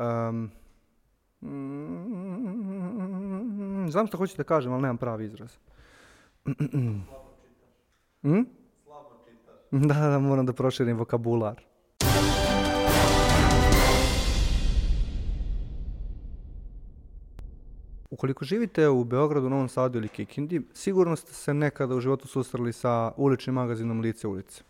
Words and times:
Um, 0.00 0.50
znam 3.90 4.06
što 4.06 4.16
hoćete 4.16 4.36
da 4.36 4.44
kažem, 4.44 4.72
ali 4.72 4.82
nemam 4.82 4.96
pravi 4.96 5.24
izraz. 5.24 5.56
hm? 8.22 8.42
Da, 9.70 9.94
da, 9.94 10.18
moram 10.18 10.46
da 10.46 10.52
proširim 10.52 10.96
vokabular. 10.96 11.62
Ukoliko 18.10 18.44
živite 18.44 18.88
u 18.88 19.04
Beogradu, 19.04 19.48
Novom 19.48 19.68
Sadu 19.68 19.98
ili 19.98 20.08
Kikindi, 20.08 20.60
sigurno 20.74 21.16
ste 21.16 21.32
se 21.32 21.54
nekada 21.54 21.94
u 21.94 22.00
životu 22.00 22.28
susreli 22.28 22.72
sa 22.72 23.12
uličnim 23.16 23.54
magazinom 23.54 24.00
Lice 24.00 24.28
ulice. 24.28 24.69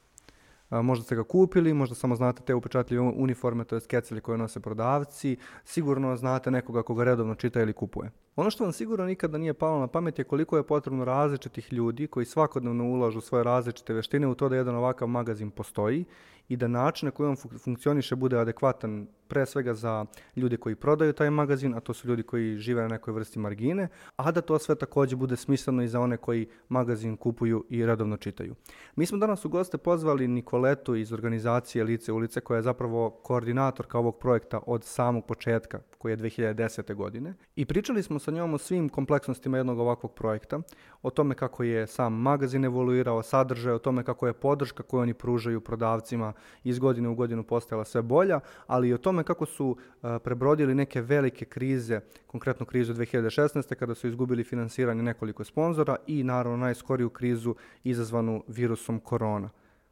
A, 0.70 0.82
možda 0.82 1.04
ste 1.04 1.16
ga 1.16 1.24
kupili, 1.24 1.74
možda 1.74 1.94
samo 1.94 2.16
znate 2.16 2.42
te 2.42 2.54
upečatljive 2.54 3.02
uniforme, 3.02 3.64
to 3.64 3.74
je 3.74 3.80
skeceli 3.80 4.20
koje 4.20 4.38
nose 4.38 4.60
prodavci, 4.60 5.36
sigurno 5.64 6.16
znate 6.16 6.50
nekoga 6.50 6.82
koga 6.82 7.04
redovno 7.04 7.34
čita 7.34 7.60
ili 7.60 7.72
kupuje. 7.72 8.10
Ono 8.36 8.50
što 8.50 8.64
vam 8.64 8.72
sigurno 8.72 9.04
nikada 9.04 9.38
nije 9.38 9.54
palo 9.54 9.80
na 9.80 9.86
pamet 9.86 10.18
je 10.18 10.24
koliko 10.24 10.56
je 10.56 10.66
potrebno 10.66 11.04
različitih 11.04 11.72
ljudi 11.72 12.06
koji 12.06 12.26
svakodnevno 12.26 12.84
ulažu 12.84 13.20
svoje 13.20 13.44
različite 13.44 13.92
veštine 13.92 14.26
u 14.26 14.34
to 14.34 14.48
da 14.48 14.56
jedan 14.56 14.74
ovakav 14.74 15.08
magazin 15.08 15.50
postoji 15.50 16.04
i 16.50 16.56
da 16.56 16.68
način 16.68 17.06
na 17.06 17.10
koji 17.10 17.28
on 17.28 17.36
funkcioniše 17.36 18.16
bude 18.16 18.38
adekvatan 18.38 19.06
pre 19.28 19.46
svega 19.46 19.74
za 19.74 20.06
ljude 20.36 20.56
koji 20.56 20.74
prodaju 20.74 21.12
taj 21.12 21.30
magazin, 21.30 21.74
a 21.74 21.80
to 21.80 21.94
su 21.94 22.08
ljudi 22.08 22.22
koji 22.22 22.56
žive 22.56 22.82
na 22.82 22.88
nekoj 22.88 23.14
vrsti 23.14 23.38
margine, 23.38 23.88
a 24.16 24.32
da 24.32 24.40
to 24.40 24.58
sve 24.58 24.74
takođe 24.74 25.16
bude 25.16 25.36
smisleno 25.36 25.82
i 25.82 25.88
za 25.88 26.00
one 26.00 26.16
koji 26.16 26.48
magazin 26.68 27.16
kupuju 27.16 27.64
i 27.68 27.86
redovno 27.86 28.16
čitaju. 28.16 28.54
Mi 28.96 29.06
smo 29.06 29.18
danas 29.18 29.44
u 29.44 29.48
goste 29.48 29.78
pozvali 29.78 30.28
Nikoletu 30.28 30.94
iz 30.94 31.12
organizacije 31.12 31.84
Lice 31.84 32.12
ulice, 32.12 32.40
koja 32.40 32.56
je 32.56 32.62
zapravo 32.62 33.10
koordinatorka 33.10 33.98
ovog 33.98 34.18
projekta 34.18 34.60
od 34.66 34.84
samog 34.84 35.26
početka, 35.26 35.80
koji 35.98 36.12
je 36.12 36.16
2010. 36.16 36.94
godine. 36.94 37.34
I 37.56 37.64
pričali 37.64 38.02
smo 38.02 38.18
sa 38.18 38.29
njom 38.30 38.54
o 38.54 38.58
svim 38.58 38.88
kompleksnostima 38.88 39.56
jednog 39.56 39.78
ovakvog 39.78 40.12
projekta, 40.14 40.60
o 41.02 41.10
tome 41.10 41.34
kako 41.34 41.62
je 41.62 41.86
sam 41.86 42.12
magazin 42.14 42.64
evoluirao, 42.64 43.22
sadržaj, 43.22 43.72
o 43.72 43.78
tome 43.78 44.04
kako 44.04 44.26
je 44.26 44.32
podrška 44.32 44.82
koju 44.82 45.00
oni 45.00 45.14
pružaju 45.14 45.60
prodavcima 45.60 46.32
iz 46.64 46.78
godine 46.78 47.08
u 47.08 47.14
godinu 47.14 47.42
postajala 47.42 47.84
sve 47.84 48.02
bolja, 48.02 48.40
ali 48.66 48.88
i 48.88 48.94
o 48.94 48.98
tome 48.98 49.24
kako 49.24 49.46
su 49.46 49.76
a, 50.02 50.18
prebrodili 50.18 50.74
neke 50.74 51.00
velike 51.02 51.44
krize, 51.44 52.00
konkretno 52.26 52.66
krizu 52.66 52.94
2016. 52.94 53.74
kada 53.74 53.94
su 53.94 54.08
izgubili 54.08 54.44
finansiranje 54.44 55.02
nekoliko 55.02 55.44
sponzora 55.44 55.96
i 56.06 56.24
naravno 56.24 56.56
najskoriju 56.56 57.10
krizu 57.10 57.54
izazvanu 57.84 58.42
virusom 58.48 59.00
korona. 59.00 59.50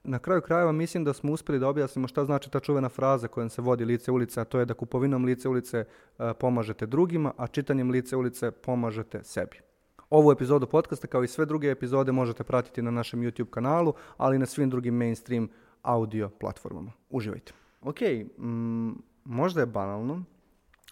Na 0.08 0.18
kraju 0.18 0.42
krajeva 0.42 0.72
mislim 0.72 1.04
da 1.04 1.12
smo 1.12 1.32
uspeli 1.32 1.58
da 1.58 1.68
objasnimo 1.68 2.08
šta 2.08 2.24
znači 2.24 2.50
ta 2.50 2.60
čuvena 2.60 2.88
fraza 2.88 3.28
kojom 3.28 3.48
se 3.50 3.62
vodi 3.62 3.84
lice 3.84 4.10
ulice, 4.10 4.40
a 4.40 4.44
to 4.44 4.58
je 4.58 4.64
da 4.64 4.74
kupovinom 4.74 5.24
lice 5.24 5.48
ulice 5.48 5.84
a, 6.18 6.34
pomažete 6.34 6.86
drugima, 6.86 7.32
a 7.36 7.46
čitanjem 7.46 7.90
lice 7.90 8.16
ulice 8.16 8.50
pomažete 8.50 9.24
sebi. 9.24 9.56
Ovu 10.10 10.32
epizodu 10.32 10.66
podcasta 10.66 11.06
kao 11.06 11.24
i 11.24 11.28
sve 11.28 11.46
druge 11.46 11.70
epizode 11.70 12.12
možete 12.12 12.44
pratiti 12.44 12.82
na 12.82 12.90
našem 12.90 13.20
YouTube 13.20 13.50
kanalu, 13.50 13.94
ali 14.16 14.36
i 14.36 14.38
na 14.38 14.46
svim 14.46 14.70
drugim 14.70 14.94
mainstream 14.94 15.48
audio 15.82 16.28
platformama. 16.28 16.92
Uživajte. 17.10 17.52
Ok, 17.80 18.00
mm, 18.38 18.92
možda 19.24 19.60
je 19.60 19.66
banalno, 19.66 20.24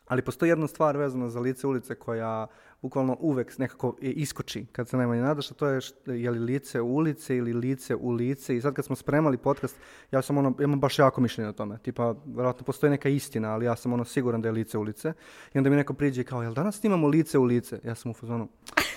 ali 0.06 0.22
postoji 0.22 0.48
jedna 0.48 0.66
stvar 0.66 0.96
vezana 0.96 1.28
za 1.28 1.40
lice 1.40 1.66
ulice 1.66 1.94
koja 1.94 2.46
bukvalno 2.82 3.16
uvek 3.20 3.58
nekako 3.58 3.96
iskoči 4.00 4.66
kad 4.72 4.88
se 4.88 4.96
najmanje 4.96 5.22
nadaš, 5.22 5.50
a 5.50 5.54
to 5.54 5.66
je 5.66 5.80
je 6.06 6.30
li 6.30 6.38
lice 6.38 6.80
ulice 6.80 7.36
ili 7.36 7.52
lice 7.52 7.94
u 7.94 8.10
lice 8.10 8.56
i 8.56 8.60
sad 8.60 8.74
kad 8.74 8.84
smo 8.84 8.96
spremali 8.96 9.36
podcast, 9.36 9.76
ja 10.10 10.22
sam 10.22 10.38
ono, 10.38 10.54
imam 10.60 10.80
baš 10.80 10.98
jako 10.98 11.20
mišljenje 11.20 11.48
o 11.48 11.52
tome, 11.52 11.78
tipa, 11.78 12.14
verovatno 12.26 12.64
postoji 12.64 12.90
neka 12.90 13.08
istina, 13.08 13.52
ali 13.52 13.64
ja 13.64 13.76
sam 13.76 13.92
ono 13.92 14.04
siguran 14.04 14.42
da 14.42 14.48
je 14.48 14.52
lice 14.52 14.78
ulice 14.78 15.12
i 15.54 15.58
onda 15.58 15.70
mi 15.70 15.76
neko 15.76 15.94
priđe 15.94 16.24
kao, 16.24 16.42
jel 16.42 16.54
danas 16.54 16.80
snimamo 16.80 17.08
lice 17.08 17.38
u 17.38 17.44
lice? 17.44 17.80
Ja 17.84 17.94
sam 17.94 18.10
u 18.10 18.14
fazonu, 18.14 18.48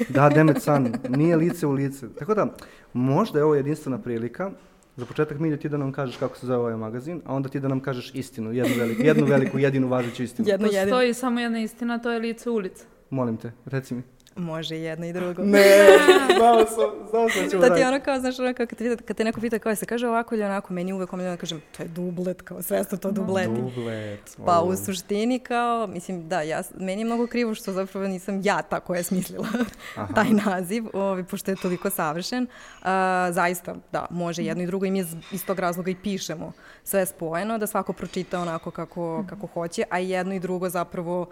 da, 0.09 0.29
demet 0.29 0.61
san, 0.61 0.93
nije 1.09 1.35
lice 1.35 1.67
u 1.67 1.71
lice. 1.71 2.07
Tako 2.19 2.33
da, 2.33 2.55
možda 2.93 3.39
je 3.39 3.45
ovo 3.45 3.55
jedinstvena 3.55 4.01
prilika 4.01 4.51
Za 4.99 5.05
početak 5.05 5.39
Milja 5.39 5.57
ti 5.57 5.69
da 5.69 5.77
nam 5.77 5.91
kažeš 5.91 6.17
kako 6.17 6.37
se 6.37 6.47
zove 6.47 6.57
ovaj 6.57 6.75
magazin, 6.75 7.21
a 7.25 7.35
onda 7.35 7.49
ti 7.49 7.59
da 7.59 7.67
nam 7.67 7.79
kažeš 7.79 8.11
istinu, 8.15 8.53
jednu 8.53 8.75
veliku, 8.77 9.01
jednu 9.01 9.25
veliku 9.25 9.59
jedinu 9.59 9.87
važeću 9.87 10.23
istinu. 10.23 10.47
Jedno. 10.47 10.67
Postoji 10.67 11.13
samo 11.13 11.39
jedna 11.39 11.59
istina, 11.59 11.97
to 11.97 12.11
je 12.11 12.19
lice 12.19 12.49
ulica. 12.49 12.85
Molim 13.09 13.37
te, 13.37 13.51
reci 13.65 13.93
mi. 13.95 14.01
Može 14.35 14.77
jedno 14.77 15.05
i 15.05 15.13
drugo. 15.13 15.43
Ne, 15.43 15.87
znao 16.37 16.65
sam, 16.65 17.09
znao 17.09 17.29
sam 17.29 17.43
da 17.43 17.49
ćemo 17.49 17.61
Da 17.61 17.75
ti 17.75 17.83
ono 17.83 17.99
kao, 17.99 18.19
znaš, 18.19 18.39
ono 18.39 18.53
kao 18.53 18.65
kad 18.65 18.77
te, 18.77 18.97
kad 18.97 19.17
te 19.17 19.23
neko 19.23 19.41
pita 19.41 19.59
kao 19.59 19.75
se 19.75 19.85
kaže 19.85 20.07
ovako 20.07 20.35
ili 20.35 20.43
onako, 20.43 20.73
meni 20.73 20.93
uvek 20.93 21.13
omiljeno 21.13 21.35
da 21.35 21.39
kažem, 21.39 21.61
to 21.77 21.83
je 21.83 21.89
dublet, 21.89 22.41
kao 22.41 22.61
sve 22.61 22.83
su 22.83 22.97
to 22.97 23.11
dubleti. 23.11 23.61
Dublet. 23.61 24.37
Pa 24.45 24.61
u 24.61 24.75
suštini 24.75 25.39
kao, 25.39 25.87
mislim, 25.87 26.29
da, 26.29 26.41
ja, 26.41 26.61
meni 26.79 27.01
je 27.01 27.05
mnogo 27.05 27.27
krivo 27.27 27.55
što 27.55 27.71
zapravo 27.71 28.07
nisam 28.07 28.41
ja 28.43 28.61
ta 28.61 28.79
koja 28.79 28.97
je 28.97 29.03
smislila 29.03 29.47
Aha. 29.95 30.13
taj 30.15 30.29
naziv, 30.29 30.83
ovaj, 30.93 31.23
pošto 31.23 31.51
je 31.51 31.55
toliko 31.61 31.89
savršen. 31.89 32.47
A, 32.81 33.29
zaista, 33.31 33.75
da, 33.91 34.07
može 34.09 34.43
jedno 34.43 34.63
i 34.63 34.67
drugo 34.67 34.85
i 34.85 34.91
mi 34.91 35.05
iz 35.31 35.45
tog 35.45 35.59
razloga 35.59 35.91
i 35.91 35.95
pišemo 35.95 36.51
sve 36.83 37.05
spojeno, 37.05 37.57
da 37.57 37.67
svako 37.67 37.93
pročita 37.93 38.39
onako 38.39 38.71
kako, 38.71 39.25
kako 39.29 39.47
hoće, 39.47 39.83
a 39.89 39.99
jedno 39.99 40.33
i 40.33 40.39
drugo 40.39 40.69
zapravo 40.69 41.29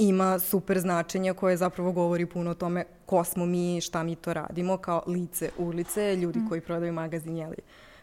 ima 0.00 0.38
super 0.38 0.78
značenje 0.78 1.32
koje 1.32 1.56
zapravo 1.56 1.92
govori 1.92 2.26
puno 2.26 2.50
o 2.50 2.54
tome 2.54 2.84
ko 3.06 3.24
smo 3.24 3.46
mi, 3.46 3.80
šta 3.80 4.02
mi 4.02 4.16
to 4.16 4.32
radimo, 4.32 4.76
kao 4.76 5.02
lice 5.06 5.50
ulice, 5.58 6.16
ljudi 6.16 6.38
mm. 6.38 6.48
koji 6.48 6.60
prodaju 6.60 6.92
magazin, 6.92 7.36
jeli, 7.36 7.56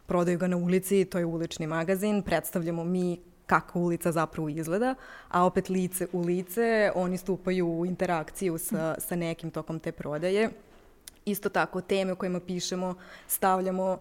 prodaju 0.05 0.37
ga 0.37 0.47
na 0.47 0.57
ulici, 0.57 1.05
to 1.05 1.17
je 1.17 1.25
ulični 1.25 1.67
magazin, 1.67 2.21
predstavljamo 2.21 2.83
mi 2.83 3.19
kako 3.45 3.79
ulica 3.79 4.11
zapravo 4.11 4.49
izgleda, 4.49 4.95
a 5.27 5.45
opet 5.45 5.69
lice 5.69 6.07
u 6.11 6.21
lice, 6.21 6.91
oni 6.95 7.17
stupaju 7.17 7.67
u 7.67 7.85
interakciju 7.85 8.57
sa, 8.57 8.95
sa 8.99 9.15
nekim 9.15 9.51
tokom 9.51 9.79
te 9.79 9.91
prodaje. 9.91 10.49
Isto 11.25 11.49
tako, 11.49 11.81
teme 11.81 12.11
o 12.11 12.15
kojima 12.15 12.39
pišemo 12.39 12.95
stavljamo 13.27 13.97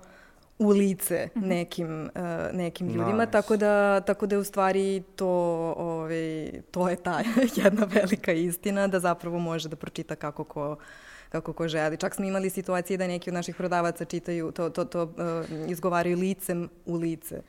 u 0.59 0.69
lice 0.69 1.29
nekim, 1.35 2.11
uh, 2.15 2.57
nekim 2.57 2.87
ljudima, 2.87 3.25
Nice. 3.25 3.33
tako 3.33 3.57
da, 3.57 4.01
tako 4.01 4.27
da 4.27 4.35
je 4.35 4.39
u 4.39 4.45
stvari 4.45 5.03
to, 5.17 5.29
ovaj, 5.77 6.53
to 6.71 6.89
je 6.89 6.97
ta 6.97 7.23
jedna 7.63 7.87
velika 7.95 8.33
istina 8.33 8.87
da 8.87 9.01
zapravo 9.01 9.39
može 9.39 9.69
da 9.69 9.77
pročita 9.77 10.17
kako 10.17 10.45
ko 10.45 10.77
kako 11.29 11.53
ko 11.53 11.69
želi. 11.69 11.97
Čak 11.97 12.15
smo 12.15 12.25
imali 12.25 12.51
situacije 12.51 12.97
da 12.97 13.07
neki 13.07 13.31
od 13.31 13.35
naših 13.35 13.57
prodavaca 13.57 14.05
čitaju, 14.05 14.53
to, 14.53 14.71
to, 14.71 14.85
to 14.85 15.03
uh, 15.03 15.71
izgovaraju 15.71 16.19
licem 16.19 16.69
u 16.87 16.97
lice. 16.97 17.43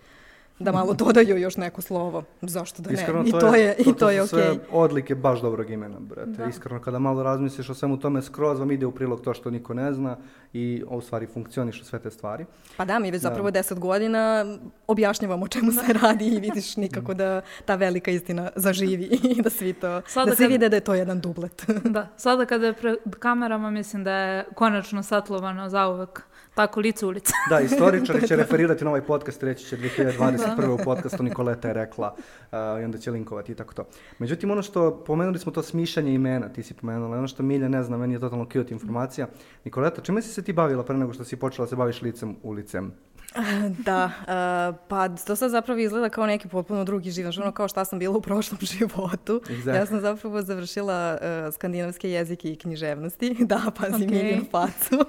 Da 0.59 0.71
malo 0.71 0.93
dodaju 0.95 1.37
još 1.37 1.57
neko 1.57 1.81
slovo. 1.81 2.23
Zašto 2.41 2.81
da 2.81 2.89
ne? 2.89 2.93
Iskreno, 2.93 3.23
I 3.23 3.31
to 3.31 3.55
je, 3.55 3.75
to, 3.75 3.81
i 3.81 3.93
to 3.93 4.09
je 4.09 4.21
su 4.21 4.27
sve 4.27 4.41
okej. 4.43 4.59
odlike 4.71 5.15
baš 5.15 5.41
dobrog 5.41 5.69
imena, 5.69 5.99
brate. 5.99 6.31
Da. 6.31 6.45
Iskreno, 6.45 6.81
kada 6.81 6.99
malo 6.99 7.23
razmisliš 7.23 7.69
o 7.69 7.73
svemu 7.73 7.99
tome, 7.99 8.21
skroz 8.21 8.59
vam 8.59 8.71
ide 8.71 8.85
u 8.85 8.91
prilog 8.91 9.21
to 9.21 9.33
što 9.33 9.49
niko 9.49 9.73
ne 9.73 9.93
zna 9.93 10.17
i 10.53 10.83
u 10.87 11.01
stvari 11.01 11.27
funkcionišu 11.27 11.85
sve 11.85 11.99
te 11.99 12.11
stvari. 12.11 12.45
Pa 12.77 12.85
da, 12.85 12.99
mi 12.99 13.11
već 13.11 13.21
Da. 13.21 13.29
zapravo 13.29 13.51
deset 13.51 13.79
godina 13.79 14.45
objašnjavamo 14.87 15.45
o 15.45 15.49
čemu 15.49 15.71
se 15.71 15.93
radi 15.93 16.27
i 16.27 16.39
vidiš 16.39 16.77
nikako 16.77 17.13
da 17.13 17.41
ta 17.65 17.75
velika 17.75 18.11
istina 18.11 18.49
zaživi 18.55 19.03
i 19.23 19.41
da 19.41 19.49
svi 19.49 19.73
to, 19.73 20.01
Sada 20.03 20.25
da 20.25 20.35
svi 20.35 20.43
kad- 20.43 20.51
vide 20.51 20.69
da 20.69 20.75
je 20.75 20.81
to 20.81 20.93
jedan 20.93 21.19
dublet. 21.19 21.65
Da, 21.83 22.07
sada 22.17 22.45
kada 22.45 22.65
je 22.65 22.73
pred 22.73 22.95
kamerama 23.11 23.69
mislim 23.71 24.03
da 24.03 24.11
je 24.13 24.45
konačno 24.55 25.03
satlovano 25.03 25.69
zauvek 25.69 26.21
tako 26.57 26.79
lice 26.79 27.05
ulica. 27.05 27.33
Da, 27.49 27.59
istoričari 27.59 28.27
će 28.27 28.35
referirati 28.43 28.83
na 28.83 28.89
ovaj 28.89 29.01
podcast, 29.01 29.43
reći 29.43 29.65
će 29.65 29.77
2021. 29.77 30.69
u 30.69 30.77
podcastu 30.83 31.23
Nikoleta 31.23 31.67
je 31.67 31.73
rekla 31.73 32.15
uh, 32.17 32.57
i 32.81 32.83
onda 32.83 32.97
će 32.97 33.11
linkovati 33.11 33.51
i 33.51 33.55
tako 33.55 33.73
to. 33.73 33.87
Međutim, 34.19 34.51
ono 34.51 34.61
što, 34.61 35.03
pomenuli 35.05 35.39
smo 35.39 35.51
to 35.51 35.63
smišljanje 35.63 36.13
imena, 36.13 36.49
ti 36.49 36.63
si 36.63 36.73
pomenula, 36.73 37.17
ono 37.17 37.27
što 37.27 37.43
Milja 37.43 37.67
ne 37.67 37.83
zna, 37.83 37.97
meni 37.97 38.13
je 38.13 38.19
totalno 38.19 38.45
cute 38.45 38.73
informacija. 38.73 39.27
Nikoleta, 39.65 40.01
čime 40.01 40.21
si 40.21 40.33
se 40.33 40.41
ti 40.41 40.53
bavila 40.53 40.83
pre 40.83 40.97
nego 40.97 41.13
što 41.13 41.23
si 41.23 41.35
počela 41.35 41.65
da 41.65 41.69
se 41.69 41.75
baviš 41.75 42.01
licem 42.01 42.35
ulicem? 42.43 42.91
da, 43.87 44.05
uh, 44.05 44.79
pa 44.87 45.09
to 45.09 45.35
sad 45.35 45.51
zapravo 45.51 45.79
izgleda 45.79 46.09
kao 46.09 46.25
neki 46.25 46.47
potpuno 46.47 46.83
drugi 46.83 47.11
život, 47.11 47.37
ono 47.37 47.51
kao 47.51 47.67
šta 47.67 47.85
sam 47.85 47.99
bila 47.99 48.17
u 48.17 48.21
prošlom 48.21 48.59
životu. 48.77 49.41
Exactly. 49.45 49.75
Ja 49.75 49.85
sam 49.85 50.01
zapravo 50.01 50.41
završila 50.41 51.17
uh, 51.21 51.53
skandinavske 51.53 52.11
jezike 52.11 52.51
i 52.51 52.55
književnosti, 52.55 53.35
da, 53.51 53.61
pazi 53.77 53.93
okay. 53.93 54.11
Miljinu 54.11 54.45
facu. 54.51 55.05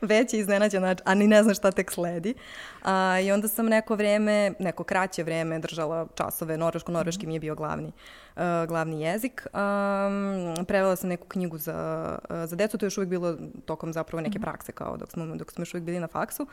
Već 0.00 0.34
je 0.34 0.40
iznenađen, 0.40 0.80
znači, 0.80 1.02
a 1.04 1.14
ni 1.14 1.26
ne 1.26 1.42
znam 1.42 1.54
šta 1.54 1.70
tek 1.70 1.90
sledi. 1.90 2.34
A, 2.82 3.20
I 3.22 3.32
onda 3.32 3.48
sam 3.48 3.66
neko 3.66 3.94
vreme, 3.94 4.52
neko 4.58 4.84
kraće 4.84 5.22
vreme 5.22 5.58
držala 5.58 6.06
časove, 6.14 6.56
norveško-norveški 6.56 7.26
mi 7.26 7.34
je 7.34 7.40
bio 7.40 7.54
glavni, 7.54 7.88
uh, 7.88 8.23
glavni 8.68 9.02
jezik. 9.02 9.46
Um, 9.52 10.66
prevela 10.66 10.96
sam 10.96 11.08
neku 11.08 11.28
knjigu 11.28 11.58
za, 11.58 12.18
uh, 12.30 12.36
za 12.44 12.56
decu, 12.56 12.78
to 12.78 12.84
je 12.84 12.86
još 12.86 12.98
uvijek 12.98 13.10
bilo 13.10 13.36
tokom 13.64 13.92
zapravo 13.92 14.20
neke 14.20 14.38
prakse, 14.38 14.72
kao 14.72 14.96
dok 14.96 15.10
smo, 15.10 15.36
dok 15.36 15.52
smo 15.52 15.62
još 15.62 15.74
uvijek 15.74 15.84
bili 15.84 16.00
na 16.00 16.06
faksu. 16.06 16.46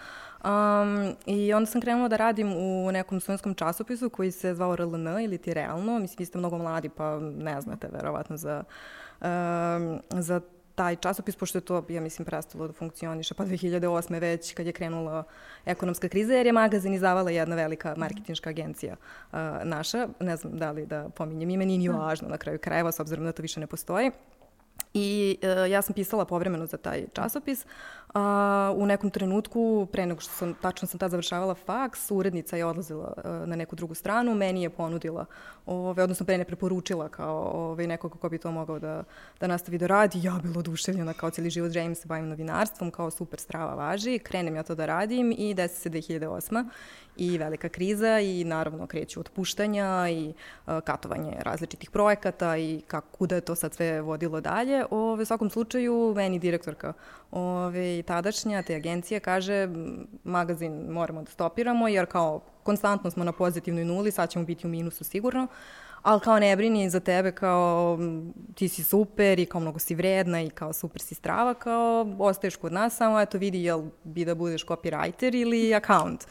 Um, 0.43 1.15
I 1.25 1.53
onda 1.53 1.65
sam 1.65 1.81
krenula 1.81 2.07
da 2.07 2.17
radim 2.17 2.53
u 2.53 2.91
nekom 2.91 3.19
studentskom 3.19 3.53
časopisu 3.55 4.09
koji 4.09 4.31
se 4.31 4.53
zvao 4.53 4.75
RLN 4.75 5.07
ili 5.23 5.37
ti 5.37 5.53
realno. 5.53 5.99
Mislim, 5.99 6.15
vi 6.19 6.25
ste 6.25 6.37
mnogo 6.37 6.57
mladi 6.57 6.89
pa 6.89 7.19
ne 7.19 7.61
znate 7.61 7.87
verovatno 7.93 8.37
za, 8.37 8.63
um, 9.21 10.01
za 10.09 10.41
taj 10.75 10.95
časopis, 10.95 11.35
pošto 11.35 11.57
je 11.57 11.61
to, 11.61 11.85
ja 11.89 12.01
mislim, 12.01 12.25
prestalo 12.25 12.67
da 12.67 12.73
funkcioniše, 12.73 13.33
pa 13.33 13.45
2008. 13.45 14.19
već 14.19 14.53
kad 14.53 14.65
je 14.65 14.73
krenula 14.73 15.23
ekonomska 15.65 16.09
kriza, 16.09 16.33
jer 16.33 16.45
je 16.45 16.53
magazin 16.53 16.93
izdavala 16.93 17.31
jedna 17.31 17.55
velika 17.55 17.93
marketinška 17.97 18.49
agencija 18.49 18.95
uh, 18.95 19.39
naša, 19.63 20.07
ne 20.19 20.35
znam 20.35 20.57
da 20.57 20.71
li 20.71 20.85
da 20.85 21.09
pominjem 21.09 21.49
ime, 21.49 21.65
nije 21.65 21.79
ni 21.79 21.87
da. 21.87 21.95
važno 21.95 22.29
na 22.29 22.37
kraju 22.37 22.59
krajeva, 22.59 22.91
s 22.91 22.99
obzirom 22.99 23.25
da 23.25 23.31
to 23.31 23.41
više 23.41 23.59
ne 23.59 23.67
postoji. 23.67 24.11
I 24.93 25.37
uh, 25.43 25.71
ja 25.71 25.81
sam 25.81 25.93
pisala 25.93 26.25
povremeno 26.25 26.65
za 26.65 26.77
taj 26.77 27.05
časopis. 27.13 27.65
Uh, 28.13 28.21
u 28.75 28.85
nekom 28.85 29.09
trenutku, 29.09 29.87
pre 29.91 30.05
nego 30.05 30.21
što 30.21 30.31
sam, 30.31 30.53
tačno 30.53 30.87
sam 30.87 30.99
tad 30.99 31.11
završavala 31.11 31.55
faks, 31.55 32.11
urednica 32.11 32.57
je 32.57 32.65
odlazila 32.65 33.13
uh, 33.17 33.47
na 33.47 33.55
neku 33.55 33.75
drugu 33.75 33.93
stranu, 33.93 34.35
meni 34.35 34.63
je 34.63 34.69
ponudila, 34.69 35.25
ove, 35.65 36.03
odnosno 36.03 36.25
pre 36.25 36.37
ne 36.37 36.45
preporučila 36.45 37.09
kao 37.09 37.51
ove, 37.53 37.87
nekog 37.87 38.19
ko 38.19 38.29
bi 38.29 38.37
to 38.37 38.51
mogao 38.51 38.79
da, 38.79 39.03
da 39.39 39.47
nastavi 39.47 39.77
da 39.77 39.87
radi. 39.87 40.19
Ja 40.23 40.39
bila 40.43 40.59
oduševljena 40.59 41.13
kao 41.13 41.29
cijeli 41.29 41.49
život 41.49 41.71
želim 41.71 41.95
se 41.95 42.07
bavim 42.07 42.29
novinarstvom, 42.29 42.91
kao 42.91 43.11
super 43.11 43.39
strava 43.39 43.75
važi. 43.75 44.19
Krenem 44.19 44.55
ja 44.55 44.63
to 44.63 44.75
da 44.75 44.85
radim 44.85 45.35
i 45.37 45.53
desi 45.53 45.81
se 45.81 45.89
2008 45.89 46.69
i 47.17 47.37
velika 47.37 47.69
kriza 47.69 48.19
i 48.19 48.43
naravno 48.43 48.87
kreću 48.87 49.19
otpuštanja 49.19 50.09
i 50.09 50.33
uh, 50.67 50.79
katovanje 50.83 51.33
različitih 51.39 51.91
projekata 51.91 52.57
i 52.57 52.81
kako, 52.87 53.07
kuda 53.17 53.35
je 53.35 53.41
to 53.41 53.55
sad 53.55 53.73
sve 53.73 54.01
vodilo 54.01 54.41
dalje. 54.41 54.85
Ove, 54.91 55.23
u 55.23 55.25
svakom 55.25 55.49
slučaju, 55.49 56.13
meni 56.15 56.39
direktorka 56.39 56.93
ove, 57.31 58.00
tadašnja 58.03 58.61
te 58.61 58.75
agencije 58.75 59.19
kaže 59.19 59.67
magazin 60.23 60.91
moramo 60.91 61.21
da 61.23 61.31
stopiramo 61.31 61.87
jer 61.87 62.05
kao 62.05 62.41
konstantno 62.63 63.11
smo 63.11 63.23
na 63.23 63.31
pozitivnoj 63.31 63.85
nuli, 63.85 64.11
sad 64.11 64.29
ćemo 64.29 64.45
biti 64.45 64.67
u 64.67 64.69
minusu 64.69 65.03
sigurno, 65.03 65.47
ali 66.01 66.19
kao 66.19 66.39
ne 66.39 66.55
brini 66.55 66.89
za 66.89 66.99
tebe 66.99 67.31
kao 67.31 67.99
ti 68.55 68.69
si 68.69 68.83
super 68.83 69.39
i 69.39 69.45
kao 69.45 69.61
mnogo 69.61 69.79
si 69.79 69.95
vredna 69.95 70.41
i 70.41 70.49
kao 70.49 70.73
super 70.73 71.01
si 71.01 71.15
strava, 71.15 71.53
kao 71.53 72.15
ostaješ 72.19 72.55
kod 72.55 72.73
nas, 72.73 72.97
samo 72.97 73.19
eto 73.19 73.37
vidi 73.37 73.63
jel 73.63 73.83
bi 74.03 74.25
da 74.25 74.35
budeš 74.35 74.65
copywriter 74.65 75.41
ili 75.41 75.75
account 75.75 76.27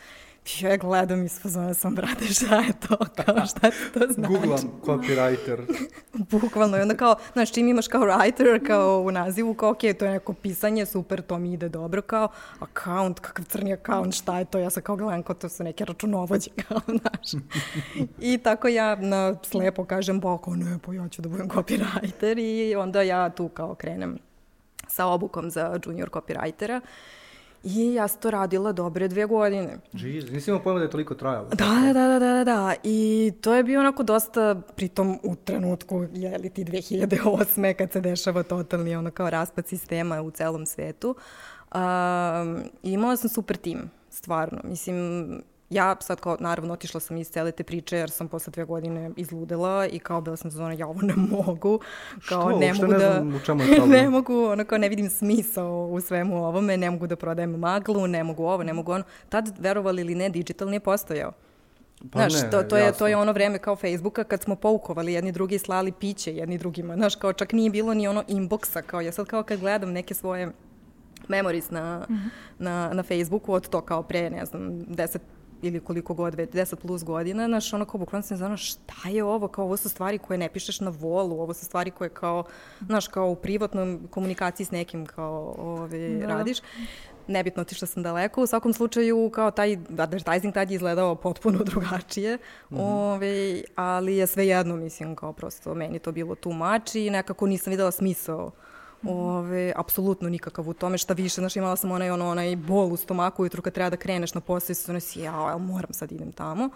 ja 0.60 0.76
gledam 0.76 1.24
iz 1.24 1.40
fazona 1.40 1.74
sam, 1.74 1.94
brate, 1.94 2.24
šta 2.24 2.56
je 2.56 2.72
to, 2.88 2.96
kao 2.96 3.46
šta 3.50 3.70
to 3.94 4.00
znači? 4.08 4.32
Googlam 4.32 4.80
copywriter. 4.82 5.60
Bukvalno, 6.30 6.78
i 6.78 6.80
onda 6.80 6.96
kao, 6.96 7.16
znaš, 7.32 7.52
čim 7.52 7.68
imaš 7.68 7.88
kao 7.88 8.00
writer, 8.00 8.66
kao 8.66 9.00
u 9.00 9.10
nazivu, 9.10 9.54
kao, 9.54 9.70
ok, 9.70 9.78
to 9.98 10.04
je 10.04 10.10
neko 10.10 10.32
pisanje, 10.32 10.86
super, 10.86 11.22
to 11.22 11.38
mi 11.38 11.52
ide 11.52 11.68
dobro, 11.68 12.02
kao, 12.02 12.28
account, 12.58 13.20
kakav 13.20 13.44
crni 13.44 13.72
account, 13.72 14.14
šta 14.14 14.38
je 14.38 14.44
to, 14.44 14.58
ja 14.58 14.70
sam 14.70 14.82
kao 14.82 14.96
gledam, 14.96 15.22
kao 15.22 15.34
to 15.34 15.48
su 15.48 15.64
neke 15.64 15.84
računovođe, 15.84 16.50
kao, 16.68 16.80
znaš. 16.86 17.44
I 18.20 18.38
tako 18.38 18.68
ja 18.68 18.96
na 18.96 19.36
slepo 19.42 19.84
kažem, 19.84 20.20
ba, 20.20 20.38
kao, 20.38 20.56
ne, 20.56 20.78
pa 20.86 20.94
ja 20.94 21.08
ću 21.08 21.22
da 21.22 21.28
budem 21.28 21.48
copywriter 21.48 22.38
i 22.38 22.76
onda 22.76 23.02
ja 23.02 23.30
tu 23.30 23.48
kao 23.48 23.74
krenem 23.74 24.18
sa 24.88 25.06
obukom 25.06 25.50
za 25.50 25.78
junior 25.86 26.10
copywritera. 26.10 26.80
I 27.64 27.94
ja 27.94 28.08
sam 28.08 28.20
to 28.20 28.30
radila 28.30 28.72
dobre 28.72 29.08
dve 29.08 29.26
godine. 29.26 29.78
Jeez, 29.92 30.30
nisi 30.32 30.50
imao 30.50 30.62
pojma 30.62 30.78
da 30.78 30.84
je 30.84 30.90
toliko 30.90 31.14
trajalo. 31.14 31.48
Da, 31.48 31.92
da, 31.92 31.92
da, 31.92 32.18
da, 32.18 32.34
da, 32.34 32.44
da. 32.44 32.74
I 32.84 33.32
to 33.40 33.54
je 33.54 33.62
bio 33.62 33.80
onako 33.80 34.02
dosta, 34.02 34.60
pritom 34.76 35.18
u 35.22 35.36
trenutku, 35.36 36.06
je 36.14 36.38
li 36.38 36.50
ti 36.50 36.64
2008. 36.64 37.74
kad 37.74 37.92
se 37.92 38.00
dešava 38.00 38.42
totalni 38.42 38.96
ono 38.96 39.10
kao 39.10 39.30
raspad 39.30 39.66
sistema 39.66 40.22
u 40.22 40.30
celom 40.30 40.66
svetu. 40.66 41.14
Um, 41.74 42.62
imala 42.82 43.16
sam 43.16 43.30
super 43.30 43.56
tim, 43.56 43.90
stvarno. 44.10 44.60
Mislim, 44.64 45.28
ja 45.70 45.96
sad 46.00 46.20
kao, 46.20 46.36
naravno, 46.40 46.72
otišla 46.72 47.00
sam 47.00 47.16
iz 47.16 47.30
cele 47.30 47.52
te 47.52 47.64
priče 47.64 47.96
jer 47.96 48.10
sam 48.10 48.28
posle 48.28 48.50
dve 48.50 48.64
godine 48.64 49.10
izludela 49.16 49.86
i 49.86 49.98
kao 49.98 50.20
bila 50.20 50.36
sam 50.36 50.50
zona, 50.50 50.72
ja 50.72 50.86
ovo 50.86 51.00
ne 51.02 51.14
mogu. 51.16 51.80
Kao, 52.28 52.50
Što? 52.50 52.58
ne 52.58 52.74
mogu 52.74 52.92
ne 52.92 52.98
da, 52.98 53.12
znam 53.12 53.34
u 53.34 53.40
čemu 53.40 53.62
je 53.62 53.76
problem. 53.76 53.90
ne 54.02 54.10
mogu, 54.10 54.44
ono 54.44 54.64
kao 54.64 54.78
ne 54.78 54.88
vidim 54.88 55.10
smisao 55.10 55.86
u 55.86 56.00
svemu 56.00 56.44
ovome, 56.46 56.76
ne 56.76 56.90
mogu 56.90 57.06
da 57.06 57.16
prodajem 57.16 57.50
maglu, 57.50 58.06
ne 58.06 58.24
mogu 58.24 58.44
ovo, 58.44 58.62
ne 58.62 58.72
mogu 58.72 58.92
ono. 58.92 59.04
Tad, 59.28 59.54
verovali 59.58 60.02
ili 60.02 60.14
ne, 60.14 60.28
digital 60.28 60.68
nije 60.68 60.80
postojao. 60.80 61.32
Pa 62.12 62.18
Znaš, 62.18 62.42
ne, 62.42 62.50
to, 62.50 62.62
to, 62.62 62.76
je, 62.76 62.92
to 62.92 63.06
je 63.06 63.16
ono 63.16 63.32
vreme 63.32 63.58
kao 63.58 63.76
Facebooka 63.76 64.24
kad 64.24 64.42
smo 64.42 64.56
poukovali 64.56 65.12
jedni 65.12 65.32
drugi 65.32 65.58
slali 65.58 65.92
piće 65.92 66.36
jedni 66.36 66.58
drugima. 66.58 66.94
Znaš, 66.94 67.16
kao 67.16 67.32
čak 67.32 67.52
nije 67.52 67.70
bilo 67.70 67.94
ni 67.94 68.08
ono 68.08 68.22
inboxa, 68.22 68.82
kao 68.82 69.00
ja 69.00 69.12
sad 69.12 69.26
kao 69.26 69.42
kad 69.42 69.60
gledam 69.60 69.92
neke 69.92 70.14
svoje 70.14 70.52
memories 71.28 71.70
na, 71.70 72.06
mm 72.08 72.14
-hmm. 72.14 72.28
na, 72.58 72.90
na 72.92 73.02
Facebooku 73.02 73.52
od 73.52 73.68
to 73.68 73.80
kao 73.80 74.02
pre, 74.02 74.30
ne 74.30 74.44
znam, 74.44 74.62
10 74.62 75.18
ili 75.62 75.80
koliko 75.80 76.14
god, 76.14 76.34
10 76.34 76.74
plus 76.74 77.04
godina, 77.04 77.46
znaš, 77.46 77.72
ono 77.72 77.84
kao 77.84 77.98
bukvalno 77.98 78.22
sam 78.22 78.36
znala 78.36 78.56
šta 78.56 79.08
je 79.08 79.24
ovo, 79.24 79.48
kao 79.48 79.64
ovo 79.64 79.76
su 79.76 79.88
stvari 79.88 80.18
koje 80.18 80.38
ne 80.38 80.48
pišeš 80.48 80.80
na 80.80 80.90
volu, 80.90 81.40
ovo 81.40 81.54
su 81.54 81.64
stvari 81.64 81.90
koje 81.90 82.10
kao, 82.10 82.44
znaš, 82.86 83.08
kao 83.08 83.30
u 83.30 83.36
privatnom 83.36 84.08
komunikaciji 84.10 84.66
s 84.66 84.70
nekim 84.70 85.06
kao 85.06 85.54
ove, 85.58 86.08
da. 86.08 86.26
radiš 86.26 86.58
nebitno 87.26 87.64
ti 87.64 87.74
što 87.74 87.86
sam 87.86 88.02
daleko, 88.02 88.42
u 88.42 88.46
svakom 88.46 88.72
slučaju 88.72 89.30
kao 89.30 89.50
taj 89.50 89.78
advertising 89.98 90.54
tad 90.54 90.70
je 90.70 90.74
izgledao 90.74 91.14
potpuno 91.14 91.58
drugačije, 91.70 92.36
mm 92.36 92.76
-hmm. 92.76 92.80
ove, 92.80 93.62
ali 93.74 94.16
je 94.16 94.26
sve 94.26 94.46
jedno, 94.46 94.76
mislim, 94.76 95.16
kao 95.16 95.32
prosto 95.32 95.74
meni 95.74 95.98
to 95.98 96.12
bilo 96.12 96.34
too 96.34 96.52
much 96.52 96.96
i 96.96 97.10
nekako 97.10 97.46
nisam 97.46 97.70
videla 97.70 97.90
smisao 97.90 98.50
Ove, 99.04 99.72
apsolutno 99.76 100.28
nikakav 100.28 100.68
u 100.68 100.72
tome, 100.72 100.98
šta 100.98 101.14
više, 101.14 101.40
znaš, 101.40 101.56
imala 101.56 101.76
sam 101.76 101.90
onaj, 101.90 102.10
ono, 102.10 102.28
onaj 102.28 102.56
bol 102.56 102.92
u 102.92 102.96
stomaku 102.96 103.42
ujutru 103.42 103.62
kad 103.62 103.72
treba 103.72 103.90
da 103.90 103.96
kreneš 103.96 104.34
na 104.34 104.40
posao 104.40 104.74
i 104.74 104.90
ono 104.90 105.00
si, 105.00 105.20
ja, 105.20 105.58
moram 105.58 105.92
sad 105.92 106.12
idem 106.12 106.32
tamo. 106.32 106.70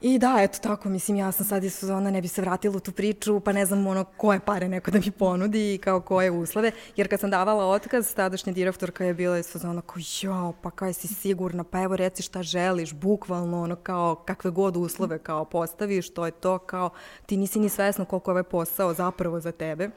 I 0.00 0.18
da, 0.18 0.36
eto 0.40 0.58
tako, 0.62 0.88
mislim, 0.88 1.16
ja 1.16 1.32
sam 1.32 1.46
sad 1.46 1.64
iz 1.64 1.84
ona 1.84 2.10
ne 2.10 2.22
bi 2.22 2.28
se 2.28 2.40
vratila 2.40 2.76
u 2.76 2.80
tu 2.80 2.92
priču, 2.92 3.40
pa 3.40 3.52
ne 3.52 3.66
znam 3.66 3.86
ono 3.86 4.04
koje 4.04 4.40
pare 4.40 4.68
neko 4.68 4.90
da 4.90 4.98
mi 4.98 5.10
ponudi 5.10 5.74
i 5.74 5.78
kao 5.78 6.00
koje 6.00 6.30
uslove, 6.30 6.72
jer 6.96 7.08
kad 7.08 7.20
sam 7.20 7.30
davala 7.30 7.66
otkaz, 7.66 8.14
tadašnja 8.14 8.52
direktorka 8.52 9.04
je 9.04 9.14
bila 9.14 9.38
iz 9.38 9.52
fazona 9.52 9.82
kao, 9.82 10.02
jo, 10.22 10.52
pa 10.62 10.70
kaj 10.70 10.92
si 10.92 11.08
sigurna, 11.08 11.64
pa 11.64 11.82
evo 11.82 11.96
reci 11.96 12.22
šta 12.22 12.42
želiš, 12.42 12.94
bukvalno 12.94 13.62
ono 13.62 13.76
kao 13.76 14.14
kakve 14.14 14.50
god 14.50 14.76
uslove 14.76 15.18
kao 15.18 15.44
postaviš, 15.44 16.10
to 16.10 16.26
je 16.26 16.30
to 16.32 16.58
kao, 16.58 16.90
ti 17.26 17.36
nisi 17.36 17.58
ni 17.58 17.68
svesna 17.68 18.04
koliko 18.04 18.30
je 18.30 18.32
ovaj 18.32 18.42
posao 18.42 18.94
zapravo 18.94 19.40
za 19.40 19.52
tebe. 19.52 19.90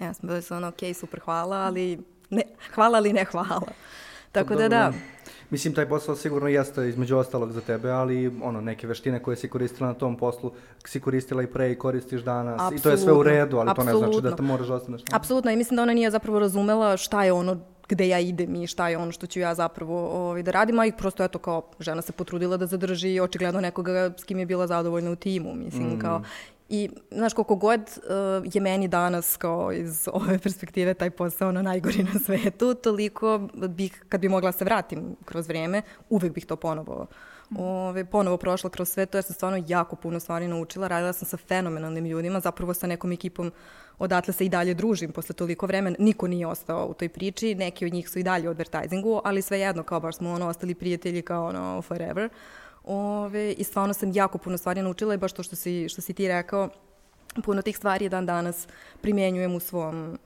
Ja 0.00 0.14
sam 0.14 0.28
bila 0.28 0.40
ono, 0.50 0.68
ok, 0.68 0.96
super, 1.00 1.20
hvala, 1.20 1.56
ali 1.56 1.98
ne, 2.30 2.42
hvala 2.74 2.98
ali 2.98 3.12
ne 3.12 3.24
hvala. 3.24 3.72
Tako 4.32 4.54
da 4.54 4.68
da. 4.68 4.92
Mislim, 5.50 5.74
taj 5.74 5.88
posao 5.88 6.16
sigurno 6.16 6.48
jeste 6.48 6.88
između 6.88 7.16
ostalog 7.16 7.52
za 7.52 7.60
tebe, 7.60 7.90
ali 7.90 8.32
ono, 8.42 8.60
neke 8.60 8.86
veštine 8.86 9.22
koje 9.22 9.36
si 9.36 9.48
koristila 9.48 9.88
na 9.88 9.94
tom 9.94 10.16
poslu, 10.16 10.52
si 10.84 11.00
koristila 11.00 11.42
i 11.42 11.46
pre 11.46 11.72
i 11.72 11.78
koristiš 11.78 12.20
danas. 12.20 12.54
Absolutno. 12.54 12.78
I 12.78 12.82
to 12.82 12.90
je 12.90 12.98
sve 12.98 13.12
u 13.12 13.22
redu, 13.22 13.58
ali 13.58 13.70
Absolutno. 13.70 14.00
to 14.00 14.06
ne 14.06 14.12
znači 14.12 14.22
da 14.22 14.36
te 14.36 14.42
moraš 14.42 14.68
ostaneš. 14.68 15.02
Apsolutno, 15.12 15.50
i 15.50 15.56
mislim 15.56 15.76
da 15.76 15.82
ona 15.82 15.94
nije 15.94 16.10
zapravo 16.10 16.38
razumela 16.38 16.96
šta 16.96 17.24
je 17.24 17.32
ono 17.32 17.60
gde 17.88 18.08
ja 18.08 18.18
idem 18.18 18.54
i 18.54 18.66
šta 18.66 18.88
je 18.88 18.98
ono 18.98 19.12
što 19.12 19.26
ću 19.26 19.40
ja 19.40 19.54
zapravo 19.54 20.08
ovaj, 20.08 20.42
da 20.42 20.50
radim, 20.50 20.78
a 20.78 20.86
i 20.86 20.92
prosto 20.92 21.24
eto 21.24 21.38
kao 21.38 21.62
žena 21.80 22.02
se 22.02 22.12
potrudila 22.12 22.56
da 22.56 22.66
zadrži 22.66 23.20
očigledno 23.20 23.60
nekoga 23.60 24.12
s 24.18 24.24
kim 24.24 24.38
je 24.38 24.46
bila 24.46 24.66
zadovoljna 24.66 25.10
u 25.10 25.16
timu, 25.16 25.54
mislim 25.54 25.88
mm. 25.88 25.98
kao 25.98 26.22
I, 26.68 26.90
znaš, 27.10 27.34
koliko 27.34 27.56
god 27.56 27.80
uh, 27.80 28.54
je 28.54 28.60
meni 28.60 28.88
danas, 28.88 29.36
kao 29.36 29.72
iz 29.72 30.08
ove 30.12 30.38
perspektive, 30.38 30.94
taj 30.94 31.10
posao 31.10 31.52
na 31.52 31.62
najgori 31.62 32.02
na 32.02 32.20
svetu, 32.20 32.74
toliko 32.74 33.48
bih, 33.68 34.04
kad 34.08 34.20
bi 34.20 34.28
mogla 34.28 34.48
da 34.48 34.58
se 34.58 34.64
vratim 34.64 35.16
kroz 35.24 35.48
vreme, 35.48 35.82
uvek 36.08 36.32
bih 36.32 36.46
to 36.46 36.56
ponovo 36.56 37.06
ove, 37.56 38.04
ponovo 38.04 38.36
prošla 38.36 38.70
kroz 38.70 38.88
sve 38.88 39.06
to, 39.06 39.18
ja 39.18 39.22
sam 39.22 39.34
stvarno 39.34 39.64
jako 39.68 39.96
puno 39.96 40.20
stvari 40.20 40.48
naučila, 40.48 40.88
radila 40.88 41.12
sam 41.12 41.28
sa 41.28 41.36
fenomenalnim 41.36 42.06
ljudima, 42.06 42.40
zapravo 42.40 42.74
sa 42.74 42.86
nekom 42.86 43.12
ekipom 43.12 43.52
odatle 43.98 44.34
se 44.34 44.46
i 44.46 44.48
dalje 44.48 44.74
družim 44.74 45.12
posle 45.12 45.34
toliko 45.34 45.66
vremena, 45.66 45.96
niko 45.98 46.26
nije 46.28 46.46
ostao 46.46 46.86
u 46.86 46.94
toj 46.94 47.08
priči, 47.08 47.54
neki 47.54 47.86
od 47.86 47.92
njih 47.92 48.08
su 48.08 48.18
i 48.18 48.22
dalje 48.22 48.48
u 48.48 48.50
advertisingu, 48.50 49.20
ali 49.24 49.42
svejedno, 49.42 49.82
kao 49.82 50.00
baš 50.00 50.16
smo 50.16 50.30
ono, 50.30 50.48
ostali 50.48 50.74
prijatelji 50.74 51.22
kao 51.22 51.46
ono 51.46 51.82
forever. 51.82 52.24
Uh, 52.24 52.32
Ove, 52.88 53.52
I 53.52 53.64
stvarno 53.64 53.94
sam 53.94 54.12
jako 54.12 54.38
puno 54.38 54.58
stvari 54.58 54.82
naučila 54.82 55.14
i 55.14 55.18
baš 55.18 55.32
to 55.32 55.42
što 55.42 55.56
si, 55.56 55.88
što 55.88 56.00
si 56.00 56.12
ti 56.14 56.28
rekao, 56.28 56.68
puno 57.44 57.62
tih 57.62 57.76
stvari 57.76 58.08
dan 58.08 58.26
danas 58.26 58.68
primenjujem 59.00 59.54
u 59.54 59.60
svom 59.60 60.18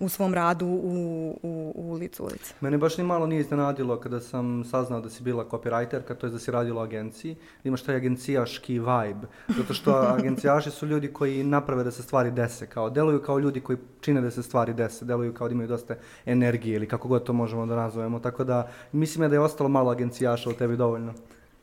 u 0.00 0.08
svom 0.08 0.34
radu 0.34 0.66
u, 0.66 1.38
u, 1.42 1.72
u 1.74 1.92
ulicu 1.92 2.24
ulice. 2.24 2.54
Mene 2.60 2.78
baš 2.78 2.98
ni 2.98 3.04
malo 3.04 3.26
nije 3.26 3.40
iznenadilo 3.40 4.00
kada 4.00 4.20
sam 4.20 4.64
saznao 4.64 5.00
da 5.00 5.10
si 5.10 5.22
bila 5.22 5.44
copywriterka, 5.44 6.14
to 6.14 6.26
je 6.26 6.30
da 6.30 6.38
si 6.38 6.50
radila 6.50 6.82
u 6.82 6.84
agenciji, 6.84 7.34
da 7.34 7.68
imaš 7.68 7.82
taj 7.82 7.96
agencijaški 7.96 8.78
vibe, 8.78 9.26
zato 9.48 9.74
što 9.74 9.90
agencijaši 10.18 10.70
su 10.70 10.86
ljudi 10.86 11.12
koji 11.12 11.44
naprave 11.44 11.84
da 11.84 11.90
se 11.90 12.02
stvari 12.02 12.30
dese, 12.30 12.66
kao 12.66 12.90
deluju 12.90 13.22
kao 13.22 13.38
ljudi 13.38 13.60
koji 13.60 13.78
čine 14.00 14.20
da 14.20 14.30
se 14.30 14.42
stvari 14.42 14.74
dese, 14.74 15.04
deluju 15.04 15.34
kao 15.34 15.48
da 15.48 15.54
imaju 15.54 15.68
dosta 15.68 15.96
energije 16.26 16.76
ili 16.76 16.88
kako 16.88 17.08
god 17.08 17.24
to 17.24 17.32
možemo 17.32 17.66
da 17.66 17.76
nazovemo, 17.76 18.20
tako 18.20 18.44
da 18.44 18.70
mislim 18.92 19.28
da 19.28 19.36
je 19.36 19.40
ostalo 19.40 19.68
malo 19.68 19.90
agencijaša 19.90 20.50
u 20.50 20.52
tebi 20.52 20.76
dovoljno. 20.76 21.14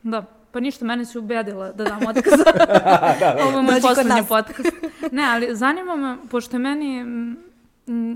Da, 0.05 0.25
pa 0.51 0.59
ništa, 0.59 0.85
mene 0.85 1.05
si 1.05 1.17
ubedila 1.17 1.71
da 1.71 1.83
dam 1.83 1.99
otkaz. 2.07 2.39
da, 2.45 3.15
da. 3.19 3.37
Ovo 3.47 3.57
je 3.57 3.63
moj 3.63 3.81
poslednji 3.81 4.23
podcast. 4.29 4.75
Ne, 5.11 5.23
ali 5.23 5.55
zanima 5.55 5.95
me, 5.95 6.17
pošto 6.31 6.59
meni, 6.59 7.05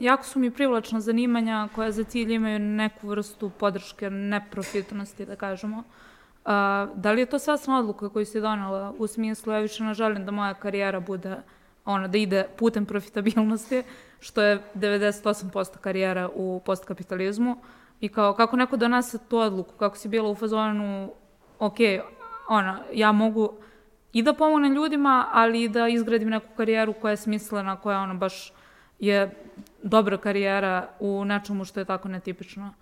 jako 0.02 0.24
su 0.24 0.40
mi 0.40 0.52
privlačna 0.52 1.00
zanimanja 1.00 1.68
koja 1.76 1.92
za 1.92 2.04
cilj 2.04 2.34
imaju 2.34 2.60
neku 2.60 3.08
vrstu 3.08 3.50
podrške, 3.50 4.10
neprofitnosti, 4.10 5.26
da 5.26 5.36
kažemo. 5.36 5.84
A, 6.46 6.88
da 6.96 7.12
li 7.12 7.22
je 7.22 7.26
to 7.26 7.40
svesna 7.40 7.80
odluka 7.80 8.10
koju 8.10 8.26
si 8.26 8.42
donala 8.42 8.94
u 8.98 9.08
smislu, 9.08 9.54
ja 9.54 9.60
više 9.60 9.84
ne 9.84 9.94
želim 9.94 10.26
da 10.26 10.32
moja 10.32 10.54
karijera 10.54 11.00
bude 11.00 11.38
ono, 11.86 12.08
da 12.08 12.18
ide 12.18 12.48
putem 12.58 12.86
profitabilnosti, 12.86 13.84
što 14.20 14.42
je 14.42 14.62
98% 14.76 15.78
karijera 15.78 16.30
u 16.36 16.62
postkapitalizmu. 16.66 17.58
I 18.02 18.10
kao, 18.10 18.34
kako 18.34 18.56
neko 18.56 18.78
donese 18.78 19.18
tu 19.18 19.38
odluku, 19.38 19.74
kako 19.74 19.98
si 19.98 20.08
bila 20.08 20.30
u 20.30 20.36
fazonu, 20.36 21.12
ok, 21.60 21.78
ona, 22.50 22.80
ja 22.94 23.12
mogu 23.12 23.54
i 24.14 24.24
da 24.24 24.34
pomognem 24.34 24.74
ljudima, 24.74 25.30
ali 25.32 25.64
i 25.64 25.70
da 25.70 25.88
izgradim 25.88 26.30
neku 26.30 26.48
karijeru 26.58 26.94
koja 26.94 27.12
je 27.12 27.18
smislena, 27.18 27.76
koja 27.76 28.00
ono 28.00 28.14
baš 28.14 28.54
je 29.00 29.32
dobra 29.84 30.18
karijera 30.18 30.90
u 31.00 31.26
nečemu 31.26 31.66
što 31.66 31.80
je 31.80 31.86
tako 31.86 32.08
netipično. 32.08 32.74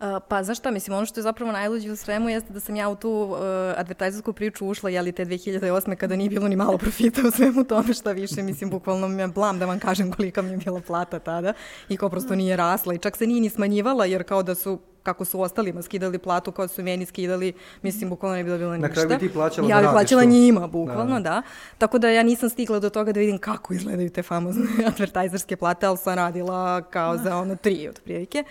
Uh, 0.00 0.06
pa 0.28 0.42
znaš 0.42 0.58
šta, 0.58 0.70
mislim, 0.70 0.96
ono 0.96 1.06
što 1.06 1.20
je 1.20 1.22
zapravo 1.22 1.52
najluđe 1.52 1.92
u 1.92 1.96
svemu 1.96 2.28
jeste 2.28 2.52
da 2.52 2.60
sam 2.60 2.76
ja 2.76 2.88
u 2.88 2.96
tu 2.96 3.10
uh, 3.10 3.38
advertajzersku 3.76 4.32
priču 4.32 4.66
ušla, 4.66 4.90
jeli 4.90 5.12
te 5.12 5.24
2008. 5.24 5.96
kada 5.96 6.16
nije 6.16 6.30
bilo 6.30 6.48
ni 6.48 6.56
malo 6.56 6.78
profita 6.78 7.20
u 7.28 7.30
svemu 7.30 7.64
tome 7.64 7.94
šta 7.94 8.12
više, 8.12 8.42
mislim, 8.42 8.70
bukvalno 8.70 9.08
mi 9.08 9.22
je 9.22 9.28
blam 9.28 9.58
da 9.58 9.66
vam 9.66 9.78
kažem 9.78 10.12
kolika 10.12 10.42
mi 10.42 10.50
je 10.50 10.56
bila 10.56 10.80
plata 10.80 11.18
tada 11.18 11.52
i 11.88 11.96
kao 11.96 12.08
prosto 12.08 12.34
nije 12.34 12.56
rasla 12.56 12.94
i 12.94 12.98
čak 12.98 13.16
se 13.16 13.26
nije 13.26 13.40
ni 13.40 13.50
smanjivala 13.50 14.04
jer 14.04 14.24
kao 14.24 14.42
da 14.42 14.54
su 14.54 14.78
kako 15.06 15.24
su 15.24 15.40
ostalima 15.40 15.82
skidali 15.82 16.18
platu, 16.18 16.52
kao 16.52 16.68
su 16.68 16.82
meni 16.82 17.06
skidali, 17.06 17.52
mislim, 17.82 18.10
bukvalno 18.10 18.36
ne 18.36 18.44
bi 18.44 18.58
bilo 18.58 18.76
ništa. 18.76 18.88
Na 18.88 18.94
kraju 18.94 19.08
bi 19.08 19.18
ti 19.18 19.32
plaćala 19.32 19.68
ja 19.68 19.80
da 19.80 19.88
bi 19.88 19.92
plaćala 19.92 20.22
što... 20.22 20.30
njima, 20.30 20.66
bukvalno, 20.66 21.14
da. 21.14 21.20
da. 21.20 21.42
Tako 21.78 21.98
da 21.98 22.08
ja 22.08 22.22
nisam 22.22 22.50
stigla 22.50 22.78
do 22.78 22.90
toga 22.90 23.12
da 23.12 23.20
vidim 23.20 23.38
kako 23.38 23.74
izgledaju 23.74 24.10
te 24.10 24.22
famozne 24.22 24.66
advertajzerske 24.92 25.56
plate, 25.56 25.86
ali 25.86 25.96
sam 25.96 26.14
radila 26.14 26.82
kao 26.82 27.16
da. 27.16 27.22
za 27.22 27.36
ono 27.36 27.56
tri 27.56 27.88
otprilike. 27.88 28.44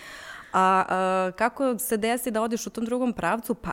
A, 0.55 0.83
a 0.89 1.31
kako 1.31 1.79
se 1.79 1.97
desi 1.97 2.31
da 2.31 2.41
odeš 2.41 2.67
u 2.67 2.69
tom 2.69 2.85
drugom 2.85 3.13
pravcu? 3.13 3.55
Pa, 3.55 3.71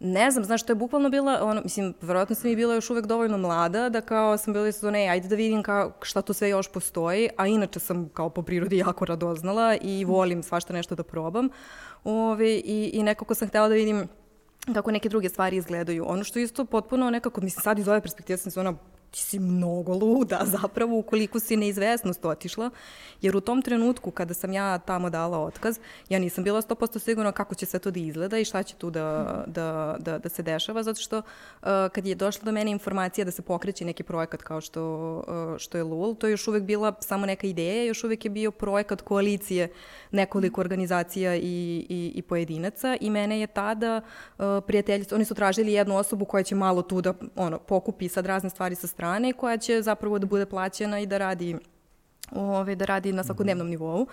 ne 0.00 0.30
znam, 0.30 0.44
znaš, 0.44 0.62
to 0.62 0.72
je 0.72 0.76
bukvalno 0.76 1.10
bila, 1.10 1.38
ono, 1.42 1.60
mislim, 1.62 1.94
verovatno 2.00 2.34
sam 2.34 2.50
i 2.50 2.56
bila 2.56 2.74
još 2.74 2.90
uvek 2.90 3.06
dovoljno 3.06 3.38
mlada 3.38 3.88
da 3.88 4.00
kao 4.00 4.36
sam 4.36 4.52
bila 4.52 4.68
isto, 4.68 4.90
ne, 4.90 5.08
ajde 5.08 5.28
da 5.28 5.34
vidim 5.34 5.62
kao 5.62 5.92
šta 6.02 6.22
to 6.22 6.32
sve 6.32 6.48
još 6.48 6.68
postoji, 6.72 7.28
a 7.36 7.46
inače 7.46 7.80
sam 7.80 8.08
kao 8.08 8.30
po 8.30 8.42
prirodi 8.42 8.78
jako 8.86 9.04
radoznala 9.04 9.76
i 9.80 10.04
volim 10.04 10.42
svašta 10.42 10.72
nešto 10.72 10.94
da 10.94 11.02
probam. 11.02 11.48
Ove, 12.04 12.50
i, 12.50 12.90
I 12.92 13.02
nekako 13.02 13.34
sam 13.34 13.48
htela 13.48 13.68
da 13.68 13.74
vidim 13.74 14.08
kako 14.74 14.90
neke 14.90 15.08
druge 15.08 15.28
stvari 15.28 15.56
izgledaju. 15.56 16.04
Ono 16.08 16.24
što 16.24 16.38
isto 16.38 16.64
potpuno 16.64 17.10
nekako, 17.10 17.40
mislim, 17.40 17.62
sad 17.62 17.78
iz 17.78 17.88
ove 17.88 18.00
perspektive 18.00 18.36
sam 18.36 18.50
se 18.50 18.60
ona 18.60 18.74
ti 19.10 19.20
si 19.20 19.38
mnogo 19.38 19.94
luda 19.94 20.40
zapravo 20.60 20.98
ukoliko 20.98 21.40
si 21.40 21.56
neizvesnost 21.56 22.24
otišla, 22.24 22.70
jer 23.22 23.36
u 23.36 23.40
tom 23.40 23.62
trenutku 23.62 24.10
kada 24.10 24.34
sam 24.34 24.52
ja 24.52 24.78
tamo 24.78 25.10
dala 25.10 25.38
otkaz, 25.38 25.78
ja 26.08 26.18
nisam 26.18 26.44
bila 26.44 26.62
100% 26.62 26.98
sigurna 26.98 27.32
kako 27.32 27.54
će 27.54 27.66
sve 27.66 27.78
to 27.78 27.90
da 27.90 28.00
izgleda 28.00 28.38
i 28.38 28.44
šta 28.44 28.62
će 28.62 28.74
tu 28.74 28.90
da, 28.90 29.44
da, 29.46 29.96
da, 29.98 30.18
da 30.18 30.28
se 30.28 30.42
dešava, 30.42 30.82
zato 30.82 31.00
što 31.00 31.18
uh, 31.18 31.68
kad 31.92 32.06
je 32.06 32.14
došla 32.14 32.44
do 32.44 32.52
mene 32.52 32.70
informacija 32.70 33.24
da 33.24 33.30
se 33.30 33.42
pokreće 33.42 33.84
neki 33.84 34.02
projekat 34.02 34.42
kao 34.42 34.60
što, 34.60 35.14
uh, 35.16 35.58
što 35.58 35.78
je 35.78 35.84
LUL, 35.84 36.14
to 36.14 36.26
je 36.26 36.30
još 36.30 36.48
uvek 36.48 36.62
bila 36.62 36.94
samo 37.00 37.26
neka 37.26 37.46
ideja, 37.46 37.84
još 37.84 38.04
uvek 38.04 38.24
je 38.24 38.30
bio 38.30 38.50
projekat 38.50 39.02
koalicije 39.02 39.68
nekoliko 40.10 40.60
organizacija 40.60 41.36
i, 41.36 41.40
i, 41.88 42.12
i 42.14 42.22
pojedinaca 42.22 42.96
i 43.00 43.10
mene 43.10 43.40
je 43.40 43.46
tada 43.46 44.00
uh, 44.00 44.44
prijateljica, 44.66 45.14
oni 45.14 45.24
su 45.24 45.34
tražili 45.34 45.72
jednu 45.72 45.96
osobu 45.96 46.24
koja 46.24 46.42
će 46.42 46.54
malo 46.54 46.82
tu 46.82 47.00
da 47.00 47.14
ono, 47.36 47.58
pokupi 47.58 48.08
sad 48.08 48.26
razne 48.26 48.50
stvari 48.50 48.74
sa 48.74 48.86
strane 48.98 49.32
koja 49.32 49.56
će 49.56 49.82
zapravo 49.82 50.18
da 50.18 50.26
bude 50.26 50.46
plaćena 50.46 50.98
i 51.00 51.06
da 51.06 51.18
radi 51.18 51.56
ove, 52.32 52.74
da 52.74 52.84
radi 52.84 53.12
na 53.12 53.22
svakodnevnom 53.24 53.66
mhm. 53.66 53.70
nivou. 53.70 54.06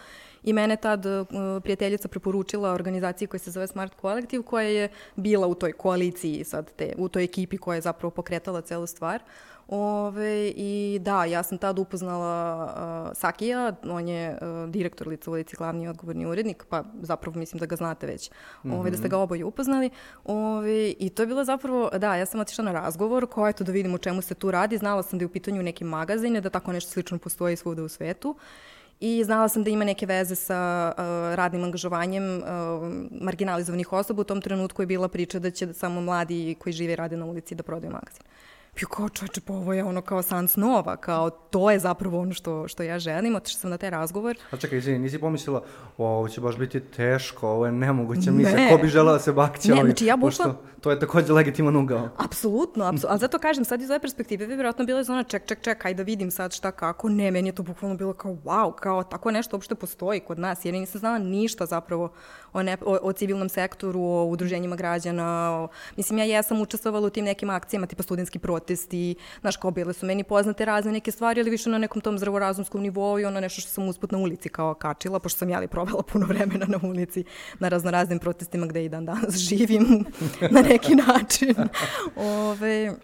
I 0.44 0.54
mene 0.54 0.76
tad 0.76 1.06
uh, 1.06 1.28
prijateljica 1.64 2.08
preporučila 2.08 2.74
organizaciji 2.74 3.28
koja 3.28 3.40
se 3.40 3.52
zove 3.52 3.68
Smart 3.68 3.94
Collective, 4.02 4.44
koja 4.44 4.68
je 4.68 4.90
bila 5.16 5.48
u 5.48 5.56
toj 5.56 5.72
koaliciji 5.72 6.44
sad 6.44 6.72
te, 6.76 6.94
u 6.98 7.10
toj 7.10 7.24
ekipi 7.24 7.58
koja 7.58 7.76
je 7.76 7.82
zapravo 7.82 8.12
pokretala 8.12 8.62
celu 8.62 8.86
stvar. 8.88 9.24
Ove, 9.68 10.48
I 10.56 11.00
da, 11.02 11.26
ja 11.26 11.44
sam 11.44 11.58
tad 11.58 11.80
upoznala 11.80 12.66
uh, 12.66 13.18
Sakija, 13.18 13.74
on 13.84 14.08
je 14.08 14.38
uh, 14.42 14.70
direktor 14.70 15.08
lica 15.08 15.32
ulici, 15.32 15.56
glavni 15.56 15.88
odgovorni 15.88 16.26
urednik, 16.26 16.66
pa 16.70 16.84
zapravo 17.02 17.40
mislim 17.40 17.60
da 17.60 17.66
ga 17.66 17.76
znate 17.76 18.08
već, 18.08 18.32
mm 18.32 18.70
-hmm. 18.70 18.80
ove, 18.80 18.92
da 18.92 18.98
ste 18.98 19.10
ga 19.10 19.18
oboje 19.18 19.46
upoznali. 19.46 19.90
Ove, 20.24 20.90
I 21.00 21.10
to 21.10 21.24
je 21.24 21.28
bilo 21.28 21.44
zapravo, 21.44 21.90
da, 21.98 22.16
ja 22.16 22.26
sam 22.26 22.40
otišla 22.40 22.64
na 22.64 22.72
razgovor, 22.72 23.28
ko 23.28 23.48
je 23.48 23.54
to 23.54 23.64
da 23.64 23.72
vidim 23.72 23.94
o 23.94 23.98
čemu 23.98 24.22
se 24.22 24.36
tu 24.36 24.52
radi, 24.52 24.78
znala 24.78 25.04
sam 25.04 25.20
da 25.20 25.24
je 25.24 25.28
u 25.28 25.32
pitanju 25.32 25.64
neki 25.64 25.84
magazin, 25.84 26.42
da 26.42 26.50
tako 26.50 26.72
nešto 26.72 26.92
slično 26.92 27.18
postoji 27.18 27.56
svuda 27.56 27.84
u 27.84 27.88
svetu. 27.88 28.36
I 29.00 29.24
znala 29.24 29.50
sam 29.50 29.64
da 29.64 29.70
ima 29.70 29.84
neke 29.84 30.06
veze 30.06 30.36
sa 30.36 30.94
uh, 30.98 31.04
radnim 31.36 31.64
angažovanjem 31.64 32.38
uh, 32.38 32.44
marginalizovanih 33.22 33.94
osoba. 33.94 34.22
U 34.22 34.24
tom 34.24 34.42
trenutku 34.42 34.82
je 34.82 34.86
bila 34.86 35.08
priča 35.08 35.40
da 35.40 35.52
će 35.52 35.74
samo 35.74 36.02
mladi 36.02 36.56
koji 36.60 36.74
žive 36.74 36.94
i 36.94 36.96
rade 36.96 37.18
na 37.18 37.26
ulici 37.26 37.56
da 37.56 37.64
prodaju 37.64 37.94
magazin 37.94 38.24
bio 38.76 38.88
kao 38.88 39.10
čoče, 39.10 39.42
pa 39.42 39.54
ovo 39.54 39.74
je 39.74 39.84
ono 39.84 40.02
kao 40.02 40.22
san 40.22 40.48
snova, 40.48 40.98
kao 40.98 41.30
to 41.30 41.72
je 41.72 41.80
zapravo 41.80 42.20
ono 42.20 42.34
što, 42.34 42.68
što 42.68 42.84
ja 42.84 43.00
želim, 43.00 43.36
otišla 43.36 43.60
sam 43.60 43.70
na 43.70 43.78
taj 43.78 43.90
razgovor. 43.90 44.38
A 44.52 44.58
čekaj, 44.58 44.78
izvini, 44.78 45.00
nisi 45.00 45.20
pomislila, 45.20 45.64
ovo 45.98 46.28
će 46.28 46.42
baš 46.42 46.58
biti 46.58 46.80
teško, 46.80 47.50
ovo 47.50 47.66
je 47.66 47.72
nemoguća 47.72 48.32
misija, 48.32 48.56
ne. 48.56 48.70
ko 48.72 48.78
bi 48.78 48.88
žela 48.88 49.14
da 49.14 49.20
se 49.20 49.32
bakće 49.32 49.70
ne, 49.70 49.74
ovim, 49.74 49.86
znači 49.86 50.06
ja 50.06 50.16
bukla... 50.16 50.28
pošto 50.28 50.62
to 50.82 50.92
je 50.92 51.00
takođe 51.00 51.34
legitiman 51.34 51.76
ugao. 51.76 52.10
Apsolutno, 52.18 52.86
apsolutno, 52.86 53.10
ali 53.10 53.20
zato 53.20 53.40
kažem, 53.40 53.66
sad 53.66 53.82
iz 53.82 53.90
ove 53.90 54.00
perspektive 54.00 54.48
bi 54.48 54.54
vjerojatno 54.54 54.86
bila 54.86 55.04
zona 55.04 55.24
ček, 55.24 55.46
ček, 55.46 55.62
ček, 55.62 55.86
ajde 55.86 55.98
da 55.98 56.04
vidim 56.04 56.32
sad 56.32 56.54
šta 56.54 56.72
kako, 56.72 57.10
ne, 57.10 57.32
meni 57.32 57.50
je 57.50 57.56
to 57.56 57.64
bukvalno 57.64 57.98
bilo 57.98 58.14
kao 58.14 58.32
wow, 58.32 58.76
kao 58.76 59.04
tako 59.04 59.32
nešto 59.32 59.56
uopšte 59.56 59.76
postoji 59.76 60.20
kod 60.20 60.40
nas, 60.40 60.66
jer 60.66 60.74
nisam 60.74 61.00
znala 61.00 61.18
ništa 61.18 61.66
zapravo 61.66 62.12
o, 62.54 62.64
ne, 62.64 62.78
o, 62.86 62.98
o 63.02 63.14
civilnom 63.14 63.50
sektoru, 63.50 64.02
o 64.02 64.26
udruženjima 64.26 64.76
građana, 64.76 65.52
o, 65.52 65.68
mislim, 65.98 66.20
ja 66.20 66.26
jesam 66.26 66.62
učestvovala 66.62 67.08
u 67.08 67.10
tim 67.10 67.26
nekim 67.26 67.50
akcijama, 67.50 67.88
tipa 67.88 68.04
studentski 68.04 68.40
protesti, 68.66 69.16
znaš, 69.42 69.58
kao 69.58 69.72
bile 69.72 69.94
su 69.94 70.06
meni 70.06 70.24
poznate 70.24 70.66
razne 70.66 70.92
neke 70.92 71.12
stvari, 71.12 71.42
ali 71.42 71.50
više 71.50 71.70
na 71.70 71.78
nekom 71.78 72.02
tom 72.02 72.18
zdravorazumskom 72.18 72.82
nivou 72.82 73.20
i 73.20 73.26
ono 73.26 73.40
nešto 73.40 73.62
što 73.62 73.72
sam 73.72 73.88
usput 73.88 74.12
na 74.12 74.18
ulici 74.18 74.50
kao 74.50 74.74
kačila, 74.74 75.20
pošto 75.20 75.40
sam 75.40 75.50
jeli 75.50 75.68
provela 75.68 76.04
puno 76.12 76.26
vremena 76.26 76.66
na 76.66 76.80
ulici, 76.84 77.24
na 77.60 77.70
raznoraznim 77.70 78.20
protestima 78.20 78.68
gde 78.68 78.86
i 78.86 78.90
dan 78.90 79.06
danas 79.06 79.38
živim 79.50 80.06
na 80.56 80.62
neki 80.62 80.96
način. 80.96 81.56
Ove, 82.16 82.96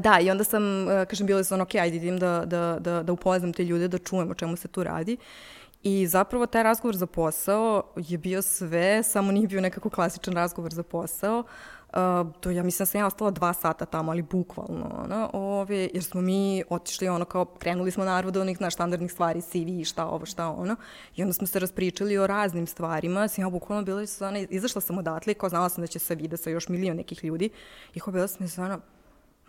da, 0.00 0.18
i 0.20 0.30
onda 0.30 0.44
sam, 0.44 0.62
kažem, 1.08 1.26
bila 1.26 1.44
sam, 1.44 1.60
ok, 1.60 1.74
ajde 1.74 1.96
idem 1.96 2.18
da, 2.18 2.44
da, 2.46 2.78
da, 2.80 3.02
da 3.02 3.12
upoznam 3.12 3.52
te 3.52 3.64
ljude, 3.64 3.88
da 3.88 3.98
čujem 3.98 4.30
o 4.30 4.34
čemu 4.34 4.56
se 4.56 4.68
tu 4.68 4.84
radi. 4.84 5.16
I 5.82 6.06
zapravo 6.06 6.46
taj 6.46 6.62
razgovor 6.62 6.96
za 6.96 7.06
posao 7.06 7.82
je 7.96 8.18
bio 8.18 8.42
sve, 8.42 9.02
samo 9.02 9.32
nije 9.32 9.48
bio 9.48 9.60
nekako 9.60 9.90
klasičan 9.90 10.34
razgovor 10.34 10.72
za 10.72 10.82
posao. 10.82 11.38
Uh, 11.38 11.81
to 12.40 12.50
ja 12.50 12.62
mislim 12.62 12.84
da 12.84 12.86
sam 12.86 13.00
ja 13.00 13.06
ostala 13.06 13.30
dva 13.30 13.52
sata 13.52 13.84
tamo, 13.84 14.10
ali 14.12 14.22
bukvalno, 14.22 15.02
ono, 15.04 15.30
ove, 15.32 15.88
jer 15.94 16.04
smo 16.04 16.20
mi 16.20 16.62
otišli 16.70 17.08
ono 17.08 17.24
kao, 17.24 17.44
krenuli 17.44 17.90
smo 17.90 18.04
naravno 18.04 18.30
do 18.30 18.40
onih 18.40 18.60
naš 18.60 18.74
standardnih 18.74 19.12
stvari, 19.12 19.42
CV, 19.42 19.84
šta 19.84 20.06
ovo, 20.06 20.26
šta 20.26 20.48
ono, 20.48 20.76
i 21.16 21.22
onda 21.22 21.32
smo 21.32 21.46
se 21.46 21.58
raspričali 21.58 22.18
o 22.18 22.26
raznim 22.26 22.66
stvarima, 22.66 23.28
sam 23.28 23.44
ja 23.44 23.50
bukvalno 23.50 23.84
bila 23.84 24.02
ona, 24.20 24.38
izašla 24.38 24.80
sam 24.80 24.98
odatle, 24.98 25.34
kao 25.34 25.48
znala 25.48 25.68
sam 25.68 25.82
da 25.82 25.86
će 25.86 25.98
se 25.98 26.14
vide 26.14 26.36
sa 26.36 26.50
još 26.50 26.68
milion 26.68 26.96
nekih 26.96 27.24
ljudi, 27.24 27.50
i 27.94 28.00
kao 28.00 28.12
bila 28.12 28.28
sam 28.28 28.64
ona, 28.64 28.78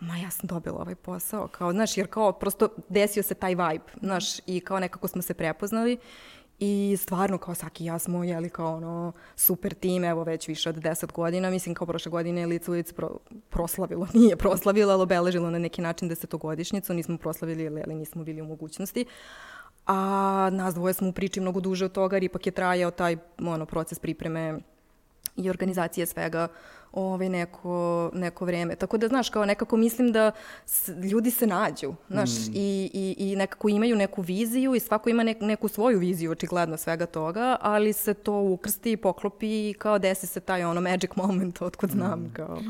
ma 0.00 0.16
ja 0.16 0.30
sam 0.30 0.46
dobila 0.46 0.80
ovaj 0.80 0.94
posao, 0.94 1.48
kao, 1.48 1.72
znaš, 1.72 1.96
jer 1.96 2.06
kao 2.06 2.32
prosto 2.32 2.68
desio 2.88 3.22
se 3.22 3.34
taj 3.34 3.54
vibe, 3.54 3.92
znaš, 4.02 4.38
i 4.46 4.60
kao 4.60 4.80
nekako 4.80 5.08
smo 5.08 5.22
se 5.22 5.34
prepoznali 5.34 5.98
I 6.64 6.96
stvarno 6.96 7.38
kao 7.38 7.54
Saki 7.54 7.84
i 7.84 7.86
ja 7.86 7.98
smo 7.98 8.24
jeli 8.24 8.50
kao 8.50 8.76
ono 8.76 9.12
super 9.36 9.74
tim, 9.74 10.04
evo 10.04 10.24
već 10.24 10.48
više 10.48 10.68
od 10.68 10.76
10 10.76 11.12
godina, 11.12 11.50
mislim 11.50 11.74
kao 11.74 11.86
prošle 11.86 12.10
godine 12.10 12.46
Lice 12.46 12.70
ulic 12.70 12.92
pro, 12.92 13.10
proslavilo, 13.50 14.08
nije 14.14 14.36
proslavilo, 14.36 14.92
ali 14.92 15.02
obeležilo 15.02 15.50
na 15.50 15.58
neki 15.58 15.82
način 15.82 16.08
desetogodišnjicu, 16.08 16.94
nismo 16.94 17.18
proslavili, 17.18 17.82
ali 17.84 17.94
nismo 17.94 18.24
bili 18.24 18.40
u 18.40 18.44
mogućnosti. 18.44 19.04
A 19.86 20.50
nas 20.52 20.74
dvoje 20.74 20.94
smo 20.94 21.08
u 21.08 21.12
priči 21.12 21.40
mnogo 21.40 21.60
duže 21.60 21.84
od 21.84 21.92
toga, 21.92 22.16
jer 22.16 22.24
ipak 22.24 22.46
je 22.46 22.52
trajao 22.52 22.90
taj 22.90 23.16
ono, 23.38 23.66
proces 23.66 23.98
pripreme 23.98 24.60
i 25.36 25.50
organizacije 25.50 26.06
svega 26.06 26.48
ovaj, 26.94 27.28
neko, 27.28 28.10
neko 28.14 28.44
vreme. 28.44 28.76
Tako 28.76 28.98
da, 28.98 29.08
znaš, 29.08 29.30
kao 29.30 29.44
nekako 29.44 29.76
mislim 29.76 30.12
da 30.12 30.30
s, 30.66 30.88
ljudi 30.88 31.30
se 31.30 31.46
nađu, 31.46 31.94
znaš, 32.08 32.30
mm. 32.30 32.52
i, 32.54 32.90
i, 32.92 33.14
i 33.18 33.36
nekako 33.36 33.68
imaju 33.68 33.96
neku 33.96 34.22
viziju 34.22 34.74
i 34.74 34.80
svako 34.80 35.10
ima 35.10 35.22
nek, 35.22 35.40
neku 35.40 35.68
svoju 35.68 35.98
viziju 35.98 36.30
očigledno 36.30 36.76
svega 36.76 37.06
toga, 37.06 37.56
ali 37.60 37.92
se 37.92 38.14
to 38.14 38.40
ukrsti 38.40 38.92
i 38.92 38.96
poklopi 38.96 39.70
i 39.70 39.74
kao 39.78 39.98
desi 39.98 40.26
se 40.26 40.40
taj 40.40 40.64
ono 40.64 40.80
magic 40.80 41.10
moment, 41.22 41.62
otkud 41.62 41.90
znam, 41.90 42.20
mm. 42.20 42.32
kao. 42.32 42.60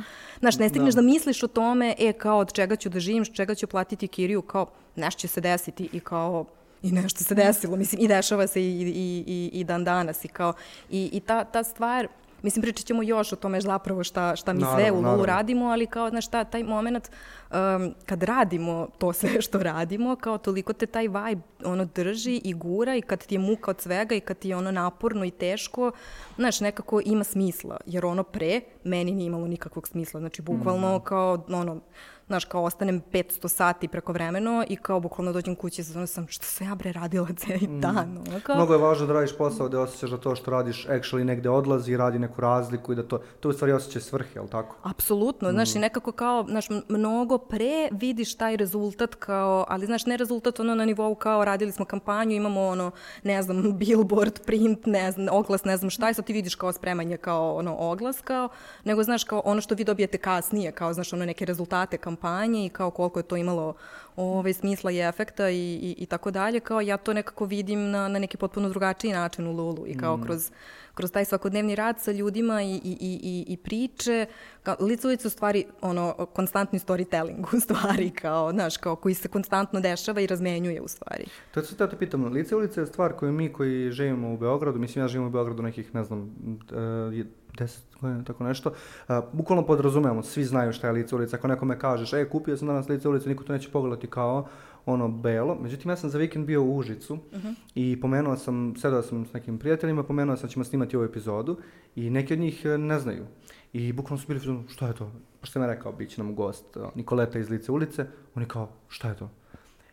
Znaš, 0.40 0.58
ne 0.58 0.68
stigneš 0.68 0.94
da. 0.94 1.00
da 1.00 1.06
misliš 1.06 1.42
o 1.42 1.48
tome, 1.48 1.94
e, 1.98 2.12
kao 2.12 2.38
od 2.38 2.52
čega 2.52 2.76
ću 2.76 2.88
da 2.88 3.00
živim, 3.00 3.24
čega 3.24 3.54
ću 3.54 3.66
platiti 3.66 4.08
kiriju, 4.08 4.42
kao 4.42 4.66
nešto 4.96 5.20
će 5.20 5.28
se 5.28 5.40
desiti 5.40 5.88
i 5.92 6.00
kao 6.00 6.44
i 6.82 6.92
nešto 6.92 7.24
se 7.24 7.34
desilo, 7.34 7.76
mislim, 7.76 8.00
i 8.02 8.08
dešava 8.08 8.46
se 8.46 8.62
i, 8.62 8.82
i, 8.82 9.24
i, 9.26 9.50
i 9.52 9.64
dan 9.64 9.84
danas 9.84 10.24
i 10.24 10.28
kao, 10.28 10.52
i, 10.90 11.10
i 11.12 11.20
ta, 11.20 11.44
ta 11.44 11.64
stvar, 11.64 12.08
Mislim, 12.44 12.62
pričat 12.62 12.86
ćemo 12.86 13.02
još 13.02 13.32
o 13.32 13.36
tome 13.36 13.60
zapravo 13.60 14.04
šta, 14.04 14.36
šta 14.36 14.52
mi 14.52 14.60
naravno, 14.60 14.80
sve 14.80 14.92
u 14.92 15.00
Lulu 15.00 15.26
radimo, 15.26 15.66
ali 15.66 15.86
kao, 15.86 16.10
znaš, 16.10 16.28
ta, 16.28 16.44
taj 16.44 16.62
moment 16.62 17.10
um, 17.50 17.94
kad 18.06 18.22
radimo 18.22 18.88
to 18.98 19.12
sve 19.12 19.40
što 19.46 19.58
radimo, 19.58 20.16
kao 20.16 20.38
toliko 20.38 20.72
te 20.72 20.86
taj 20.86 21.08
vibe 21.08 21.42
ono 21.64 21.84
drži 21.84 22.40
i 22.44 22.54
gura 22.54 22.96
i 22.96 23.02
kad 23.02 23.26
ti 23.26 23.34
je 23.34 23.38
muka 23.38 23.70
od 23.70 23.80
svega 23.80 24.14
i 24.14 24.20
kad 24.20 24.38
ti 24.38 24.48
je 24.48 24.56
ono 24.56 24.70
naporno 24.70 25.24
i 25.24 25.30
teško, 25.30 25.92
znaš, 26.36 26.60
nekako 26.60 27.00
ima 27.04 27.24
smisla, 27.24 27.76
jer 27.86 28.06
ono 28.06 28.22
pre 28.22 28.60
meni 28.84 29.12
nije 29.12 29.26
imalo 29.26 29.46
nikakvog 29.46 29.88
smisla, 29.88 30.20
znači 30.20 30.42
bukvalno 30.42 30.98
mm. 30.98 31.00
kao 31.00 31.44
ono, 31.48 31.80
znaš, 32.26 32.44
kao 32.44 32.62
ostanem 32.62 33.02
500 33.12 33.48
sati 33.48 33.88
preko 33.88 34.12
vremeno 34.12 34.64
i 34.68 34.76
kao 34.76 35.00
bukvalno 35.00 35.32
dođem 35.32 35.54
kući 35.54 35.80
i 35.80 35.84
znači 35.84 36.12
sam, 36.12 36.28
što 36.28 36.46
sam 36.46 36.66
ja 36.66 36.74
bre 36.74 36.92
radila 36.92 37.28
cijeli 37.36 37.66
mm. 37.66 37.80
dan, 37.80 38.18
ono, 38.28 38.40
kao... 38.42 38.56
Mnogo 38.56 38.72
je 38.72 38.78
važno 38.78 39.06
da 39.06 39.12
radiš 39.12 39.36
posao 39.36 39.68
gde 39.68 39.78
osjećaš 39.78 40.10
da 40.10 40.16
to 40.16 40.36
što 40.36 40.50
radiš 40.50 40.86
actually 40.86 41.24
negde 41.24 41.48
odlazi 41.50 41.92
i 41.92 41.96
radi 41.96 42.18
neku 42.18 42.40
razliku 42.40 42.92
i 42.92 42.96
da 42.96 43.02
to, 43.02 43.18
to 43.40 43.48
u 43.48 43.52
stvari 43.52 43.72
osjećaj 43.72 44.02
svrhe, 44.02 44.30
jel 44.34 44.48
tako? 44.48 44.76
Apsolutno, 44.82 45.48
mm. 45.48 45.52
znaš, 45.52 45.74
i 45.74 45.78
nekako 45.78 46.12
kao, 46.12 46.44
znaš, 46.48 46.66
mnogo 46.88 47.38
pre 47.38 47.88
vidiš 47.92 48.36
taj 48.36 48.56
rezultat 48.56 49.14
kao, 49.14 49.64
ali 49.68 49.86
znaš, 49.86 50.06
ne 50.06 50.16
rezultat 50.16 50.60
ono 50.60 50.74
na 50.74 50.84
nivou 50.84 51.14
kao 51.14 51.44
radili 51.44 51.72
smo 51.72 51.84
kampanju, 51.84 52.36
imamo 52.36 52.66
ono, 52.66 52.90
ne 53.22 53.42
znam, 53.42 53.62
billboard, 53.78 54.40
print, 54.46 54.86
ne 54.86 55.12
znam, 55.12 55.36
oglas, 55.36 55.64
ne 55.64 55.76
znam 55.76 55.90
šta, 55.90 56.10
i 56.10 56.14
sad 56.14 56.24
ti 56.24 56.32
vidiš 56.32 56.54
kao 56.54 56.72
spremanje 56.72 57.16
kao 57.16 57.54
ono 57.56 57.76
oglas 57.78 58.20
kao, 58.20 58.48
nego 58.84 59.02
znaš 59.02 59.24
kao 59.24 59.42
ono 59.44 59.60
što 59.60 59.74
vi 59.74 59.84
dobijete 59.84 60.18
kasnije, 60.18 60.72
kao 60.72 60.92
znaš 60.92 61.12
ono 61.12 61.24
neke 61.24 61.44
rezultate 61.44 61.98
kampanje 62.14 62.66
i 62.66 62.68
kao 62.68 62.90
koliko 62.90 63.18
je 63.18 63.22
to 63.22 63.36
imalo 63.36 63.74
ovaj, 64.16 64.52
smisla 64.52 64.90
i 64.90 65.00
efekta 65.00 65.50
i, 65.50 65.56
i, 65.56 65.94
i 65.98 66.06
tako 66.06 66.30
dalje, 66.30 66.60
kao 66.60 66.80
ja 66.80 66.96
to 66.96 67.12
nekako 67.12 67.44
vidim 67.44 67.90
na, 67.90 68.08
na 68.08 68.18
neki 68.18 68.36
potpuno 68.36 68.68
drugačiji 68.68 69.12
način 69.12 69.46
u 69.46 69.52
Lulu 69.52 69.86
i 69.86 69.96
kao 69.96 70.16
mm. 70.16 70.22
kroz 70.22 70.50
kroz 70.94 71.12
taj 71.12 71.24
svakodnevni 71.24 71.74
rad 71.74 72.00
sa 72.00 72.12
ljudima 72.12 72.62
i, 72.62 72.74
i, 72.74 72.96
i, 73.00 73.44
i 73.48 73.56
priče, 73.56 74.26
kao, 74.62 74.76
ulice 74.80 75.26
u 75.26 75.30
stvari, 75.30 75.64
ono, 75.80 76.12
konstantni 76.32 76.78
storytelling 76.78 77.56
u 77.56 77.60
stvari, 77.60 78.10
kao, 78.10 78.50
znaš, 78.50 78.76
kao 78.76 78.96
koji 78.96 79.14
se 79.14 79.28
konstantno 79.28 79.80
dešava 79.80 80.20
i 80.20 80.26
razmenjuje 80.26 80.80
u 80.80 80.88
stvari. 80.88 81.24
To 81.50 81.60
je 81.60 81.66
da 81.78 81.90
te 81.90 81.96
pitam, 81.96 82.24
lice 82.24 82.56
ulice 82.56 82.80
je 82.80 82.86
stvar 82.86 83.12
koju 83.12 83.32
mi 83.32 83.52
koji 83.52 83.90
živimo 83.90 84.34
u 84.34 84.38
Beogradu, 84.38 84.78
mislim 84.78 85.04
ja 85.04 85.08
živim 85.08 85.26
u 85.26 85.30
Beogradu 85.30 85.62
nekih, 85.62 85.94
ne 85.94 86.04
znam, 86.04 86.20
uh, 86.20 87.26
deset 87.58 87.84
godina, 88.00 88.24
tako 88.24 88.44
nešto, 88.44 88.70
uh, 89.08 89.16
bukvalno 89.32 89.66
podrazumemo, 89.66 90.22
svi 90.22 90.44
znaju 90.44 90.72
šta 90.72 90.86
je 90.86 90.92
lice 90.92 91.14
ulice, 91.14 91.36
ako 91.36 91.48
nekome 91.48 91.78
kažeš, 91.78 92.12
e, 92.12 92.28
kupio 92.28 92.56
sam 92.56 92.68
danas 92.68 92.88
lice 92.88 93.08
ulice, 93.08 93.28
niko 93.28 93.44
to 93.44 93.52
neće 93.52 93.70
pogledati 93.70 94.06
kao, 94.06 94.48
ono 94.86 95.08
belo. 95.08 95.58
Međutim, 95.60 95.90
ja 95.90 95.96
sam 95.96 96.10
za 96.10 96.18
vikend 96.18 96.46
bio 96.46 96.62
u 96.62 96.76
Užicu 96.76 97.14
uh 97.14 97.38
mhm. 97.38 97.48
-huh. 97.48 97.54
i 97.74 98.00
pomenuo 98.00 98.36
sam, 98.36 98.74
sedao 98.76 99.02
sam 99.02 99.26
s 99.26 99.32
nekim 99.32 99.58
prijateljima, 99.58 100.02
pomenuo 100.02 100.36
sam 100.36 100.46
da 100.48 100.52
ćemo 100.52 100.64
snimati 100.64 100.96
ovu 100.96 101.04
epizodu 101.04 101.58
i 101.96 102.10
neki 102.10 102.32
od 102.32 102.38
njih 102.38 102.64
e, 102.64 102.78
ne 102.78 102.98
znaju. 102.98 103.26
I 103.72 103.92
bukvalno 103.92 104.22
su 104.22 104.28
bili, 104.28 104.40
šta 104.68 104.86
je 104.86 104.94
to? 104.94 105.12
Pa 105.40 105.46
što 105.46 105.52
sam 105.52 105.62
ja 105.62 105.68
rekao, 105.68 105.92
bit 105.92 106.10
će 106.10 106.22
nam 106.22 106.34
gost 106.34 106.76
Nikoleta 106.94 107.38
iz 107.38 107.50
Lice 107.50 107.72
ulice. 107.72 108.06
Oni 108.34 108.46
kao, 108.46 108.68
šta 108.88 109.08
je 109.08 109.16
to? 109.16 109.30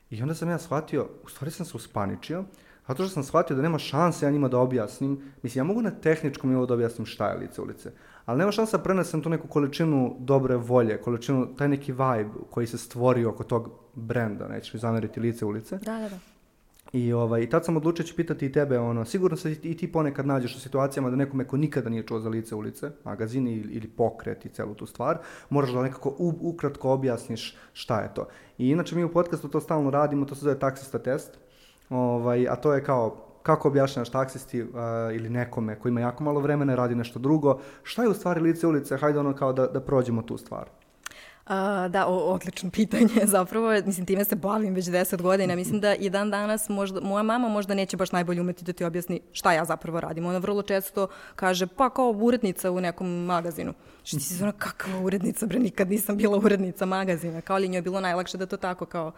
I 0.09 0.21
onda 0.21 0.33
sam 0.33 0.49
ja 0.49 0.57
shvatio, 0.57 1.09
u 1.23 1.29
stvari 1.29 1.51
sam 1.51 1.65
se 1.65 1.77
uspaničio, 1.77 2.43
zato 2.87 3.03
što 3.03 3.13
sam 3.13 3.23
shvatio 3.23 3.55
da 3.55 3.61
nema 3.61 3.79
šanse 3.79 4.25
ja 4.25 4.31
njima 4.31 4.47
da 4.47 4.59
objasnim. 4.59 5.21
Mislim, 5.43 5.59
ja 5.59 5.63
mogu 5.67 5.81
na 5.81 5.91
tehničkom 5.91 6.49
nivou 6.49 6.65
da 6.65 6.73
objasnim 6.73 7.05
šta 7.05 7.29
je 7.29 7.37
Lice 7.37 7.61
ulice, 7.61 7.91
ali 8.31 8.39
nema 8.39 8.51
šansa 8.51 8.77
da 8.77 8.83
prenesem 8.83 9.21
tu 9.21 9.29
neku 9.29 9.47
količinu 9.47 10.15
dobre 10.19 10.55
volje, 10.55 10.97
količinu, 11.01 11.55
taj 11.55 11.67
neki 11.67 11.91
vibe 11.91 12.29
koji 12.49 12.67
se 12.67 12.77
stvorio 12.77 13.29
oko 13.29 13.43
tog 13.43 13.69
brenda, 13.93 14.47
nećeš 14.47 14.73
mi 14.73 14.79
zameriti 14.79 15.19
lice 15.19 15.45
ulice. 15.45 15.77
Da, 15.77 15.99
da, 15.99 16.09
da. 16.09 16.17
I, 16.93 17.13
ovaj, 17.13 17.41
i 17.41 17.49
tad 17.49 17.65
sam 17.65 17.77
odlučio 17.77 18.03
da 18.03 18.07
ću 18.07 18.15
pitati 18.15 18.45
i 18.45 18.51
tebe, 18.51 18.79
ono, 18.79 19.05
sigurno 19.05 19.37
se 19.37 19.51
i 19.51 19.77
ti 19.77 19.91
ponekad 19.91 20.25
nađeš 20.25 20.55
u 20.55 20.59
situacijama 20.59 21.09
da 21.09 21.15
nekome 21.15 21.47
ko 21.47 21.57
nikada 21.57 21.89
nije 21.89 22.07
čuo 22.07 22.19
za 22.19 22.29
lice 22.29 22.55
ulice, 22.55 22.91
magazin 23.03 23.47
ili, 23.47 23.73
ili 23.73 23.87
pokret 23.87 24.45
i 24.45 24.49
celu 24.49 24.73
tu 24.75 24.85
stvar, 24.85 25.17
moraš 25.49 25.71
da 25.71 25.81
nekako 25.81 26.09
u, 26.09 26.33
ukratko 26.41 26.91
objasniš 26.91 27.57
šta 27.73 27.99
je 28.01 28.13
to. 28.13 28.27
I 28.57 28.69
inače 28.69 28.95
mi 28.95 29.03
u 29.03 29.11
podcastu 29.11 29.47
to 29.47 29.61
stalno 29.61 29.89
radimo, 29.89 30.25
to 30.25 30.35
se 30.35 30.41
zove 30.41 30.59
taksista 30.59 30.99
test, 30.99 31.37
ovaj, 31.89 32.47
a 32.47 32.55
to 32.55 32.73
je 32.73 32.83
kao 32.83 33.30
kako 33.43 33.67
objašnjavaš 33.67 34.09
taksisti 34.09 34.61
uh, 34.61 34.69
ili 35.13 35.29
nekome 35.29 35.79
ko 35.79 35.87
ima 35.87 36.01
jako 36.01 36.23
malo 36.23 36.39
vremena 36.39 36.73
i 36.73 36.75
radi 36.75 36.95
nešto 36.95 37.19
drugo, 37.19 37.59
šta 37.83 38.03
je 38.03 38.09
u 38.09 38.13
stvari 38.13 38.41
lice 38.41 38.67
ulice, 38.67 38.97
hajde 38.97 39.19
ono 39.19 39.33
kao 39.33 39.53
da, 39.53 39.67
da 39.67 39.81
prođemo 39.81 40.21
tu 40.21 40.37
stvar. 40.37 40.65
A, 41.47 41.87
da, 41.87 42.07
o, 42.07 42.17
odlično 42.17 42.69
pitanje 42.79 43.25
zapravo. 43.25 43.71
Mislim, 43.85 44.05
time 44.05 44.25
se 44.25 44.35
bavim 44.35 44.73
već 44.73 44.85
deset 44.85 45.21
godina. 45.21 45.55
Mislim 45.55 45.79
da 45.79 45.95
i 45.95 46.09
dan 46.09 46.31
danas 46.31 46.69
možda, 46.69 47.01
moja 47.01 47.23
mama 47.23 47.49
možda 47.49 47.73
neće 47.73 47.97
baš 47.97 48.11
najbolje 48.11 48.41
umeti 48.41 48.63
da 48.63 48.73
ti 48.73 48.83
objasni 48.83 49.21
šta 49.31 49.53
ja 49.53 49.65
zapravo 49.65 49.99
radim. 49.99 50.25
Ona 50.25 50.37
vrlo 50.37 50.61
često 50.61 51.07
kaže, 51.35 51.67
pa 51.67 51.89
kao 51.89 52.09
urednica 52.09 52.71
u 52.71 52.81
nekom 52.81 53.25
magazinu. 53.25 53.73
Što 54.03 54.17
ti 54.17 54.23
se 54.23 54.43
ona, 54.43 54.51
kakva 54.51 54.99
urednica, 54.99 55.45
bre, 55.45 55.59
nikad 55.59 55.89
nisam 55.89 56.17
bila 56.17 56.37
urednica 56.37 56.85
magazina. 56.85 57.41
Kao 57.41 57.57
li 57.57 57.67
njoj 57.67 57.77
je 57.77 57.81
bilo 57.81 58.01
najlakše 58.01 58.37
da 58.37 58.45
to 58.45 58.57
tako 58.57 58.85
kao 58.85 59.11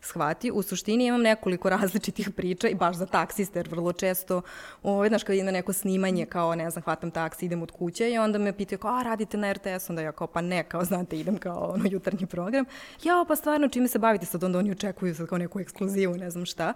shvati. 0.00 0.50
U 0.50 0.62
suštini 0.62 1.06
imam 1.06 1.22
nekoliko 1.22 1.70
različitih 1.76 2.30
priča 2.30 2.68
i 2.68 2.74
baš 2.74 2.96
za 2.96 3.06
taksiste, 3.06 3.58
jer 3.58 3.68
vrlo 3.68 3.92
često, 3.92 4.42
ovaj, 4.82 5.08
znaš, 5.08 5.22
kad 5.22 5.36
na 5.36 5.50
neko 5.50 5.72
snimanje, 5.72 6.26
kao, 6.26 6.54
ne 6.54 6.70
znam, 6.70 6.82
hvatam 6.82 7.10
taksi, 7.10 7.46
idem 7.46 7.62
od 7.62 7.70
kuće 7.70 8.10
i 8.10 8.18
onda 8.18 8.38
me 8.38 8.52
pitaju, 8.52 8.78
kao, 8.78 8.98
a, 8.98 9.02
radite 9.02 9.36
na 9.36 9.52
RTS, 9.52 9.90
onda 9.90 10.02
ja 10.02 10.12
kao, 10.12 10.26
pa 10.26 10.40
ne, 10.40 10.64
kao, 10.64 10.84
znate, 10.84 11.18
idem 11.18 11.38
kao, 11.38 11.70
ono, 11.74 11.84
jutarnji 11.90 12.26
program. 12.26 12.64
Ja, 13.02 13.24
pa 13.28 13.36
stvarno, 13.36 13.68
čime 13.68 13.88
se 13.88 13.98
bavite 13.98 14.26
sad, 14.26 14.44
onda 14.44 14.58
oni 14.58 14.70
očekuju 14.70 15.14
sad 15.14 15.26
kao 15.26 15.38
neku 15.38 15.60
ekskluzivu, 15.60 16.16
ne 16.16 16.30
znam 16.30 16.46
šta. 16.46 16.72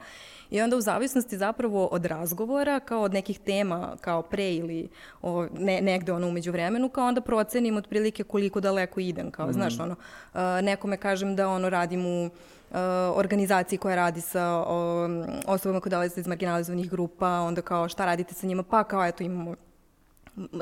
I 0.50 0.60
onda 0.60 0.76
u 0.76 0.80
zavisnosti 0.80 1.38
zapravo 1.38 1.86
od 1.86 2.04
razgovora, 2.04 2.80
kao 2.80 3.02
od 3.02 3.12
nekih 3.12 3.38
tema, 3.38 3.96
kao 4.00 4.22
pre 4.22 4.54
ili 4.54 4.88
o, 5.22 5.46
ne, 5.58 5.80
negde 5.80 6.12
ono 6.12 6.28
umeđu 6.28 6.52
vremenu, 6.52 6.88
kao 6.88 7.06
onda 7.06 7.20
procenim 7.20 7.76
otprilike 7.76 8.24
koliko 8.24 8.60
daleko 8.60 9.00
idem, 9.00 9.30
kao, 9.30 9.48
mm. 9.48 9.52
znaš, 9.52 9.80
ono, 9.80 9.96
nekome 10.62 10.96
kažem 10.96 11.36
da 11.36 11.48
ono 11.48 11.70
radim 11.70 12.06
u 12.06 12.30
organizaciji 13.14 13.78
koja 13.78 13.96
radi 13.96 14.20
sa 14.20 14.64
um, 14.68 15.24
osobama 15.46 15.80
koje 15.80 15.90
dolaze 15.90 16.20
iz 16.20 16.26
marginalizovanih 16.26 16.90
grupa, 16.90 17.28
onda 17.28 17.62
kao 17.62 17.88
šta 17.88 18.04
radite 18.04 18.34
sa 18.34 18.46
njima, 18.46 18.62
pa 18.62 18.84
kao 18.84 19.06
eto 19.06 19.24
imamo 19.24 19.54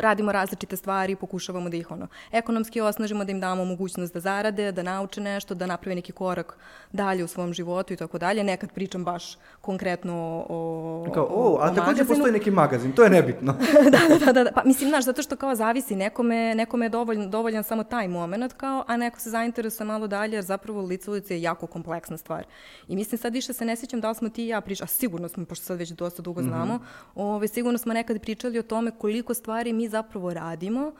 radimo 0.00 0.32
različite 0.32 0.76
stvari, 0.76 1.16
pokušavamo 1.16 1.68
da 1.68 1.76
ih 1.76 1.90
ono, 1.90 2.06
ekonomski 2.32 2.80
osnažimo, 2.80 3.24
da 3.24 3.32
im 3.32 3.40
damo 3.40 3.64
mogućnost 3.64 4.14
da 4.14 4.20
zarade, 4.20 4.72
da 4.72 4.82
nauče 4.82 5.20
nešto, 5.20 5.54
da 5.54 5.66
naprave 5.66 5.94
neki 5.94 6.12
korak 6.12 6.56
dalje 6.92 7.24
u 7.24 7.28
svom 7.28 7.52
životu 7.52 7.92
i 7.92 7.96
tako 7.96 8.18
dalje. 8.18 8.44
Nekad 8.44 8.72
pričam 8.72 9.04
baš 9.04 9.36
konkretno 9.62 10.46
o, 10.48 11.10
kao, 11.14 11.26
o, 11.30 11.58
a 11.60 11.74
takođe 11.74 12.04
postoji 12.04 12.32
neki 12.32 12.50
magazin, 12.50 12.92
to 12.92 13.04
je 13.04 13.10
nebitno. 13.10 13.52
da, 13.92 13.98
da, 14.18 14.32
da, 14.32 14.44
da, 14.44 14.52
pa 14.52 14.62
mislim, 14.64 14.88
znaš, 14.88 15.04
zato 15.04 15.22
što 15.22 15.36
kao 15.36 15.54
zavisi, 15.54 15.96
nekome, 15.96 16.54
nekome 16.54 16.86
je 16.86 16.90
dovoljan, 16.90 17.30
dovoljan 17.30 17.64
samo 17.64 17.84
taj 17.84 18.08
moment, 18.08 18.52
kao, 18.52 18.84
a 18.86 18.96
neko 18.96 19.20
se 19.20 19.30
zainteresuje 19.30 19.86
malo 19.86 20.06
dalje, 20.06 20.34
jer 20.34 20.44
zapravo 20.44 20.82
lice 20.82 21.10
ulice 21.10 21.34
je 21.34 21.42
jako 21.42 21.66
kompleksna 21.66 22.16
stvar. 22.16 22.44
I 22.88 22.96
mislim, 22.96 23.18
sad 23.18 23.32
više 23.32 23.52
se 23.52 23.64
ne 23.64 23.76
sjećam 23.76 24.00
da 24.00 24.08
li 24.08 24.14
smo 24.14 24.28
ti 24.28 24.44
i 24.44 24.48
ja 24.48 24.60
pričali, 24.60 24.84
a 24.84 24.88
sigurno 24.88 25.28
smo, 25.28 25.44
pošto 25.44 25.64
sad 25.64 25.78
već 25.78 25.90
dosta 25.90 26.22
dugo 26.22 26.42
znamo, 26.42 26.74
mm 26.74 26.78
-hmm. 26.78 27.22
ove, 27.22 27.48
sigurno 27.48 27.78
smo 27.78 27.92
nekad 27.92 28.20
pričali 28.20 28.58
o 28.58 28.62
tome 28.62 28.90
koliko 28.90 29.34
stvari 29.34 29.62
stvari 29.62 29.72
mi 29.72 29.88
zapravo 29.88 30.34
radimo, 30.34 30.92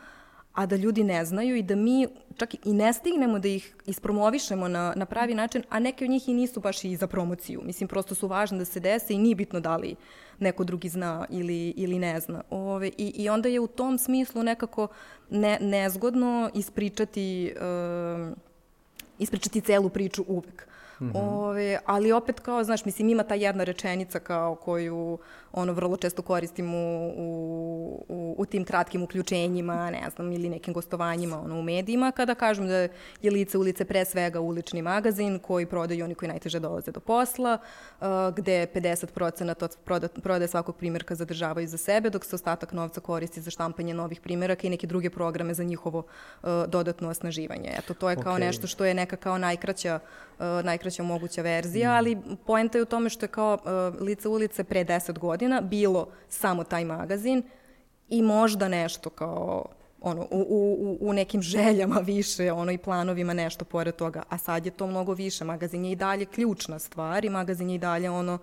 a 0.53 0.65
da 0.65 0.75
ljudi 0.75 1.03
ne 1.03 1.25
znaju 1.25 1.55
i 1.55 1.61
da 1.61 1.75
mi 1.75 2.07
čak 2.37 2.53
i 2.65 2.73
ne 2.73 2.93
stignemo 2.93 3.39
da 3.39 3.47
ih 3.47 3.75
ispromovišemo 3.85 4.67
na, 4.67 4.93
na 4.95 5.05
pravi 5.05 5.33
način, 5.33 5.63
a 5.69 5.79
neke 5.79 6.05
od 6.05 6.09
njih 6.09 6.29
i 6.29 6.33
nisu 6.33 6.59
baš 6.59 6.83
i 6.83 6.95
za 6.95 7.07
promociju. 7.07 7.61
Mislim, 7.63 7.87
prosto 7.87 8.15
su 8.15 8.27
važne 8.27 8.57
da 8.57 8.65
se 8.65 8.79
dese 8.79 9.13
i 9.13 9.17
nije 9.17 9.35
bitno 9.35 9.59
da 9.59 9.77
li 9.77 9.95
neko 10.39 10.63
drugi 10.63 10.89
zna 10.89 11.25
ili, 11.29 11.69
ili 11.69 11.99
ne 11.99 12.19
zna. 12.19 12.41
Ove, 12.49 12.87
i, 12.87 13.13
I 13.15 13.29
onda 13.29 13.49
je 13.49 13.59
u 13.59 13.67
tom 13.67 13.97
smislu 13.97 14.43
nekako 14.43 14.87
ne, 15.29 15.57
nezgodno 15.61 16.49
ispričati, 16.53 17.53
uh, 17.55 18.37
ispričati 19.19 19.61
celu 19.61 19.89
priču 19.89 20.25
uvek. 20.27 20.67
Mm 20.99 21.05
-hmm. 21.05 21.11
Ove, 21.15 21.79
ali 21.85 22.11
opet 22.11 22.39
kao, 22.39 22.63
znaš, 22.63 22.85
mislim, 22.85 23.09
ima 23.09 23.23
ta 23.23 23.35
jedna 23.35 23.63
rečenica 23.63 24.19
kao 24.19 24.55
koju 24.55 25.17
ono 25.53 25.73
vrlo 25.73 25.97
često 25.97 26.21
koristim 26.21 26.75
u, 26.75 27.13
u, 27.17 28.05
u, 28.09 28.35
u 28.37 28.45
tim 28.45 28.65
kratkim 28.65 29.03
uključenjima, 29.03 29.91
ne 29.91 30.09
znam, 30.15 30.31
ili 30.31 30.49
nekim 30.49 30.73
gostovanjima 30.73 31.41
ono, 31.41 31.59
u 31.59 31.61
medijima, 31.61 32.11
kada 32.11 32.35
kažem 32.35 32.67
da 32.67 32.75
je 33.21 33.31
lice 33.31 33.57
ulice 33.57 33.85
pre 33.85 34.05
svega 34.05 34.39
ulični 34.39 34.81
magazin 34.81 35.39
koji 35.39 35.65
prodaju 35.65 36.05
oni 36.05 36.15
koji 36.15 36.29
najteže 36.29 36.59
dolaze 36.59 36.91
do 36.91 36.99
posla, 36.99 37.57
uh, 38.01 38.07
gde 38.35 38.67
50% 38.75 39.65
od 39.89 40.11
prodaje 40.21 40.47
svakog 40.47 40.75
primjerka 40.75 41.15
zadržavaju 41.15 41.67
za 41.67 41.77
sebe, 41.77 42.09
dok 42.09 42.25
se 42.25 42.35
ostatak 42.35 42.73
novca 42.73 43.01
koristi 43.01 43.41
za 43.41 43.51
štampanje 43.51 43.93
novih 43.93 44.21
primjeraka 44.21 44.67
i 44.67 44.69
neke 44.69 44.87
druge 44.87 45.09
programe 45.09 45.53
za 45.53 45.63
njihovo 45.63 45.99
uh, 45.99 46.49
dodatno 46.67 47.09
osnaživanje. 47.09 47.69
Eto, 47.77 47.93
to 47.93 48.09
je 48.09 48.15
kao 48.15 48.35
okay. 48.35 48.39
nešto 48.39 48.67
što 48.67 48.85
je 48.85 48.93
neka 48.93 49.15
kao 49.15 49.37
najkraća, 49.37 49.99
uh, 50.39 50.45
najkraća 50.63 51.03
moguća 51.03 51.41
verzija, 51.41 51.91
mm. 51.91 51.95
ali 51.95 52.17
poenta 52.45 52.77
je 52.77 52.81
u 52.81 52.85
tome 52.85 53.09
što 53.09 53.25
je 53.25 53.29
kao 53.29 53.53
uh, 53.53 54.01
lice 54.01 54.27
ulice 54.27 54.63
pre 54.63 54.85
10 54.85 55.19
godina 55.19 55.42
godina 55.43 55.61
bilo 55.61 56.07
samo 56.29 56.63
taj 56.63 56.85
magazin 56.85 57.43
i 58.09 58.21
možda 58.21 58.67
nešto 58.67 59.09
kao 59.09 59.65
ono, 60.01 60.21
u, 60.21 60.45
u, 60.49 60.97
u 61.09 61.13
nekim 61.13 61.41
željama 61.41 61.95
više, 61.95 62.51
ono 62.51 62.71
i 62.71 62.77
planovima 62.77 63.33
nešto 63.33 63.65
pored 63.65 63.95
toga, 63.95 64.23
a 64.29 64.37
sad 64.37 64.65
je 64.65 64.71
to 64.71 64.87
mnogo 64.87 65.13
više. 65.13 65.43
Magazin 65.43 65.85
je 65.85 65.91
i 65.91 65.95
dalje 65.95 66.25
ključna 66.25 66.79
stvar 66.79 67.25
i 67.25 67.29
magazin 67.29 67.69
je 67.69 67.75
i 67.75 67.79
dalje 67.79 68.09
ono, 68.09 68.37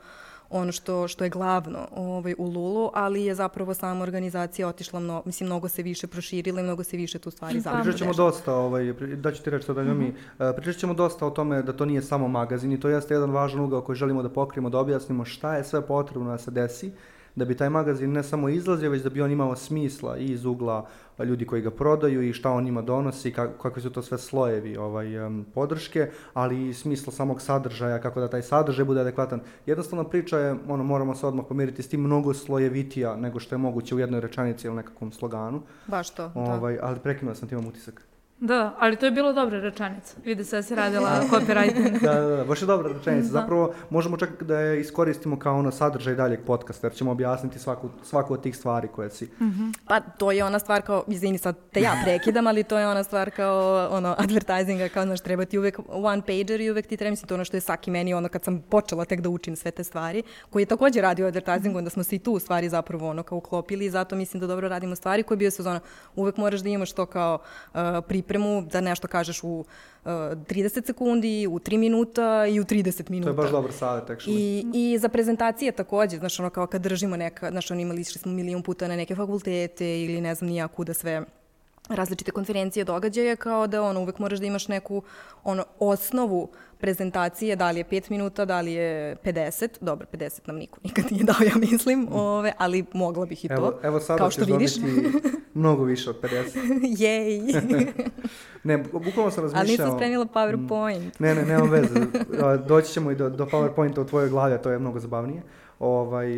ono 0.51 0.73
što, 0.73 1.09
što 1.09 1.25
je 1.25 1.31
glavno 1.31 1.89
ovaj, 1.97 2.35
u 2.39 2.45
Lulu, 2.45 2.91
ali 2.95 3.25
je 3.25 3.35
zapravo 3.35 3.75
sama 3.75 4.03
organizacija 4.03 4.69
otišla, 4.69 5.01
mno, 5.01 5.23
mislim, 5.25 5.47
mnogo 5.47 5.69
se 5.69 5.83
više 5.83 6.07
proširila 6.07 6.61
i 6.61 6.63
mnogo 6.63 6.85
se 6.85 6.97
više 6.97 7.19
tu 7.19 7.31
stvari 7.31 7.61
zapravo 7.61 7.85
Pričat 7.85 7.99
ćemo 7.99 8.15
dosta, 8.15 8.55
ovaj, 8.55 8.93
da 8.93 9.33
ću 9.33 9.43
ti 9.43 9.51
reći 9.51 9.73
da 9.73 9.83
mm 9.83 9.87
-hmm. 9.87 9.99
mi, 9.99 10.09
uh, 10.09 10.57
pričat 10.57 10.81
ćemo 10.81 10.95
dosta 10.95 11.27
o 11.27 11.31
tome 11.31 11.63
da 11.63 11.73
to 11.73 11.85
nije 11.85 12.03
samo 12.03 12.29
magazin 12.29 12.73
i 12.73 12.81
to 12.81 12.89
jeste 12.89 13.15
jedan 13.15 13.31
važan 13.31 13.61
ugao 13.61 13.81
koji 13.81 13.97
želimo 13.97 14.23
da 14.23 14.29
pokrijemo, 14.29 14.71
da 14.71 14.79
objasnimo 14.79 15.25
šta 15.25 15.57
je 15.57 15.65
sve 15.65 15.87
potrebno 15.87 16.31
da 16.31 16.39
se 16.39 16.51
desi 16.51 16.93
da 17.35 17.45
bi 17.45 17.57
taj 17.57 17.71
magazin 17.71 18.13
ne 18.13 18.23
samo 18.23 18.49
izlazio, 18.49 18.91
već 18.91 19.03
da 19.03 19.11
bi 19.11 19.23
on 19.23 19.31
imao 19.31 19.57
smisla 19.57 20.17
i 20.17 20.25
iz 20.25 20.45
ugla 20.45 20.87
ljudi 21.25 21.47
koji 21.47 21.63
ga 21.63 21.71
prodaju 21.71 22.23
i 22.23 22.33
šta 22.33 22.51
on 22.51 22.65
njima 22.65 22.83
donosi, 22.83 23.33
kak, 23.33 23.51
kakvi 23.63 23.83
su 23.83 23.91
to 23.91 24.03
sve 24.03 24.19
slojevi 24.19 24.77
ovaj, 24.77 25.27
um, 25.27 25.47
podrške, 25.55 26.11
ali 26.35 26.69
i 26.69 26.75
smisla 26.75 27.13
samog 27.13 27.41
sadržaja, 27.41 28.01
kako 28.01 28.21
da 28.21 28.29
taj 28.29 28.43
sadržaj 28.43 28.85
bude 28.85 29.01
adekvatan. 29.01 29.41
Jednostavno 29.67 30.05
priča 30.05 30.39
je, 30.39 30.57
ono, 30.69 30.85
moramo 30.85 31.15
se 31.15 31.27
odmah 31.27 31.45
pomiriti 31.49 31.83
s 31.83 31.89
tim 31.89 32.01
mnogo 32.01 32.35
slojevitija 32.35 33.17
nego 33.17 33.41
što 33.41 33.55
je 33.55 33.59
moguće 33.59 33.95
u 33.95 33.99
jednoj 33.99 34.21
rečanici 34.21 34.67
ili 34.67 34.77
nekakvom 34.77 35.13
sloganu. 35.13 35.63
Baš 35.87 36.11
to, 36.11 36.33
ovaj, 36.35 36.75
da. 36.77 36.87
Ali 36.87 36.99
prekinula 36.99 37.35
sam 37.35 37.49
ti 37.49 37.55
imam 37.55 37.67
utisak. 37.67 38.10
Da, 38.41 38.75
ali 38.79 38.97
to 38.97 39.07
je 39.07 39.13
bilo 39.13 39.33
dobra 39.33 39.61
rečenica. 39.61 40.17
Vidi 40.25 40.45
se 40.45 40.57
da 40.57 40.63
si 40.63 40.75
radila 40.75 41.23
copywriting. 41.31 42.01
da, 42.03 42.15
da, 42.15 42.37
da, 42.37 42.45
baš 42.45 42.63
je 42.63 42.67
dobra 42.67 42.93
rečenica. 42.93 43.33
Da. 43.33 43.41
Zapravo 43.41 43.75
možemo 43.91 44.17
čak 44.17 44.43
da 44.43 44.59
je 44.61 44.81
iskoristimo 44.81 45.39
kao 45.39 45.59
ono 45.59 45.71
sadržaj 45.71 46.15
daljeg 46.15 46.41
podcasta, 46.47 46.87
jer 46.87 46.95
ćemo 46.95 47.11
objasniti 47.11 47.59
svaku, 47.59 47.89
svaku 48.03 48.35
od 48.35 48.43
tih 48.43 48.57
stvari 48.57 48.89
koje 48.89 49.11
si. 49.11 49.25
Mm 49.25 49.45
-hmm. 49.45 49.75
Pa 49.89 50.01
to 50.01 50.33
je 50.33 50.45
ona 50.45 50.59
stvar 50.59 50.83
kao, 50.83 51.05
izvini 51.09 51.39
sad 51.39 51.57
te 51.73 51.81
ja 51.81 51.93
prekidam, 52.05 52.47
ali 52.47 52.65
to 52.65 52.79
je 52.79 52.89
ona 52.89 53.05
stvar 53.05 53.31
kao 53.31 53.89
ono 53.91 54.15
advertisinga, 54.19 54.89
kao 54.89 55.05
znaš 55.05 55.21
treba 55.21 55.45
ti 55.45 55.59
uvek 55.59 55.79
one 55.89 56.23
pager 56.23 56.61
i 56.61 56.71
uvek 56.71 56.87
ti 56.87 56.97
treba, 56.97 57.11
mislim 57.11 57.29
to 57.29 57.35
ono 57.35 57.45
što 57.45 57.57
je 57.57 57.61
Saki 57.61 57.91
meni 57.91 58.15
ono 58.15 58.29
kad 58.29 58.45
sam 58.45 58.63
počela 58.63 59.05
tek 59.05 59.21
da 59.21 59.29
učim 59.29 59.57
sve 59.57 59.71
te 59.71 59.85
stvari, 59.85 60.23
koji 60.51 60.63
je 60.63 60.67
takođe 60.67 61.01
radio 61.01 61.27
advertisingu, 61.27 61.79
onda 61.79 61.91
smo 61.91 62.03
se 62.03 62.17
i 62.17 62.19
tu 62.19 62.39
stvari 62.39 62.69
zapravo 62.69 63.11
ono 63.11 63.23
kao 63.23 63.39
uklopili 63.39 63.85
i 63.85 63.91
zato 63.91 64.17
mislim 64.17 64.41
da 64.41 64.47
dobro 64.47 64.69
radimo 64.69 64.97
stvari 64.97 65.23
koje 65.23 65.37
bio 65.39 65.51
sezona. 65.51 65.81
Uvek 66.17 66.37
moraš 66.37 66.61
da 66.61 66.69
imaš 66.69 66.93
to 66.93 67.07
kao 67.07 67.39
uh, 67.75 67.81
pripremu, 68.31 68.63
da 68.63 68.81
nešto 68.81 69.09
kažeš 69.09 69.43
u 69.43 69.49
uh, 69.49 69.65
30 70.05 70.87
sekundi, 70.87 71.47
u 71.47 71.59
3 71.59 71.79
minuta 71.79 72.47
i 72.47 72.61
u 72.61 72.65
30 72.65 73.11
minuta. 73.11 73.33
To 73.33 73.41
je 73.41 73.43
baš 73.43 73.51
dobar 73.51 73.73
savjet, 73.73 74.09
actually. 74.09 74.29
I, 74.29 74.65
I 74.75 74.99
za 74.99 75.09
prezentacije 75.09 75.73
takođe, 75.73 76.19
znaš, 76.19 76.41
ono 76.41 76.51
kao 76.51 76.67
kad 76.67 76.83
držimo 76.83 77.17
neka, 77.17 77.51
znaš, 77.51 77.71
ono 77.71 77.81
imali 77.81 78.05
smo 78.05 78.33
milion 78.33 78.63
puta 78.63 78.89
na 78.89 78.97
neke 78.97 79.15
fakultete 79.15 80.03
ili 80.03 80.21
ne 80.21 80.35
znam 80.35 80.51
nija 80.51 80.69
kuda 80.69 80.95
sve 80.95 81.25
različite 81.89 82.31
konferencije, 82.31 82.85
događaje, 82.85 83.37
kao 83.37 83.67
da 83.67 83.83
ono, 83.83 84.01
uvek 84.01 84.19
moraš 84.19 84.39
da 84.39 84.47
imaš 84.47 84.69
neku 84.69 85.03
ono, 85.45 85.65
osnovu 85.79 86.49
prezentacije, 86.81 87.57
da 87.57 87.71
li 87.71 87.81
je 87.81 87.85
5 87.85 88.11
minuta, 88.11 88.45
da 88.45 88.61
li 88.61 88.73
je 88.73 89.17
50, 89.25 89.69
dobro, 89.81 90.07
50 90.13 90.41
nam 90.47 90.57
niko 90.57 90.79
nikad 90.85 91.05
nije 91.11 91.25
dao, 91.25 91.37
ja 91.47 91.57
mislim, 91.57 92.09
ove, 92.13 92.53
ali 92.59 92.85
mogla 92.93 93.27
bih 93.27 93.45
i 93.45 93.49
to, 93.49 93.55
evo, 93.55 93.79
evo 93.83 94.01
sada 94.01 94.19
kao 94.19 94.31
što 94.31 94.45
vidiš. 94.45 94.73
mnogo 95.55 95.85
više 95.85 96.11
od 96.11 96.21
50. 96.21 96.97
Jej! 97.03 97.41
ne, 98.65 98.79
bukvalno 98.79 99.31
sam 99.31 99.45
razmišljao... 99.45 99.61
Ali 99.61 99.71
nisam 99.71 99.93
spremila 99.97 100.27
PowerPoint. 100.35 101.11
Ne, 101.19 101.35
ne, 101.35 101.43
nema 101.43 101.65
veze. 101.65 102.01
Doći 102.69 102.93
ćemo 102.93 103.11
i 103.11 103.15
do, 103.15 103.31
do 103.31 103.47
PowerPointa 103.47 104.01
u 104.01 104.05
tvojoj 104.05 104.29
glavi, 104.29 104.55
a 104.55 104.59
to 104.59 104.71
je 104.71 104.79
mnogo 104.79 105.01
zabavnije. 105.01 105.43
Ovaj, 105.81 106.31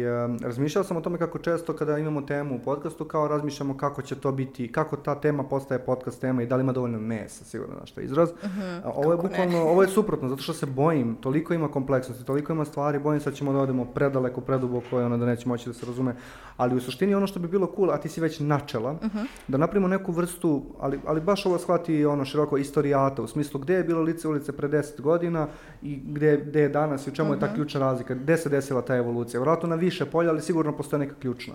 razmišljao 0.42 0.85
sam 0.85 0.96
o 0.96 1.00
tome 1.00 1.18
kako 1.18 1.38
često 1.38 1.72
kada 1.72 1.98
imamo 1.98 2.22
temu 2.22 2.57
u 2.57 2.59
podcastu, 2.59 3.05
kao 3.05 3.28
razmišljamo 3.28 3.76
kako 3.76 4.02
će 4.02 4.14
to 4.14 4.33
biti, 4.33 4.72
kako 4.72 4.96
ta 4.96 5.14
tema 5.14 5.44
postaje 5.44 5.78
podcast 5.78 6.20
tema 6.20 6.42
i 6.42 6.46
da 6.46 6.57
li 6.57 6.62
ima 6.62 6.72
dovoljno 6.72 6.98
mesa, 6.98 7.44
sigurno 7.44 7.74
na 7.81 7.87
što 7.87 8.00
je 8.00 8.05
izraz. 8.05 8.31
Uh 8.31 8.50
mhm, 8.50 8.61
-huh, 8.61 8.81
ovo 8.94 9.12
je 9.12 9.16
bukvalno, 9.16 9.59
ne? 9.59 9.61
ovo 9.61 9.83
je 9.83 9.88
suprotno, 9.88 10.28
zato 10.28 10.42
što 10.42 10.52
se 10.52 10.66
bojim, 10.66 11.14
toliko 11.14 11.55
ima 11.55 11.68
kompleksnosti, 11.68 12.24
toliko 12.24 12.52
ima 12.52 12.64
stvari, 12.64 12.98
bojim 12.98 13.20
se 13.20 13.31
da 13.31 13.37
ćemo 13.37 13.52
da 13.52 13.59
odemo 13.59 13.85
predaleko, 13.85 14.40
preduboko 14.40 15.00
i 15.00 15.02
ono 15.02 15.18
da 15.18 15.26
neće 15.26 15.48
moći 15.48 15.68
da 15.68 15.72
se 15.72 15.87
razume. 15.87 16.14
Ali 16.57 16.76
u 16.76 16.81
suštini 16.81 17.14
ono 17.14 17.26
što 17.26 17.40
bi 17.40 17.48
bilo 17.48 17.72
cool, 17.76 17.90
a 17.90 17.98
ti 17.98 18.09
si 18.09 18.20
već 18.20 18.40
načela, 18.40 18.90
uh 18.90 19.05
mhm. 19.05 19.18
-huh. 19.18 19.26
da 19.48 19.59
napravimo 19.59 19.88
neku 19.88 20.12
vrstu, 20.12 20.62
ali, 20.81 21.00
ali 21.07 21.20
baš 21.20 21.46
ovo 21.46 21.59
shvati 21.59 22.05
ono 22.05 22.24
široko 22.24 22.57
istorijata, 22.57 23.22
u 23.22 23.26
smislu 23.26 23.61
gde 23.61 23.74
je 23.74 23.85
bilo 23.85 24.02
lice 24.02 24.28
ulice 24.28 24.52
pre 24.52 24.68
10 24.68 25.00
godina 25.00 25.48
i 25.83 26.00
gde, 26.05 26.44
gde 26.46 26.61
je 26.61 26.68
danas 26.68 27.07
i 27.07 27.11
u 27.11 27.14
čemu 27.14 27.28
uh 27.28 27.33
-huh. 27.33 27.37
je 27.37 27.40
ta 27.40 27.46
mhm. 27.46 27.55
ključna 27.55 27.81
razlika, 27.81 28.14
gde 28.14 28.37
se 28.37 28.48
desila 28.48 28.83
ta 28.83 28.96
evolucija 28.96 29.32
situacija. 29.33 29.40
Vratno 29.40 29.68
na 29.68 29.77
više 29.77 30.07
polja, 30.07 30.31
ali 30.31 30.42
sigurno 30.42 30.77
postoje 30.77 31.01
neka 31.01 31.14
ključna. 31.21 31.55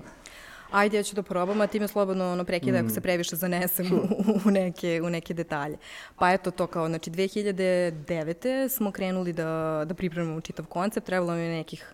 Ajde, 0.72 0.98
ja 0.98 1.04
ću 1.04 1.16
da 1.16 1.24
probam, 1.24 1.62
a 1.62 1.68
ti 1.68 1.80
me 1.80 1.88
slobodno 1.88 2.32
ono, 2.32 2.44
prekida 2.44 2.82
mm. 2.82 2.86
ako 2.86 2.94
se 2.94 3.02
previše 3.02 3.36
zanesem 3.36 3.88
u, 3.96 4.48
u, 4.48 4.52
neke, 4.52 5.02
u 5.04 5.10
neke 5.10 5.34
detalje. 5.34 5.78
Pa 6.20 6.34
eto 6.34 6.52
to 6.52 6.68
kao, 6.68 6.88
znači 6.88 7.12
2009. 7.12 8.70
smo 8.70 8.92
krenuli 8.92 9.34
da, 9.34 9.84
da 9.86 9.94
pripremimo 9.94 10.42
čitav 10.42 10.66
koncept, 10.66 11.06
trebalo 11.06 11.34
mi 11.34 11.42
je 11.42 11.58
nekih 11.58 11.94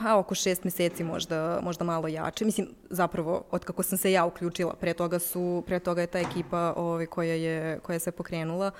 pa 0.00 0.16
oko 0.16 0.34
šest 0.34 0.64
meseci 0.64 1.04
možda, 1.04 1.60
možda 1.62 1.84
malo 1.84 2.08
jače. 2.08 2.44
Mislim, 2.44 2.68
zapravo, 2.90 3.44
od 3.50 3.64
kako 3.64 3.82
sam 3.82 3.98
se 3.98 4.12
ja 4.12 4.24
uključila, 4.24 4.74
pre 4.80 4.94
toga, 4.94 5.18
su, 5.18 5.62
pre 5.66 5.78
toga 5.78 6.00
je 6.00 6.06
ta 6.06 6.18
ekipa 6.18 6.72
ovaj, 6.76 7.06
koja, 7.06 7.34
je, 7.34 7.78
koja 7.78 7.98
se 7.98 8.10
pokrenula, 8.10 8.70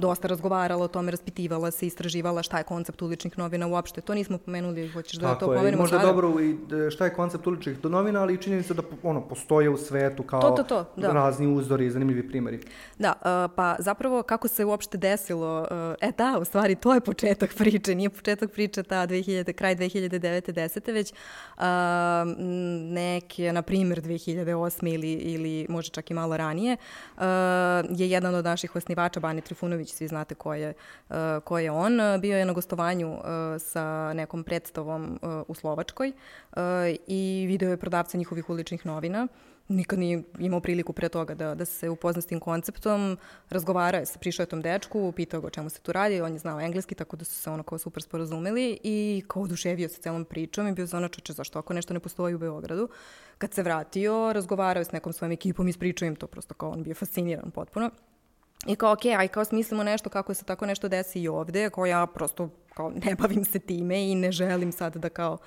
dosta 0.00 0.28
razgovarala 0.28 0.84
o 0.84 0.88
tome, 0.88 1.10
raspitivala 1.10 1.70
se, 1.70 1.86
istraživala 1.86 2.42
šta 2.42 2.58
je 2.58 2.64
koncept 2.64 3.02
uličnih 3.02 3.38
novina 3.38 3.66
uopšte. 3.66 4.00
To 4.00 4.14
nismo 4.14 4.38
pomenuli, 4.38 4.88
hoćeš 4.88 5.18
da 5.18 5.26
Tako 5.26 5.40
to 5.40 5.46
pomenemo 5.46 5.86
sada? 5.86 5.96
Možda 5.96 5.96
je 5.96 6.14
dobro 6.14 6.40
i 6.40 6.86
e, 6.86 6.90
šta 6.90 7.04
je 7.04 7.14
koncept 7.14 7.46
uličnih 7.46 7.84
novina, 7.84 8.20
ali 8.20 8.34
i 8.34 8.36
činjenica 8.36 8.74
da 8.74 8.82
ono, 9.02 9.28
postoje 9.28 9.70
u 9.70 9.76
svetu 9.76 10.22
kao 10.22 10.40
to, 10.40 10.50
to, 10.50 10.62
to, 10.62 11.00
da. 11.00 11.12
razni 11.12 11.46
uzori 11.46 11.86
i 11.86 11.90
zanimljivi 11.90 12.28
primeri. 12.28 12.60
Da, 12.98 13.12
uh, 13.12 13.54
pa 13.56 13.76
zapravo 13.78 14.22
kako 14.22 14.48
se 14.48 14.64
uopšte 14.64 14.98
desilo, 14.98 15.60
uh, 15.60 15.68
e 16.00 16.12
da, 16.18 16.38
u 16.40 16.44
stvari 16.44 16.74
to 16.74 16.94
je 16.94 17.00
početak 17.00 17.54
priče, 17.58 17.94
nije 17.94 18.10
početak 18.10 18.52
priče 18.52 18.82
ta 18.82 19.06
2000, 19.06 19.52
kraj 19.52 19.76
2009. 19.76 20.52
10. 20.52 20.92
već 20.92 21.12
uh, 21.12 21.62
neke, 22.92 23.52
na 23.52 23.62
primjer 23.62 24.02
2008. 24.02 24.94
ili, 24.94 25.12
ili 25.12 25.66
možda 25.68 25.90
čak 25.90 26.10
i 26.10 26.14
malo 26.14 26.36
ranije, 26.36 26.76
uh, 27.16 27.22
je 27.90 28.10
jedan 28.10 28.34
od 28.34 28.44
naših 28.44 28.76
osnivača, 28.76 29.20
Bani 29.20 29.40
Trifunović, 29.40 29.89
svi 29.94 30.08
znate 30.08 30.34
ko 30.34 30.54
je, 30.54 30.74
uh, 31.08 31.16
ko 31.44 31.58
je 31.58 31.70
on. 31.70 31.98
Bio 32.20 32.38
je 32.38 32.44
na 32.44 32.52
gostovanju 32.52 33.12
uh, 33.12 33.22
sa 33.58 34.12
nekom 34.12 34.44
predstavom 34.44 35.20
u 35.48 35.54
Slovačkoj 35.54 36.12
i 37.06 37.44
video 37.48 37.70
je 37.70 37.76
prodavca 37.76 38.18
njihovih 38.18 38.50
uličnih 38.50 38.86
novina 38.86 39.28
nikad 39.70 39.98
nije 39.98 40.22
imao 40.38 40.60
priliku 40.60 40.92
pre 40.92 41.08
toga 41.08 41.34
da, 41.34 41.54
da 41.54 41.64
se 41.64 41.88
upozna 41.88 42.22
s 42.22 42.26
tim 42.26 42.40
konceptom, 42.40 43.18
razgovarao 43.50 43.98
je, 43.98 44.06
prišao 44.20 44.42
je 44.42 44.46
tom 44.46 44.62
dečku, 44.62 45.12
pitao 45.12 45.40
ga 45.40 45.46
o 45.46 45.50
čemu 45.50 45.70
se 45.70 45.80
tu 45.80 45.92
radi, 45.92 46.20
on 46.20 46.32
je 46.32 46.38
znao 46.38 46.60
engleski, 46.60 46.94
tako 46.94 47.16
da 47.16 47.24
su 47.24 47.34
se 47.34 47.50
ono 47.50 47.62
kao 47.62 47.78
super 47.78 48.02
sporazumeli 48.02 48.78
i 48.82 49.22
kao 49.28 49.42
oduševio 49.42 49.88
se 49.88 50.00
celom 50.00 50.24
pričom 50.24 50.68
i 50.68 50.72
bio 50.72 50.86
za 50.86 50.96
ono 50.96 51.08
čoče, 51.08 51.32
zašto 51.32 51.58
ako 51.58 51.74
nešto 51.74 51.94
ne 51.94 52.00
postoji 52.00 52.34
u 52.34 52.38
Beogradu. 52.38 52.88
Kad 53.38 53.54
se 53.54 53.62
vratio, 53.62 54.32
razgovarao 54.32 54.80
je 54.80 54.84
s 54.84 54.92
nekom 54.92 55.12
svojom 55.12 55.32
ekipom 55.32 55.68
ispričao 55.68 56.06
im 56.06 56.16
to, 56.16 56.26
prosto 56.26 56.54
kao 56.54 56.70
on 56.70 56.82
bio 56.82 56.94
fasciniran 56.94 57.50
potpuno. 57.50 57.90
I 58.66 58.76
kao, 58.76 58.94
okay, 58.94 59.18
aj 59.18 59.28
kao 59.28 59.44
smislimo 59.44 59.82
nešto 59.82 60.10
kako 60.10 60.34
se 60.34 60.44
tako 60.44 60.66
nešto 60.66 60.88
desi 60.88 61.20
i 61.20 61.28
ovde, 61.28 61.70
kao 61.70 61.86
ja 61.86 62.06
prosto 62.06 62.48
kao 62.74 62.90
ne 63.04 63.14
bavim 63.14 63.44
se 63.44 63.58
time 63.58 64.10
i 64.10 64.14
ne 64.14 64.32
želim 64.32 64.72
sad 64.72 64.96
da 64.96 65.08
kao 65.08 65.38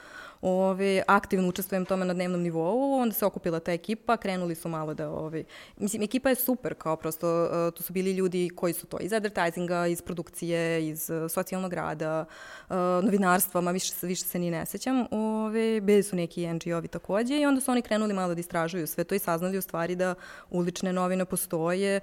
ove, 0.43 1.03
aktivno 1.07 1.49
učestvujem 1.49 1.85
tome 1.85 2.05
na 2.05 2.13
dnevnom 2.13 2.41
nivou, 2.41 2.93
onda 2.99 3.15
se 3.15 3.25
okupila 3.25 3.59
ta 3.59 3.71
ekipa, 3.71 4.17
krenuli 4.17 4.55
su 4.55 4.69
malo 4.69 4.93
da, 4.93 5.09
ove, 5.09 5.43
mislim, 5.77 6.01
ekipa 6.01 6.29
je 6.29 6.35
super, 6.35 6.73
kao 6.73 6.95
prosto, 6.95 7.43
uh, 7.43 7.73
tu 7.73 7.83
su 7.83 7.93
bili 7.93 8.11
ljudi 8.11 8.49
koji 8.55 8.73
su 8.73 8.85
to 8.85 8.97
iz 8.99 9.13
advertisinga, 9.13 9.87
iz 9.87 10.01
produkcije, 10.01 10.89
iz 10.89 11.09
uh, 11.09 11.31
socijalnog 11.31 11.73
rada, 11.73 12.25
uh, 12.69 12.75
novinarstva, 13.03 13.61
ma 13.61 13.71
više, 13.71 13.93
više 14.01 14.23
se 14.23 14.39
ni 14.39 14.51
ne 14.51 14.65
sećam, 14.65 15.05
ove, 15.11 15.81
bili 15.81 16.03
su 16.03 16.15
neki 16.15 16.47
NGO-vi 16.47 16.87
takođe 16.87 17.39
i 17.39 17.45
onda 17.45 17.61
su 17.61 17.71
oni 17.71 17.81
krenuli 17.81 18.13
malo 18.13 18.33
da 18.33 18.39
istražuju 18.39 18.87
sve 18.87 19.03
to 19.03 19.15
i 19.15 19.19
saznali 19.19 19.57
u 19.57 19.61
stvari 19.61 19.95
da 19.95 20.15
ulične 20.49 20.93
novine 20.93 21.25
postoje, 21.25 21.99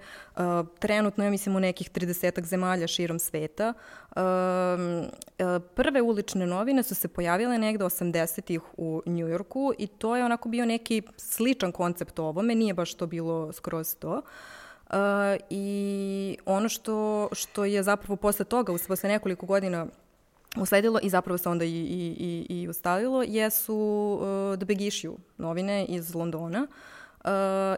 trenutno 0.79 1.25
ja 1.25 1.31
mislim 1.31 1.57
u 1.57 1.61
nekih 1.61 1.91
30 1.91 2.45
zemalja 2.45 2.87
širom 2.87 3.19
sveta, 3.19 3.75
prve 5.75 6.03
ulične 6.03 6.47
novine 6.47 6.83
su 6.83 6.95
se 6.95 7.09
pojavile 7.09 7.59
negde 7.59 7.85
80-ih 7.85 8.61
u 8.77 9.03
Njujorku 9.07 9.73
i 9.79 9.87
to 9.87 10.17
je 10.17 10.25
onako 10.25 10.49
bio 10.49 10.67
neki 10.67 11.03
sličan 11.17 11.73
koncept 11.73 12.19
ovome, 12.19 12.55
nije 12.55 12.75
baš 12.75 12.95
to 12.95 13.07
bilo 13.07 13.53
skroz 13.53 13.97
to. 13.97 14.23
Uh, 14.91 14.97
I 15.51 16.37
ono 16.47 16.69
što, 16.69 17.29
što 17.33 17.65
je 17.65 17.83
zapravo 17.83 18.17
posle 18.17 18.45
toga, 18.45 18.73
posle 18.89 19.09
nekoliko 19.09 19.47
godina 19.47 19.87
usledilo 20.57 21.01
i 21.03 21.09
zapravo 21.09 21.39
se 21.39 21.49
onda 21.49 21.65
i, 21.65 21.69
i, 21.69 22.47
i, 22.49 22.61
i 22.61 22.69
ustalilo, 22.69 23.23
jesu 23.23 23.75
uh, 24.23 24.57
The 24.59 24.65
Big 24.65 24.81
Issue 24.81 25.15
novine 25.39 25.85
iz 25.85 26.15
Londona. 26.15 26.63
Uh, 26.63 26.69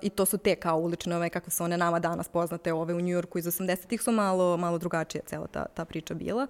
I 0.03 0.11
to 0.11 0.25
su 0.27 0.39
te 0.39 0.57
kao 0.57 0.79
ulične 0.79 1.17
ove, 1.17 1.31
kako 1.31 1.51
su 1.51 1.65
one 1.65 1.77
nama 1.77 1.99
danas 1.99 2.29
poznate, 2.29 2.73
ove 2.73 2.95
u 2.95 3.01
Njujorku 3.01 3.39
iz 3.39 3.45
80-ih 3.45 4.03
su 4.03 4.13
malo, 4.13 4.57
malo 4.57 4.79
drugačije 4.79 5.23
cela 5.27 5.47
ta, 5.47 5.67
ta 5.75 5.85
priča 5.85 6.15
bila. 6.15 6.47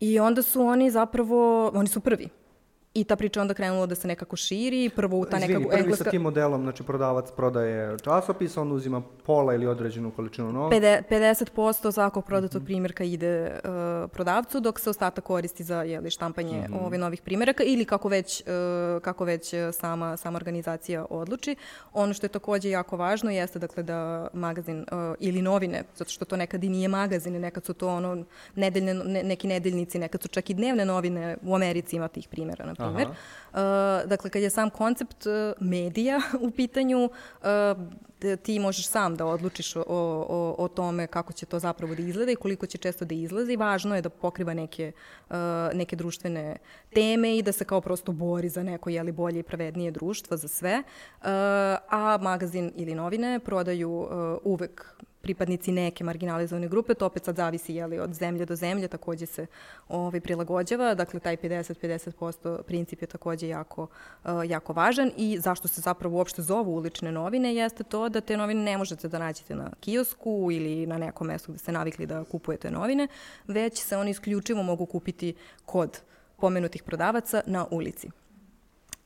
I 0.00 0.20
onda 0.20 0.42
su 0.42 0.62
oni 0.62 0.90
zapravo, 0.90 1.70
oni 1.74 1.88
su 1.88 2.00
prvi. 2.00 2.28
I 2.94 3.04
ta 3.04 3.16
priča 3.16 3.40
onda 3.40 3.54
krenula 3.54 3.86
da 3.86 3.94
se 3.94 4.08
nekako 4.08 4.36
širi, 4.36 4.90
prvo 4.96 5.18
u 5.18 5.24
ta 5.24 5.38
nekako 5.38 5.50
Izvini, 5.50 5.68
prvi 5.68 5.80
engleska... 5.80 6.04
sa 6.04 6.10
tim 6.10 6.22
modelom, 6.22 6.62
znači 6.62 6.82
prodavac 6.82 7.30
prodaje 7.36 7.98
časopis, 7.98 8.56
on 8.56 8.72
uzima 8.72 9.02
pola 9.26 9.54
ili 9.54 9.66
određenu 9.66 10.10
količinu 10.10 10.52
novca. 10.52 10.76
50% 10.76 11.92
svakog 11.92 12.24
prodatog 12.24 12.62
mm 12.62 12.64
-hmm. 12.64 12.66
primjerka 12.66 13.04
ide 13.04 13.60
uh, 13.64 14.10
prodavcu, 14.10 14.60
dok 14.60 14.80
se 14.80 14.90
ostatak 14.90 15.24
koristi 15.24 15.64
za 15.64 15.82
jeli, 15.82 16.10
štampanje 16.10 16.66
mm 16.68 16.72
-hmm. 16.72 16.86
ove 16.86 16.98
novih 16.98 17.22
primjeraka 17.22 17.62
ili 17.62 17.84
kako 17.84 18.08
već, 18.08 18.40
uh, 18.40 19.02
kako 19.02 19.24
već 19.24 19.54
sama, 19.72 20.16
sama 20.16 20.36
organizacija 20.36 21.06
odluči. 21.10 21.56
Ono 21.92 22.14
što 22.14 22.26
je 22.26 22.28
takođe 22.28 22.70
jako 22.70 22.96
važno 22.96 23.30
jeste 23.30 23.58
dakle, 23.58 23.82
da 23.82 24.28
magazin 24.32 24.80
uh, 24.80 25.14
ili 25.18 25.42
novine, 25.42 25.82
zato 25.96 26.10
što 26.10 26.24
to 26.24 26.36
nekad 26.36 26.64
i 26.64 26.68
nije 26.68 26.88
magazin, 26.88 27.40
nekad 27.40 27.64
su 27.64 27.74
to 27.74 27.88
ono 27.88 28.24
nedeljne, 28.54 28.94
ne, 28.94 29.22
neki 29.22 29.48
nedeljnici, 29.48 29.98
nekad 29.98 30.22
su 30.22 30.28
čak 30.28 30.50
i 30.50 30.54
dnevne 30.54 30.84
novine, 30.84 31.36
u 31.42 31.54
Americi 31.54 31.96
ima 31.96 32.08
tih 32.08 32.28
primjera, 32.28 32.66
na 32.66 32.74
primjer. 32.74 33.08
Uh, 33.08 33.58
dakle, 34.06 34.30
kad 34.30 34.42
je 34.42 34.50
sam 34.50 34.70
koncept 34.70 35.26
uh, 35.26 35.32
medija 35.60 36.20
u 36.46 36.50
pitanju, 36.50 37.04
uh, 37.04 37.48
ti 38.42 38.58
možeš 38.58 38.88
sam 38.88 39.16
da 39.16 39.26
odlučiš 39.26 39.76
o, 39.76 39.84
o, 39.86 40.54
o 40.58 40.68
tome 40.68 41.06
kako 41.06 41.32
će 41.32 41.46
to 41.46 41.58
zapravo 41.58 41.94
da 41.94 42.02
izgleda 42.02 42.32
i 42.32 42.36
koliko 42.36 42.66
će 42.66 42.78
često 42.78 43.04
da 43.04 43.14
izlazi. 43.14 43.56
Važno 43.56 43.96
je 43.96 44.02
da 44.02 44.08
pokriva 44.08 44.54
neke, 44.54 44.92
uh, 45.30 45.36
neke 45.72 45.96
društvene 45.96 46.56
teme 46.94 47.36
i 47.36 47.42
da 47.42 47.52
se 47.52 47.64
kao 47.64 47.80
prosto 47.80 48.12
bori 48.12 48.48
za 48.48 48.62
neko 48.62 48.90
jeli, 48.90 49.12
bolje 49.12 49.38
i 49.38 49.42
pravednije 49.42 49.90
društvo 49.90 50.36
za 50.36 50.48
sve. 50.48 50.82
Uh, 51.20 51.26
a 51.90 52.18
magazin 52.22 52.72
ili 52.76 52.94
novine 52.94 53.40
prodaju 53.40 53.90
uh, 53.90 54.08
uvek 54.44 54.94
pripadnici 55.24 55.72
neke 55.72 56.04
marginalizovane 56.04 56.68
grupe, 56.68 56.94
to 56.94 57.06
opet 57.06 57.24
sad 57.24 57.36
zavisi 57.36 57.74
jeli, 57.74 57.98
od 57.98 58.14
zemlje 58.14 58.46
do 58.46 58.56
zemlje, 58.56 58.88
takođe 58.88 59.26
se 59.26 59.46
ovaj, 59.88 60.20
prilagođava, 60.20 60.94
dakle 60.94 61.20
taj 61.20 61.36
50-50% 61.36 62.62
princip 62.62 63.02
je 63.02 63.06
takođe 63.06 63.48
jako, 63.48 63.82
uh, 63.82 64.30
jako 64.46 64.72
važan 64.72 65.10
i 65.16 65.38
zašto 65.40 65.68
se 65.68 65.80
zapravo 65.80 66.16
uopšte 66.16 66.42
zovu 66.42 66.76
ulične 66.76 67.12
novine 67.12 67.54
jeste 67.54 67.84
to 67.84 68.08
da 68.08 68.20
te 68.20 68.36
novine 68.36 68.62
ne 68.62 68.78
možete 68.78 69.08
da 69.08 69.18
nađete 69.18 69.54
na 69.54 69.70
kiosku 69.80 70.48
ili 70.52 70.86
na 70.86 70.98
nekom 70.98 71.26
mestu 71.26 71.52
gde 71.52 71.58
ste 71.58 71.72
navikli 71.72 72.06
da 72.06 72.24
kupujete 72.24 72.70
novine, 72.70 73.08
već 73.46 73.82
se 73.82 73.96
oni 73.96 74.10
isključivo 74.10 74.62
mogu 74.62 74.86
kupiti 74.86 75.34
kod 75.66 76.00
pomenutih 76.44 76.82
prodavaca 76.84 77.42
na 77.46 77.64
ulici 77.70 78.08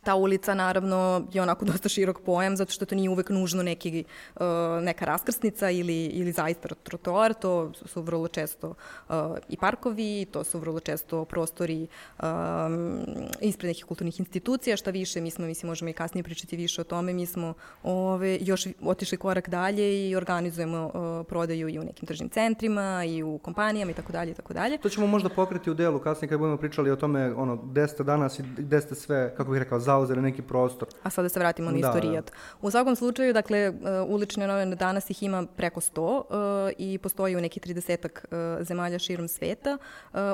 ta 0.02 0.14
ulica 0.14 0.54
naravno 0.54 1.26
je 1.32 1.42
onako 1.42 1.64
dosta 1.64 1.88
širok 1.88 2.20
pojam 2.20 2.56
zato 2.56 2.72
što 2.72 2.86
to 2.86 2.94
nije 2.94 3.10
uvek 3.10 3.30
nužno 3.30 3.62
neki, 3.62 4.04
uh, 4.34 4.42
neka 4.82 5.04
raskrsnica 5.04 5.70
ili, 5.70 6.04
ili 6.04 6.32
zaista 6.32 6.68
trotoar, 6.82 7.34
to 7.34 7.72
su 7.86 8.02
vrlo 8.02 8.28
često 8.28 8.74
uh, 9.08 9.14
i 9.48 9.56
parkovi, 9.56 10.26
to 10.30 10.44
su 10.44 10.58
vrlo 10.58 10.80
često 10.80 11.24
prostori 11.24 11.86
um, 12.22 13.00
ispred 13.40 13.68
nekih 13.68 13.84
kulturnih 13.84 14.20
institucija, 14.20 14.76
šta 14.76 14.90
više, 14.90 15.20
mi 15.20 15.30
smo, 15.30 15.46
mislim, 15.46 15.68
možemo 15.68 15.88
i 15.88 15.92
kasnije 15.92 16.24
pričati 16.24 16.56
više 16.56 16.80
o 16.80 16.84
tome, 16.84 17.12
mi 17.12 17.26
smo 17.26 17.54
ove, 17.82 18.38
još 18.40 18.66
otišli 18.82 19.18
korak 19.18 19.48
dalje 19.48 20.08
i 20.08 20.16
organizujemo 20.16 20.92
prodaju 21.28 21.68
i 21.68 21.78
u 21.78 21.84
nekim 21.84 22.06
tržnim 22.06 22.28
centrima 22.28 23.04
i 23.04 23.22
u 23.22 23.38
kompanijama 23.38 23.90
i 23.90 23.94
tako 23.94 24.12
dalje 24.12 24.30
i 24.30 24.34
tako 24.34 24.54
dalje. 24.54 24.78
To 24.78 24.88
ćemo 24.88 25.06
možda 25.06 25.28
pokriti 25.28 25.70
u 25.70 25.74
delu 25.74 25.98
kasnije 25.98 26.28
kad 26.28 26.38
budemo 26.38 26.56
pričali 26.56 26.90
o 26.90 26.96
tome, 26.96 27.34
ono, 27.34 27.56
gde 27.56 27.88
ste 27.88 28.04
danas 28.04 28.38
i 28.38 28.42
gde 28.56 28.80
ste 28.80 28.94
sve, 28.94 29.34
kako 29.36 29.50
bih 29.50 29.58
rekao, 29.58 29.80
zauzeli 29.88 30.22
neki 30.22 30.42
prostor. 30.42 30.88
A 31.02 31.10
sada 31.10 31.28
se 31.28 31.40
vratimo 31.40 31.70
na 31.70 31.78
da, 31.80 31.88
istorijat. 31.88 32.26
Da. 32.26 32.32
U 32.62 32.70
svakom 32.70 32.96
slučaju, 32.96 33.32
dakle, 33.32 33.68
uh, 33.70 33.76
ulične 34.06 34.46
novine 34.46 34.76
danas 34.76 35.10
ih 35.10 35.22
ima 35.22 35.46
preko 35.56 35.80
100 35.80 36.00
uh, 36.00 36.72
i 36.78 36.98
postoji 36.98 37.36
u 37.36 37.40
nekih 37.40 37.62
30 37.62 38.08
uh, 38.08 38.66
zemalja 38.66 38.98
širom 38.98 39.28
sveta. 39.28 39.78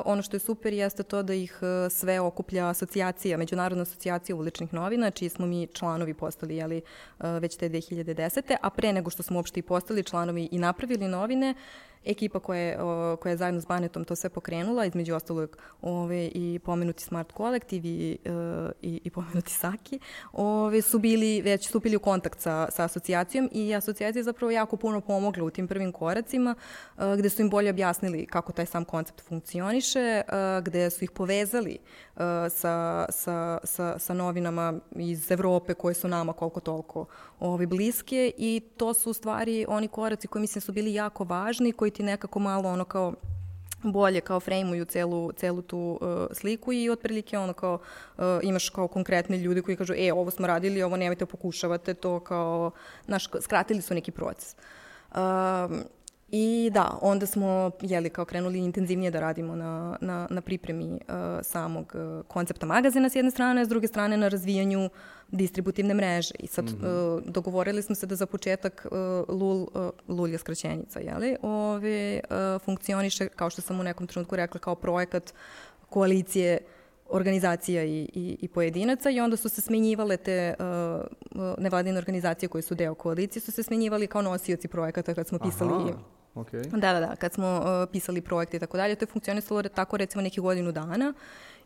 Ono 0.05 0.21
što 0.21 0.35
je 0.35 0.39
super 0.39 0.73
jeste 0.73 1.03
to 1.03 1.23
da 1.23 1.33
ih 1.33 1.59
sve 1.89 2.19
okuplja 2.19 2.69
asocijacija, 2.69 3.37
Međunarodna 3.37 3.81
asocijacija 3.81 4.35
uličnih 4.35 4.73
novina, 4.73 5.11
čiji 5.11 5.29
smo 5.29 5.45
mi 5.45 5.67
članovi 5.67 6.13
postali 6.13 6.55
jeli, 6.55 6.81
već 7.19 7.57
te 7.57 7.69
2010. 7.69 8.55
A 8.61 8.69
pre 8.69 8.93
nego 8.93 9.09
što 9.09 9.23
smo 9.23 9.37
uopšte 9.39 9.59
i 9.59 9.63
postali 9.63 10.03
članovi 10.03 10.49
i 10.51 10.59
napravili 10.59 11.07
novine, 11.07 11.55
ekipa 12.05 12.39
koja 12.39 12.59
je, 12.59 12.81
o, 12.81 13.15
koja 13.15 13.29
je 13.29 13.37
zajedno 13.37 13.61
s 13.61 13.65
Banetom 13.65 14.05
to 14.05 14.15
sve 14.15 14.29
pokrenula, 14.29 14.85
između 14.85 15.15
ostalog 15.15 15.57
ove, 15.81 16.31
i 16.33 16.59
pomenuti 16.65 17.03
Smart 17.03 17.31
Kolektiv 17.31 17.85
i, 17.85 18.17
e, 18.25 18.29
i, 18.81 19.01
i 19.03 19.09
pomenuti 19.09 19.51
Saki, 19.51 19.99
ove, 20.33 20.81
su 20.81 20.99
bili 20.99 21.41
već 21.41 21.67
stupili 21.67 21.95
u 21.95 21.99
kontakt 21.99 22.39
sa, 22.39 22.67
sa 22.71 22.83
asocijacijom 22.83 23.49
i 23.51 23.75
asocijacija 23.75 24.19
je 24.19 24.23
zapravo 24.23 24.51
jako 24.51 24.77
puno 24.77 25.01
pomogla 25.01 25.43
u 25.43 25.49
tim 25.49 25.67
prvim 25.67 25.91
koracima, 25.91 26.55
e, 26.97 27.01
gde 27.17 27.29
su 27.29 27.41
im 27.41 27.49
bolje 27.49 27.69
objasnili 27.69 28.25
kako 28.25 28.51
taj 28.51 28.65
sam 28.65 28.85
koncept 28.85 29.21
funkcioniše, 29.21 29.99
e, 29.99 30.23
gde 30.61 30.89
su 30.89 31.03
ih 31.03 31.11
povezali 31.11 31.77
sa, 32.49 33.05
sa, 33.09 33.57
sa, 33.63 33.99
sa 33.99 34.13
novinama 34.13 34.73
iz 34.95 35.31
Evrope 35.31 35.73
koje 35.73 35.93
su 35.93 36.07
nama 36.07 36.33
koliko 36.33 36.59
toliko 36.59 37.05
ovi, 37.39 37.65
bliske 37.65 38.31
i 38.37 38.61
to 38.77 38.93
su 38.93 39.09
u 39.09 39.13
stvari 39.13 39.65
oni 39.69 39.87
koraci 39.87 40.27
koji 40.27 40.41
mislim 40.41 40.61
su 40.61 40.71
bili 40.71 40.93
jako 40.93 41.23
važni, 41.23 41.71
koji 41.71 41.91
ti 41.91 42.03
nekako 42.03 42.39
malo 42.39 42.69
ono 42.69 42.85
kao 42.85 43.13
bolje 43.83 44.21
kao 44.21 44.39
frejmuju 44.39 44.85
celu, 44.85 45.31
celu 45.31 45.61
tu 45.61 45.99
uh, 46.01 46.07
sliku 46.31 46.73
i 46.73 46.89
otprilike 46.89 47.37
ono 47.37 47.53
kao 47.53 47.79
uh, 48.17 48.23
imaš 48.43 48.69
kao 48.69 48.87
konkretne 48.87 49.37
ljude 49.37 49.61
koji 49.61 49.77
kažu 49.77 49.93
e 49.97 50.13
ovo 50.13 50.31
smo 50.31 50.47
radili, 50.47 50.83
ovo 50.83 50.97
nemojte 50.97 51.25
pokušavate 51.25 51.93
to 51.93 52.19
kao, 52.19 52.71
znaš, 53.05 53.27
skratili 53.41 53.81
su 53.81 53.93
neki 53.93 54.11
proces. 54.11 54.55
Uh, 55.11 55.17
I 56.31 56.71
da, 56.73 56.97
onda 57.01 57.25
smo 57.25 57.71
jeli, 57.81 58.09
kao 58.09 58.25
krenuli 58.25 58.59
intenzivnije 58.59 59.11
da 59.11 59.19
radimo 59.19 59.55
na, 59.55 59.97
na, 60.01 60.27
na 60.29 60.41
pripremi 60.41 60.85
uh, 60.85 61.15
samog 61.41 61.93
uh, 61.95 62.25
koncepta 62.27 62.65
magazina 62.65 63.09
s 63.09 63.15
jedne 63.15 63.31
strane, 63.31 63.65
s 63.65 63.69
druge 63.69 63.87
strane 63.87 64.17
na 64.17 64.27
razvijanju 64.27 64.89
distributivne 65.31 65.93
mreže. 65.93 66.33
I 66.39 66.47
sad 66.47 66.65
mm 66.65 66.77
-hmm. 66.81 67.17
uh, 67.17 67.23
dogovorili 67.25 67.81
smo 67.81 67.95
se 67.95 68.05
da 68.05 68.15
za 68.15 68.25
početak 68.25 68.87
uh, 68.91 69.35
LUL, 69.35 69.61
uh, 69.61 69.89
LUL 70.07 70.29
je 70.29 70.37
skraćenica, 70.37 70.99
jeli, 70.99 71.35
ove, 71.41 72.19
uh, 72.29 72.61
funkcioniše, 72.61 73.27
kao 73.27 73.49
što 73.49 73.61
sam 73.61 73.79
u 73.79 73.83
nekom 73.83 74.07
trenutku 74.07 74.35
rekla, 74.35 74.59
kao 74.59 74.75
projekat 74.75 75.33
koalicije 75.89 76.57
organizacija 77.09 77.83
i, 77.83 78.09
i, 78.13 78.37
i 78.41 78.47
pojedinaca 78.47 79.09
i 79.09 79.19
onda 79.19 79.37
su 79.37 79.49
se 79.49 79.61
smenjivale 79.61 80.17
te 80.17 80.53
uh, 80.59 81.41
nevladine 81.57 81.97
organizacije 81.97 82.49
koje 82.49 82.61
su 82.61 82.75
deo 82.75 82.95
koalicije, 82.95 83.41
su 83.41 83.51
se 83.51 83.63
smenjivali 83.63 84.07
kao 84.07 84.21
nosioci 84.21 84.67
projekata 84.67 85.13
kad 85.13 85.27
smo 85.27 85.39
pisali 85.39 85.71
Aha 85.73 85.99
Okay. 86.35 86.69
Da, 86.71 86.93
da, 86.93 86.99
da, 86.99 87.15
kad 87.15 87.33
smo 87.33 87.57
uh, 87.57 87.91
pisali 87.91 88.21
projekte 88.21 88.57
i 88.57 88.59
tako 88.59 88.77
dalje, 88.77 88.95
to 88.95 89.03
je 89.03 89.07
funkcionisalo 89.07 89.63
tako 89.63 89.97
recimo 89.97 90.21
neki 90.21 90.41
godinu 90.41 90.71
dana 90.71 91.13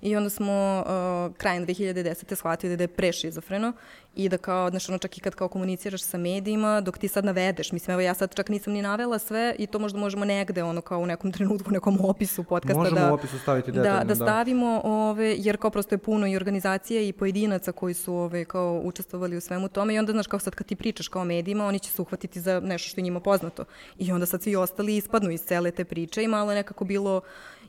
I 0.02 0.16
onda 0.16 0.30
smo 0.30 0.84
uh, 0.86 1.36
krajem 1.38 1.66
2010. 1.66 2.36
shvatili 2.36 2.78
da 2.78 2.84
je 2.84 2.88
prešizofreno 2.88 3.74
i 4.16 4.30
da 4.30 4.38
kao, 4.38 4.70
znaš, 4.70 4.90
ono 4.90 4.98
čak 4.98 5.18
i 5.18 5.22
kad 5.22 5.36
kao 5.36 5.48
komuniciraš 5.48 6.04
sa 6.04 6.18
medijima, 6.18 6.82
dok 6.82 6.98
ti 6.98 7.08
sad 7.08 7.26
navedeš, 7.26 7.72
mislim, 7.72 7.94
evo 7.94 8.02
ja 8.02 8.14
sad 8.14 8.36
čak 8.36 8.50
nisam 8.50 8.74
ni 8.74 8.82
navela 8.82 9.20
sve 9.20 9.56
i 9.60 9.68
to 9.68 9.80
možda 9.80 10.00
možemo 10.00 10.26
negde, 10.26 10.64
ono 10.64 10.82
kao 10.82 11.00
u 11.00 11.06
nekom 11.06 11.32
trenutku, 11.32 11.70
u 11.70 11.74
nekom 11.74 11.98
opisu 12.06 12.44
podcasta 12.44 12.80
možemo 12.80 13.00
da, 13.00 13.12
u 13.12 13.14
opisu 13.14 13.40
staviti 13.40 13.72
detaljno, 13.72 13.98
da, 13.98 14.04
da, 14.04 14.14
da 14.14 14.16
stavimo, 14.16 14.82
ove, 14.84 15.36
jer 15.38 15.58
kao 15.58 15.70
prosto 15.70 15.96
je 15.96 16.00
puno 16.00 16.28
i 16.28 16.36
organizacije 16.36 17.08
i 17.08 17.14
pojedinaca 17.14 17.72
koji 17.72 17.94
su 17.94 18.14
ove, 18.14 18.46
kao 18.46 18.82
učestvovali 18.84 19.38
u 19.38 19.42
svemu 19.42 19.68
tome 19.68 19.94
i 19.94 20.00
onda, 20.00 20.12
znaš, 20.12 20.28
kao 20.28 20.40
sad 20.40 20.56
kad 20.56 20.68
ti 20.68 20.76
pričaš 20.76 21.08
kao 21.08 21.26
medijima, 21.26 21.66
oni 21.66 21.80
će 21.80 21.92
se 21.92 22.02
uhvatiti 22.02 22.42
za 22.42 22.60
nešto 22.60 22.90
što 22.90 23.00
je 23.00 23.04
njima 23.04 23.20
poznato. 23.20 23.66
I 23.98 24.12
onda 24.12 24.26
sad 24.26 24.44
svi 24.44 24.56
ostali 24.56 24.98
ispadnu 24.98 25.32
iz 25.32 25.42
cele 25.42 25.72
te 25.72 25.86
priče 25.86 26.24
i 26.24 26.28
malo 26.28 26.54
nekako 26.54 26.86
bilo 26.86 27.22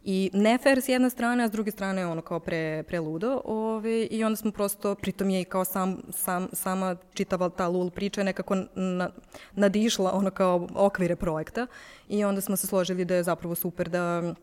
I 0.04 0.30
ne 0.34 0.58
fair 0.58 0.80
s 0.80 0.88
jedne 0.88 1.10
strane, 1.10 1.44
a 1.44 1.48
s 1.48 1.50
druge 1.50 1.70
strane 1.70 2.06
ono 2.06 2.22
kao 2.22 2.40
pre, 2.40 2.82
preludo. 2.88 3.42
Ove, 3.44 4.06
I 4.10 4.24
onda 4.24 4.36
smo 4.36 4.50
prosto, 4.50 4.94
pritom 4.94 5.30
je 5.30 5.40
i 5.40 5.44
kao 5.44 5.64
sam, 5.64 6.02
sam, 6.10 6.48
sama 6.52 6.96
čitava 7.14 7.48
ta 7.48 7.68
lul 7.68 7.90
priča 7.90 8.22
nekako 8.22 8.56
na, 8.74 9.10
nadišla 9.52 10.12
ono 10.12 10.30
kao 10.30 10.68
okvire 10.74 11.16
projekta 11.16 11.66
i 12.08 12.24
onda 12.24 12.40
smo 12.40 12.56
se 12.56 12.66
složili 12.66 13.04
da 13.04 13.14
je 13.14 13.22
zapravo 13.22 13.54
super 13.54 13.88
da 13.88 14.34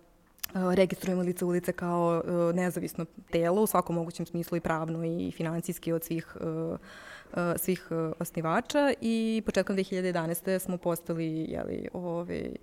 registrujemo 0.54 1.22
lice 1.22 1.46
ulice 1.46 1.72
kao 1.72 2.24
nezavisno 2.54 3.06
telo 3.32 3.62
u 3.62 3.68
svakom 3.68 3.96
mogućem 3.96 4.26
smislu 4.26 4.58
i 4.58 4.62
pravno 4.62 5.06
i 5.06 5.32
financijski 5.32 5.92
od 5.94 6.04
svih 6.04 6.38
svih 7.58 7.90
osnivača 8.20 8.94
i 9.02 9.44
početkom 9.46 9.76
2011. 9.78 10.60
smo 10.60 10.78
postali 10.78 11.46
jeli, 11.50 11.88
ovaj, 11.94 12.56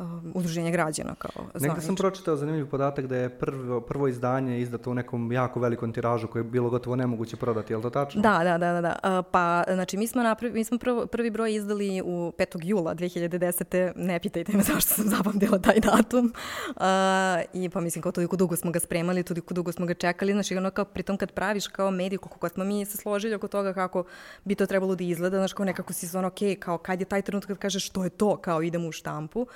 um, 0.00 0.32
udruženje 0.34 0.70
građana 0.70 1.14
kao 1.14 1.30
zvanično. 1.34 1.68
Negde 1.68 1.80
sam 1.80 1.96
pročitao 1.96 2.36
zanimljiv 2.36 2.66
podatak 2.70 3.06
da 3.06 3.16
je 3.16 3.28
prvo, 3.28 3.80
prvo 3.80 4.08
izdanje 4.08 4.60
izdato 4.60 4.90
u 4.90 4.94
nekom 4.94 5.32
jako 5.32 5.60
velikom 5.60 5.92
tiražu 5.92 6.28
koje 6.28 6.40
je 6.40 6.44
bilo 6.44 6.70
gotovo 6.70 6.96
nemoguće 6.96 7.36
prodati, 7.36 7.72
je 7.72 7.76
li 7.76 7.82
to 7.82 7.90
tačno? 7.90 8.22
Da, 8.22 8.40
da, 8.44 8.58
da, 8.58 8.72
da. 8.72 8.80
da. 8.80 9.18
Uh, 9.18 9.26
pa, 9.32 9.64
znači, 9.74 9.96
mi 9.96 10.06
smo, 10.06 10.22
napravi, 10.22 10.54
mi 10.54 10.64
smo 10.64 10.78
prvo, 10.78 11.06
prvi 11.06 11.30
broj 11.30 11.54
izdali 11.54 12.02
u 12.04 12.32
5. 12.38 12.58
jula 12.62 12.94
2010. 12.94 13.92
Ne 13.96 14.18
pitajte 14.18 14.52
me 14.56 14.62
zašto 14.62 14.94
sam 14.94 15.04
zapamtila 15.08 15.58
taj 15.58 15.80
datum. 15.80 16.32
Uh, 16.68 16.82
I 17.52 17.68
pa 17.68 17.80
mislim, 17.80 18.02
kao 18.02 18.12
toliko 18.12 18.36
dugo 18.36 18.56
smo 18.56 18.70
ga 18.70 18.80
spremali, 18.80 19.22
toliko 19.22 19.54
dugo 19.54 19.72
smo 19.72 19.86
ga 19.86 19.94
čekali. 19.94 20.32
Znači, 20.32 20.56
ono 20.56 20.70
kao, 20.70 20.84
pritom 20.84 21.16
kad 21.16 21.32
praviš 21.32 21.66
kao 21.66 21.90
mediju, 21.90 22.18
kako 22.18 22.38
god 22.38 22.52
smo 22.52 22.64
mi 22.64 22.84
se 22.84 22.96
složili 22.96 23.34
oko 23.34 23.48
toga 23.48 23.72
kako 23.72 24.04
bi 24.44 24.54
to 24.54 24.66
trebalo 24.66 24.94
da 24.94 25.04
izgleda, 25.04 25.36
znači, 25.36 25.54
kao 25.54 25.66
nekako 25.66 25.92
si 25.92 26.16
ono, 26.16 26.28
ok, 26.28 26.38
kao 26.58 26.78
kad 26.78 27.00
je 27.00 27.04
taj 27.06 27.22
trenutak 27.22 27.48
kad 27.48 27.58
kažeš 27.58 27.86
što 27.86 28.04
je 28.04 28.10
to, 28.10 28.36
kao 28.36 28.62
idemo 28.62 28.88
u 28.88 28.92
štampu. 28.92 29.46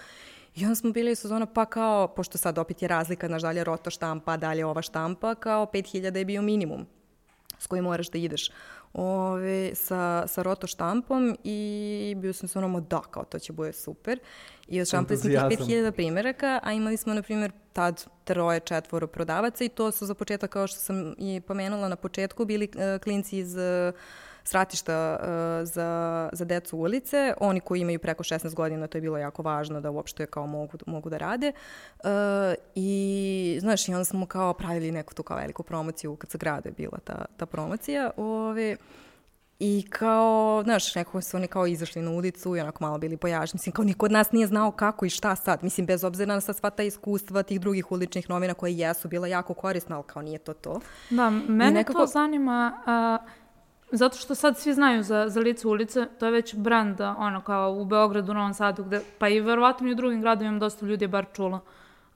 I 0.55 0.65
onda 0.65 0.75
smo 0.75 0.93
bili 0.93 1.13
u 1.13 1.17
sezona, 1.17 1.47
pa 1.47 1.65
kao, 1.65 2.09
pošto 2.09 2.39
sad 2.39 2.59
opet 2.59 2.83
je 2.83 2.89
razlika, 2.89 3.27
znaš, 3.27 3.43
dalje 3.43 3.65
roto 3.65 3.91
štampa, 3.91 4.37
dalje 4.37 4.67
ova 4.67 4.83
štampa, 4.83 5.35
kao 5.35 5.67
5000 5.67 6.17
je 6.17 6.25
bio 6.25 6.43
minimum 6.43 6.87
s 7.59 7.67
kojim 7.67 7.85
moraš 7.85 8.11
da 8.11 8.19
ideš 8.19 8.51
ove, 8.93 9.75
sa, 9.75 10.27
sa 10.27 10.43
roto 10.43 10.67
štampom 10.67 11.37
i 11.45 12.15
bio 12.19 12.33
sam 12.33 12.49
se 12.49 12.59
onamo 12.59 12.81
da, 12.81 13.01
kao 13.01 13.25
to 13.25 13.39
će 13.39 13.53
bude 13.53 13.73
super. 13.73 14.19
I 14.69 14.81
odštampali 14.81 15.19
smo 15.19 15.31
tih 15.31 15.39
5000 15.39 15.91
primjeraka, 15.91 16.61
a 16.63 16.73
imali 16.73 16.97
smo, 16.97 17.15
na 17.15 17.23
primjer, 17.23 17.53
tad 17.73 18.05
troje, 18.25 18.61
četvoro 18.61 19.07
prodavaca 19.07 19.65
i 19.65 19.69
to 19.69 19.91
su 19.91 20.07
za 20.07 20.15
početak, 20.15 20.51
kao 20.51 20.67
što 20.67 20.81
sam 20.81 21.15
i 21.19 21.41
pomenula 21.47 21.89
na 21.89 21.97
početku, 21.97 22.45
bili 22.45 22.69
uh, 22.75 23.03
klinci 23.03 23.39
iz 23.39 23.57
uh, 23.57 23.95
sratišta 24.45 25.17
uh, 25.21 25.27
za, 25.69 26.29
za 26.33 26.45
decu 26.45 26.79
ulice, 26.79 27.35
oni 27.41 27.61
koji 27.61 27.81
imaju 27.81 27.99
preko 27.99 28.23
16 28.23 28.55
godina, 28.55 28.87
to 28.87 28.99
je 28.99 29.03
bilo 29.03 29.19
jako 29.19 29.43
važno 29.43 29.81
da 29.81 29.91
uopšte 29.91 30.27
kao 30.27 30.47
mogu, 30.47 30.79
mogu 30.87 31.11
da 31.11 31.17
rade. 31.17 31.53
Uh, 31.99 32.11
I, 32.75 33.59
znaš, 33.61 33.89
i 33.89 33.93
onda 33.93 34.05
smo 34.05 34.27
kao 34.27 34.55
pravili 34.55 34.93
neku 34.93 35.15
tu 35.15 35.23
kao 35.23 35.37
veliku 35.37 35.63
promociju, 35.63 36.17
kad 36.17 36.31
se 36.31 36.39
grade 36.39 36.71
bila 36.71 36.99
ta, 37.05 37.25
ta 37.37 37.47
promocija. 37.47 38.11
Ove, 38.17 38.77
I 39.59 39.87
kao, 39.91 40.63
znaš, 40.65 40.95
nekako 40.95 41.21
su 41.21 41.37
oni 41.37 41.47
kao 41.47 41.67
izašli 41.67 42.03
na 42.03 42.11
ulicu 42.11 42.57
i 42.57 42.61
onako 42.61 42.85
malo 42.85 42.99
bili 42.99 43.17
pojašnjeni. 43.17 43.59
Mislim, 43.59 43.73
kao 43.73 43.85
niko 43.85 44.07
od 44.07 44.13
nas 44.13 44.33
nije 44.33 44.47
znao 44.47 44.71
kako 44.71 45.07
i 45.07 45.11
šta 45.11 45.37
sad. 45.37 45.63
Mislim, 45.63 45.87
bez 45.87 46.05
obzira 46.05 46.35
na 46.35 46.41
sad 46.41 46.57
sva 46.57 46.71
ta 46.71 46.83
iskustva 46.83 47.43
tih 47.43 47.61
drugih 47.61 47.93
uličnih 47.93 48.31
novina 48.31 48.55
koje 48.55 48.79
jesu 48.79 49.09
bila 49.09 49.27
jako 49.27 49.55
korisna, 49.55 49.97
ali 49.97 50.05
kao 50.07 50.23
nije 50.23 50.39
to 50.39 50.55
to. 50.55 50.81
Da, 51.11 51.31
mene 51.31 51.71
nekako... 51.71 51.99
to 51.99 52.07
zanima... 52.07 52.73
Uh, 53.27 53.44
Zato 53.97 54.17
što 54.17 54.35
sad 54.35 54.59
svi 54.59 54.73
znaju 54.73 55.03
za, 55.03 55.29
za 55.29 55.41
lice 55.41 55.69
ulice, 55.69 56.07
to 56.19 56.27
je 56.27 56.33
već 56.33 56.55
brand, 56.55 57.01
ono, 57.01 57.41
kao 57.41 57.73
u 57.73 57.85
Beogradu, 57.85 58.33
u 58.33 58.35
Novom 58.35 58.55
Sadu, 58.55 58.85
gde, 58.85 59.01
pa 59.19 59.29
i 59.29 59.41
verovatno 59.41 59.89
i 59.89 59.93
u 59.93 59.95
drugim 59.95 60.21
gradovima 60.21 60.59
dosta 60.59 60.87
ljudi 60.87 61.05
je 61.05 61.09
bar 61.09 61.27
čulo. 61.33 61.61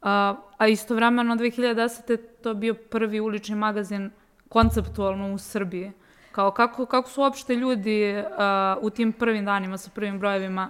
A, 0.03 0.35
a 0.59 0.69
istovremeno 0.69 1.37
2010. 1.37 2.19
to 2.43 2.55
bio 2.55 2.75
prvi 2.75 3.21
ulični 3.21 3.57
magazin 3.57 4.11
konceptualno 4.49 5.35
u 5.35 5.39
Srbiji. 5.39 5.93
Kao 6.33 6.51
kako, 6.51 6.87
kako 6.87 7.11
su 7.11 7.21
uopšte 7.21 7.55
ljudi 7.55 8.25
a, 8.39 8.77
u 8.81 8.91
tim 8.91 9.13
prvim 9.13 9.45
danima 9.45 9.79
sa 9.79 9.91
prvim 9.95 10.19
brojevima 10.19 10.69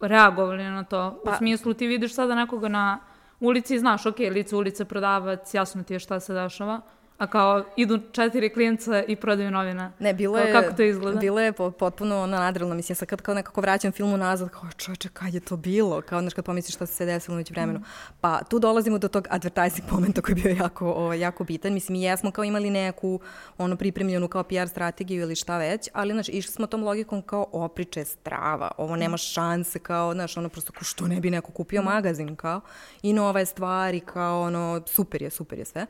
reagovali 0.00 0.64
na 0.64 0.84
to? 0.84 1.20
Pa, 1.24 1.30
u 1.30 1.34
smislu 1.34 1.74
ti 1.74 1.86
vidiš 1.86 2.14
sada 2.14 2.34
nekoga 2.34 2.68
na 2.68 2.98
ulici 3.40 3.74
i 3.74 3.78
znaš, 3.78 4.06
ok, 4.06 4.18
lice 4.18 4.56
ulice, 4.56 4.84
prodavac, 4.84 5.54
jasno 5.54 5.82
ti 5.82 5.94
je 5.94 5.98
šta 5.98 6.20
se 6.20 6.34
dešava. 6.34 6.80
A 7.18 7.26
kao 7.26 7.64
idu 7.76 7.98
četiri 8.12 8.52
klijenta 8.52 9.02
i 9.02 9.16
prodaju 9.16 9.50
novine. 9.50 9.92
Ne, 9.98 10.14
bilo 10.14 10.38
je, 10.38 10.52
kako 10.52 10.76
to 10.76 10.82
izgleda? 10.82 11.18
Bilo 11.18 11.40
je 11.40 11.52
potpuno 11.52 12.22
ono 12.22 12.36
nadrealno. 12.36 12.74
Mislim, 12.74 12.96
sad 12.96 13.08
kad 13.08 13.22
kao 13.22 13.34
nekako 13.34 13.60
vraćam 13.60 13.92
filmu 13.92 14.16
nazad, 14.16 14.48
kao 14.48 14.70
čoveče, 14.76 15.08
kad 15.08 15.34
je 15.34 15.40
to 15.40 15.56
bilo? 15.56 16.00
Kao, 16.00 16.20
znaš, 16.20 16.34
kad 16.34 16.44
pomisliš 16.44 16.74
šta 16.74 16.86
se 16.86 17.06
desilo 17.06 17.34
umeđu 17.34 17.54
vremenu. 17.54 17.78
Mm. 17.78 17.84
Pa 18.20 18.42
tu 18.42 18.58
dolazimo 18.58 18.98
do 18.98 19.08
tog 19.08 19.26
advertising 19.30 19.92
momenta 19.92 20.20
koji 20.22 20.36
je 20.36 20.42
bio 20.42 20.64
jako, 20.64 20.92
o, 20.92 21.12
jako 21.12 21.44
bitan. 21.44 21.72
Mislim, 21.72 21.98
mi 21.98 22.02
jesmo 22.02 22.30
kao 22.30 22.44
imali 22.44 22.70
neku 22.70 23.20
ono 23.58 23.76
pripremljenu 23.76 24.28
kao 24.28 24.42
PR 24.42 24.68
strategiju 24.68 25.22
ili 25.22 25.36
šta 25.36 25.58
već, 25.58 25.88
ali, 25.92 26.12
znaš, 26.12 26.28
išli 26.28 26.52
smo 26.52 26.66
tom 26.66 26.82
logikom 26.82 27.22
kao 27.22 27.46
opriče 27.52 28.04
strava. 28.04 28.70
Ovo 28.78 28.96
nema 28.96 29.16
šanse, 29.16 29.78
kao, 29.78 30.12
znaš, 30.12 30.36
ono 30.36 30.48
prosto, 30.48 30.72
ko 30.72 30.84
što 30.84 31.06
ne 31.06 31.20
bi 31.20 31.30
neko 31.30 31.52
kupio 31.52 31.82
magazin, 31.82 32.36
kao, 32.36 32.60
i 33.02 33.12
nove 33.12 33.46
stvari, 33.46 34.00
kao, 34.00 34.40
ono, 34.40 34.82
super 34.86 35.22
je, 35.22 35.30
super 35.30 35.58
je 35.58 35.64
sve. 35.64 35.86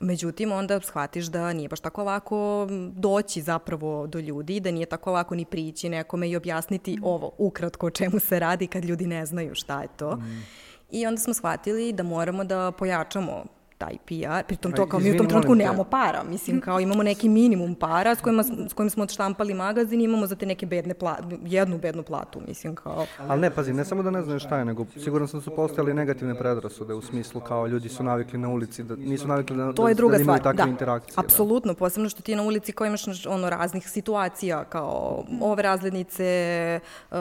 Međutim, 0.00 0.52
onda 0.52 0.80
shvatiš 0.80 1.26
da 1.26 1.52
nije 1.52 1.68
baš 1.68 1.80
tako 1.80 2.04
lako 2.04 2.66
doći 2.92 3.42
zapravo 3.42 4.06
do 4.06 4.18
ljudi, 4.18 4.60
da 4.60 4.70
nije 4.70 4.86
tako 4.86 5.12
lako 5.12 5.34
ni 5.34 5.44
prići 5.44 5.88
nekome 5.88 6.28
i 6.28 6.36
objasniti 6.36 6.96
mm. 6.96 7.04
ovo 7.04 7.32
ukratko 7.38 7.86
o 7.86 7.90
čemu 7.90 8.20
se 8.20 8.38
radi 8.38 8.66
kad 8.66 8.84
ljudi 8.84 9.06
ne 9.06 9.26
znaju 9.26 9.54
šta 9.54 9.82
je 9.82 9.88
to. 9.96 10.16
Mm. 10.16 10.44
I 10.90 11.06
onda 11.06 11.20
smo 11.20 11.34
shvatili 11.34 11.92
da 11.92 12.02
moramo 12.02 12.44
da 12.44 12.72
pojačamo 12.78 13.44
taj 13.78 13.96
PR, 14.06 14.46
pritom 14.46 14.72
to 14.72 14.86
kao 14.86 15.00
mi 15.00 15.10
u 15.10 15.16
tom 15.16 15.28
trenutku 15.28 15.54
nemamo 15.54 15.84
para, 15.84 16.22
mislim 16.22 16.60
kao 16.60 16.80
imamo 16.80 17.02
neki 17.02 17.28
minimum 17.28 17.74
para 17.74 18.14
s, 18.14 18.20
kojima, 18.20 18.42
s 18.42 18.72
kojim 18.74 18.90
smo 18.90 19.02
odštampali 19.02 19.54
magazin 19.54 20.00
i 20.00 20.04
imamo 20.04 20.26
za 20.26 20.36
te 20.36 20.46
neke 20.46 20.66
bedne 20.66 20.94
plate, 20.94 21.22
jednu 21.44 21.78
bednu 21.78 22.02
platu, 22.02 22.40
mislim 22.48 22.74
kao. 22.74 23.06
Ali 23.28 23.40
ne, 23.40 23.50
pazi, 23.50 23.72
ne 23.72 23.84
samo 23.84 24.02
da 24.02 24.10
ne 24.10 24.22
znaju 24.22 24.40
šta 24.40 24.58
je, 24.58 24.64
nego 24.64 24.86
sigurno 24.96 25.26
sam 25.26 25.40
da 25.40 25.44
su 25.44 25.56
postojali 25.56 25.94
negativne 25.94 26.38
predrasude 26.38 26.94
u 26.94 27.02
smislu 27.02 27.40
kao 27.40 27.66
ljudi 27.66 27.88
su 27.88 28.02
navikli 28.02 28.38
na 28.38 28.48
ulici, 28.48 28.82
da 28.82 28.96
nisu 28.96 29.28
navikli 29.28 29.56
da, 29.56 29.72
to 29.72 29.88
je 29.88 29.94
druga 29.94 30.16
da, 30.16 30.22
imaju 30.22 30.42
takve 30.42 30.64
da. 30.64 30.70
interakcije. 30.70 31.14
Apsolutno, 31.16 31.72
da. 31.72 31.78
posebno 31.78 32.08
što 32.08 32.22
ti 32.22 32.36
na 32.36 32.42
ulici 32.42 32.72
kao 32.72 32.86
imaš 32.86 33.26
ono 33.26 33.50
raznih 33.50 33.88
situacija, 33.88 34.64
kao 34.64 35.24
ove 35.40 35.62
razglednice, 35.62 36.80
um, 37.10 37.18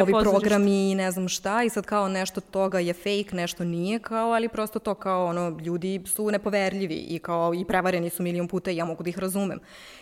ovi 0.00 0.12
programi, 0.22 0.94
ne 0.94 1.10
znam 1.10 1.28
šta, 1.28 1.62
i 1.62 1.70
sad 1.70 1.86
kao 1.86 2.08
nešto 2.08 2.40
toga 2.40 2.78
je 2.78 2.92
fake, 2.92 3.36
nešto 3.36 3.64
nije 3.64 3.98
kao, 3.98 4.30
ali 4.32 4.48
prosto 4.48 4.78
to 4.78 4.94
kao 4.94 5.26
ono, 5.26 5.56
ljudi 5.64 6.02
su 6.06 6.30
nepoverljivi 6.30 6.94
i 6.94 7.18
kao 7.18 7.54
i 7.54 7.64
prevareni 7.64 8.10
su 8.10 8.22
milion 8.22 8.48
puta 8.48 8.70
i 8.70 8.76
ja 8.76 8.84
mogu 8.84 9.02
da 9.02 9.10
ih 9.10 9.18
razumem. 9.18 9.58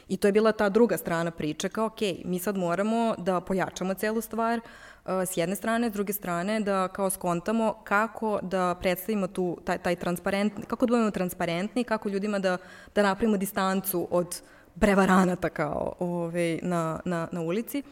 I 0.09 0.16
to 0.16 0.29
je 0.29 0.33
bila 0.33 0.53
ta 0.53 0.68
druga 0.68 0.96
strana 0.96 1.31
priče, 1.31 1.68
kao 1.68 1.87
ok, 1.87 2.01
mi 2.25 2.38
sad 2.38 2.57
moramo 2.57 3.14
da 3.18 3.40
pojačamo 3.40 3.94
celu 3.94 4.20
stvar, 4.20 4.59
uh, 4.59 5.11
s 5.27 5.37
jedne 5.37 5.57
strane, 5.57 5.90
s 5.90 5.92
druge 5.92 6.12
strane 6.12 6.61
da 6.61 6.88
kao 6.88 7.11
skontamo 7.11 7.75
kako 7.85 8.38
da 8.42 8.75
predstavimo 8.81 9.27
tu 9.27 9.59
taj, 9.64 9.79
taj 9.79 9.96
transparent, 9.96 10.53
kako 10.66 10.87
da 10.87 10.90
budemo 10.90 11.11
transparentni, 11.11 11.85
kako 11.85 12.09
ljudima 12.09 12.38
da, 12.38 12.59
da 12.94 13.03
napravimo 13.03 13.37
distancu 13.37 14.09
od 14.11 14.42
prevaranata 14.81 15.48
kao 15.48 15.92
ove, 15.98 16.12
ovaj, 16.12 16.59
na, 16.62 17.01
na, 17.05 17.29
na 17.33 17.40
ulici. 17.40 17.83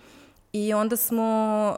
I 0.52 0.74
onda 0.74 0.96
smo 0.96 1.26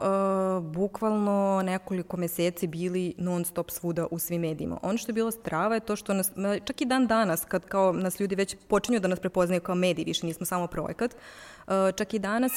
uh, 0.00 0.64
bukvalno 0.64 1.62
nekoliko 1.64 2.16
meseci 2.16 2.66
bili 2.66 3.14
non 3.18 3.44
stop 3.44 3.70
svuda 3.70 4.06
u 4.10 4.18
svim 4.18 4.40
medijima. 4.40 4.78
Ono 4.82 4.98
što 4.98 5.10
je 5.10 5.14
bilo 5.14 5.30
strava 5.30 5.74
je 5.74 5.80
to 5.80 5.96
što 5.96 6.14
nas, 6.14 6.30
čak 6.64 6.80
i 6.80 6.84
dan 6.84 7.06
danas, 7.06 7.44
kad 7.44 7.64
kao 7.64 7.92
nas 7.92 8.20
ljudi 8.20 8.34
već 8.34 8.56
počinju 8.68 9.00
da 9.00 9.08
nas 9.08 9.20
prepoznaju 9.20 9.60
kao 9.60 9.74
mediji, 9.74 10.04
više 10.04 10.26
nismo 10.26 10.46
samo 10.46 10.66
projekat, 10.66 11.14
uh, 11.66 11.72
čak 11.96 12.14
i 12.14 12.18
danas 12.18 12.52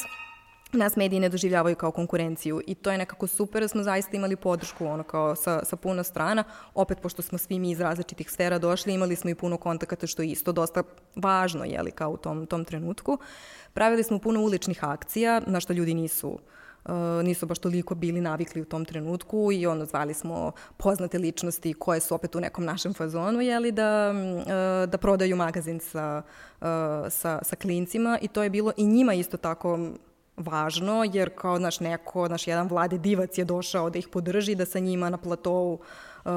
nas 0.78 0.96
mediji 0.96 1.20
ne 1.20 1.30
doživljavaju 1.30 1.76
kao 1.76 1.92
konkurenciju 1.92 2.62
i 2.68 2.76
to 2.76 2.92
je 2.92 2.98
nekako 2.98 3.28
super 3.28 3.62
da 3.62 3.68
smo 3.68 3.84
zaista 3.84 4.18
imali 4.18 4.36
podršku 4.36 4.86
ono 4.86 5.04
kao 5.04 5.36
sa, 5.36 5.66
sa 5.66 5.76
puno 5.76 6.04
strana. 6.04 6.44
Opet, 6.74 7.00
pošto 7.02 7.22
smo 7.22 7.38
svi 7.38 7.60
mi 7.60 7.72
iz 7.72 7.80
različitih 7.80 8.32
sfera 8.32 8.60
došli, 8.60 8.94
imali 8.94 9.16
smo 9.16 9.30
i 9.30 9.36
puno 9.36 9.58
kontakata 9.58 10.08
što 10.08 10.22
je 10.22 10.30
isto 10.30 10.52
dosta 10.52 10.84
važno, 11.16 11.64
jeli, 11.64 11.92
kao 11.92 12.10
u 12.10 12.18
tom, 12.18 12.46
tom 12.46 12.66
trenutku. 12.66 13.18
Pravili 13.74 14.04
smo 14.04 14.20
puno 14.20 14.42
uličnih 14.42 14.84
akcija, 14.84 15.42
na 15.48 15.60
što 15.60 15.74
ljudi 15.74 15.94
nisu 15.94 16.40
Uh, 16.86 16.92
nisu 17.24 17.46
baš 17.46 17.60
toliko 17.60 17.96
bili 17.96 18.22
navikli 18.22 18.62
u 18.62 18.66
tom 18.66 18.86
trenutku 18.86 19.52
i 19.52 19.68
ono 19.68 19.86
zvali 19.86 20.14
smo 20.14 20.52
poznate 20.78 21.18
ličnosti 21.18 21.74
koje 21.74 22.00
su 22.00 22.16
opet 22.16 22.36
u 22.36 22.40
nekom 22.40 22.66
našem 22.66 22.94
fazonu, 22.94 23.42
jeli, 23.42 23.72
da, 23.72 24.14
uh, 24.14 24.90
da 24.90 24.98
prodaju 24.98 25.36
magazin 25.36 25.80
sa, 25.80 26.22
uh, 26.62 26.68
sa, 27.10 27.40
sa 27.44 27.56
klincima 27.56 28.20
i 28.22 28.28
to 28.28 28.44
je 28.44 28.50
bilo 28.50 28.72
i 28.78 28.86
njima 28.86 29.14
isto 29.14 29.38
tako 29.38 29.80
važno, 30.38 31.04
jer 31.14 31.30
kao 31.36 31.60
naš 31.60 31.80
neko, 31.80 32.28
naš 32.28 32.48
jedan 32.48 32.68
vlade 32.68 32.98
divac 32.98 33.38
je 33.38 33.46
došao 33.46 33.90
da 33.90 34.00
ih 34.00 34.08
podrži, 34.08 34.56
da 34.56 34.66
sa 34.66 34.80
njima 34.80 35.10
na 35.10 35.18
platovu 35.18 35.80
Uh, 35.80 35.86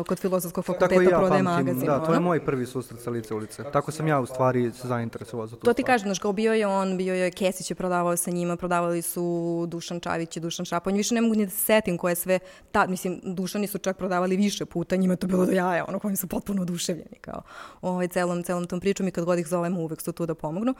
kod 0.06 0.18
filozofskog 0.18 0.64
fakulteta 0.64 1.02
ja 1.02 1.18
prodaje 1.18 1.42
magazin. 1.42 1.86
Da, 1.86 2.06
to 2.06 2.14
je 2.14 2.20
moj 2.20 2.44
prvi 2.44 2.66
susret 2.66 3.00
sa 3.00 3.10
lice 3.10 3.34
ulice. 3.34 3.64
Tako 3.72 3.92
sam 3.92 4.08
ja 4.08 4.20
u 4.20 4.26
stvari 4.26 4.72
se 4.72 4.88
zainteresovao 4.88 5.46
za 5.46 5.56
to. 5.56 5.62
To 5.66 5.72
ti 5.72 5.82
kažem, 5.82 6.06
znaš, 6.06 6.18
kao 6.18 6.32
bio 6.32 6.52
je 6.52 6.66
on, 6.66 6.96
bio 6.96 7.14
je 7.14 7.30
Kesić 7.30 7.70
je 7.70 7.74
prodavao 7.74 8.16
sa 8.16 8.30
njima, 8.30 8.56
prodavali 8.56 9.02
su 9.02 9.64
Dušan 9.68 10.00
Čavić 10.00 10.36
i 10.36 10.40
Dušan 10.40 10.64
Šaponj. 10.64 10.96
Više 10.96 11.14
ne 11.14 11.20
mogu 11.20 11.34
ni 11.34 11.44
da 11.44 11.50
se 11.50 11.56
setim 11.56 11.98
koje 11.98 12.14
sve, 12.14 12.38
ta, 12.72 12.86
mislim, 12.86 13.20
Dušani 13.24 13.66
su 13.66 13.78
čak 13.78 13.96
prodavali 13.96 14.36
više 14.36 14.64
puta, 14.64 14.96
njima 14.96 15.16
to 15.16 15.26
bilo 15.26 15.46
do 15.46 15.52
jaja, 15.52 15.84
ono 15.88 15.98
kojim 15.98 16.16
su 16.16 16.26
potpuno 16.26 16.62
oduševljeni, 16.62 17.18
kao 17.20 17.42
ovaj, 17.82 18.08
celom, 18.08 18.42
celom 18.42 18.66
tom 18.66 18.80
pričom 18.80 19.08
i 19.08 19.10
kad 19.10 19.24
god 19.24 19.38
ih 19.38 19.46
zovemo 19.46 19.80
uvek 19.80 20.00
su 20.00 20.12
tu 20.12 20.26
da 20.26 20.34
pomognu. 20.34 20.74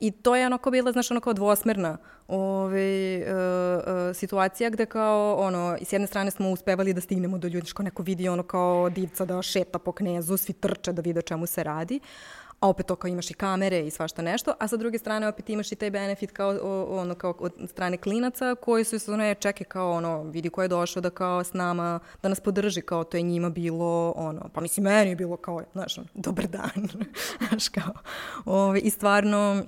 I 0.00 0.10
to 0.10 0.36
je 0.36 0.46
onako 0.46 0.70
bila, 0.70 0.92
znaš, 0.92 1.10
onako 1.10 1.32
dvosmerna 1.32 1.98
ovaj, 2.28 3.16
uh, 3.22 3.28
uh, 3.28 4.16
situacija 4.16 4.70
gde 4.70 4.86
kao, 4.86 5.36
ono, 5.36 5.76
s 5.82 5.92
jedne 5.92 6.06
strane 6.06 6.30
smo 6.30 6.50
uspevali 6.50 6.92
da 6.92 7.00
stignemo 7.00 7.38
do 7.38 7.48
ljudi, 7.48 7.66
što 7.66 7.82
neko 7.82 8.02
vidi 8.02 8.28
ono 8.28 8.42
kao 8.52 8.90
divca 8.90 9.24
da 9.24 9.42
šeta 9.42 9.78
po 9.78 9.92
knezu, 9.92 10.36
svi 10.36 10.52
trče 10.52 10.92
da 10.92 11.02
vide 11.02 11.22
čemu 11.22 11.46
se 11.46 11.64
radi, 11.64 12.00
a 12.60 12.68
opet 12.68 12.86
to 12.86 12.96
kao 12.96 13.08
imaš 13.08 13.30
i 13.30 13.34
kamere 13.34 13.80
i 13.86 13.90
svašta 13.90 14.22
nešto, 14.22 14.54
a 14.60 14.68
sa 14.68 14.76
druge 14.76 14.98
strane 14.98 15.28
opet 15.28 15.50
imaš 15.50 15.72
i 15.72 15.76
taj 15.76 15.90
benefit 15.90 16.30
kao, 16.30 16.58
ono, 16.90 17.14
kao 17.14 17.34
od 17.38 17.52
strane 17.66 17.96
klinaca 17.96 18.54
koji 18.54 18.84
su 18.84 19.12
ono, 19.12 19.34
čeke 19.34 19.64
kao 19.64 19.92
ono, 19.92 20.22
vidi 20.22 20.50
ko 20.50 20.62
je 20.62 20.68
došao 20.68 21.02
da 21.02 21.10
kao 21.10 21.44
s 21.44 21.52
nama, 21.52 21.98
da 22.22 22.28
nas 22.28 22.40
podrži, 22.40 22.82
kao 22.82 23.04
to 23.04 23.16
je 23.16 23.22
njima 23.22 23.50
bilo, 23.50 24.12
ono, 24.16 24.48
pa 24.52 24.60
mislim 24.60 24.84
meni 24.84 25.10
je 25.10 25.16
bilo 25.16 25.36
kao, 25.36 25.62
znaš, 25.72 25.96
dobar 26.14 26.46
dan, 26.46 26.88
znaš 27.48 27.68
kao, 27.68 27.94
ove, 28.44 28.80
i 28.80 28.90
stvarno, 28.90 29.64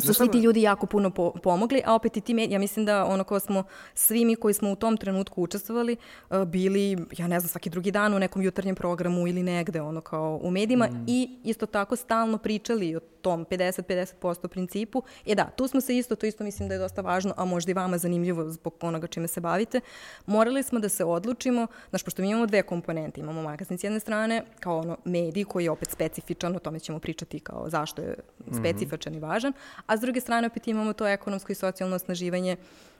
su 0.00 0.14
svi 0.14 0.30
ti 0.30 0.38
ljudi 0.38 0.62
jako 0.62 0.86
puno 0.86 1.10
po 1.10 1.32
pomogli, 1.42 1.82
a 1.86 1.94
opet 1.94 2.16
i 2.16 2.20
ti 2.20 2.34
mediji, 2.34 2.54
ja 2.54 2.58
mislim 2.58 2.86
da 2.86 3.04
ono 3.04 3.24
ko 3.24 3.40
smo, 3.40 3.64
svi 3.94 4.24
mi 4.24 4.36
koji 4.36 4.54
smo 4.54 4.72
u 4.72 4.76
tom 4.76 4.96
trenutku 4.96 5.42
učestvovali, 5.42 5.96
uh, 6.30 6.44
bili, 6.44 7.06
ja 7.18 7.26
ne 7.28 7.40
znam, 7.40 7.48
svaki 7.48 7.70
drugi 7.70 7.90
dan 7.90 8.14
u 8.14 8.18
nekom 8.18 8.42
jutarnjem 8.42 8.74
programu 8.74 9.28
ili 9.28 9.42
negde, 9.42 9.80
ono 9.80 10.00
kao 10.00 10.40
u 10.42 10.50
medijima 10.50 10.86
mm. 10.86 11.04
i 11.06 11.38
isto 11.44 11.66
tako 11.66 11.96
stalno 11.96 12.38
pričali 12.38 12.96
o 12.96 13.00
tom 13.24 13.46
50-50% 13.50 14.48
principu. 14.48 15.02
E 15.26 15.34
da, 15.34 15.44
tu 15.56 15.68
smo 15.68 15.80
se 15.80 15.96
isto, 15.96 16.16
to 16.16 16.26
isto 16.26 16.44
mislim 16.44 16.68
da 16.68 16.74
je 16.74 16.78
dosta 16.78 17.02
važno, 17.02 17.34
a 17.36 17.44
možda 17.44 17.70
i 17.70 17.74
vama 17.74 17.98
zanimljivo 17.98 18.48
zbog 18.50 18.74
onoga 18.80 19.06
čime 19.06 19.28
se 19.28 19.40
bavite. 19.40 19.80
Morali 20.26 20.62
smo 20.62 20.78
da 20.78 20.88
se 20.88 21.04
odlučimo, 21.04 21.66
znaš, 21.90 22.04
pošto 22.04 22.22
mi 22.22 22.30
imamo 22.30 22.46
dve 22.46 22.62
komponente, 22.62 23.20
imamo 23.20 23.42
magazin 23.42 23.78
s 23.78 23.84
jedne 23.84 24.00
strane, 24.00 24.42
kao 24.60 24.78
ono 24.78 24.96
medij 25.04 25.44
koji 25.44 25.64
je 25.64 25.70
opet 25.70 25.90
specifičan, 25.90 26.56
o 26.56 26.58
tome 26.58 26.80
ćemo 26.80 26.98
pričati 26.98 27.40
kao 27.40 27.70
zašto 27.70 28.02
je 28.02 28.16
mhm. 28.46 28.58
specifičan 28.58 29.12
mm 29.12 29.16
-hmm. 29.16 29.18
i 29.18 29.28
važan, 29.28 29.52
a 29.86 29.96
s 29.96 30.00
druge 30.00 30.20
strane 30.20 30.46
opet 30.46 30.68
imamo 30.68 30.92
to 30.92 31.06
ekonomsko 31.06 31.52
i 31.52 31.54
socijalno 31.54 31.96
osnaživanje 31.96 32.56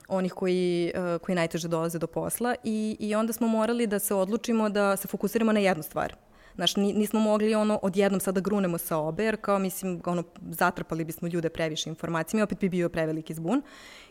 onih 0.07 0.33
koji, 0.33 0.91
uh, 0.95 1.21
koji 1.21 1.35
najteže 1.35 1.67
dolaze 1.67 1.99
do 1.99 2.07
posla 2.07 2.55
i, 2.63 2.97
i 2.99 3.15
onda 3.15 3.33
smo 3.33 3.47
morali 3.47 3.87
da 3.87 3.99
se 3.99 4.13
odlučimo 4.13 4.69
da 4.69 4.95
se 4.95 5.07
fokusiramo 5.07 5.51
na 5.51 5.59
jednu 5.59 5.83
stvar. 5.83 6.15
Znaš, 6.55 6.75
nismo 6.75 7.19
mogli 7.19 7.55
ono 7.55 7.79
odjednom 7.81 8.19
sada 8.19 8.41
grunemo 8.41 8.77
sa 8.77 8.97
obe, 8.97 9.23
jer 9.23 9.37
kao 9.41 9.59
mislim, 9.59 10.01
ono, 10.05 10.23
zatrpali 10.49 11.05
bismo 11.05 11.27
ljude 11.27 11.49
previše 11.49 11.89
informacijama 11.89 12.41
i 12.41 12.43
opet 12.43 12.59
bi 12.59 12.69
bio 12.69 12.89
preveliki 12.89 13.33
zbun. 13.33 13.61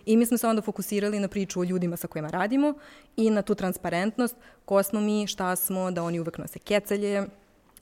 I 0.07 0.17
mi 0.17 0.27
smo 0.27 0.39
se 0.39 0.47
onda 0.47 0.63
fokusirali 0.63 1.21
na 1.21 1.29
priču 1.29 1.61
o 1.61 1.65
ljudima 1.65 1.97
sa 1.97 2.07
kojima 2.07 2.29
radimo 2.29 2.75
i 3.17 3.31
na 3.31 3.43
tu 3.43 3.55
transparentnost, 3.55 4.37
ko 4.65 4.83
smo 4.83 5.01
mi, 5.01 5.27
šta 5.27 5.57
smo, 5.57 5.91
da 5.91 6.03
oni 6.03 6.21
uvek 6.21 6.39
nose 6.39 6.59
kecelje, 6.59 7.27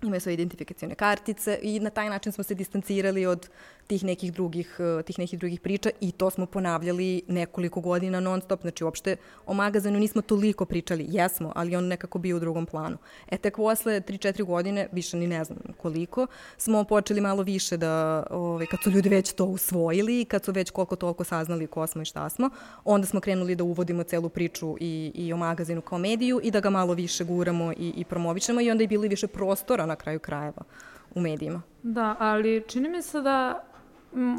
imaju 0.03 0.21
svoje 0.21 0.35
identifikacijone 0.35 0.95
kartice 0.95 1.59
i 1.63 1.81
na 1.81 1.91
taj 1.91 2.09
način 2.09 2.33
smo 2.33 2.45
se 2.45 2.55
distancirali 2.55 3.27
od 3.27 3.49
tih 3.93 4.05
nekih 4.05 4.33
drugih, 4.33 4.77
eh, 4.81 5.03
tih 5.03 5.19
nekih 5.19 5.39
drugih 5.39 5.61
priča 5.61 5.91
i 6.01 6.13
to 6.13 6.31
smo 6.31 6.47
ponavljali 6.47 7.23
nekoliko 7.29 7.81
godina 7.81 8.21
non 8.21 8.41
stop, 8.41 8.61
znači 8.63 8.85
uopšte 8.85 9.17
o 9.47 9.55
magazinu 9.55 9.99
nismo 9.99 10.23
toliko 10.23 10.65
pričali, 10.65 11.07
jesmo, 11.09 11.53
ali 11.55 11.77
on 11.77 11.87
nekako 11.87 12.19
bio 12.19 12.37
u 12.37 12.41
drugom 12.41 12.67
planu. 12.67 12.97
E 13.29 13.37
tek 13.37 13.57
posle 13.57 14.01
3-4 14.01 14.45
godine, 14.45 14.89
više 14.93 15.17
ni 15.17 15.27
ne 15.27 15.45
znam 15.45 15.59
koliko, 15.77 16.27
smo 16.57 16.85
počeli 16.85 17.21
malo 17.21 17.43
više 17.43 17.77
da, 17.77 18.27
ovaj, 18.31 18.67
kad 18.67 18.81
su 18.83 18.91
ljudi 18.91 19.09
već 19.09 19.33
to 19.33 19.45
usvojili, 19.45 20.25
kad 20.25 20.45
su 20.45 20.53
već 20.53 20.71
koliko 20.71 20.97
toliko 20.97 21.25
saznali 21.25 21.67
ko 21.67 21.87
smo 21.87 22.03
i 22.03 22.05
šta 22.05 22.29
smo, 22.29 22.51
onda 22.85 23.07
smo 23.07 23.21
krenuli 23.21 23.55
da 23.55 23.65
uvodimo 23.65 24.03
celu 24.03 24.29
priču 24.29 24.77
i, 24.81 25.13
i 25.15 25.33
o 25.33 25.37
magazinu 25.37 25.81
kao 25.81 25.99
mediju 25.99 26.41
i 26.43 26.51
da 26.51 26.61
ga 26.61 26.71
malo 26.71 26.95
više 26.95 27.25
guramo 27.25 27.73
i, 27.73 27.93
i 27.97 28.05
promovišemo 28.05 28.61
i 28.61 28.71
onda 28.71 28.85
je 28.85 28.89
bilo 28.89 29.03
više 29.03 29.27
prostora 29.27 29.87
na 29.87 29.97
kraju 29.97 30.19
krajeva 30.19 30.63
u 31.15 31.21
medijima. 31.21 31.63
Da, 31.83 32.17
ali 32.19 32.65
čini 32.69 32.89
mi 32.89 33.03
se 33.03 33.21
da 33.21 33.65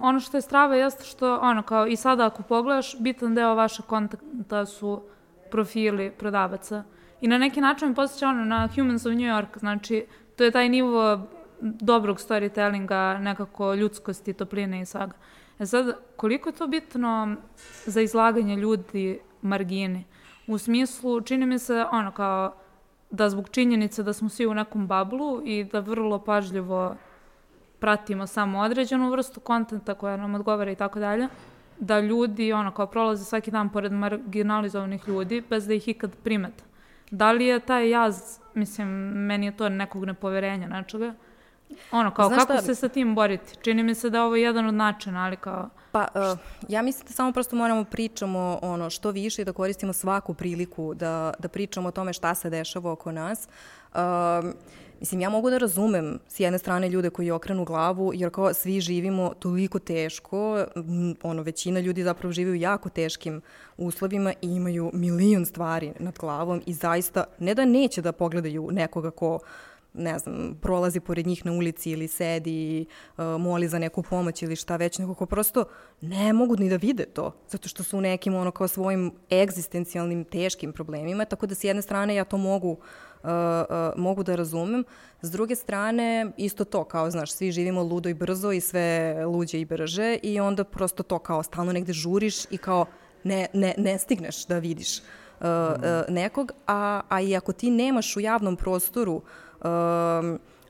ono 0.02 0.20
što 0.20 0.38
je 0.38 0.42
strava 0.42 0.76
jeste 0.76 1.04
što, 1.04 1.38
ono, 1.42 1.62
kao 1.62 1.88
i 1.88 1.96
sada 1.96 2.26
ako 2.26 2.44
pogledaš, 2.44 3.00
bitan 3.00 3.36
deo 3.36 3.56
vašeg 3.56 3.86
kontakta 3.86 4.66
su 4.66 5.02
profili 5.52 6.12
prodavaca. 6.12 6.84
I 7.22 7.28
na 7.28 7.38
neki 7.38 7.62
način 7.62 7.90
mi 7.90 7.96
posjeća 7.96 8.28
ono 8.28 8.46
na 8.46 8.70
Humans 8.76 9.06
of 9.06 9.14
New 9.14 9.30
York, 9.30 9.60
znači 9.60 10.06
to 10.36 10.44
je 10.44 10.52
taj 10.52 10.70
nivo 10.70 11.28
dobrog 11.62 12.18
storytellinga, 12.18 13.20
nekako 13.20 13.74
ljudskosti, 13.74 14.34
topline 14.34 14.82
i 14.82 14.86
svega. 14.86 15.14
E 15.60 15.66
sad, 15.66 15.96
koliko 16.16 16.50
je 16.50 16.56
to 16.56 16.68
bitno 16.68 17.36
za 17.86 18.02
izlaganje 18.02 18.56
ljudi 18.56 19.20
margini? 19.42 20.06
U 20.48 20.58
smislu, 20.58 21.22
čini 21.22 21.46
mi 21.46 21.60
se, 21.60 21.86
ono, 21.92 22.12
kao 22.12 22.54
da 23.12 23.30
zbog 23.30 23.50
činjenice 23.50 24.04
da 24.04 24.14
smo 24.14 24.30
svi 24.30 24.48
u 24.48 24.54
nekom 24.54 24.88
bablu 24.88 25.42
i 25.46 25.64
da 25.64 25.80
vrlo 25.80 26.20
pažljivo 26.20 26.96
pratimo 27.84 28.28
samo 28.28 28.60
određenu 28.60 29.10
vrstu 29.12 29.40
kontenta 29.40 29.94
koja 29.94 30.18
nam 30.18 30.36
odgovara 30.36 30.72
i 30.72 30.76
tako 30.76 31.00
dalje, 31.00 31.28
da 31.80 32.00
ljudi 32.00 32.54
ono 32.54 32.72
kao 32.72 32.88
prolaze 32.88 33.26
svaki 33.26 33.52
dan 33.52 33.70
pored 33.70 33.92
marginalizovanih 33.92 35.08
ljudi 35.08 35.44
bez 35.50 35.68
da 35.68 35.74
ih 35.74 35.88
ikad 35.88 36.12
primete. 36.24 36.64
Da 37.12 37.32
li 37.32 37.46
je 37.46 37.60
taj 37.60 37.90
jaz, 37.90 38.40
mislim, 38.54 38.88
meni 39.28 39.46
je 39.46 39.58
to 39.58 39.70
nekog 39.70 40.06
nepoverenja 40.06 40.68
nečega, 40.68 41.14
Ono, 41.92 42.12
kao 42.12 42.28
Znaš 42.28 42.40
kako 42.40 42.54
šta? 42.54 42.62
se 42.62 42.76
sa 42.76 42.90
tim 42.90 43.16
boriti? 43.16 43.56
Čini 43.62 43.84
mi 43.84 43.96
se 43.96 44.10
da 44.10 44.18
je 44.18 44.24
ovo 44.24 44.36
jedan 44.36 44.68
od 44.68 44.74
načina, 44.74 45.26
ali 45.26 45.38
kao... 45.38 45.70
Pa, 45.92 46.08
uh, 46.16 46.40
ja 46.68 46.82
mislim 46.82 47.08
da 47.08 47.14
samo 47.14 47.32
prosto 47.32 47.56
moramo 47.56 47.84
pričamo 47.84 48.60
ono, 48.62 48.90
što 48.90 49.12
više 49.12 49.42
i 49.42 49.46
da 49.46 49.54
koristimo 49.54 49.94
svaku 49.94 50.34
priliku 50.34 50.94
da, 50.94 51.34
da 51.40 51.48
pričamo 51.48 51.88
o 51.88 51.92
tome 51.92 52.14
šta 52.14 52.36
se 52.36 52.50
dešava 52.50 52.92
oko 52.92 53.12
nas. 53.12 53.48
Uh, 53.94 54.00
Mislim, 55.04 55.22
ja 55.22 55.30
mogu 55.30 55.50
da 55.50 55.58
razumem 55.58 56.20
s 56.28 56.40
jedne 56.40 56.60
strane 56.60 56.90
ljude 56.90 57.10
koji 57.10 57.32
okrenu 57.32 57.66
glavu, 57.66 58.12
jer 58.16 58.30
kao 58.30 58.54
svi 58.54 58.82
živimo 58.82 59.34
toliko 59.40 59.80
teško, 59.80 60.66
ono, 61.24 61.42
većina 61.42 61.80
ljudi 61.80 62.04
zapravo 62.04 62.32
žive 62.34 62.52
u 62.52 62.56
jako 62.56 62.90
teškim 62.90 63.42
uslovima 63.78 64.34
i 64.42 64.48
imaju 64.56 64.92
milion 64.94 65.46
stvari 65.46 65.94
nad 66.00 66.18
glavom 66.20 66.62
i 66.66 66.74
zaista, 66.74 67.24
ne 67.40 67.56
da 67.56 67.66
neće 67.66 68.02
da 68.02 68.12
pogledaju 68.12 68.70
nekoga 68.72 69.12
ko 69.12 69.40
ne 69.94 70.20
znam, 70.20 70.58
prolazi 70.62 71.00
pored 71.00 71.28
njih 71.28 71.46
na 71.46 71.52
ulici 71.52 71.92
ili 71.92 72.08
sedi, 72.08 72.86
uh, 73.18 73.26
moli 73.26 73.68
za 73.68 73.80
neku 73.80 74.04
pomoć 74.04 74.42
ili 74.42 74.56
šta 74.56 74.76
već, 74.76 74.98
nego 74.98 75.14
ko 75.14 75.26
prosto 75.26 75.66
ne 76.02 76.34
mogu 76.34 76.56
ni 76.56 76.70
da 76.70 76.76
vide 76.76 77.06
to, 77.06 77.32
zato 77.50 77.70
što 77.70 77.84
su 77.84 77.98
u 77.98 78.02
nekim 78.02 78.36
ono 78.36 78.52
kao 78.52 78.68
svojim 78.68 79.12
egzistencijalnim 79.32 80.24
teškim 80.24 80.74
problemima, 80.74 81.26
tako 81.26 81.46
da 81.46 81.56
s 81.56 81.64
jedne 81.64 81.82
strane 81.82 82.16
ja 82.16 82.24
to 82.24 82.38
mogu 82.38 82.72
uh, 82.72 82.78
uh, 83.24 83.30
uh, 83.30 84.00
mogu 84.00 84.24
da 84.24 84.36
razumem. 84.36 84.84
S 85.22 85.32
druge 85.32 85.56
strane, 85.56 86.32
isto 86.38 86.66
to, 86.66 86.84
kao, 86.84 87.12
znaš, 87.12 87.32
svi 87.32 87.52
živimo 87.52 87.84
ludo 87.84 88.10
i 88.10 88.14
brzo 88.14 88.52
i 88.52 88.62
sve 88.62 89.16
luđe 89.26 89.60
i 89.60 89.66
brže 89.66 90.18
i 90.24 90.40
onda 90.40 90.64
prosto 90.64 91.04
to 91.04 91.20
kao 91.20 91.44
stalno 91.44 91.74
negde 91.74 91.94
žuriš 91.94 92.46
i 92.52 92.58
kao 92.58 92.86
ne, 93.24 93.48
ne, 93.54 93.74
ne 93.78 93.98
stigneš 93.98 94.46
da 94.46 94.60
vidiš 94.60 95.00
uh, 95.00 95.04
uh, 95.40 95.84
nekog, 96.10 96.52
a, 96.68 97.02
a 97.10 97.22
i 97.22 97.36
ako 97.36 97.54
ti 97.54 97.72
nemaš 97.72 98.18
u 98.18 98.20
javnom 98.20 98.56
prostoru 98.56 99.16
uh, 99.16 99.24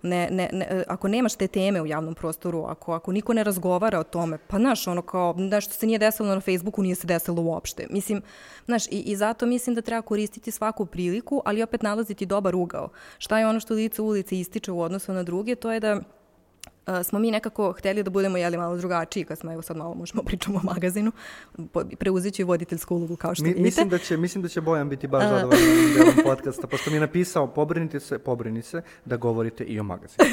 ne, 0.04 0.28
ne, 0.32 0.50
ne, 0.54 0.84
ako 0.88 1.08
nemaš 1.08 1.36
te 1.36 1.48
teme 1.48 1.82
u 1.82 1.86
javnom 1.86 2.16
prostoru, 2.16 2.66
ako, 2.68 2.94
ako 2.94 3.12
niko 3.12 3.34
ne 3.34 3.44
razgovara 3.44 4.00
o 4.00 4.04
tome, 4.04 4.38
pa 4.48 4.58
znaš, 4.58 4.88
ono 4.88 5.02
kao, 5.02 5.34
nešto 5.38 5.74
se 5.74 5.86
nije 5.86 6.00
desilo 6.00 6.36
na 6.36 6.42
Facebooku, 6.42 6.82
nije 6.84 6.96
se 6.96 7.08
desilo 7.08 7.42
uopšte. 7.42 7.88
Mislim, 7.90 8.22
znaš, 8.66 8.88
i, 8.88 9.04
i 9.06 9.16
zato 9.16 9.46
mislim 9.46 9.76
da 9.76 9.82
treba 9.82 10.02
koristiti 10.02 10.52
svaku 10.52 10.86
priliku, 10.86 11.42
ali 11.46 11.64
opet 11.64 11.82
nalaziti 11.82 12.26
dobar 12.26 12.56
ugao. 12.56 12.90
Šta 13.18 13.40
je 13.40 13.48
ono 13.48 13.60
što 13.60 13.74
lice 13.74 14.02
ulice 14.02 14.40
ističe 14.40 14.72
u 14.72 14.82
odnosu 14.82 15.14
na 15.14 15.24
druge, 15.24 15.56
to 15.56 15.72
je 15.72 15.80
da 15.80 16.02
smo 17.04 17.20
mi 17.20 17.32
nekako 17.32 17.72
hteli 17.72 18.04
da 18.04 18.10
budemo 18.10 18.38
jeli 18.38 18.58
malo 18.58 18.78
drugačiji, 18.78 19.26
kad 19.26 19.40
smo 19.40 19.54
evo 19.54 19.62
sad 19.62 19.78
malo 19.78 19.94
možemo 19.96 20.24
pričamo 20.30 20.60
o 20.60 20.62
magazinu, 20.64 21.12
preuzet 22.00 22.34
ću 22.34 22.46
voditeljsku 22.46 22.96
ulogu 22.96 23.16
kao 23.16 23.36
što 23.36 23.44
Mi, 23.44 23.50
vidite. 23.50 23.64
Mislim 23.64 23.90
da 23.90 23.98
će, 23.98 24.18
mislim 24.18 24.42
da 24.42 24.50
će 24.50 24.62
Bojan 24.62 24.90
biti 24.90 25.08
baš 25.08 25.24
zadovoljan 25.24 25.94
delom 25.98 26.16
podcasta, 26.24 26.68
pošto 26.68 26.90
mi 26.90 26.96
je 26.96 27.00
napisao 27.00 27.48
pobrinite 27.48 28.00
se, 28.00 28.20
pobrini 28.20 28.62
se 28.62 28.82
da 29.06 29.18
govorite 29.18 29.64
i 29.64 29.80
o 29.80 29.84
magazinu. 29.84 30.26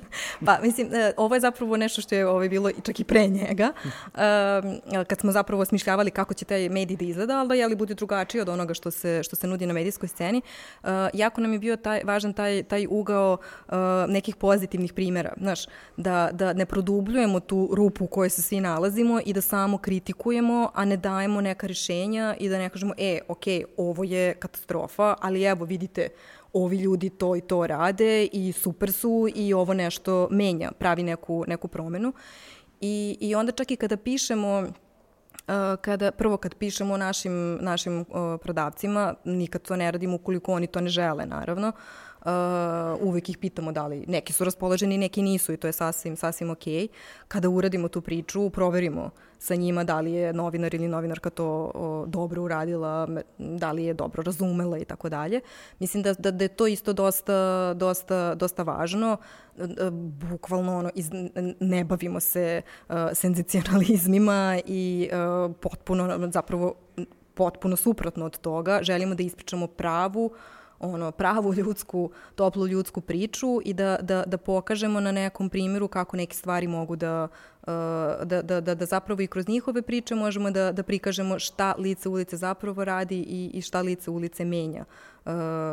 pa 0.46 0.58
mislim, 0.62 0.86
uh, 0.86 0.94
ovo 1.16 1.34
je 1.34 1.40
zapravo 1.40 1.76
nešto 1.76 2.00
što 2.00 2.14
je 2.14 2.26
ovaj, 2.26 2.48
bilo 2.48 2.70
čak 2.82 3.00
i 3.00 3.04
pre 3.04 3.26
njega, 3.26 3.72
uh, 3.84 4.20
kad 5.06 5.20
smo 5.20 5.32
zapravo 5.32 5.64
smišljavali 5.64 6.10
kako 6.10 6.34
će 6.34 6.44
taj 6.44 6.68
medij 6.68 6.96
da 6.96 7.04
izgleda, 7.04 7.38
ali 7.38 7.48
da 7.48 7.54
jeli 7.54 7.76
bude 7.76 7.94
drugačiji 7.94 8.40
od 8.40 8.48
onoga 8.48 8.74
što 8.74 8.90
se, 8.90 9.22
što 9.22 9.36
se 9.36 9.46
nudi 9.46 9.66
na 9.66 9.72
medijskoj 9.72 10.08
sceni. 10.08 10.42
Uh, 10.82 10.88
jako 11.14 11.40
nam 11.40 11.52
je 11.52 11.58
bio 11.58 11.76
taj, 11.76 12.00
važan 12.04 12.32
taj, 12.32 12.62
taj 12.62 12.86
ugao 12.90 13.36
nekih 14.08 14.36
pozitivnih 14.36 14.92
primjera. 14.92 15.32
Znaš, 15.36 15.66
da, 15.98 16.30
da 16.32 16.52
ne 16.52 16.66
produbljujemo 16.66 17.40
tu 17.40 17.68
rupu 17.72 18.04
u 18.04 18.06
kojoj 18.06 18.30
se 18.30 18.42
svi 18.42 18.60
nalazimo 18.60 19.20
i 19.24 19.32
da 19.32 19.40
samo 19.40 19.78
kritikujemo, 19.78 20.70
a 20.74 20.84
ne 20.84 20.96
dajemo 20.96 21.40
neka 21.40 21.66
rešenja 21.66 22.36
i 22.40 22.48
da 22.48 22.58
ne 22.58 22.68
kažemo, 22.68 22.94
e, 22.98 23.18
ok, 23.28 23.44
ovo 23.76 24.04
je 24.04 24.34
katastrofa, 24.34 25.14
ali 25.20 25.42
evo, 25.42 25.64
vidite, 25.64 26.08
ovi 26.52 26.76
ljudi 26.76 27.10
to 27.10 27.36
i 27.36 27.40
to 27.40 27.66
rade 27.66 28.26
i 28.32 28.52
super 28.52 28.92
su 28.92 29.28
i 29.34 29.54
ovo 29.54 29.74
nešto 29.74 30.28
menja, 30.30 30.72
pravi 30.78 31.02
neku, 31.02 31.44
neku 31.48 31.68
promenu. 31.68 32.12
I, 32.80 33.18
I 33.20 33.34
onda 33.34 33.52
čak 33.52 33.70
i 33.70 33.76
kada 33.76 33.96
pišemo 33.96 34.66
kada, 35.80 36.10
prvo 36.10 36.36
kad 36.36 36.54
pišemo 36.54 36.96
našim, 36.96 37.58
našim 37.60 38.00
uh, 38.00 38.06
prodavcima, 38.42 39.14
nikad 39.24 39.62
to 39.62 39.76
ne 39.76 39.90
radimo 39.90 40.14
ukoliko 40.14 40.52
oni 40.52 40.66
to 40.66 40.80
ne 40.80 40.88
žele, 40.88 41.26
naravno. 41.26 41.68
Uh, 41.68 42.07
Uh, 42.18 42.30
uvek 43.00 43.28
ih 43.28 43.38
pitamo 43.38 43.72
da 43.72 43.86
li 43.86 44.04
neki 44.08 44.32
su 44.32 44.44
raspoloženi, 44.44 44.98
neki 44.98 45.22
nisu 45.22 45.52
i 45.52 45.56
to 45.56 45.66
je 45.66 45.72
sasvim, 45.72 46.16
sasvim 46.16 46.50
ok. 46.50 46.64
Kada 47.28 47.48
uradimo 47.48 47.88
tu 47.88 48.00
priču, 48.00 48.50
proverimo 48.50 49.10
sa 49.38 49.54
njima 49.54 49.84
da 49.84 50.00
li 50.00 50.12
je 50.12 50.32
novinar 50.32 50.74
ili 50.74 50.88
novinarka 50.88 51.30
to 51.30 51.70
o, 51.74 52.06
dobro 52.06 52.42
uradila, 52.42 53.08
da 53.38 53.72
li 53.72 53.84
je 53.84 53.94
dobro 53.94 54.22
razumela 54.22 54.78
i 54.78 54.84
tako 54.84 55.08
dalje. 55.08 55.40
Mislim 55.78 56.02
da, 56.02 56.12
da, 56.12 56.30
da 56.30 56.44
je 56.44 56.48
to 56.48 56.66
isto 56.66 56.92
dosta, 56.92 57.74
dosta, 57.74 58.34
dosta 58.34 58.62
važno. 58.62 59.16
E, 59.58 59.90
bukvalno 60.30 60.78
ono, 60.78 60.90
iz, 60.94 61.10
ne 61.60 61.84
bavimo 61.84 62.20
se 62.20 62.62
uh, 62.88 62.94
senzacionalizmima 63.12 64.58
i 64.66 65.10
uh, 65.12 65.56
potpuno, 65.60 66.28
zapravo 66.32 66.74
potpuno 67.34 67.76
suprotno 67.76 68.24
od 68.24 68.38
toga. 68.38 68.78
Želimo 68.82 69.14
da 69.14 69.22
ispričamo 69.22 69.66
pravu, 69.66 70.24
uh, 70.24 70.32
ono, 70.80 71.10
pravu 71.10 71.54
ljudsku, 71.54 72.10
toplu 72.34 72.66
ljudsku 72.66 73.00
priču 73.00 73.60
i 73.64 73.74
da, 73.74 73.98
da, 74.02 74.24
da 74.26 74.38
pokažemo 74.38 75.00
na 75.00 75.12
nekom 75.12 75.48
primjeru 75.48 75.88
kako 75.88 76.16
neke 76.16 76.36
stvari 76.36 76.66
mogu 76.66 76.96
da, 76.96 77.28
uh, 77.62 77.68
da, 78.24 78.42
da, 78.42 78.60
da, 78.60 78.74
da 78.74 78.86
zapravo 78.86 79.20
i 79.20 79.26
kroz 79.26 79.48
njihove 79.48 79.82
priče 79.82 80.14
možemo 80.14 80.50
da, 80.50 80.72
da 80.72 80.82
prikažemo 80.82 81.38
šta 81.38 81.74
lice 81.78 82.08
ulice 82.08 82.36
zapravo 82.36 82.84
radi 82.84 83.18
i, 83.18 83.50
i 83.54 83.60
šta 83.60 83.80
lice 83.80 84.10
ulice 84.10 84.44
menja 84.44 84.84
uh, 85.24 85.32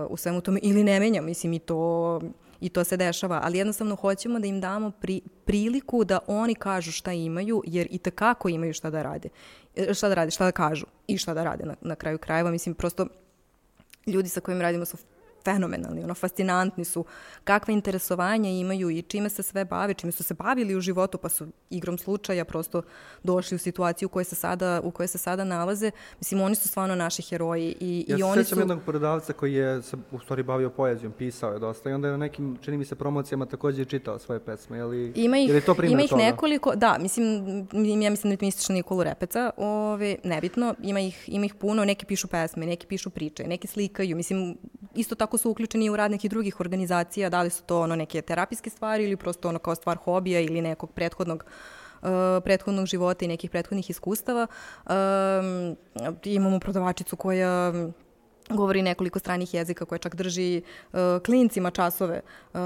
u 0.09 0.17
svemu 0.17 0.41
tome 0.41 0.59
ili 0.63 0.83
ne 0.83 0.99
menja, 0.99 1.21
mislim 1.21 1.53
i 1.53 1.59
to 1.59 2.21
i 2.61 2.69
to 2.69 2.83
se 2.83 2.97
dešava, 2.97 3.39
ali 3.43 3.57
jednostavno 3.57 3.95
hoćemo 3.95 4.39
da 4.39 4.47
im 4.47 4.61
damo 4.61 4.91
pri, 4.91 5.21
priliku 5.45 6.03
da 6.03 6.19
oni 6.27 6.55
kažu 6.55 6.91
šta 6.91 7.11
imaju, 7.13 7.63
jer 7.65 7.87
i 7.91 7.97
tekako 7.97 8.49
imaju 8.49 8.73
šta 8.73 8.89
da 8.89 9.03
rade. 9.03 9.29
E, 9.75 9.93
šta 9.93 10.09
da 10.09 10.15
rade, 10.15 10.31
šta 10.31 10.45
da 10.45 10.51
kažu 10.51 10.85
i 11.07 11.17
šta 11.17 11.33
da 11.33 11.43
rade 11.43 11.65
na, 11.65 11.75
na 11.81 11.95
kraju 11.95 12.17
krajeva. 12.17 12.51
Mislim, 12.51 12.75
prosto 12.75 13.07
ljudi 14.05 14.29
sa 14.29 14.41
kojim 14.41 14.61
radimo 14.61 14.85
su 14.85 14.97
fenomenalni, 15.45 16.03
ono, 16.03 16.13
fascinantni 16.13 16.85
su, 16.85 17.05
kakve 17.43 17.73
interesovanja 17.73 18.49
imaju 18.49 18.89
i 18.89 19.01
čime 19.01 19.29
se 19.29 19.43
sve 19.43 19.65
bave, 19.65 19.93
čime 19.93 20.11
su 20.11 20.23
se 20.23 20.33
bavili 20.33 20.75
u 20.75 20.81
životu, 20.81 21.17
pa 21.17 21.29
su 21.29 21.47
igrom 21.69 21.97
slučaja 21.97 22.45
prosto 22.45 22.81
došli 23.23 23.55
u 23.55 23.59
situaciju 23.59 24.05
u 24.05 24.09
kojoj 24.09 24.25
se 24.25 24.35
sada, 24.35 24.81
u 24.83 24.91
kojoj 24.91 25.07
se 25.07 25.17
sada 25.17 25.43
nalaze. 25.43 25.91
Mislim, 26.19 26.41
oni 26.41 26.55
su 26.55 26.67
stvarno 26.67 26.95
naši 26.95 27.21
heroji 27.21 27.75
i, 27.79 28.05
ja 28.07 28.17
i 28.17 28.23
oni 28.23 28.43
su... 28.43 28.49
Sećam 28.49 28.59
jednog 28.59 28.81
prodavca 28.85 29.33
koji 29.33 29.53
je 29.53 29.81
se 29.81 29.97
u 30.11 30.19
stvari 30.19 30.43
bavio 30.43 30.69
poezijom, 30.69 31.13
pisao 31.17 31.53
je 31.53 31.59
dosta 31.59 31.89
i 31.89 31.93
onda 31.93 32.07
je 32.07 32.11
na 32.11 32.17
nekim, 32.17 32.57
čini 32.61 32.77
mi 32.77 32.85
se, 32.85 32.95
promocijama 32.95 33.45
takođe 33.45 33.85
čitao 33.85 34.19
svoje 34.19 34.39
pesme, 34.39 34.77
je 34.77 34.85
li, 34.85 35.11
ima 35.15 35.37
ih, 35.37 35.49
je 35.49 35.55
li 35.55 35.61
to 35.61 35.75
primjer 35.75 35.93
Ima 35.93 36.03
ih 36.03 36.09
toga? 36.09 36.23
nekoliko, 36.23 36.75
da, 36.75 36.97
mislim, 36.99 37.45
ja 38.01 38.09
mislim 38.09 38.35
da 38.35 38.45
misliš 38.45 38.69
na 38.69 38.75
Nikolu 38.75 39.03
Repeca, 39.03 39.51
ove, 39.57 40.15
nebitno, 40.23 40.75
ima 40.81 40.99
ih, 40.99 41.23
ima 41.27 41.45
ih 41.45 41.55
puno, 41.55 41.85
neki 41.85 42.05
pišu 42.05 42.27
pesme, 42.27 42.65
neki 42.65 42.87
pišu 42.87 43.09
priče, 43.09 43.43
neki 43.47 43.67
slikaju, 43.67 44.15
mislim, 44.15 44.57
isto 44.95 45.15
tako 45.15 45.34
su 45.37 45.51
uključeni 45.51 45.89
u 45.89 45.95
rad 45.95 46.11
nekih 46.11 46.29
drugih 46.29 46.59
organizacija, 46.59 47.29
da 47.29 47.41
li 47.41 47.49
su 47.49 47.63
to 47.63 47.79
ono 47.81 47.95
neke 47.95 48.21
terapijske 48.21 48.69
stvari 48.69 49.03
ili 49.03 49.17
prosto 49.17 49.49
ono 49.49 49.59
kao 49.59 49.75
stvar 49.75 49.97
hobija 49.97 50.39
ili 50.39 50.61
nekog 50.61 50.91
prethodnog 50.91 51.45
uh, 52.01 52.09
prethodnog 52.43 52.85
života 52.85 53.25
i 53.25 53.27
nekih 53.27 53.49
prethodnih 53.49 53.89
iskustava. 53.89 54.47
Um, 54.85 55.77
imamo 56.23 56.59
prodavačicu 56.59 57.15
koja 57.15 57.73
govori 58.49 58.81
nekoliko 58.81 59.19
stranih 59.19 59.53
jezika 59.53 59.85
koje 59.85 59.99
čak 59.99 60.15
drži 60.15 60.61
uh, 60.93 60.99
klincima 61.25 61.71
časove 61.71 62.21
uh, 62.53 62.59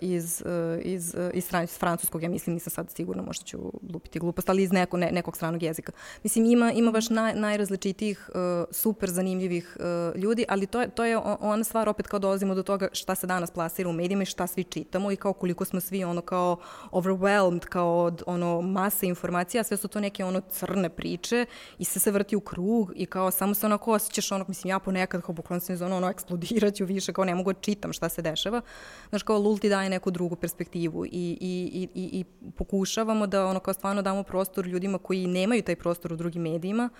iz, 0.00 0.42
uh, 0.46 0.80
iz, 0.82 1.14
uh, 1.18 1.30
iz, 1.34 1.44
stran, 1.44 1.64
iz 1.64 1.78
francuskog, 1.78 2.22
ja 2.22 2.28
mislim, 2.28 2.54
nisam 2.54 2.70
sad 2.70 2.90
sigurna, 2.90 3.22
možda 3.22 3.44
ću 3.44 3.58
lupiti 3.92 4.18
glupost, 4.18 4.48
ali 4.48 4.62
iz 4.62 4.72
neko, 4.72 4.96
ne, 4.96 5.10
nekog 5.12 5.36
stranog 5.36 5.62
jezika. 5.62 5.92
Mislim, 6.22 6.44
ima, 6.44 6.72
ima 6.72 6.90
baš 6.90 7.10
naj, 7.10 7.34
najrazličitijih, 7.34 8.30
uh, 8.34 8.64
super 8.70 9.10
zanimljivih 9.10 9.76
uh, 9.80 10.20
ljudi, 10.20 10.44
ali 10.48 10.66
to 10.66 10.80
je, 10.80 10.88
to 10.88 11.04
je 11.04 11.18
ona 11.40 11.64
stvar, 11.64 11.88
opet 11.88 12.06
kao 12.06 12.18
dolazimo 12.18 12.54
do 12.54 12.62
toga 12.62 12.88
šta 12.92 13.14
se 13.14 13.26
danas 13.26 13.50
plasira 13.50 13.88
u 13.88 13.92
medijima 13.92 14.22
i 14.22 14.26
šta 14.26 14.46
svi 14.46 14.64
čitamo 14.64 15.12
i 15.12 15.16
kao 15.16 15.32
koliko 15.32 15.64
smo 15.64 15.80
svi 15.80 16.04
ono 16.04 16.20
kao 16.20 16.56
overwhelmed, 16.90 17.64
kao 17.64 18.04
od 18.04 18.22
ono 18.26 18.60
mase 18.60 19.06
informacija, 19.06 19.64
sve 19.64 19.76
su 19.76 19.88
to 19.88 20.00
neke 20.00 20.24
ono 20.24 20.40
crne 20.40 20.88
priče 20.88 21.46
i 21.78 21.84
sve 21.84 22.00
se 22.00 22.10
vrti 22.10 22.36
u 22.36 22.40
krug 22.40 22.92
i 22.94 23.06
kao 23.06 23.30
samo 23.30 23.54
se 23.54 23.66
onako 23.66 23.92
osjećaš 23.92 24.32
ono, 24.32 24.44
mislim, 24.48 24.70
ja 24.70 24.78
ponekad 24.78 25.13
nekad 25.14 25.26
kao 25.26 25.34
bukvalno 25.34 25.60
sam 25.60 25.76
ono, 25.86 25.96
ono 25.96 26.10
eksplodiraću 26.10 26.84
više, 26.84 27.12
kao 27.12 27.24
ne 27.24 27.34
mogu 27.34 27.52
da 27.52 27.60
čitam 27.60 27.92
šta 27.92 28.08
se 28.08 28.22
dešava. 28.22 28.60
Znaš, 29.08 29.22
kao 29.22 29.38
Lul 29.38 29.58
ti 29.58 29.68
daje 29.68 29.90
neku 29.90 30.10
drugu 30.10 30.36
perspektivu 30.36 31.06
i, 31.06 31.38
i, 31.40 31.88
i, 31.94 32.20
i 32.20 32.24
pokušavamo 32.56 33.26
da 33.26 33.46
ono 33.46 33.60
kao 33.60 33.74
stvarno 33.74 34.02
damo 34.02 34.22
prostor 34.22 34.66
ljudima 34.66 34.98
koji 34.98 35.26
nemaju 35.26 35.62
taj 35.62 35.76
prostor 35.76 36.12
u 36.12 36.16
drugim 36.16 36.42
medijima 36.42 36.90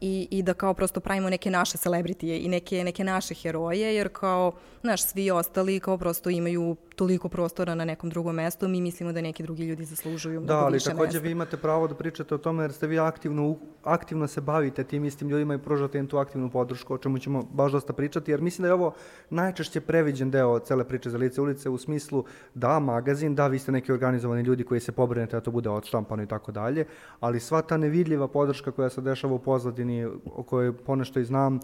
i, 0.00 0.28
i 0.30 0.42
da 0.42 0.54
kao 0.54 0.74
prosto 0.74 1.00
pravimo 1.00 1.30
neke 1.30 1.50
naše 1.50 1.78
celebritije 1.78 2.40
i 2.40 2.48
neke, 2.48 2.84
neke 2.84 3.04
naše 3.04 3.34
heroje, 3.34 3.94
jer 3.94 4.08
kao, 4.12 4.52
znaš, 4.80 5.02
svi 5.02 5.30
ostali 5.30 5.80
kao 5.80 5.98
prosto 5.98 6.30
imaju 6.30 6.76
toliko 6.96 7.28
prostora 7.28 7.74
na 7.74 7.84
nekom 7.84 8.10
drugom 8.10 8.34
mestu, 8.34 8.68
mi 8.68 8.80
mislimo 8.80 9.12
da 9.12 9.20
neki 9.20 9.42
drugi 9.42 9.64
ljudi 9.64 9.84
zaslužuju 9.84 10.40
da, 10.40 10.54
mnogo 10.54 10.66
više 10.66 10.74
mesta. 10.74 10.90
Da, 10.90 10.96
ali 10.96 11.06
takođe 11.06 11.18
vi 11.18 11.30
imate 11.30 11.56
pravo 11.56 11.88
da 11.88 11.94
pričate 11.94 12.34
o 12.34 12.38
tome 12.38 12.64
jer 12.64 12.72
ste 12.72 12.86
vi 12.86 12.98
aktivno, 12.98 13.56
aktivno 13.84 14.26
se 14.26 14.40
bavite 14.40 14.84
tim 14.84 15.04
istim 15.04 15.28
ljudima 15.28 15.54
i 15.54 15.58
pružate 15.58 15.98
im 15.98 16.06
tu 16.06 16.18
aktivnu 16.18 16.50
podršku, 16.50 16.94
o 16.94 16.98
čemu 16.98 17.18
ćemo 17.18 17.42
baš 17.52 17.72
dosta 17.72 17.92
pričati, 17.92 18.30
jer 18.30 18.40
mislim 18.40 18.62
da 18.62 18.68
je 18.68 18.74
ovo 18.74 18.94
najčešće 19.30 19.80
previđen 19.80 20.30
deo 20.30 20.58
cele 20.58 20.84
priče 20.84 21.10
za 21.10 21.18
lice 21.18 21.40
ulice 21.40 21.68
u 21.68 21.78
smislu 21.78 22.24
da, 22.54 22.78
magazin, 22.78 23.34
da, 23.34 23.46
vi 23.46 23.58
ste 23.58 23.72
neki 23.72 23.92
organizovani 23.92 24.42
ljudi 24.42 24.64
koji 24.64 24.80
se 24.80 24.92
pobrinete 24.92 25.36
da 25.36 25.40
to 25.40 25.50
bude 25.50 25.70
odštampano 25.70 26.22
i 26.22 26.26
tako 26.26 26.52
dalje, 26.52 26.86
ali 27.20 27.40
sva 27.40 27.62
ta 27.62 27.76
nevidljiva 27.76 28.28
podrška 28.28 28.70
koja 28.70 28.88
se 28.88 29.00
dešava 29.00 29.34
u 29.34 29.38
pozadini, 29.38 30.04
o 30.24 30.42
kojoj 30.42 30.72
ponešto 30.72 31.20
i 31.20 31.24
znam, 31.24 31.60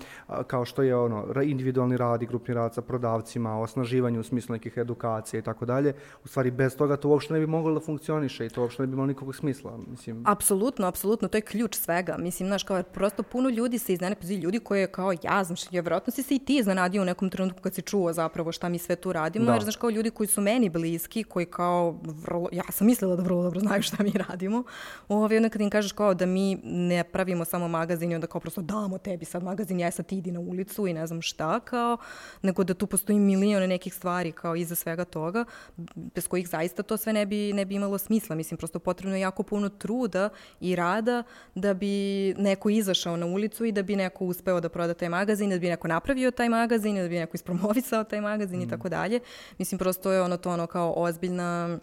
kao 0.47 0.65
što 0.65 0.83
je 0.83 0.97
ono, 0.97 1.27
individualni 1.43 1.97
rad 1.97 2.23
i 2.23 2.27
grupni 2.27 2.55
rad 2.55 2.75
sa 2.75 2.83
prodavcima, 2.83 3.61
osnaživanje 3.61 4.19
u 4.19 4.23
smislu 4.23 4.53
nekih 4.53 4.77
edukacija, 4.77 5.22
edukacija 5.23 5.39
i 5.39 5.43
tako 5.43 5.65
dalje, 5.65 5.95
u 6.25 6.29
stvari 6.29 6.51
bez 6.51 6.77
toga 6.77 6.97
to 6.97 7.09
uopšte 7.09 7.35
ne 7.35 7.41
bi 7.41 7.47
moglo 7.47 7.75
da 7.75 7.81
funkcioniše 7.81 8.47
i 8.47 8.49
to 8.49 8.63
uopšte 8.63 8.83
ne 8.83 8.87
bi 8.87 8.93
imalo 8.93 9.07
nikakvog 9.07 9.37
smisla. 9.37 9.79
Mislim. 9.91 10.23
Apsolutno, 10.27 10.87
apsolutno, 10.87 11.29
to 11.29 11.39
je 11.39 11.43
ključ 11.43 11.77
svega. 11.77 12.17
Mislim, 12.19 12.49
znaš, 12.49 12.65
kao 12.65 12.83
prosto 12.83 13.23
puno 13.23 13.49
ljudi 13.49 13.79
se 13.79 13.93
iznene, 13.93 14.17
pa 14.17 14.27
ljudi 14.27 14.59
koji 14.59 14.81
je 14.81 14.87
kao 14.87 15.13
ja, 15.23 15.45
znaš, 15.45 15.65
je 15.71 15.83
vjerojatno 15.83 16.11
si 16.11 16.23
se 16.23 16.35
i 16.35 16.39
ti 16.39 16.57
iznenadio 16.57 17.03
u 17.03 17.05
nekom 17.05 17.31
trenutku 17.31 17.61
kad 17.61 17.75
si 17.75 17.83
čuo 17.83 18.13
zapravo 18.13 18.53
šta 18.53 18.69
mi 18.69 18.79
sve 18.79 18.97
tu 18.97 19.13
radimo, 19.13 19.47
da. 19.47 19.53
jer 19.53 19.63
znaš, 19.63 19.77
kao 19.77 19.91
ljudi 19.91 20.11
koji 20.11 20.27
su 20.27 20.41
meni 20.41 20.69
bliski, 20.69 21.25
koji 21.25 21.47
kao, 21.47 21.99
vrlo, 22.03 22.49
ja 22.53 22.65
sam 22.71 22.87
mislila 22.87 23.17
da 23.17 23.23
vrlo 23.23 23.43
dobro 23.43 23.61
znaju 23.61 23.83
šta 23.83 24.03
mi 24.03 24.13
radimo, 24.29 24.65
ovaj, 25.09 25.37
onda 25.37 25.49
kad 25.49 25.61
im 25.61 25.71
kažeš 25.71 25.93
kao 25.93 26.15
da 26.15 26.27
mi 26.27 26.61
ne 26.65 27.05
pravimo 27.05 27.45
samo 27.45 27.69
magazin 27.69 28.13
i 28.13 28.15
onda 28.15 28.27
kao 28.27 28.41
prosto 28.41 28.63
damo 28.63 28.99
tebi 28.99 29.25
sad 29.25 29.43
magazin, 29.43 29.81
ja 29.81 29.91
sad 29.91 30.07
ti 30.07 30.19
idi 30.19 30.33
na 30.33 30.41
ulicu 30.41 30.87
i 30.87 30.93
ne 30.93 31.07
znam 31.07 31.23
šta, 31.23 31.61
kao, 31.61 31.97
nego 32.43 32.65
da 32.65 32.75
tu 32.75 32.87
postoji 32.87 33.19
milione 33.19 33.67
nekih 33.67 33.95
stvari 33.95 34.33
kao 34.33 34.57
iza 34.57 34.75
svega 34.75 35.05
toga, 35.13 35.45
bez 35.95 36.29
kojih 36.29 36.49
zaista 36.49 36.83
to 36.83 36.97
sve 36.97 37.13
ne 37.13 37.27
bi, 37.27 37.53
ne 37.53 37.65
bi 37.65 37.75
imalo 37.75 37.99
smisla. 37.99 38.37
Mislim, 38.37 38.59
prosto 38.59 38.79
potrebno 38.79 39.17
je 39.17 39.21
jako 39.21 39.43
puno 39.43 39.69
truda 39.69 40.29
i 40.61 40.77
rada 40.77 41.23
da 41.55 41.75
bi 41.75 42.35
neko 42.39 42.71
izašao 42.71 43.17
na 43.17 43.27
ulicu 43.27 43.65
i 43.65 43.73
da 43.73 43.83
bi 43.83 43.97
neko 43.97 44.25
uspeo 44.25 44.61
da 44.61 44.69
proda 44.69 44.95
taj 44.95 45.09
magazin, 45.09 45.51
da 45.51 45.59
bi 45.59 45.69
neko 45.69 45.89
napravio 45.89 46.31
taj 46.31 46.49
magazin, 46.49 46.97
da 46.97 47.09
bi 47.09 47.19
neko 47.19 47.35
ispromovisao 47.35 48.05
taj 48.05 48.21
magazin 48.21 48.59
mm. 48.59 48.63
i 48.63 48.69
tako 48.69 48.89
dalje. 48.89 49.21
Mislim, 49.59 49.79
prosto 49.79 50.13
je 50.13 50.23
ono 50.23 50.37
to 50.37 50.51
ono 50.51 50.67
kao 50.67 50.93
ozbiljna, 50.97 51.79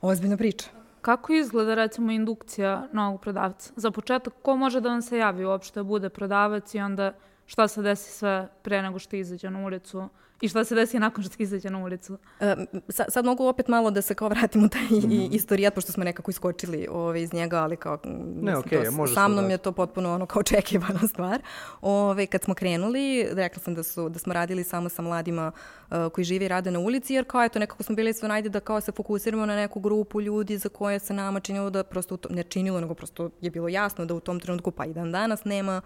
ozbiljna 0.00 0.36
priča. 0.36 0.82
Kako 1.02 1.32
izgleda 1.32 1.74
recimo 1.74 2.12
indukcija 2.12 2.88
novog 2.92 3.20
prodavca? 3.20 3.72
Za 3.76 3.90
početak, 3.90 4.34
ko 4.42 4.56
može 4.56 4.80
da 4.80 4.88
vam 4.88 5.02
se 5.02 5.18
javi 5.18 5.44
uopšte 5.44 5.80
da 5.80 5.84
bude 5.84 6.08
prodavac 6.08 6.74
i 6.74 6.78
onda 6.78 7.12
šta 7.46 7.68
se 7.68 7.82
desi 7.82 8.12
sve 8.12 8.48
pre 8.62 8.82
nego 8.82 8.98
što 8.98 9.16
izađe 9.16 9.50
na 9.50 9.64
ulicu? 9.66 10.08
I 10.42 10.48
šta 10.48 10.64
se 10.64 10.74
desi 10.74 10.98
nakon 10.98 11.24
što 11.24 11.34
izađe 11.38 11.70
na 11.70 11.78
ulicu? 11.78 12.18
E, 12.40 12.56
sad, 12.88 13.06
sad 13.08 13.24
mogu 13.24 13.46
opet 13.46 13.68
malo 13.68 13.90
da 13.90 14.02
se 14.02 14.14
kao 14.14 14.28
vratimo 14.28 14.68
taj 14.68 14.82
mm 14.82 14.86
-hmm. 14.88 15.28
istorijat, 15.32 15.74
pošto 15.74 15.92
smo 15.92 16.04
nekako 16.04 16.30
iskočili 16.30 16.86
ove, 16.90 17.22
iz 17.22 17.32
njega, 17.32 17.62
ali 17.62 17.76
kao 17.76 17.98
ne, 18.40 18.56
okay, 18.56 18.84
to, 18.84 18.90
može 18.90 19.14
sa 19.14 19.28
mnom 19.28 19.50
je 19.50 19.58
to 19.58 19.72
potpuno 19.72 20.14
ono 20.14 20.26
kao 20.26 20.40
očekivana 20.46 21.08
stvar. 21.08 21.42
Ove, 21.80 22.26
kad 22.26 22.42
smo 22.42 22.54
krenuli, 22.54 23.26
rekla 23.32 23.62
sam 23.62 23.74
da, 23.74 23.82
su, 23.82 24.08
da 24.08 24.18
smo 24.18 24.32
radili 24.32 24.64
samo 24.64 24.88
sa 24.88 25.02
mladima 25.02 25.52
uh, 25.54 25.81
koji 26.12 26.24
žive 26.24 26.44
i 26.44 26.48
rade 26.48 26.70
na 26.70 26.78
ulici, 26.78 27.14
jer 27.14 27.24
kao 27.24 27.44
eto 27.44 27.58
nekako 27.58 27.82
smo 27.82 27.94
bili 27.94 28.12
sve 28.12 28.28
najde 28.28 28.48
da 28.48 28.60
kao 28.60 28.80
se 28.80 28.92
fokusiramo 28.92 29.46
na 29.46 29.56
neku 29.56 29.80
grupu 29.80 30.20
ljudi 30.20 30.58
za 30.58 30.68
koje 30.68 30.98
se 30.98 31.14
nama 31.14 31.40
činilo 31.40 31.70
da 31.70 31.84
prosto, 31.84 32.16
to, 32.16 32.28
ne 32.28 32.42
činilo, 32.42 32.80
nego 32.80 32.94
prosto 32.94 33.30
je 33.40 33.50
bilo 33.50 33.68
jasno 33.68 34.04
da 34.04 34.14
u 34.14 34.20
tom 34.20 34.40
trenutku 34.40 34.70
pa 34.70 34.84
i 34.84 34.92
dan 34.92 35.12
danas 35.12 35.44
nema, 35.44 35.80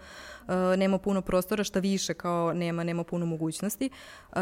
uh, 0.47 0.53
nema 0.77 0.97
puno 0.97 1.21
prostora, 1.21 1.63
šta 1.63 1.79
više 1.79 2.13
kao 2.13 2.53
nema, 2.53 2.83
nema 2.83 3.03
puno 3.03 3.25
mogućnosti. 3.25 3.89
Uh, 4.31 4.37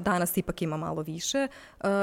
danas 0.00 0.36
ipak 0.36 0.62
ima 0.62 0.76
malo 0.76 1.02
više 1.02 1.48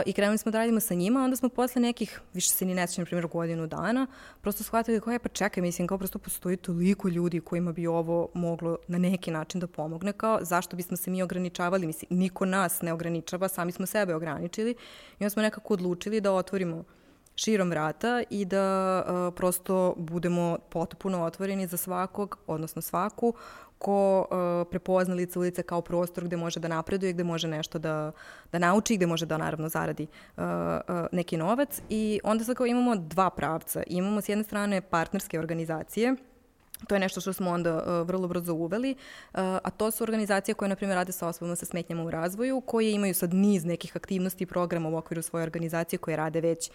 i 0.06 0.14
krenuli 0.14 0.38
smo 0.38 0.52
da 0.52 0.58
radimo 0.58 0.80
sa 0.80 0.94
njima, 0.94 1.24
onda 1.24 1.36
smo 1.36 1.50
posle 1.50 1.82
nekih, 1.82 2.22
više 2.34 2.50
se 2.50 2.66
ni 2.66 2.76
nećem, 2.76 3.02
na 3.02 3.06
primjer, 3.06 3.28
godinu 3.28 3.68
dana, 3.68 4.08
prosto 4.42 4.64
shvatili 4.64 5.02
kao 5.02 5.14
je, 5.14 5.20
pa 5.20 5.30
čekaj, 5.30 5.62
mislim, 5.62 5.88
kao 5.88 5.98
prosto 5.98 6.20
postoji 6.20 6.58
toliko 6.58 7.08
ljudi 7.08 7.40
kojima 7.40 7.72
bi 7.72 7.88
ovo 7.88 8.30
moglo 8.34 8.78
na 8.88 8.98
neki 8.98 9.32
način 9.32 9.60
da 9.60 9.68
pomogne, 9.68 10.14
kao 10.14 10.40
zašto 10.42 10.76
bismo 10.76 10.98
se 10.98 11.12
mi 11.12 11.24
ograničavali, 11.24 11.88
mislim, 11.88 12.20
niko 12.20 12.46
nas 12.46 12.82
ne 12.82 12.94
ograničava, 13.02 13.48
sami 13.48 13.72
smo 13.72 13.86
sebe 13.86 14.16
ograničili 14.16 14.72
i 15.20 15.24
onda 15.24 15.30
smo 15.30 15.42
nekako 15.42 15.74
odlučili 15.74 16.22
da 16.22 16.32
otvorimo 16.32 16.84
širom 17.36 17.70
vrata 17.70 18.24
i 18.30 18.46
da 18.46 19.04
uh, 19.06 19.34
prosto 19.36 19.94
budemo 19.98 20.58
potpuno 20.70 21.24
otvoreni 21.24 21.68
za 21.68 21.78
svakog, 21.78 22.38
odnosno 22.48 22.82
svaku, 22.82 23.34
ko 23.78 24.20
uh, 24.20 24.68
prepozna 24.70 25.16
lice 25.16 25.40
ulice 25.40 25.64
kao 25.64 25.82
prostor 25.82 26.24
gde 26.24 26.38
može 26.38 26.60
da 26.60 26.68
napreduje, 26.68 27.14
gde 27.14 27.24
može 27.24 27.48
nešto 27.48 27.80
da, 27.80 28.12
da 28.52 28.60
nauči, 28.60 28.96
gde 28.98 29.08
može 29.08 29.26
da 29.26 29.38
naravno 29.38 29.70
zaradi 29.70 30.08
uh, 30.38 30.44
uh, 30.44 30.96
neki 31.12 31.38
novac. 31.38 31.82
I 31.90 32.20
onda 32.24 32.44
sad 32.44 32.56
kao 32.56 32.66
imamo 32.66 32.96
dva 32.96 33.30
pravca. 33.30 33.84
Imamo 33.88 34.22
s 34.22 34.30
jedne 34.30 34.44
strane 34.44 34.82
partnerske 34.82 35.40
organizacije, 35.40 36.16
To 36.88 36.96
je 36.96 37.00
nešto 37.00 37.22
što 37.22 37.34
smo 37.34 37.50
onda 37.50 37.76
uh, 37.76 38.08
vrlo 38.08 38.28
brzo 38.28 38.54
uveli, 38.54 38.92
uh, 38.92 39.40
a 39.40 39.70
to 39.70 39.92
su 39.92 40.04
organizacije 40.04 40.56
koje, 40.56 40.70
na 40.70 40.76
primjer, 40.76 40.96
rade 40.96 41.12
sa 41.12 41.28
osobama 41.28 41.56
sa 41.56 41.66
smetnjama 41.66 42.04
u 42.04 42.12
razvoju, 42.12 42.62
koje 42.62 42.92
imaju 42.92 43.14
sad 43.14 43.34
niz 43.34 43.66
nekih 43.66 43.96
aktivnosti 43.96 44.44
i 44.44 44.48
programa 44.48 44.90
u 44.90 44.98
okviru 44.98 45.22
svoje 45.22 45.44
organizacije 45.44 46.00
koje 46.00 46.18
rade 46.18 46.42
već 46.42 46.72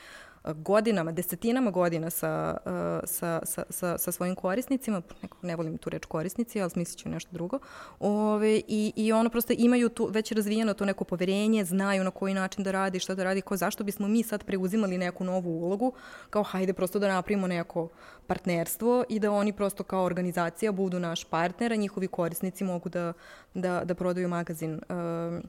godinama, 0.55 1.13
desetinama 1.13 1.71
godina 1.71 2.11
sa, 2.11 2.57
sa, 3.05 3.41
sa, 3.45 3.63
sa, 3.71 3.99
sa 3.99 4.13
svojim 4.13 4.35
korisnicima, 4.35 5.03
nekog 5.23 5.45
ne 5.45 5.57
volim 5.57 5.79
tu 5.79 5.91
reč 5.91 6.05
korisnici, 6.05 6.61
ali 6.61 6.71
smislit 6.71 6.99
ću 6.99 7.09
nešto 7.09 7.31
drugo, 7.33 7.59
Ove, 8.01 8.63
i, 8.69 8.93
i 8.97 9.13
ono 9.13 9.31
prosto 9.31 9.55
imaju 9.59 9.89
tu 9.89 10.09
već 10.13 10.33
razvijeno 10.33 10.75
to 10.75 10.85
neko 10.85 11.05
poverenje, 11.05 11.65
znaju 11.65 12.05
na 12.05 12.11
koji 12.11 12.35
način 12.35 12.65
da 12.65 12.71
radi, 12.71 12.99
šta 12.99 13.15
da 13.15 13.25
radi, 13.25 13.41
ko 13.41 13.57
zašto 13.57 13.85
bismo 13.85 14.09
mi 14.09 14.23
sad 14.23 14.45
preuzimali 14.45 14.99
neku 14.99 15.25
novu 15.25 15.51
ulogu, 15.51 15.93
kao 16.31 16.43
hajde 16.43 16.73
prosto 16.73 16.99
da 16.99 17.09
napravimo 17.09 17.47
neko 17.47 17.89
partnerstvo 18.27 19.05
i 19.09 19.19
da 19.19 19.33
oni 19.33 19.53
prosto 19.53 19.85
kao 19.85 20.05
organizacija 20.05 20.73
budu 20.73 21.01
naš 21.01 21.25
partner, 21.25 21.73
a 21.73 21.77
njihovi 21.77 22.09
korisnici 22.09 22.65
mogu 22.65 22.89
da, 22.89 23.13
da, 23.55 23.85
da 23.85 23.95
prodaju 23.95 24.29
magazin 24.29 24.75
uh, 24.75 25.45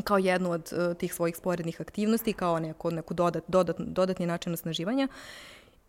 kao 0.00 0.18
jednu 0.18 0.50
od 0.50 0.72
uh, 0.72 0.96
tih 0.96 1.14
svojih 1.14 1.36
sporednih 1.36 1.80
aktivnosti, 1.80 2.32
kao 2.32 2.60
neko, 2.60 2.90
neku 2.90 3.14
dodat, 3.14 3.44
dodat, 3.48 3.76
dodatni 3.78 4.26
način 4.26 4.52
osnaživanja. 4.52 5.08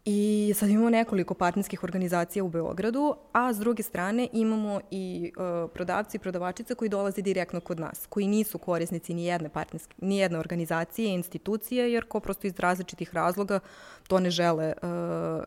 I 0.06 0.54
sad 0.56 0.70
imamo 0.70 0.90
nekoliko 0.90 1.34
partnerskih 1.34 1.84
organizacija 1.84 2.44
u 2.44 2.50
Beogradu, 2.50 3.16
a 3.32 3.54
s 3.54 3.58
druge 3.58 3.84
strane 3.84 4.28
imamo 4.34 4.82
i 4.92 5.32
uh, 5.38 5.70
prodavci 5.74 6.18
i 6.18 6.20
prodavačice 6.20 6.76
koji 6.76 6.90
dolaze 6.90 7.22
direktno 7.22 7.60
kod 7.60 7.80
nas, 7.80 8.06
koji 8.10 8.28
nisu 8.28 8.58
korisnici 8.58 9.14
ni 9.14 9.26
jedne, 9.26 9.50
partnerske, 9.50 9.96
ni 10.02 10.18
jedne 10.18 10.40
organizacije, 10.40 11.14
institucije, 11.14 11.94
jer 11.94 12.06
ko 12.06 12.20
prosto 12.20 12.48
iz 12.48 12.60
različitih 12.60 13.14
razloga 13.14 13.60
to 14.08 14.20
ne 14.20 14.32
žele, 14.32 14.74
uh, 14.82 14.90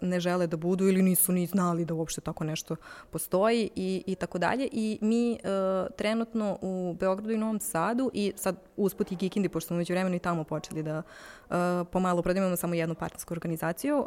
ne 0.01 0.21
žele 0.21 0.47
da 0.47 0.57
budu 0.57 0.89
ili 0.89 1.03
nisu 1.03 1.33
ni 1.33 1.47
znali 1.47 1.85
da 1.85 1.95
uopšte 1.95 2.21
tako 2.21 2.45
nešto 2.45 2.77
postoji 3.11 3.71
i, 3.75 4.03
i 4.07 4.15
tako 4.15 4.39
dalje. 4.39 4.69
I 4.73 4.99
mi 5.01 5.33
uh, 5.33 5.97
trenutno 5.97 6.59
u 6.63 6.97
Beogradu 7.01 7.33
i 7.33 7.39
Novom 7.39 7.61
Sadu 7.61 8.11
i 8.15 8.33
sad 8.37 8.57
usput 8.77 9.13
i 9.13 9.17
Kikindi, 9.17 9.49
pošto 9.49 9.69
smo 9.69 9.77
među 9.77 9.93
vremenu 9.93 10.17
i 10.17 10.19
tamo 10.19 10.45
počeli 10.45 10.83
da 10.83 11.03
uh, 11.03 11.57
pomalo 11.93 12.23
prodajemo 12.23 12.57
samo 12.57 12.75
jednu 12.75 12.95
partnersku 12.95 13.35
organizaciju, 13.35 14.07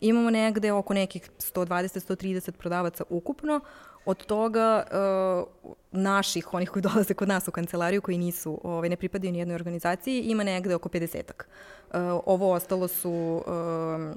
imamo 0.00 0.30
negde 0.30 0.72
oko 0.72 0.94
nekih 0.94 1.30
120-130 1.38 2.50
prodavaca 2.50 3.04
ukupno, 3.10 3.60
od 4.06 4.26
toga 4.26 4.82
uh, 5.62 5.72
naših, 5.92 6.54
onih 6.54 6.70
koji 6.70 6.82
dolaze 6.82 7.14
kod 7.14 7.28
nas 7.28 7.48
u 7.48 7.50
kancelariju, 7.50 8.02
koji 8.02 8.18
nisu, 8.18 8.60
ovaj, 8.62 8.88
ne 8.88 8.96
pripadaju 8.96 9.32
ni 9.32 9.38
jednoj 9.38 9.54
organizaciji, 9.54 10.20
ima 10.20 10.44
negde 10.44 10.74
oko 10.74 10.88
50-ak. 10.88 11.42
Uh, 11.42 12.22
ovo 12.26 12.52
ostalo 12.52 12.88
su... 12.88 13.42
Uh, 13.46 14.16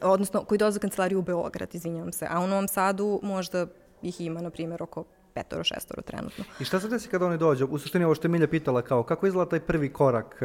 odnosno 0.00 0.44
koji 0.44 0.58
dolaze 0.58 0.76
u 0.76 0.80
kancelariju 0.80 1.18
u 1.18 1.22
Beograd, 1.22 1.74
izvinjavam 1.74 2.12
se, 2.12 2.26
a 2.30 2.40
u 2.40 2.46
Novom 2.46 2.68
Sadu 2.68 3.20
možda 3.22 3.66
ih 4.02 4.20
ima, 4.20 4.40
na 4.40 4.50
primjer, 4.50 4.82
oko 4.82 5.04
petoro, 5.34 5.64
šestoro 5.64 6.02
trenutno. 6.02 6.44
I 6.60 6.64
šta 6.64 6.80
se 6.80 6.88
desi 6.88 7.08
kada 7.08 7.26
oni 7.26 7.38
dođu? 7.38 7.66
U 7.70 7.78
suštini 7.78 8.04
ovo 8.04 8.14
što 8.14 8.26
je 8.26 8.30
Milja 8.30 8.48
pitala, 8.48 8.82
kao 8.82 9.02
kako 9.02 9.26
izgleda 9.26 9.50
taj 9.50 9.60
prvi 9.60 9.92
korak 9.92 10.40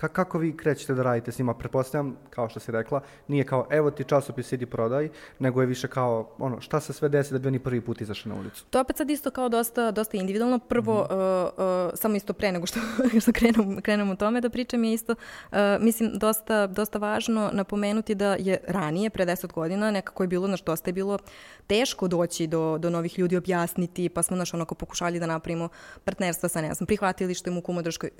Ka, 0.00 0.08
kako 0.08 0.38
vi 0.38 0.56
krećete 0.56 0.94
da 0.94 1.02
radite 1.02 1.32
s 1.32 1.38
njima? 1.38 1.54
Prepostavljam, 1.54 2.16
kao 2.30 2.48
što 2.48 2.60
si 2.60 2.72
rekla, 2.72 3.00
nije 3.28 3.44
kao 3.44 3.66
evo 3.70 3.90
ti 3.90 4.04
časopis 4.04 4.52
idi 4.52 4.66
prodaj, 4.66 5.08
nego 5.38 5.60
je 5.60 5.66
više 5.66 5.88
kao 5.88 6.30
ono 6.38 6.60
šta 6.60 6.80
se 6.80 6.92
sve 6.92 7.08
desi 7.08 7.32
da 7.32 7.38
bi 7.38 7.48
oni 7.48 7.58
prvi 7.58 7.80
put 7.80 8.00
izašli 8.00 8.32
na 8.32 8.38
ulicu. 8.40 8.64
To 8.70 8.80
opet 8.80 8.96
sad 8.96 9.10
isto 9.10 9.30
kao 9.30 9.48
dosta, 9.48 9.90
dosta 9.90 10.16
individualno. 10.16 10.58
Prvo, 10.58 10.94
mm 10.94 11.14
-hmm. 11.14 11.86
uh, 11.86 11.92
uh, 11.92 11.98
samo 11.98 12.16
isto 12.16 12.32
pre 12.32 12.52
nego 12.52 12.66
što, 12.66 12.80
što 13.22 13.32
krenem, 13.32 13.80
krenem 13.80 14.10
u 14.10 14.16
tome 14.16 14.40
da 14.40 14.50
pričam 14.50 14.84
je 14.84 14.92
isto, 14.92 15.12
uh, 15.12 15.58
mislim, 15.80 16.10
dosta, 16.14 16.66
dosta 16.66 16.98
važno 16.98 17.50
napomenuti 17.52 18.14
da 18.14 18.36
je 18.38 18.58
ranije, 18.68 19.10
pre 19.10 19.26
10 19.26 19.52
godina, 19.52 19.90
nekako 19.90 20.22
je 20.22 20.28
bilo, 20.28 20.46
znaš, 20.46 20.62
dosta 20.62 20.88
je 20.88 20.94
bilo 20.94 21.18
teško 21.66 22.08
doći 22.08 22.46
do, 22.46 22.78
do 22.78 22.90
novih 22.90 23.18
ljudi, 23.18 23.36
objasniti, 23.36 24.08
pa 24.08 24.22
smo, 24.22 24.36
znaš, 24.36 24.54
onako 24.54 24.74
pokušali 24.74 25.20
da 25.20 25.26
napravimo 25.26 25.68
partnerstva 26.04 26.48
sa, 26.48 26.60
ne 26.60 26.74
znam, 26.74 26.86
prihvatilištem 26.86 27.58
u 27.58 27.62
Kumodrškoj 27.62 28.10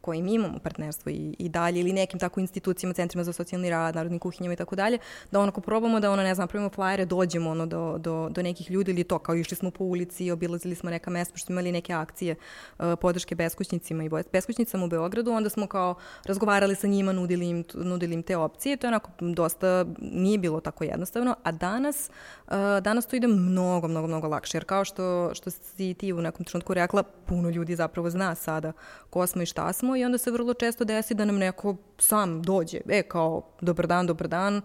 koji 0.00 0.22
mi 0.22 0.34
imamo 0.34 0.58
partnerstvo 0.58 1.10
i, 1.10 1.34
i 1.38 1.48
dalje 1.48 1.80
ili 1.80 1.92
nekim 1.92 2.18
tako 2.18 2.40
institucijama, 2.40 2.94
centrima 2.94 3.24
za 3.24 3.32
socijalni 3.32 3.70
rad, 3.70 3.94
narodnim 3.94 4.18
kuhinjama 4.18 4.52
i 4.52 4.56
tako 4.56 4.76
dalje, 4.76 4.98
da 5.30 5.40
onako 5.40 5.60
probamo 5.60 6.00
da 6.00 6.10
ono, 6.10 6.22
ne 6.22 6.34
znam, 6.34 6.48
pravimo 6.48 6.70
flajere, 6.70 7.04
dođemo 7.04 7.50
ono 7.50 7.66
do, 7.66 7.98
do, 7.98 8.28
do 8.28 8.42
nekih 8.42 8.70
ljudi 8.70 8.90
ili 8.90 9.04
to, 9.04 9.18
kao 9.18 9.34
išli 9.34 9.56
smo 9.56 9.70
po 9.70 9.84
ulici, 9.84 10.30
obilazili 10.30 10.74
smo 10.74 10.90
neka 10.90 11.10
mesta, 11.10 11.36
što 11.36 11.52
imali 11.52 11.72
neke 11.72 11.92
akcije 11.92 12.34
uh, 12.78 12.84
podrške 13.00 13.34
beskućnicima 13.34 14.04
i 14.04 14.10
beskućnicama 14.32 14.84
u 14.84 14.88
Beogradu, 14.88 15.32
onda 15.32 15.50
smo 15.50 15.66
kao 15.66 15.94
razgovarali 16.24 16.76
sa 16.76 16.86
njima, 16.86 17.12
nudili 17.12 17.48
im, 17.48 17.64
nudili 17.74 18.14
im 18.14 18.22
te 18.22 18.36
opcije, 18.36 18.76
to 18.76 18.86
je 18.86 18.88
onako 18.88 19.10
dosta, 19.20 19.86
nije 19.98 20.38
bilo 20.38 20.60
tako 20.60 20.84
jednostavno, 20.84 21.36
a 21.42 21.52
danas, 21.52 22.10
uh, 22.46 22.52
danas 22.82 23.06
to 23.06 23.16
ide 23.16 23.26
mnogo, 23.26 23.88
mnogo, 23.88 24.06
mnogo 24.06 24.28
lakše, 24.28 24.56
jer 24.56 24.64
kao 24.64 24.84
što, 24.84 25.34
što 25.34 25.50
si 25.50 25.94
ti 25.94 26.12
u 26.12 26.20
nekom 26.20 26.44
trenutku 26.44 26.74
rekla, 26.74 27.02
puno 27.02 27.50
ljudi 27.50 27.76
zapravo 27.76 28.10
zna 28.10 28.34
sada 28.34 28.72
ko 29.10 29.26
smo 29.26 29.42
i 29.42 29.46
šta 29.46 29.72
smo, 29.72 29.89
i 29.96 30.04
onda 30.04 30.18
se 30.18 30.30
vrlo 30.30 30.54
često 30.54 30.84
desi 30.84 31.14
da 31.14 31.24
nam 31.24 31.36
neko 31.36 31.76
sam 31.98 32.42
dođe, 32.42 32.80
e 32.88 33.02
kao 33.02 33.42
dobar 33.60 33.86
dan, 33.86 34.06
dobar 34.06 34.28
dan, 34.28 34.62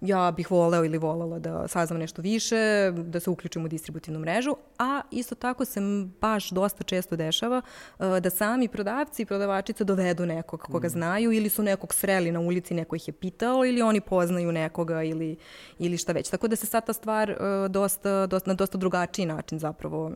ja 0.00 0.30
bih 0.30 0.50
voleo 0.50 0.84
ili 0.84 0.98
volela 0.98 1.38
da 1.38 1.68
saznam 1.68 2.00
nešto 2.00 2.22
više, 2.22 2.92
da 2.92 3.20
se 3.20 3.30
uključim 3.30 3.64
u 3.64 3.68
distributivnu 3.68 4.20
mrežu, 4.20 4.56
a 4.78 5.00
isto 5.10 5.34
tako 5.34 5.64
se 5.64 5.80
baš 6.20 6.50
dosta 6.50 6.84
često 6.84 7.16
dešava 7.16 7.62
uh, 7.98 8.18
da 8.18 8.30
sami 8.30 8.68
prodavci 8.68 9.22
i 9.22 9.26
prodavačice 9.26 9.84
dovedu 9.84 10.26
nekog 10.26 10.60
koga 10.60 10.86
mm. 10.86 10.90
znaju 10.90 11.32
ili 11.32 11.48
su 11.48 11.62
nekog 11.62 11.94
sreli 11.94 12.32
na 12.32 12.40
ulici, 12.40 12.74
neko 12.74 12.96
ih 12.96 13.08
je 13.08 13.12
pitao 13.12 13.64
ili 13.64 13.82
oni 13.82 14.00
poznaju 14.00 14.52
nekoga 14.52 15.02
ili, 15.02 15.36
ili 15.78 15.96
šta 15.96 16.12
već. 16.12 16.30
Tako 16.30 16.48
da 16.48 16.56
se 16.56 16.66
sad 16.66 16.86
ta 16.86 16.92
stvar 16.92 17.30
uh, 17.30 17.70
dosta, 17.70 18.26
dosta, 18.26 18.50
na 18.50 18.54
dosta 18.54 18.78
drugačiji 18.78 19.26
način 19.26 19.58
zapravo 19.58 20.12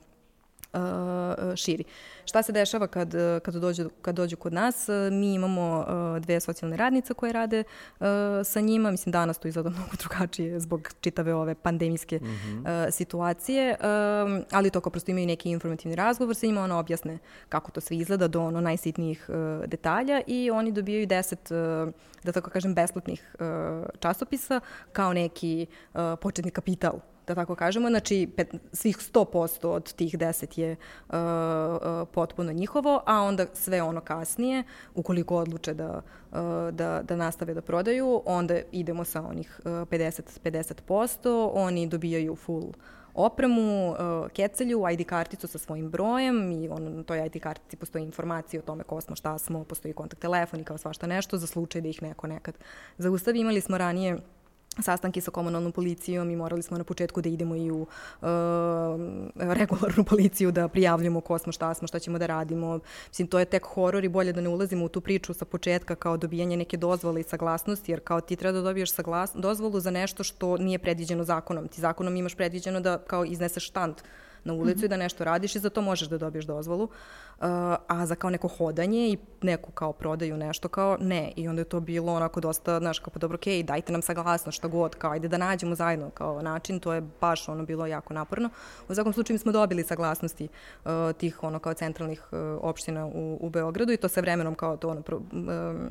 širi. 1.56 1.84
Šta 2.24 2.42
se 2.42 2.52
dešava 2.52 2.86
kad, 2.86 3.14
kad, 3.42 3.54
dođu, 3.54 3.90
kad 4.02 4.14
dođu 4.14 4.36
kod 4.36 4.52
nas? 4.52 4.88
Mi 5.12 5.34
imamo 5.34 5.86
dve 6.20 6.40
socijalne 6.40 6.76
radnice 6.76 7.14
koje 7.14 7.32
rade 7.32 7.64
sa 8.44 8.60
njima. 8.60 8.90
Mislim, 8.90 9.12
danas 9.12 9.38
to 9.38 9.48
izgleda 9.48 9.70
mnogo 9.76 9.92
drugačije 9.98 10.60
zbog 10.60 10.88
čitave 11.00 11.34
ove 11.34 11.54
pandemijske 11.54 12.18
mm 12.18 12.24
-hmm. 12.24 12.90
situacije, 12.90 13.76
ali 14.52 14.70
to 14.70 14.80
kao 14.80 14.90
prosto 14.90 15.10
imaju 15.10 15.26
neki 15.26 15.50
informativni 15.50 15.96
razgovor 15.96 16.34
sa 16.34 16.46
njima, 16.46 16.62
ona 16.62 16.78
objasne 16.78 17.18
kako 17.48 17.70
to 17.70 17.80
sve 17.80 17.96
izgleda 17.96 18.28
do 18.28 18.42
ono 18.42 18.60
najsitnijih 18.60 19.30
detalja 19.66 20.20
i 20.26 20.50
oni 20.50 20.72
dobijaju 20.72 21.06
deset, 21.06 21.48
da 22.24 22.32
tako 22.32 22.50
kažem, 22.50 22.74
besplatnih 22.74 23.34
časopisa 24.00 24.60
kao 24.92 25.12
neki 25.12 25.66
početni 26.20 26.50
kapital 26.50 27.00
da 27.30 27.34
tako 27.34 27.54
kažemo. 27.54 27.88
Znači, 27.88 28.28
pet, 28.36 28.54
svih 28.72 28.96
100% 28.96 29.66
od 29.66 29.92
tih 29.92 30.18
10 30.18 30.58
je 30.58 30.76
uh, 31.08 31.14
potpuno 32.12 32.52
njihovo, 32.52 33.02
a 33.06 33.22
onda 33.22 33.46
sve 33.54 33.82
ono 33.82 34.00
kasnije, 34.00 34.64
ukoliko 34.94 35.36
odluče 35.36 35.74
da, 35.74 36.02
uh, 36.30 36.38
da, 36.72 37.02
da 37.02 37.16
nastave 37.16 37.54
da 37.54 37.60
prodaju, 37.60 38.22
onda 38.26 38.60
idemo 38.72 39.04
sa 39.04 39.22
onih 39.22 39.60
uh, 39.64 39.70
50, 39.70 40.20
50%, 40.44 41.50
oni 41.54 41.86
dobijaju 41.86 42.36
full 42.36 42.72
opremu, 43.14 43.94
kecelju, 44.32 44.84
ID 44.92 45.06
karticu 45.06 45.46
sa 45.46 45.58
svojim 45.58 45.90
brojem 45.90 46.52
i 46.52 46.68
on, 46.68 46.96
na 46.96 47.02
toj 47.02 47.26
ID 47.26 47.42
kartici 47.42 47.76
postoji 47.76 48.04
informacija 48.04 48.60
o 48.60 48.66
tome 48.66 48.84
ko 48.84 49.00
smo, 49.00 49.16
šta 49.16 49.38
smo, 49.38 49.64
postoji 49.64 49.94
kontakt 49.94 50.22
telefon 50.22 50.60
i 50.60 50.64
kao 50.64 50.78
svašta 50.78 51.06
nešto 51.06 51.38
za 51.38 51.46
slučaj 51.46 51.80
da 51.80 51.88
ih 51.88 52.02
neko 52.02 52.26
nekad 52.26 52.58
zaustavi. 52.98 53.40
Imali 53.40 53.60
smo 53.60 53.78
ranije 53.78 54.18
sastanke 54.78 55.20
sa 55.20 55.30
komunalnom 55.30 55.72
policijom 55.72 56.30
i 56.30 56.36
morali 56.36 56.62
smo 56.62 56.78
na 56.78 56.84
početku 56.84 57.20
da 57.20 57.28
idemo 57.28 57.56
i 57.56 57.70
u 57.70 57.80
uh, 57.80 58.28
regularnu 59.36 60.04
policiju 60.04 60.52
da 60.52 60.68
prijavljamo 60.68 61.20
ko 61.20 61.38
smo, 61.38 61.52
šta 61.52 61.74
smo, 61.74 61.88
šta 61.88 61.98
ćemo 61.98 62.18
da 62.18 62.26
radimo. 62.26 62.80
Mislim, 63.08 63.28
to 63.28 63.38
je 63.38 63.44
tek 63.44 63.64
horor 63.64 64.04
i 64.04 64.08
bolje 64.08 64.32
da 64.32 64.40
ne 64.40 64.48
ulazimo 64.48 64.84
u 64.84 64.88
tu 64.88 65.00
priču 65.00 65.34
sa 65.34 65.44
početka 65.44 65.94
kao 65.94 66.16
dobijanje 66.16 66.56
neke 66.56 66.76
dozvole 66.76 67.20
i 67.20 67.24
saglasnosti, 67.24 67.92
jer 67.92 68.00
kao 68.00 68.20
ti 68.20 68.36
treba 68.36 68.58
da 68.58 68.62
dobiješ 68.62 68.92
saglas, 68.92 69.32
dozvolu 69.34 69.80
za 69.80 69.90
nešto 69.90 70.24
što 70.24 70.56
nije 70.56 70.78
predviđeno 70.78 71.24
zakonom. 71.24 71.68
Ti 71.68 71.80
zakonom 71.80 72.16
imaš 72.16 72.34
predviđeno 72.34 72.80
da 72.80 72.98
kao 72.98 73.24
izneseš 73.24 73.66
štand 73.66 73.94
na 74.44 74.52
ulicu 74.52 74.78
mm 74.78 74.82
-hmm. 74.82 74.84
i 74.84 74.88
da 74.88 74.96
nešto 74.96 75.24
radiš 75.24 75.56
i 75.56 75.58
za 75.58 75.70
to 75.70 75.82
možeš 75.82 76.08
da 76.08 76.18
dobiješ 76.18 76.44
dozvolu. 76.44 76.84
Uh, 76.84 77.46
a 77.88 78.06
za 78.06 78.14
kao 78.14 78.30
neko 78.30 78.48
hodanje 78.48 79.08
i 79.08 79.18
neku 79.42 79.72
kao 79.72 79.92
prodaju 79.92 80.36
nešto 80.36 80.68
kao 80.68 80.96
ne. 81.00 81.32
I 81.36 81.48
onda 81.48 81.60
je 81.60 81.64
to 81.64 81.80
bilo 81.80 82.12
onako 82.12 82.40
dosta, 82.40 82.78
znaš, 82.78 82.98
kao 82.98 83.10
pa 83.10 83.18
dobro, 83.18 83.34
okej, 83.34 83.58
okay, 83.58 83.62
dajte 83.62 83.92
nam 83.92 84.02
saglasno 84.02 84.52
šta 84.52 84.68
god, 84.68 84.94
kao 84.94 85.10
ajde 85.10 85.28
da 85.28 85.38
nađemo 85.38 85.74
zajedno 85.74 86.10
kao 86.10 86.42
način, 86.42 86.80
to 86.80 86.92
je 86.92 87.02
baš 87.20 87.48
ono 87.48 87.64
bilo 87.64 87.86
jako 87.86 88.14
naporno. 88.14 88.50
U 88.88 88.94
svakom 88.94 89.12
slučaju 89.12 89.34
mi 89.34 89.38
smo 89.38 89.52
dobili 89.52 89.84
saglasnosti 89.84 90.48
uh, 90.84 90.90
tih 91.18 91.42
ono 91.42 91.58
kao 91.58 91.74
centralnih 91.74 92.22
uh, 92.32 92.38
opština 92.60 93.06
u, 93.06 93.38
u 93.40 93.50
Beogradu 93.50 93.92
i 93.92 93.96
to 93.96 94.08
se 94.08 94.20
vremenom 94.20 94.54
kao 94.54 94.76
to 94.76 94.88
ono, 94.88 95.02
pro, 95.02 95.16
um, 95.16 95.90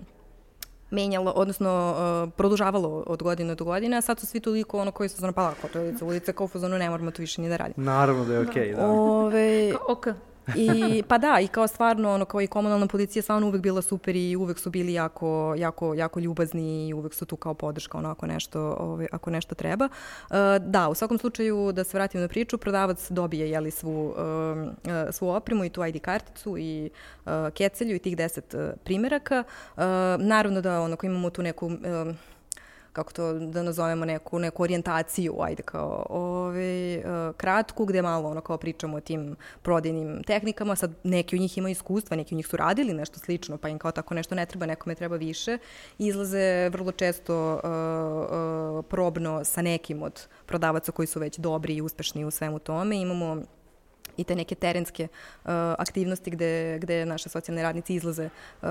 menjalo, 0.92 1.32
odnosno 1.36 1.96
uh, 2.26 2.34
produžavalo 2.34 3.04
od 3.08 3.24
godine 3.24 3.56
do 3.56 3.66
godine, 3.66 3.98
a 3.98 4.02
sad 4.02 4.20
su 4.20 4.26
svi 4.26 4.40
toliko 4.40 4.80
ono 4.80 4.92
koji 4.92 5.10
su 5.10 5.18
zano, 5.18 5.34
pa 5.34 5.54
to 5.74 5.80
je 5.80 5.96
ulica, 6.02 6.34
kao 6.34 6.46
u 6.46 6.48
fazonu 6.48 6.78
ne 6.78 6.90
moramo 6.90 7.12
to 7.12 7.22
više 7.22 7.42
ni 7.42 7.50
da 7.50 7.58
radimo. 7.58 7.86
Naravno 7.86 8.26
da 8.26 8.34
je 8.34 8.40
okej, 8.40 8.68
okay, 8.68 8.76
da. 8.76 8.88
Ove, 8.88 9.74
ok. 9.90 10.08
I, 10.56 11.04
pa 11.08 11.18
da, 11.18 11.40
i 11.40 11.48
kao 11.48 11.68
stvarno, 11.68 12.14
ono, 12.14 12.26
kao 12.26 12.42
i 12.42 12.48
komunalna 12.48 12.88
policija 12.88 13.24
stvarno 13.24 13.48
uvek 13.48 13.62
bila 13.62 13.82
super 13.82 14.16
i 14.16 14.36
uvek 14.36 14.60
su 14.60 14.70
bili 14.70 14.94
jako, 14.94 15.56
jako, 15.58 15.94
jako 15.94 16.20
ljubazni 16.20 16.88
i 16.88 16.94
uvek 16.94 17.14
su 17.14 17.26
tu 17.26 17.36
kao 17.36 17.54
podrška, 17.54 17.98
ono, 17.98 18.10
ako 18.10 18.26
nešto, 18.26 18.76
ovaj, 18.80 19.08
ako 19.12 19.30
nešto 19.30 19.56
treba. 19.56 19.86
Uh, 19.86 20.38
da, 20.60 20.90
u 20.90 20.96
svakom 20.96 21.18
slučaju, 21.18 21.72
da 21.72 21.84
se 21.84 21.98
vratim 21.98 22.22
na 22.22 22.28
priču, 22.28 22.58
prodavac 22.58 23.12
dobije, 23.12 23.50
jeli, 23.50 23.72
svu, 23.72 24.08
uh, 24.08 24.16
svu 25.12 25.30
opremu 25.30 25.66
i 25.66 25.70
tu 25.70 25.86
ID 25.86 26.02
karticu 26.02 26.58
i 26.58 26.90
uh, 27.26 27.32
kecelju 27.54 27.96
i 27.96 28.00
tih 28.00 28.18
deset 28.18 28.54
uh, 28.54 28.60
primeraka. 28.84 29.44
Uh, 29.78 29.84
naravno 30.20 30.62
da, 30.62 30.82
ono, 30.82 30.98
imamo 31.04 31.30
tu 31.30 31.44
neku... 31.44 31.66
Uh, 31.66 32.16
kako 32.94 33.14
to 33.14 33.34
da 33.34 33.64
nazovemo 33.64 34.06
neku, 34.06 34.40
neku 34.40 34.64
orijentaciju, 34.64 35.36
ajde 35.42 35.64
kao 35.64 36.06
ove, 36.10 36.98
uh, 36.98 37.36
kratku, 37.36 37.86
gde 37.86 38.02
malo 38.02 38.30
ono 38.30 38.42
kao 38.42 38.58
pričamo 38.58 38.98
o 38.98 39.02
tim 39.02 39.36
prodajnim 39.62 40.24
tehnikama, 40.24 40.76
sad 40.76 40.92
neki 41.04 41.36
od 41.36 41.42
njih 41.42 41.58
imaju 41.58 41.72
iskustva, 41.72 42.18
neki 42.18 42.36
od 42.36 42.38
njih 42.38 42.48
su 42.48 42.58
radili 42.58 42.94
nešto 42.94 43.20
slično, 43.20 43.58
pa 43.58 43.70
im 43.70 43.80
kao 43.80 43.92
tako 43.92 44.14
nešto 44.14 44.36
ne 44.36 44.46
treba, 44.46 44.66
nekome 44.66 44.96
treba 44.96 45.16
više. 45.16 45.58
Izlaze 45.98 46.70
vrlo 46.70 46.92
često 46.92 47.54
uh, 47.54 47.60
uh, 48.80 48.86
probno 48.86 49.44
sa 49.44 49.62
nekim 49.62 50.04
od 50.04 50.28
prodavaca 50.46 50.92
koji 50.92 51.08
su 51.08 51.20
već 51.20 51.38
dobri 51.38 51.76
i 51.76 51.82
uspešni 51.82 52.26
u 52.26 52.32
svemu 52.32 52.60
tome. 52.60 53.02
Imamo 53.02 53.44
i 54.18 54.24
te 54.24 54.36
neke 54.36 54.56
terenske 54.56 55.04
uh, 55.04 55.50
aktivnosti 55.78 56.32
gde, 56.32 56.80
gde 56.82 57.06
naše 57.06 57.30
socijalne 57.30 57.64
radnice 57.64 57.94
izlaze 57.94 58.26
uh, 58.26 58.30
uh, 58.62 58.70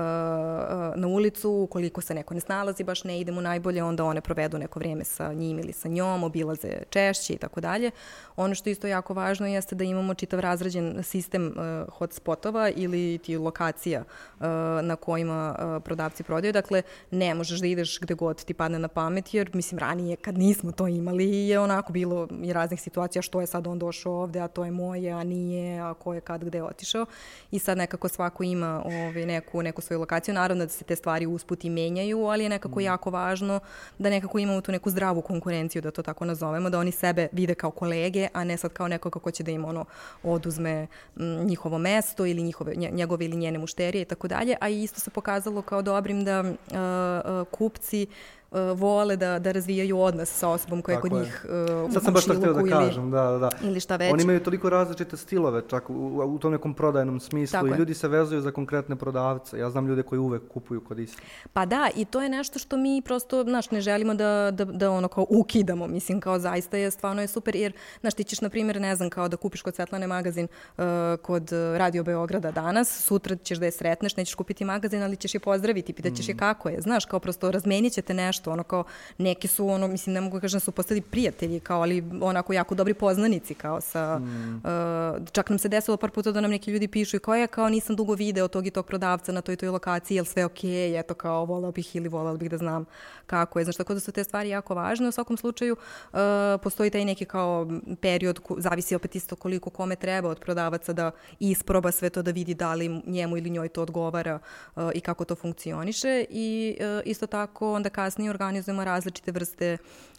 na 0.95 1.07
ulicu, 1.07 1.51
ukoliko 1.51 2.01
se 2.01 2.13
neko 2.13 2.33
ne 2.33 2.39
snalazi, 2.39 2.83
baš 2.83 3.03
ne 3.03 3.19
idemo 3.19 3.41
najbolje, 3.41 3.83
onda 3.83 4.03
one 4.03 4.21
provedu 4.21 4.57
neko 4.57 4.79
vreme 4.79 5.03
sa 5.03 5.33
njim 5.33 5.59
ili 5.59 5.73
sa 5.73 5.89
njom, 5.89 6.23
obilaze 6.23 6.69
češće 6.89 7.33
i 7.33 7.37
tako 7.37 7.61
dalje. 7.61 7.91
Ono 8.35 8.55
što 8.55 8.69
isto 8.69 8.87
jako 8.87 9.13
važno 9.13 9.47
jeste 9.47 9.75
da 9.75 9.83
imamo 9.83 10.13
čitav 10.13 10.39
razrađen 10.39 11.03
sistem 11.03 11.47
uh, 11.47 11.93
hotspotova 11.93 12.69
ili 12.69 13.17
ti 13.17 13.37
lokacija 13.37 14.01
uh, 14.01 14.45
na 14.81 14.95
kojima 14.95 15.55
uh, 15.59 15.83
prodavci 15.83 16.23
prodaju. 16.23 16.53
Dakle, 16.53 16.81
ne 17.11 17.35
možeš 17.35 17.59
da 17.59 17.67
ideš 17.67 17.99
gde 17.99 18.13
god 18.13 18.43
ti 18.43 18.53
padne 18.53 18.79
na 18.79 18.87
pamet, 18.87 19.33
jer 19.33 19.49
mislim 19.53 19.79
ranije 19.79 20.15
kad 20.15 20.37
nismo 20.37 20.71
to 20.71 20.87
imali 20.87 21.47
je 21.47 21.59
onako 21.59 21.93
bilo 21.93 22.27
i 22.43 22.53
raznih 22.53 22.81
situacija 22.81 23.21
što 23.21 23.41
je 23.41 23.47
sad 23.47 23.67
on 23.67 23.79
došao 23.79 24.13
ovde, 24.13 24.39
a 24.39 24.47
to 24.47 24.65
je 24.65 24.71
moje, 24.71 25.11
a 25.11 25.23
nije, 25.29 25.79
a 25.79 25.93
ko 25.93 26.13
je 26.13 26.21
kad 26.21 26.43
gde 26.43 26.63
otišao. 26.63 27.05
I 27.51 27.59
sad 27.59 27.77
nekako 27.77 28.07
svako 28.07 28.43
ima 28.43 28.81
ovaj, 28.85 29.25
neku, 29.25 29.63
neku 29.63 29.81
svoju 29.81 29.99
lokaciju. 29.99 30.33
Naravno 30.33 30.65
da 30.65 30.69
se 30.69 30.83
te 30.83 30.95
stvari 30.95 31.25
usput 31.25 31.65
i 31.65 31.69
menjaju, 31.69 32.25
ali 32.25 32.43
je 32.43 32.49
nekako 32.49 32.79
mm. 32.79 32.83
jako 32.83 33.09
važno 33.09 33.59
da 33.97 34.09
nekako 34.09 34.39
imamo 34.39 34.61
tu 34.61 34.71
neku 34.71 34.89
zdravu 34.89 35.21
konkurenciju, 35.21 35.81
da 35.81 35.91
to 35.91 36.03
tako 36.03 36.25
nazovemo, 36.25 36.69
da 36.69 36.79
oni 36.79 36.91
sebe 36.91 37.27
vide 37.31 37.55
kao 37.55 37.71
kolege, 37.71 38.27
a 38.33 38.43
ne 38.43 38.57
sad 38.57 38.73
kao 38.73 38.87
neko 38.87 39.09
kako 39.09 39.31
će 39.31 39.43
da 39.43 39.51
im 39.51 39.65
ono 39.65 39.85
oduzme 40.23 40.87
m, 41.17 41.45
njihovo 41.45 41.77
mesto 41.77 42.25
ili 42.25 42.43
njihove, 42.43 42.75
njegove 42.75 43.25
ili 43.25 43.37
njene 43.37 43.59
mušterije 43.59 44.01
i 44.01 44.05
tako 44.05 44.27
dalje, 44.27 44.55
a 44.61 44.69
isto 44.69 44.99
se 44.99 45.09
pokazalo 45.09 45.61
kao 45.61 45.81
dobrim 45.81 46.23
da 46.23 46.41
uh, 46.41 46.47
uh, 46.47 47.47
kupci 47.51 48.07
uh, 48.09 48.38
vole 48.75 49.15
da, 49.15 49.39
da 49.39 49.51
razvijaju 49.51 49.99
odnos 49.99 50.29
sa 50.29 50.49
osobom 50.49 50.81
koja 50.81 50.95
je 50.95 51.01
kod 51.01 51.11
je. 51.11 51.19
njih 51.19 51.45
uh, 51.85 51.93
Sad 51.93 52.03
sam 52.03 52.13
baš 52.13 52.25
to 52.25 52.33
htio 52.33 52.53
da 52.53 52.59
ili, 52.59 52.69
kažem, 52.69 53.11
da, 53.11 53.37
da. 53.37 53.49
Ili 53.63 53.79
šta 53.79 53.95
već. 53.95 54.13
Oni 54.13 54.23
imaju 54.23 54.43
toliko 54.43 54.69
različite 54.69 55.17
stilove, 55.17 55.61
čak 55.67 55.89
u, 55.89 55.93
u 56.25 56.39
tom 56.39 56.51
nekom 56.51 56.73
prodajnom 56.73 57.19
smislu 57.19 57.51
Tako 57.51 57.67
i 57.67 57.71
je. 57.71 57.77
ljudi 57.77 57.93
se 57.93 58.07
vezuju 58.07 58.41
za 58.41 58.51
konkretne 58.51 58.95
prodavce. 58.95 59.59
Ja 59.59 59.69
znam 59.69 59.87
ljude 59.87 60.03
koji 60.03 60.19
uvek 60.19 60.41
kupuju 60.53 60.81
kod 60.83 60.99
isti. 60.99 61.21
Pa 61.53 61.65
da, 61.65 61.89
i 61.95 62.05
to 62.05 62.21
je 62.21 62.29
nešto 62.29 62.59
što 62.59 62.77
mi 62.77 63.01
prosto, 63.05 63.43
znaš, 63.43 63.71
ne 63.71 63.81
želimo 63.81 64.13
da, 64.13 64.51
da, 64.51 64.65
da 64.65 64.91
ono 64.91 65.07
kao 65.07 65.25
ukidamo, 65.29 65.87
mislim, 65.87 66.19
kao 66.19 66.39
zaista 66.39 66.77
je, 66.77 66.91
stvarno 66.91 67.21
je 67.21 67.27
super, 67.27 67.55
jer, 67.55 67.73
znaš, 68.01 68.13
ti 68.13 68.23
ćeš, 68.23 68.41
na 68.41 68.49
primjer, 68.49 68.81
ne 68.81 68.95
znam, 68.95 69.09
kao 69.09 69.27
da 69.27 69.37
kupiš 69.37 69.61
kod 69.61 69.75
Svetlane 69.75 70.07
magazin 70.07 70.47
uh, 70.77 70.83
kod 71.21 71.51
Radio 71.77 72.03
Beograda 72.03 72.51
danas, 72.51 73.03
sutra 73.03 73.35
ćeš 73.35 73.57
da 73.57 73.65
je 73.65 73.71
sretneš, 73.71 74.15
nećeš 74.15 74.35
kupiti 74.35 74.65
magazin, 74.65 75.03
ali 75.03 75.15
ćeš 75.15 75.33
je 75.33 75.39
pozdraviti, 75.39 75.93
pitaćeš 75.93 76.27
mm. 76.27 76.31
je 76.31 76.37
kako 76.37 76.69
je, 76.69 76.81
znaš, 76.81 77.05
kao 77.05 77.19
prosto 77.19 77.51
razmenit 77.51 77.93
ćete 77.93 78.13
nešto 78.13 78.38
nešto, 78.39 78.51
ono 78.51 78.63
kao, 78.63 78.83
neki 79.17 79.47
su, 79.47 79.67
ono, 79.67 79.87
mislim, 79.87 80.13
ne 80.13 80.21
mogu 80.21 80.37
da 80.37 80.41
kažem 80.41 80.55
da 80.57 80.59
su 80.59 80.71
postali 80.71 81.01
prijatelji, 81.01 81.59
kao, 81.59 81.81
ali 81.81 82.03
onako 82.21 82.53
jako 82.53 82.75
dobri 82.75 82.93
poznanici, 82.93 83.53
kao 83.53 83.81
sa, 83.81 84.19
mm. 84.19 84.55
uh, 84.55 85.27
čak 85.31 85.49
nam 85.49 85.59
se 85.59 85.69
desilo 85.69 85.97
par 85.97 86.11
puta 86.11 86.31
da 86.31 86.41
nam 86.41 86.51
neki 86.51 86.71
ljudi 86.71 86.87
pišu 86.87 87.17
i 87.17 87.19
kao 87.19 87.35
je, 87.35 87.47
kao 87.47 87.69
nisam 87.69 87.95
dugo 87.95 88.13
video 88.13 88.47
tog 88.47 88.67
i 88.67 88.71
tog 88.71 88.85
prodavca 88.85 89.31
na 89.31 89.41
toj 89.41 89.55
toj 89.55 89.69
lokaciji, 89.69 90.15
jel 90.15 90.25
sve 90.25 90.45
okej, 90.45 90.69
okay? 90.69 90.99
eto 90.99 91.13
kao, 91.13 91.45
volao 91.45 91.71
bih 91.71 91.95
ili 91.95 92.09
volao 92.09 92.37
bih 92.37 92.49
da 92.49 92.57
znam 92.57 92.85
kako 93.25 93.59
je, 93.59 93.65
znaš, 93.65 93.75
tako 93.75 93.93
da 93.93 93.99
su 93.99 94.11
te 94.11 94.23
stvari 94.23 94.49
jako 94.49 94.75
važne, 94.75 95.07
u 95.07 95.11
svakom 95.11 95.37
slučaju 95.37 95.75
uh, 95.75 96.19
postoji 96.63 96.89
taj 96.89 97.05
neki 97.05 97.25
kao 97.25 97.67
period, 98.01 98.39
zavisi 98.57 98.95
opet 98.95 99.15
isto 99.15 99.35
koliko 99.35 99.69
kome 99.69 99.95
treba 99.95 100.29
od 100.29 100.39
prodavaca 100.39 100.93
da 100.93 101.11
isproba 101.39 101.91
sve 101.91 102.09
to 102.09 102.21
da 102.21 102.31
vidi 102.31 102.53
da 102.53 102.73
li 102.73 103.01
njemu 103.05 103.37
ili 103.37 103.49
njoj 103.49 103.69
to 103.69 103.81
odgovara 103.81 104.39
uh, 104.75 104.91
i 104.93 105.01
kako 105.01 105.25
to 105.25 105.35
funkcioniše 105.35 106.25
i 106.29 106.77
uh, 106.79 107.01
isto 107.05 107.27
tako 107.27 107.73
onda 107.73 107.89
kasnije 107.89 108.28
organi. 108.29 108.39
Organi 108.49 108.61
zajemajo 108.61 108.85
različite 108.85 109.31
vrste 109.31 109.77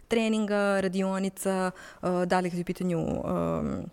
treninga, 0.09 0.81
radionica, 0.81 1.71
uh, 2.03 2.09
eh, 2.23 2.27
dalje 2.27 2.51
k 2.51 2.65
pitanju. 2.65 2.99
Um, 2.99 3.91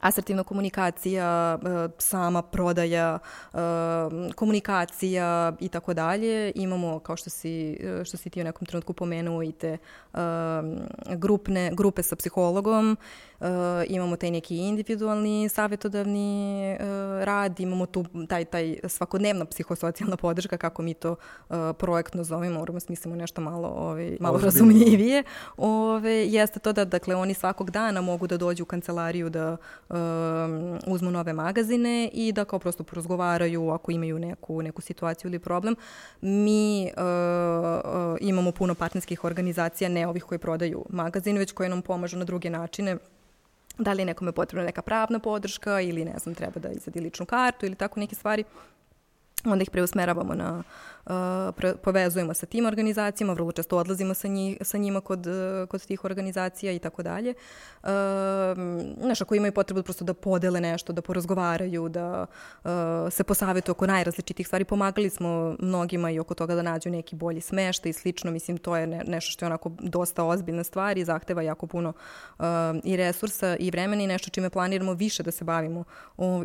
asertivna 0.00 0.42
komunikacija, 0.42 1.58
uh, 1.62 1.90
sama 1.98 2.42
prodaja, 2.42 3.18
um, 3.52 3.60
komunikacija 4.34 5.52
i 5.60 5.68
tako 5.68 5.94
dalje. 5.94 6.52
Imamo, 6.54 6.98
kao 6.98 7.16
što 7.16 7.30
si, 7.30 7.80
što 8.04 8.16
si 8.16 8.30
ti 8.30 8.40
u 8.40 8.44
nekom 8.44 8.66
trenutku 8.66 8.92
pomenuo, 8.92 9.42
i 9.42 9.52
te 9.52 9.78
grupne, 11.16 11.70
grupe 11.74 12.02
sa 12.02 12.16
psihologom 12.16 12.96
imamo 13.88 14.16
taj 14.16 14.30
neki 14.30 14.56
individualni 14.56 15.48
savjetodavni 15.48 16.76
rad, 17.24 17.60
imamo 17.60 17.86
tu 17.86 18.04
taj, 18.28 18.44
taj 18.44 18.76
svakodnevna 18.88 19.44
psihosocijalna 19.44 20.16
podrška, 20.16 20.56
kako 20.56 20.82
mi 20.82 20.94
to 20.94 21.16
projektno 21.78 22.24
zovemo, 22.24 22.58
moramo 22.58 22.80
smislimo 22.80 23.16
nešto 23.16 23.40
malo, 23.40 23.68
ovaj, 23.68 24.16
malo 24.20 24.34
Ozbiljno. 24.34 24.52
razumljivije. 24.52 25.22
Ove, 25.56 26.26
jeste 26.26 26.60
to 26.60 26.72
da, 26.72 26.84
dakle, 26.84 27.14
oni 27.14 27.34
svakog 27.34 27.70
dana 27.70 28.00
mogu 28.00 28.26
da 28.26 28.36
dođu 28.36 28.62
u 28.62 28.66
kancelariju 28.66 29.30
da 29.30 29.56
uzmu 30.86 31.10
nove 31.10 31.32
magazine 31.32 32.10
i 32.12 32.32
da 32.32 32.44
kao 32.44 32.58
prosto 32.58 32.84
porazgovaraju 32.84 33.70
ako 33.70 33.92
imaju 33.92 34.18
neku, 34.18 34.62
neku 34.62 34.82
situaciju 34.82 35.28
ili 35.28 35.38
problem. 35.38 35.76
Mi 36.20 36.90
uh, 36.96 37.02
uh, 37.02 38.16
imamo 38.20 38.52
puno 38.52 38.74
partnerskih 38.74 39.24
organizacija, 39.24 39.88
ne 39.88 40.06
ovih 40.06 40.24
koji 40.24 40.38
prodaju 40.38 40.84
magazin, 40.88 41.38
već 41.38 41.52
koje 41.52 41.68
nam 41.68 41.82
pomažu 41.82 42.16
na 42.16 42.24
druge 42.24 42.50
načine 42.50 42.96
da 43.78 43.92
li 43.92 44.00
je 44.02 44.06
nekome 44.06 44.32
potrebna 44.32 44.66
neka 44.66 44.82
pravna 44.82 45.18
podrška 45.18 45.80
ili 45.80 46.04
ne 46.04 46.18
znam, 46.18 46.34
treba 46.34 46.60
da 46.60 46.68
izadi 46.68 47.00
ličnu 47.00 47.26
kartu 47.26 47.66
ili 47.66 47.74
tako 47.74 48.00
neke 48.00 48.14
stvari 48.14 48.44
onda 49.44 49.62
ih 49.62 49.70
preusmeravamo 49.70 50.34
na 50.34 50.62
povezujemo 51.82 52.34
sa 52.34 52.46
tim 52.46 52.66
organizacijama, 52.66 53.32
vrlo 53.32 53.52
često 53.52 53.78
odlazimo 53.78 54.14
sa, 54.14 54.28
njih, 54.28 54.56
sa 54.60 54.78
njima 54.78 55.00
kod, 55.00 55.26
uh, 55.26 55.68
kod 55.68 55.86
tih 55.86 56.04
organizacija 56.04 56.72
i 56.72 56.78
tako 56.78 57.02
dalje. 57.02 57.34
Uh, 57.82 57.88
znaš, 59.00 59.20
ako 59.20 59.34
imaju 59.34 59.52
potrebu 59.52 59.82
prosto 59.82 60.04
da 60.04 60.14
podele 60.14 60.60
nešto, 60.60 60.92
da 60.92 61.02
porazgovaraju, 61.02 61.88
da 61.88 62.26
uh, 62.64 62.70
se 63.10 63.24
posavetuju 63.24 63.72
oko 63.72 63.86
najrazličitih 63.86 64.46
stvari. 64.46 64.64
Pomagali 64.64 65.10
smo 65.10 65.56
mnogima 65.58 66.10
i 66.10 66.18
oko 66.18 66.34
toga 66.34 66.54
da 66.54 66.62
nađu 66.62 66.90
neki 66.90 67.16
bolji 67.16 67.40
smešta 67.40 67.88
i 67.88 67.92
slično. 67.92 68.30
Mislim, 68.30 68.58
to 68.58 68.76
je 68.76 68.86
ne, 68.86 69.02
nešto 69.06 69.30
što 69.30 69.44
je 69.44 69.46
onako 69.46 69.70
dosta 69.80 70.24
ozbiljna 70.24 70.64
stvar 70.64 70.98
i 70.98 71.04
zahteva 71.04 71.42
jako 71.42 71.66
puno 71.66 71.92
i 72.84 72.96
resursa 72.96 73.56
i 73.56 73.70
vremena 73.70 74.02
i 74.02 74.06
nešto 74.06 74.30
čime 74.30 74.50
planiramo 74.50 74.92
više 74.94 75.22
da 75.22 75.30
se 75.30 75.44
bavimo 75.44 75.84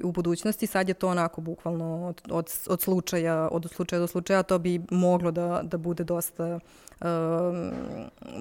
u 0.03 0.11
budućnosti. 0.11 0.67
Sad 0.67 0.87
je 0.87 0.93
to 0.93 1.07
onako 1.07 1.41
bukvalno 1.41 2.07
od, 2.07 2.21
od, 2.31 2.49
od 2.67 2.81
slučaja, 2.81 3.49
od 3.51 3.71
slučaja 3.71 3.99
do 3.99 4.07
slučaja, 4.07 4.43
to 4.43 4.54
bi 4.57 4.81
moglo 4.91 5.31
da, 5.31 5.61
da 5.63 5.77
bude 5.77 6.03
dosta 6.03 6.59
um, 7.01 7.71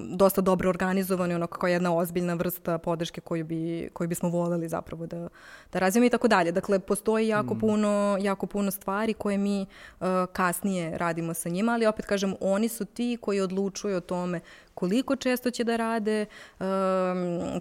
dosta 0.09 0.41
dobro 0.41 0.69
organizovano, 0.69 1.35
ono 1.35 1.47
kao 1.47 1.67
jedna 1.67 1.95
ozbiljna 1.95 2.33
vrsta 2.33 2.77
podrške 2.77 3.21
koju, 3.21 3.45
bi, 3.45 3.89
koju 3.93 4.07
bismo 4.07 4.29
voleli 4.29 4.69
zapravo 4.69 5.05
da, 5.05 5.27
da 5.73 5.79
razvijemo 5.79 6.05
i 6.05 6.09
tako 6.09 6.27
dalje. 6.27 6.51
Dakle, 6.51 6.79
postoji 6.79 7.27
jako, 7.27 7.53
mm. 7.53 7.59
puno, 7.59 8.17
jako 8.21 8.45
puno 8.45 8.71
stvari 8.71 9.13
koje 9.13 9.37
mi 9.37 9.61
uh, 9.99 10.07
kasnije 10.33 10.97
radimo 10.97 11.33
sa 11.33 11.49
njima, 11.49 11.71
ali 11.73 11.85
opet 11.85 12.05
kažem, 12.05 12.35
oni 12.41 12.69
su 12.69 12.85
ti 12.85 13.17
koji 13.21 13.41
odlučuju 13.41 13.97
o 13.97 14.01
tome 14.01 14.39
koliko 14.75 15.15
često 15.15 15.51
će 15.51 15.63
da 15.63 15.75
rade, 15.75 16.25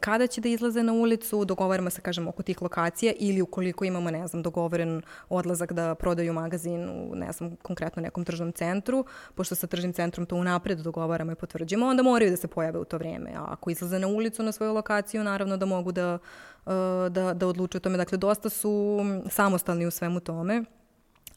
kada 0.00 0.26
će 0.26 0.40
da 0.40 0.48
izlaze 0.48 0.82
na 0.82 0.92
ulicu, 0.92 1.44
dogovaramo 1.44 1.90
se, 1.90 2.00
kažem, 2.00 2.28
oko 2.28 2.42
tih 2.42 2.62
lokacija 2.62 3.12
ili 3.18 3.42
ukoliko 3.42 3.84
imamo, 3.84 4.10
ne 4.10 4.26
znam, 4.26 4.42
dogovoren 4.42 5.02
odlazak 5.28 5.72
da 5.72 5.94
prodaju 5.94 6.32
magazin 6.32 6.88
u, 6.88 7.14
ne 7.14 7.32
znam, 7.32 7.56
konkretno 7.62 8.02
nekom 8.02 8.24
tržnom 8.24 8.52
centru, 8.52 9.04
pošto 9.34 9.54
sa 9.54 9.66
tržnim 9.66 9.92
centrom 9.92 10.26
to 10.26 10.36
unapred 10.36 10.78
dogovaramo 10.78 11.32
i 11.32 11.34
potvrđujemo, 11.34 11.86
onda 11.86 12.02
moraju 12.02 12.30
da 12.30 12.36
se 12.36 12.48
pojave 12.48 12.78
u 12.78 12.84
to 12.84 12.98
vreme. 12.98 13.30
A 13.36 13.44
ako 13.48 13.70
izlaze 13.70 13.98
na 13.98 14.08
ulicu 14.08 14.42
na 14.42 14.52
svoju 14.52 14.74
lokaciju, 14.74 15.24
naravno 15.24 15.56
da 15.56 15.66
mogu 15.66 15.92
da, 15.92 16.18
uh, 16.66 16.72
da, 17.10 17.34
da 17.34 17.46
odlučuju 17.46 17.78
o 17.78 17.80
tome. 17.80 17.96
Dakle, 17.96 18.18
dosta 18.18 18.48
su 18.48 19.00
samostalni 19.30 19.86
u 19.86 19.90
svemu 19.90 20.20
tome 20.20 20.64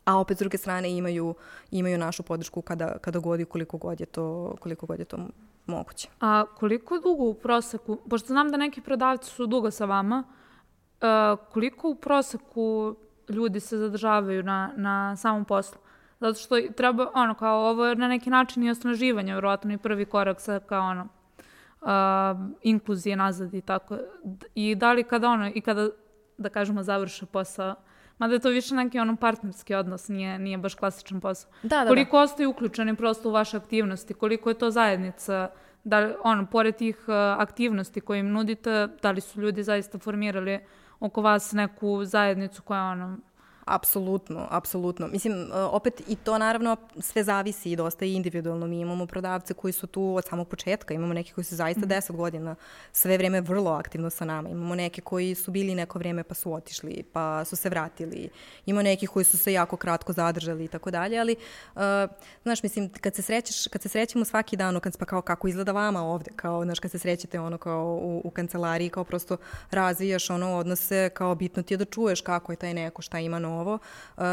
a 0.07 0.19
opet 0.19 0.37
s 0.37 0.39
druge 0.39 0.57
strane 0.57 0.91
imaju, 0.91 1.35
imaju 1.71 1.97
našu 1.97 2.23
podršku 2.23 2.61
kada, 2.61 2.97
kada 2.97 3.19
god 3.19 3.39
i 3.39 3.45
koliko 3.45 3.77
god 3.77 3.99
je 3.99 4.05
to, 4.05 4.55
koliko 4.59 4.85
god 4.85 4.99
je 4.99 5.05
to 5.05 5.27
moguće. 5.67 6.09
A 6.19 6.45
koliko 6.55 6.99
dugo 6.99 7.23
u 7.23 7.33
proseku, 7.33 7.97
pošto 8.09 8.27
znam 8.27 8.51
da 8.51 8.57
neki 8.57 8.81
prodavci 8.81 9.29
su 9.29 9.47
dugo 9.47 9.71
sa 9.71 9.85
vama, 9.85 10.23
uh, 10.23 11.39
koliko 11.51 11.89
u 11.89 11.95
proseku 11.95 12.95
ljudi 13.29 13.59
se 13.59 13.77
zadržavaju 13.77 14.43
na, 14.43 14.73
na 14.75 15.15
samom 15.15 15.45
poslu? 15.45 15.79
Zato 16.19 16.39
što 16.39 16.55
treba, 16.75 17.11
ono, 17.13 17.33
kao 17.33 17.69
ovo 17.69 17.85
je 17.85 17.95
na 17.95 18.07
neki 18.07 18.29
način 18.29 18.63
i 18.63 18.69
osnaživanje, 18.69 19.33
vjerojatno 19.33 19.73
i 19.73 19.77
prvi 19.77 20.05
korak 20.05 20.41
sa 20.41 20.59
kao 20.59 20.89
ono, 20.89 21.07
uh, 21.81 21.89
inkluzije 22.61 23.15
nazad 23.15 23.53
i 23.53 23.61
tako. 23.61 23.97
I 24.55 24.75
da 24.75 24.93
li 24.93 25.03
kada 25.03 25.29
ono, 25.29 25.51
i 25.55 25.61
kada, 25.61 25.89
da 26.37 26.49
kažemo, 26.49 26.83
završe 26.83 27.25
posao, 27.25 27.75
Mada 28.17 28.33
je 28.33 28.39
to 28.39 28.49
više 28.49 28.75
neki 28.75 28.99
ono 28.99 29.15
partnerski 29.15 29.75
odnos, 29.75 30.07
nije, 30.07 30.39
nije 30.39 30.57
baš 30.57 30.75
klasičan 30.75 31.21
posao. 31.21 31.51
Da, 31.63 31.83
da, 31.83 31.87
koliko 31.87 32.17
da. 32.17 32.23
ostaju 32.23 32.49
uključeni 32.49 32.95
prosto 32.95 33.29
u 33.29 33.31
vaše 33.31 33.57
aktivnosti, 33.57 34.13
koliko 34.13 34.49
je 34.49 34.57
to 34.57 34.71
zajednica, 34.71 35.49
da 35.83 36.13
ono, 36.23 36.45
pored 36.45 36.75
tih 36.75 36.97
uh, 37.07 37.13
aktivnosti 37.15 38.01
koje 38.01 38.19
im 38.19 38.31
nudite, 38.31 38.87
da 39.01 39.11
li 39.11 39.21
su 39.21 39.41
ljudi 39.41 39.63
zaista 39.63 39.99
formirali 39.99 40.59
oko 40.99 41.21
vas 41.21 41.51
neku 41.51 42.05
zajednicu 42.05 42.61
koja 42.61 42.83
ono, 42.83 43.17
Apsolutno, 43.67 44.47
apsolutno. 44.49 45.07
Mislim, 45.07 45.33
e, 45.33 45.55
opet 45.55 46.01
i 46.07 46.15
to 46.15 46.37
naravno 46.37 46.77
sve 46.99 47.23
zavisi 47.23 47.71
i 47.71 47.75
dosta 47.75 48.05
i 48.05 48.13
individualno. 48.13 48.67
Mi 48.67 48.79
imamo 48.79 49.05
prodavce 49.05 49.53
koji 49.53 49.73
su 49.73 49.87
tu 49.87 50.15
od 50.15 50.25
samog 50.25 50.47
početka, 50.47 50.93
imamo 50.93 51.13
neki 51.13 51.33
koji 51.33 51.45
su 51.45 51.55
zaista 51.55 51.85
mm. 51.85 51.89
10 51.89 52.15
godina 52.15 52.55
sve 52.91 53.17
vreme 53.17 53.41
vrlo 53.41 53.71
aktivno 53.71 54.09
sa 54.09 54.25
nama. 54.25 54.49
Imamo 54.49 54.75
neke 54.75 55.01
koji 55.01 55.35
su 55.35 55.51
bili 55.51 55.75
neko 55.75 55.99
vreme 55.99 56.23
pa 56.23 56.33
su 56.33 56.53
otišli, 56.53 57.03
pa 57.13 57.45
su 57.45 57.55
se 57.55 57.69
vratili. 57.69 58.29
Ima 58.65 58.81
neki 58.81 59.07
koji 59.07 59.25
su 59.25 59.37
se 59.37 59.53
jako 59.53 59.77
kratko 59.77 60.13
zadržali 60.13 60.65
i 60.65 60.67
tako 60.67 60.91
dalje, 60.91 61.19
ali 61.19 61.35
uh, 61.75 61.81
znaš, 62.43 62.63
mislim, 62.63 62.89
kad 62.89 63.15
se 63.15 63.21
srećeš, 63.21 63.67
kad 63.67 63.81
se 63.81 63.89
srećemo 63.89 64.25
svaki 64.25 64.57
dan, 64.57 64.79
kad 64.79 64.97
pa 64.97 65.05
kao 65.05 65.21
kako 65.21 65.47
izgleda 65.47 65.71
vama 65.71 66.03
ovde, 66.03 66.31
kao, 66.35 66.63
znaš, 66.63 66.79
kad 66.79 66.91
se 66.91 66.99
srećete 66.99 67.39
ono 67.39 67.57
kao 67.57 67.99
u, 68.01 68.21
u 68.23 68.29
kancelariji, 68.29 68.89
kao 68.89 69.03
prosto 69.03 69.37
razvijaš 69.71 70.29
ono 70.29 70.57
odnose, 70.57 71.09
kao 71.09 71.35
bitno 71.35 71.63
ti 71.63 71.73
je 71.73 71.77
da 71.77 71.85
čuješ 71.85 72.21
kako 72.21 72.51
je 72.51 72.55
taj 72.55 72.73
neko, 72.73 73.01
šta 73.01 73.19
ima 73.19 73.39
novo. 73.39 73.56
Uh, 73.63 74.23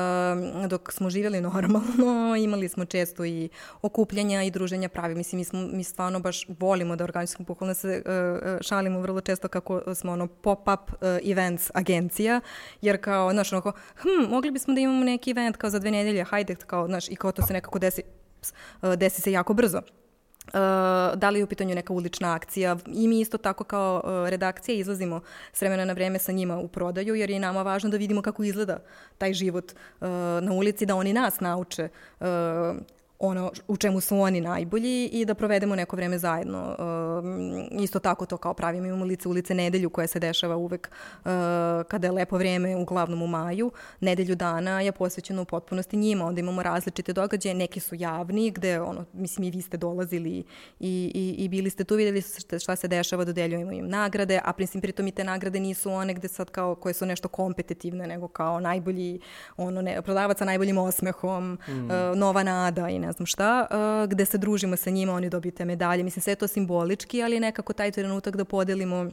dok 0.69 0.93
smo 0.93 1.11
živjeli 1.11 1.41
normalno, 1.41 2.37
imali 2.45 2.69
smo 2.69 2.85
često 2.85 3.25
i 3.25 3.49
okupljanja 3.83 4.43
i 4.43 4.51
druženja 4.51 4.89
pravi. 4.89 5.15
Mislim, 5.15 5.39
mi, 5.39 5.45
smo, 5.45 5.61
mi 5.73 5.85
stvarno 5.85 6.21
baš 6.21 6.47
volimo 6.49 6.97
da 6.97 7.05
organizujemo, 7.05 7.45
bukvalno 7.45 7.75
se 7.75 8.03
uh, 8.07 8.59
šalimo 8.61 9.01
vrlo 9.01 9.21
često 9.21 9.49
kako 9.49 9.95
smo 9.95 10.13
ono 10.13 10.27
pop-up 10.27 10.93
uh, 10.93 11.31
events 11.31 11.71
agencija, 11.75 12.41
jer 12.83 13.03
kao, 13.03 13.33
znaš, 13.33 13.53
ono 13.53 13.63
kao, 13.63 13.73
hm, 13.97 14.31
mogli 14.31 14.51
bismo 14.51 14.75
da 14.75 14.81
imamo 14.81 15.05
neki 15.05 15.31
event 15.31 15.57
kao 15.57 15.71
za 15.71 15.79
dve 15.79 15.91
nedelje, 15.91 16.25
hajde, 16.25 16.55
kao, 16.55 16.87
znaš, 16.87 17.09
i 17.09 17.17
kao 17.17 17.33
to 17.33 17.43
se 17.43 17.53
nekako 17.53 17.79
desi, 17.79 18.03
desi 18.97 19.21
se 19.21 19.33
jako 19.33 19.55
brzo. 19.55 19.83
Uh, 20.47 20.53
da 21.15 21.31
li 21.31 21.39
je 21.39 21.45
u 21.45 21.47
pitanju 21.47 21.75
neka 21.75 21.93
ulična 21.93 22.35
akcija? 22.35 22.77
I 22.87 23.09
mi 23.09 23.21
isto 23.21 23.39
tako 23.39 23.65
kao 23.65 24.03
uh, 24.05 24.29
redakcija 24.29 24.77
izlazimo 24.77 25.21
s 25.53 25.61
vremena 25.61 25.85
na 25.85 25.93
vreme 25.93 26.19
sa 26.19 26.33
njima 26.33 26.59
u 26.59 26.69
prodaju 26.69 27.15
jer 27.15 27.31
je 27.31 27.39
nama 27.39 27.63
važno 27.63 27.91
da 27.91 27.97
vidimo 27.97 28.23
kako 28.23 28.45
izgleda 28.45 28.79
taj 29.19 29.33
život 29.33 29.73
uh, 29.73 30.09
na 30.43 30.53
ulici, 30.53 30.87
da 30.87 30.97
oni 30.97 31.13
nas 31.13 31.41
nauče 31.41 31.89
ono 33.19 33.53
u 33.69 33.77
čemu 33.77 34.01
su 34.01 34.19
oni 34.19 34.41
najbolji 34.41 35.07
i 35.07 35.25
da 35.25 35.35
provedemo 35.35 35.77
neko 35.77 35.97
vreme 35.97 36.19
zajedno. 36.19 36.77
Uh, 37.73 37.83
isto 37.83 37.99
tako 37.99 38.27
to 38.27 38.37
kao 38.37 38.55
pravimo, 38.55 38.87
imamo 38.87 39.05
lice 39.05 39.29
ulice 39.29 39.55
nedelju 39.55 39.91
koja 39.91 40.07
se 40.07 40.19
dešava 40.19 40.57
uvek 40.57 40.91
uh, 40.91 41.25
kada 41.89 42.07
je 42.07 42.13
lepo 42.13 42.39
vreme, 42.39 42.77
uglavnom 42.77 43.23
u 43.23 43.27
maju. 43.27 43.73
Nedelju 44.01 44.35
dana 44.35 44.81
je 44.81 44.93
posvećeno 44.93 45.43
u 45.43 45.45
potpunosti 45.45 45.97
njima, 45.97 46.27
onda 46.27 46.41
imamo 46.41 46.63
različite 46.63 47.13
događaje, 47.13 47.55
neki 47.55 47.81
su 47.81 47.95
javni, 47.95 48.51
gde, 48.51 48.81
ono, 48.81 49.05
mislim, 49.13 49.45
i 49.45 49.51
vi 49.51 49.63
ste 49.63 49.77
dolazili 49.77 50.45
i, 50.81 51.13
i, 51.15 51.45
i 51.45 51.49
bili 51.49 51.71
ste 51.71 51.85
tu, 51.85 51.95
videli 51.95 52.23
ste 52.23 52.59
šta 52.59 52.77
se 52.77 52.89
dešava, 52.89 53.25
dodeljujemo 53.25 53.73
im 53.73 53.89
nagrade, 53.89 54.41
a 54.45 54.53
princip 54.53 54.83
pritom 54.83 55.07
i 55.07 55.13
te 55.13 55.25
nagrade 55.25 55.61
nisu 55.61 55.91
one 55.91 56.15
gde 56.15 56.29
sad 56.29 56.51
kao, 56.51 56.75
koje 56.75 56.95
su 56.95 57.07
nešto 57.07 57.29
kompetitivne, 57.29 58.07
nego 58.07 58.29
kao 58.29 58.61
najbolji, 58.61 59.21
ono, 59.57 59.83
ne, 59.83 60.03
prodavac 60.03 60.39
sa 60.39 60.45
najboljim 60.45 60.79
osmehom, 60.79 61.59
mm. 61.69 61.73
uh, 61.73 62.17
nova 62.17 62.43
nada 62.43 62.89
i 62.89 62.99
ne 63.07 63.13
znam 63.13 63.27
šta, 63.27 63.67
uh, 63.71 64.11
gde 64.11 64.25
se 64.25 64.39
družimo 64.39 64.77
sa 64.77 64.91
njima, 64.91 65.13
oni 65.13 65.31
dobiju 65.31 65.53
te 65.53 65.65
medalje. 65.65 66.03
Mislim, 66.03 66.23
sve 66.23 66.33
je 66.33 66.37
to 66.37 66.49
simbolički, 66.49 67.23
ali 67.23 67.41
nekako 67.41 67.73
taj 67.73 67.93
trenutak 67.93 68.37
da 68.37 68.45
podelimo 68.45 69.11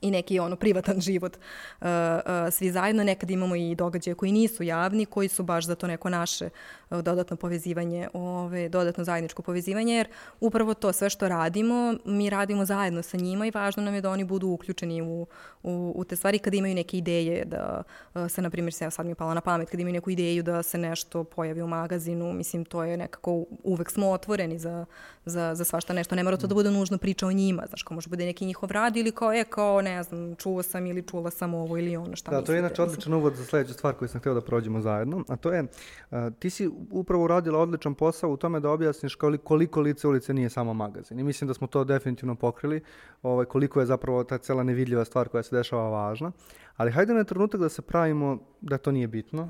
i 0.00 0.10
neki 0.10 0.38
ono 0.38 0.56
privatan 0.56 1.00
život 1.00 1.36
uh, 1.36 1.86
uh, 1.86 2.52
svi 2.52 2.70
zajedno. 2.70 3.04
Nekad 3.04 3.30
imamo 3.30 3.56
i 3.56 3.74
događaje 3.74 4.14
koji 4.14 4.32
nisu 4.32 4.62
javni, 4.62 5.06
koji 5.06 5.28
su 5.28 5.42
baš 5.42 5.66
za 5.66 5.74
to 5.74 5.86
neko 5.86 6.10
naše 6.10 6.50
dodatno 6.90 7.36
povezivanje, 7.36 8.08
ove, 8.12 8.68
dodatno 8.68 9.04
zajedničko 9.04 9.42
povezivanje, 9.42 9.94
jer 9.94 10.08
upravo 10.40 10.74
to 10.74 10.92
sve 10.92 11.10
što 11.10 11.28
radimo, 11.28 11.94
mi 12.04 12.30
radimo 12.30 12.64
zajedno 12.64 13.02
sa 13.02 13.16
njima 13.16 13.46
i 13.46 13.50
važno 13.54 13.82
nam 13.82 13.94
je 13.94 14.00
da 14.00 14.10
oni 14.10 14.24
budu 14.24 14.48
uključeni 14.48 15.02
u, 15.02 15.26
u, 15.62 15.92
u 15.96 16.04
te 16.04 16.16
stvari 16.16 16.38
kada 16.38 16.56
imaju 16.56 16.74
neke 16.74 16.98
ideje 16.98 17.44
da 17.44 17.82
uh, 18.14 18.30
se, 18.30 18.42
na 18.42 18.50
primjer, 18.50 18.72
sad 18.72 19.06
mi 19.06 19.10
je 19.10 19.14
pala 19.14 19.34
na 19.34 19.40
pamet, 19.40 19.70
kada 19.70 19.80
imaju 19.80 19.92
neku 19.92 20.10
ideju 20.10 20.42
da 20.42 20.62
se 20.62 20.78
nešto 20.78 21.24
pojavi 21.24 21.62
u 21.62 21.66
magazinu, 21.66 22.32
mislim, 22.32 22.64
to 22.64 22.84
je 22.84 22.96
nekako, 22.96 23.44
uvek 23.62 23.90
smo 23.90 24.10
otvoreni 24.10 24.58
za, 24.58 24.86
za, 25.24 25.54
za 25.54 25.64
svašta 25.64 25.92
nešto. 25.92 26.14
Ne 26.14 26.24
mora 26.24 26.36
to 26.36 26.46
da 26.46 26.54
bude 26.54 26.70
nužno 26.70 26.98
priča 26.98 27.26
o 27.26 27.32
njima, 27.32 27.62
znaš, 27.68 27.82
kao 27.82 27.94
može 27.94 28.08
bude 28.08 28.24
neki 28.24 28.46
njihov 28.46 28.70
rad 28.70 28.96
ili 28.96 29.12
kao, 29.12 29.32
je, 29.32 29.44
kao, 29.44 29.82
ne 29.82 30.02
znam, 30.02 30.34
čuo 30.34 30.62
sam 30.62 30.86
ili 30.86 31.02
čula 31.02 31.30
sam 31.30 31.54
ovo 31.54 31.78
ili 31.78 31.96
ono 31.96 32.16
šta 32.16 32.30
Da, 32.30 32.42
to 32.42 32.52
je 32.52 32.58
inače 32.58 32.82
odličan 32.82 33.14
uvod 33.14 33.34
za 33.34 33.44
sledeću 33.44 33.72
stvar 33.74 33.94
koju 33.94 34.08
sam 34.08 34.20
hteo 34.20 34.34
da 34.34 34.40
prođemo 34.40 34.80
zajedno, 34.80 35.24
a 35.28 35.36
to 35.36 35.52
je, 35.52 35.62
uh, 35.62 36.18
ti 36.38 36.50
si 36.50 36.68
upravo 36.90 37.24
uradila 37.24 37.58
odličan 37.58 37.94
posao 37.94 38.30
u 38.30 38.36
tome 38.36 38.60
da 38.60 38.70
objasniš 38.70 39.14
koliko, 39.14 39.44
koliko 39.44 39.80
lice 39.80 40.08
ulice 40.08 40.34
nije 40.34 40.50
samo 40.50 40.74
magazin. 40.74 41.18
I 41.18 41.24
mislim 41.24 41.48
da 41.48 41.54
smo 41.54 41.66
to 41.66 41.84
definitivno 41.84 42.34
pokrili, 42.34 42.80
ovaj, 43.22 43.44
koliko 43.44 43.80
je 43.80 43.86
zapravo 43.86 44.24
ta 44.24 44.38
cela 44.38 44.62
nevidljiva 44.62 45.04
stvar 45.04 45.28
koja 45.28 45.42
se 45.42 45.56
dešava 45.56 45.88
važna. 45.88 46.32
Ali 46.76 46.92
hajde 46.92 47.14
na 47.14 47.24
trenutak 47.24 47.60
da 47.60 47.68
se 47.68 47.82
pravimo 47.82 48.38
da 48.60 48.78
to 48.78 48.92
nije 48.92 49.08
bitno 49.08 49.48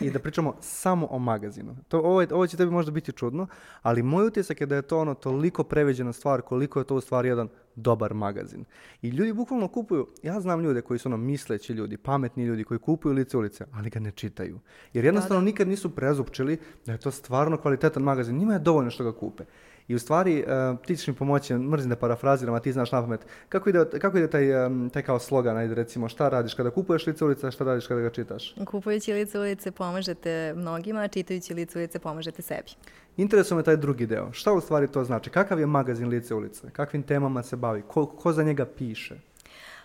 i 0.00 0.10
da 0.10 0.18
pričamo 0.18 0.54
samo 0.60 1.06
o 1.10 1.18
magazinu. 1.18 1.76
To, 1.88 1.98
ovo, 1.98 2.20
je, 2.20 2.28
ovo 2.32 2.46
će 2.46 2.56
tebi 2.56 2.70
možda 2.70 2.92
biti 2.92 3.12
čudno, 3.12 3.46
ali 3.82 4.02
moj 4.02 4.26
utisak 4.26 4.60
je 4.60 4.66
da 4.66 4.76
je 4.76 4.82
to 4.82 4.98
ono 4.98 5.14
toliko 5.14 5.64
preveđena 5.64 6.12
stvar 6.12 6.42
koliko 6.42 6.78
je 6.78 6.84
to 6.84 6.96
u 6.96 7.00
stvari 7.00 7.28
jedan 7.28 7.48
dobar 7.76 8.14
magazin. 8.14 8.64
I 9.02 9.08
ljudi 9.08 9.32
bukvalno 9.32 9.68
kupuju, 9.68 10.08
ja 10.22 10.40
znam 10.40 10.60
ljude 10.60 10.82
koji 10.82 10.98
su 10.98 11.08
ono 11.08 11.16
misleći 11.16 11.72
ljudi, 11.72 11.96
pametni 11.96 12.44
ljudi 12.44 12.64
koji 12.64 12.78
kupuju 12.78 13.14
lice 13.14 13.36
ulice, 13.36 13.64
ali 13.72 13.90
ga 13.90 14.00
ne 14.00 14.10
čitaju. 14.10 14.60
Jer 14.92 15.04
jednostavno 15.04 15.40
da, 15.40 15.44
da. 15.44 15.44
nikad 15.44 15.68
nisu 15.68 15.94
prezupčili 15.94 16.58
da 16.86 16.92
je 16.92 16.98
to 16.98 17.10
stvarno 17.10 17.56
kvalitetan 17.56 18.02
magazin. 18.02 18.36
Njima 18.36 18.52
je 18.52 18.58
dovoljno 18.58 18.90
što 18.90 19.04
ga 19.04 19.12
kupe. 19.12 19.44
I 19.88 19.94
u 19.94 19.98
stvari, 19.98 20.44
uh, 20.72 20.78
ti 20.86 20.96
ćeš 20.96 21.06
mi 21.06 21.14
pomoći, 21.14 21.54
mrzim 21.54 21.90
da 21.90 21.96
parafraziram, 21.96 22.54
a 22.54 22.60
ti 22.60 22.72
znaš 22.72 22.92
na 22.92 23.02
pamet, 23.02 23.20
kako 23.48 23.68
ide, 23.68 23.84
kako 24.00 24.18
ide 24.18 24.30
taj, 24.30 24.66
um, 24.66 24.90
taj 24.90 25.02
kao 25.02 25.18
slogan, 25.18 25.56
ajde 25.56 25.74
recimo, 25.74 26.08
šta 26.08 26.28
radiš 26.28 26.54
kada 26.54 26.70
kupuješ 26.70 27.06
lice 27.06 27.24
ulice, 27.24 27.50
šta 27.50 27.64
radiš 27.64 27.86
kada 27.86 28.00
ga 28.00 28.10
čitaš? 28.10 28.54
Kupujući 28.66 29.12
lice 29.12 29.38
ulice 29.38 29.70
pomažete 29.70 30.54
mnogima, 30.56 31.08
čitajući 31.08 31.54
lice 31.54 31.78
ulice 31.78 31.98
pomažete 31.98 32.42
sebi. 32.42 32.70
Interesuje 33.16 33.56
me 33.56 33.62
taj 33.62 33.76
drugi 33.76 34.06
deo. 34.06 34.32
Šta 34.32 34.52
u 34.52 34.60
stvari 34.60 34.88
to 34.88 35.04
znači? 35.04 35.30
Kakav 35.30 35.60
je 35.60 35.66
magazin 35.66 36.08
lice 36.08 36.34
ulice? 36.34 36.70
Kakvim 36.72 37.02
temama 37.02 37.42
se 37.42 37.56
bavi? 37.56 37.82
Ko, 37.88 38.06
ko 38.06 38.32
za 38.32 38.42
njega 38.42 38.66
piše? 38.66 39.14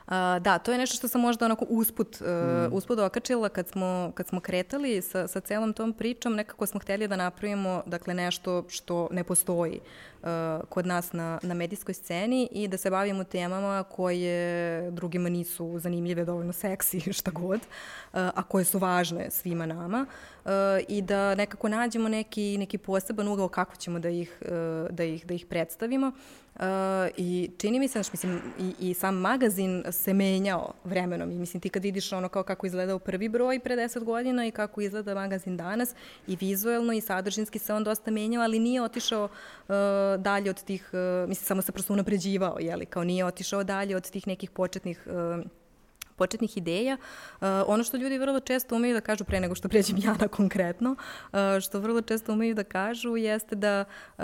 Uh, 0.09 0.15
da, 0.41 0.57
to 0.57 0.71
je 0.71 0.77
nešto 0.77 0.95
što 0.95 1.07
sam 1.07 1.21
možda 1.21 1.45
onako 1.45 1.65
usput, 1.69 2.17
uh, 2.21 2.27
mm. 2.27 2.73
usput 2.73 2.99
okačila 2.99 3.49
kad 3.49 3.67
smo, 3.67 4.11
kad 4.15 4.27
smo 4.27 4.39
kretali 4.39 5.01
sa, 5.01 5.27
sa 5.27 5.39
celom 5.39 5.73
tom 5.73 5.93
pričom, 5.93 6.35
nekako 6.35 6.65
smo 6.65 6.79
hteli 6.79 7.07
da 7.07 7.15
napravimo 7.15 7.83
dakle, 7.85 8.13
nešto 8.13 8.63
što 8.69 9.07
ne 9.11 9.23
postoji 9.23 9.79
uh, 9.79 10.08
kod 10.69 10.85
nas 10.85 11.13
na, 11.13 11.39
na 11.41 11.53
medijskoj 11.53 11.93
sceni 11.93 12.49
i 12.51 12.67
da 12.67 12.77
se 12.77 12.89
bavimo 12.89 13.23
temama 13.23 13.83
koje 13.83 14.91
drugima 14.91 15.29
nisu 15.29 15.79
zanimljive, 15.79 16.25
dovoljno 16.25 16.53
seksi, 16.53 17.13
šta 17.19 17.31
god, 17.31 17.59
uh, 17.59 17.65
a 18.13 18.43
koje 18.43 18.65
su 18.65 18.79
važne 18.79 19.31
svima 19.31 19.65
nama 19.65 20.05
uh, 20.45 20.51
i 20.87 21.01
da 21.01 21.35
nekako 21.35 21.69
nađemo 21.69 22.09
neki, 22.09 22.57
neki 22.57 22.77
poseban 22.77 23.27
ugao 23.27 23.47
kako 23.47 23.75
ćemo 23.75 23.99
da 23.99 24.09
ih, 24.09 24.41
da 24.89 25.03
ih, 25.03 25.25
da 25.25 25.33
ih 25.33 25.45
predstavimo. 25.45 26.11
I 27.17 27.49
čini 27.57 27.79
mi 27.79 27.87
se, 27.87 27.91
znaš, 27.91 28.11
mislim, 28.11 28.41
i, 28.59 28.89
i 28.89 28.93
sam 28.93 29.15
magazin 29.15 29.83
se 29.91 30.13
menjao 30.13 30.73
vremenom. 30.83 31.31
I 31.31 31.35
mislim, 31.35 31.61
ti 31.61 31.69
kad 31.69 31.83
vidiš 31.83 32.13
ono 32.13 32.29
kao 32.29 32.43
kako 32.43 32.65
izgledao 32.65 32.99
prvi 32.99 33.29
broj 33.29 33.59
pre 33.59 33.75
10 33.75 34.03
godina 34.03 34.47
i 34.47 34.51
kako 34.51 34.81
izgleda 34.81 35.15
magazin 35.15 35.57
danas, 35.57 35.93
i 36.27 36.35
vizuelno 36.35 36.93
i 36.93 37.01
sadržinski 37.01 37.59
se 37.59 37.73
on 37.73 37.83
dosta 37.83 38.11
menjao, 38.11 38.43
ali 38.43 38.59
nije 38.59 38.81
otišao 38.81 39.23
uh, 39.23 39.75
dalje 40.17 40.49
od 40.49 40.63
tih, 40.63 40.89
uh, 40.93 41.29
mislim, 41.29 41.45
samo 41.45 41.61
se 41.61 41.71
prosto 41.71 41.93
unapređivao, 41.93 42.57
jeli, 42.59 42.85
kao 42.85 43.03
nije 43.03 43.25
otišao 43.25 43.63
dalje 43.63 43.95
od 43.95 44.11
tih 44.11 44.27
nekih 44.27 44.51
početnih 44.51 45.07
uh, 45.07 45.45
početnih 46.19 46.57
ideja. 46.57 46.97
Uh, 46.97 47.47
ono 47.67 47.83
što 47.83 47.97
ljudi 47.97 48.17
vrlo 48.17 48.39
često 48.39 48.75
umeju 48.75 48.93
da 48.93 49.01
kažu 49.01 49.23
pre 49.23 49.39
nego 49.39 49.55
što 49.55 49.69
pređem 49.69 49.97
ja 50.05 50.15
na 50.19 50.27
konkretno, 50.27 50.91
uh, 50.91 51.39
što 51.61 51.79
vrlo 51.79 52.01
često 52.01 52.33
umeju 52.33 52.55
da 52.55 52.63
kažu 52.63 53.17
jeste 53.17 53.55
da, 53.55 53.85
uh, 54.17 54.23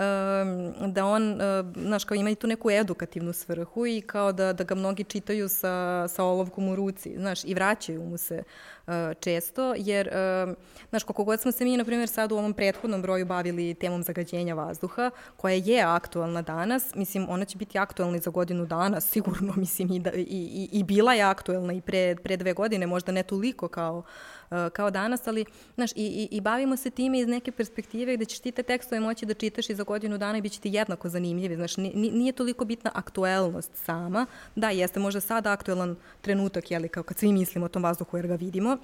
da 0.92 1.04
on, 1.04 1.32
uh, 1.32 1.40
znaš, 1.82 2.04
kao 2.04 2.14
ima 2.14 2.30
i 2.30 2.34
tu 2.34 2.46
neku 2.46 2.70
edukativnu 2.70 3.32
svrhu 3.32 3.86
i 3.86 4.00
kao 4.06 4.32
da, 4.32 4.52
da 4.52 4.64
ga 4.64 4.74
mnogi 4.74 5.04
čitaju 5.04 5.48
sa, 5.48 6.08
sa 6.08 6.24
olovkom 6.24 6.68
u 6.68 6.76
ruci, 6.76 7.14
znaš, 7.18 7.44
i 7.44 7.54
vraćaju 7.54 8.02
mu 8.02 8.16
se 8.18 8.42
uh, 8.86 8.92
često, 9.20 9.74
jer, 9.76 10.08
uh, 10.08 10.54
znaš, 10.90 11.04
koliko 11.04 11.24
god 11.24 11.40
smo 11.40 11.52
se 11.52 11.64
mi, 11.64 11.76
na 11.76 11.84
primjer, 11.84 12.08
sad 12.08 12.32
u 12.32 12.36
ovom 12.36 12.52
prethodnom 12.52 13.02
broju 13.02 13.26
bavili 13.26 13.74
temom 13.74 14.02
zagađenja 14.02 14.54
vazduha, 14.54 15.10
koja 15.36 15.54
je 15.54 15.82
aktualna 15.82 16.42
danas, 16.42 16.94
mislim, 16.94 17.26
ona 17.28 17.44
će 17.44 17.58
biti 17.58 17.78
aktualna 17.78 18.16
i 18.16 18.20
za 18.20 18.30
godinu 18.30 18.66
dana, 18.66 19.00
sigurno, 19.12 19.52
mislim, 19.56 19.92
i, 19.92 19.98
da, 19.98 20.10
i, 20.12 20.22
i, 20.30 20.68
i 20.72 20.82
bila 20.82 21.14
je 21.14 21.22
aktualna 21.22 21.72
i 21.72 21.80
pre, 21.86 22.16
pre 22.16 22.36
dve 22.36 22.52
godine, 22.52 22.86
možda 22.86 23.12
ne 23.12 23.22
toliko 23.22 23.68
kao, 23.68 24.02
uh, 24.50 24.56
kao 24.72 24.90
danas, 24.90 25.26
ali 25.26 25.44
znaš, 25.74 25.92
i, 25.92 25.94
i, 25.96 26.28
i 26.30 26.40
bavimo 26.40 26.76
se 26.76 26.90
time 26.90 27.20
iz 27.20 27.28
neke 27.28 27.52
perspektive 27.52 28.16
gde 28.16 28.24
ćeš 28.24 28.38
ti 28.38 28.52
te 28.52 28.62
tekstove 28.62 29.00
moći 29.00 29.26
da 29.26 29.34
čitaš 29.34 29.70
i 29.70 29.74
za 29.74 29.82
godinu 29.82 30.18
dana 30.18 30.38
i 30.38 30.42
bit 30.42 30.52
će 30.52 30.60
ti 30.60 30.70
jednako 30.72 31.08
zanimljivi. 31.08 31.56
Znaš, 31.56 31.76
nije 31.94 32.32
toliko 32.32 32.64
bitna 32.64 32.90
aktuelnost 32.94 33.70
sama. 33.74 34.26
Da, 34.54 34.70
jeste 34.70 35.00
možda 35.00 35.20
sada 35.20 35.52
aktuelan 35.52 35.96
trenutak, 36.20 36.70
jeli, 36.70 36.88
kao 36.88 37.02
kad 37.02 37.18
svi 37.18 37.32
mislimo 37.32 37.66
o 37.66 37.68
tom 37.68 37.82
vazduhu 37.82 38.16
jer 38.16 38.26
ga 38.26 38.34
vidimo, 38.34 38.78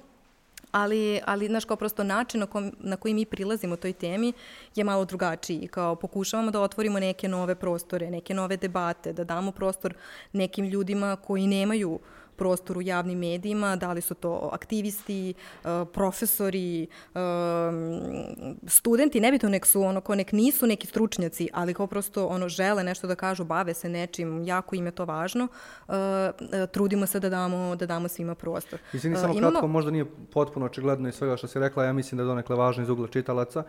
ali, 0.73 1.21
ali 1.25 1.47
znaš, 1.47 1.65
kao 1.65 1.77
prosto 1.77 2.03
način 2.03 2.39
na, 2.39 2.45
kom, 2.45 2.71
na 2.79 2.95
koji 2.95 3.13
mi 3.13 3.25
prilazimo 3.25 3.75
toj 3.75 3.93
temi 3.93 4.33
je 4.75 4.83
malo 4.83 5.05
drugačiji. 5.05 5.67
Kao 5.67 5.95
pokušavamo 5.95 6.51
da 6.51 6.61
otvorimo 6.61 6.99
neke 6.99 7.27
nove 7.27 7.55
prostore, 7.55 8.11
neke 8.11 8.33
nove 8.33 8.57
debate, 8.57 9.13
da 9.13 9.23
damo 9.23 9.51
prostor 9.51 9.93
nekim 10.31 10.65
ljudima 10.65 11.15
koji 11.15 11.47
nemaju 11.47 11.99
prostor 12.35 12.77
u 12.77 12.81
javnim 12.81 13.19
medijima, 13.19 13.75
da 13.75 13.91
li 13.91 14.01
su 14.01 14.13
to 14.13 14.49
aktivisti, 14.53 15.33
uh, 15.63 15.69
profesori, 15.93 16.87
um, 17.13 17.21
studenti, 18.67 19.19
nebitno 19.19 19.49
nek 19.49 19.65
su 19.65 19.81
ono 19.81 20.01
ko 20.01 20.15
nek 20.15 20.31
nisu 20.31 20.67
neki 20.67 20.87
stručnjaci, 20.87 21.49
ali 21.53 21.73
kao 21.73 21.87
prosto 21.87 22.27
ono 22.27 22.49
žele 22.49 22.83
nešto 22.83 23.07
da 23.07 23.15
kažu, 23.15 23.43
bave 23.43 23.73
se 23.73 23.89
nečim, 23.89 24.43
jako 24.43 24.75
im 24.75 24.85
je 24.85 24.91
to 24.91 25.05
važno, 25.05 25.47
uh, 25.87 25.93
trudimo 26.71 27.05
se 27.05 27.19
da 27.19 27.29
damo, 27.29 27.75
da 27.75 27.85
damo 27.85 28.07
svima 28.07 28.35
prostor. 28.35 28.79
Izvini, 28.93 29.15
samo 29.15 29.33
imamo... 29.33 29.51
kratko, 29.51 29.67
možda 29.67 29.91
nije 29.91 30.05
potpuno 30.33 30.65
očigledno 30.65 31.09
iz 31.09 31.15
svega 31.15 31.37
što 31.37 31.47
si 31.47 31.59
rekla, 31.59 31.83
ja 31.83 31.93
mislim 31.93 32.17
da 32.17 32.23
je 32.23 32.27
donekle 32.27 32.55
važno 32.55 32.83
iz 32.83 32.89
ugla 32.89 33.07
čitalaca 33.07 33.63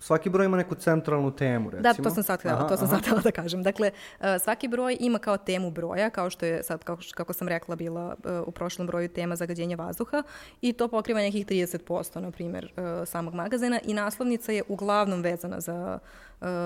svaki 0.00 0.30
broj 0.30 0.46
ima 0.46 0.56
neku 0.56 0.74
centralnu 0.74 1.36
temu, 1.36 1.70
recimo. 1.70 1.82
Da, 1.82 2.02
to 2.02 2.10
sam 2.10 2.22
sad 2.22 2.38
htjela, 2.38 2.68
to 2.68 2.76
sam 2.76 2.88
sad 2.88 3.00
htjela 3.00 3.20
da 3.20 3.30
kažem. 3.30 3.62
Dakle, 3.62 3.90
uh, 4.20 4.26
svaki 4.40 4.68
broj 4.68 4.96
ima 5.00 5.18
kao 5.18 5.36
temu 5.36 5.70
broja, 5.70 6.10
kao 6.10 6.30
što 6.30 6.46
je 6.46 6.62
sad, 6.62 6.84
kako, 6.84 7.02
kako 7.14 7.32
sam 7.32 7.48
rekla, 7.48 7.76
bila 7.76 8.06
uh, 8.24 8.48
u 8.48 8.50
prošlom 8.50 8.86
broju 8.86 9.08
tema 9.08 9.36
zagađenja 9.36 9.76
vazduha 9.76 10.22
i 10.60 10.72
to 10.72 10.88
pokriva 10.88 11.20
nekih 11.20 11.46
30%, 11.46 12.20
na 12.20 12.30
primjer, 12.30 12.72
uh, 12.76 13.08
samog 13.08 13.34
magazina 13.34 13.80
i 13.84 13.94
naslovnica 13.94 14.52
je 14.52 14.62
uglavnom 14.68 15.22
vezana 15.22 15.60
za 15.60 15.98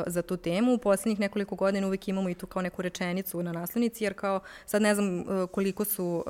za 0.06 0.22
tu 0.22 0.36
temu. 0.36 0.74
U 0.74 0.78
poslednjih 0.78 1.20
nekoliko 1.20 1.54
godina 1.54 1.86
uvek 1.86 2.08
imamo 2.08 2.28
i 2.28 2.34
tu 2.34 2.46
kao 2.46 2.62
neku 2.62 2.82
rečenicu 2.82 3.42
na 3.42 3.52
naslovnici, 3.52 4.04
jer 4.04 4.14
kao 4.14 4.40
sad 4.66 4.82
ne 4.82 4.94
znam 4.94 5.24
koliko 5.50 5.84
su, 5.84 6.24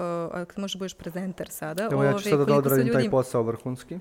možeš 0.57 0.79
budeš 0.79 0.95
prezenter 0.95 1.49
sada. 1.51 1.89
Evo 1.93 2.05
ja 2.05 2.13
ću 2.13 2.31
sada 2.31 2.45
da 2.45 2.55
odradim 2.55 2.87
ljudi... 2.87 2.99
taj 2.99 3.11
posao 3.11 3.43
vrhunski 3.43 3.99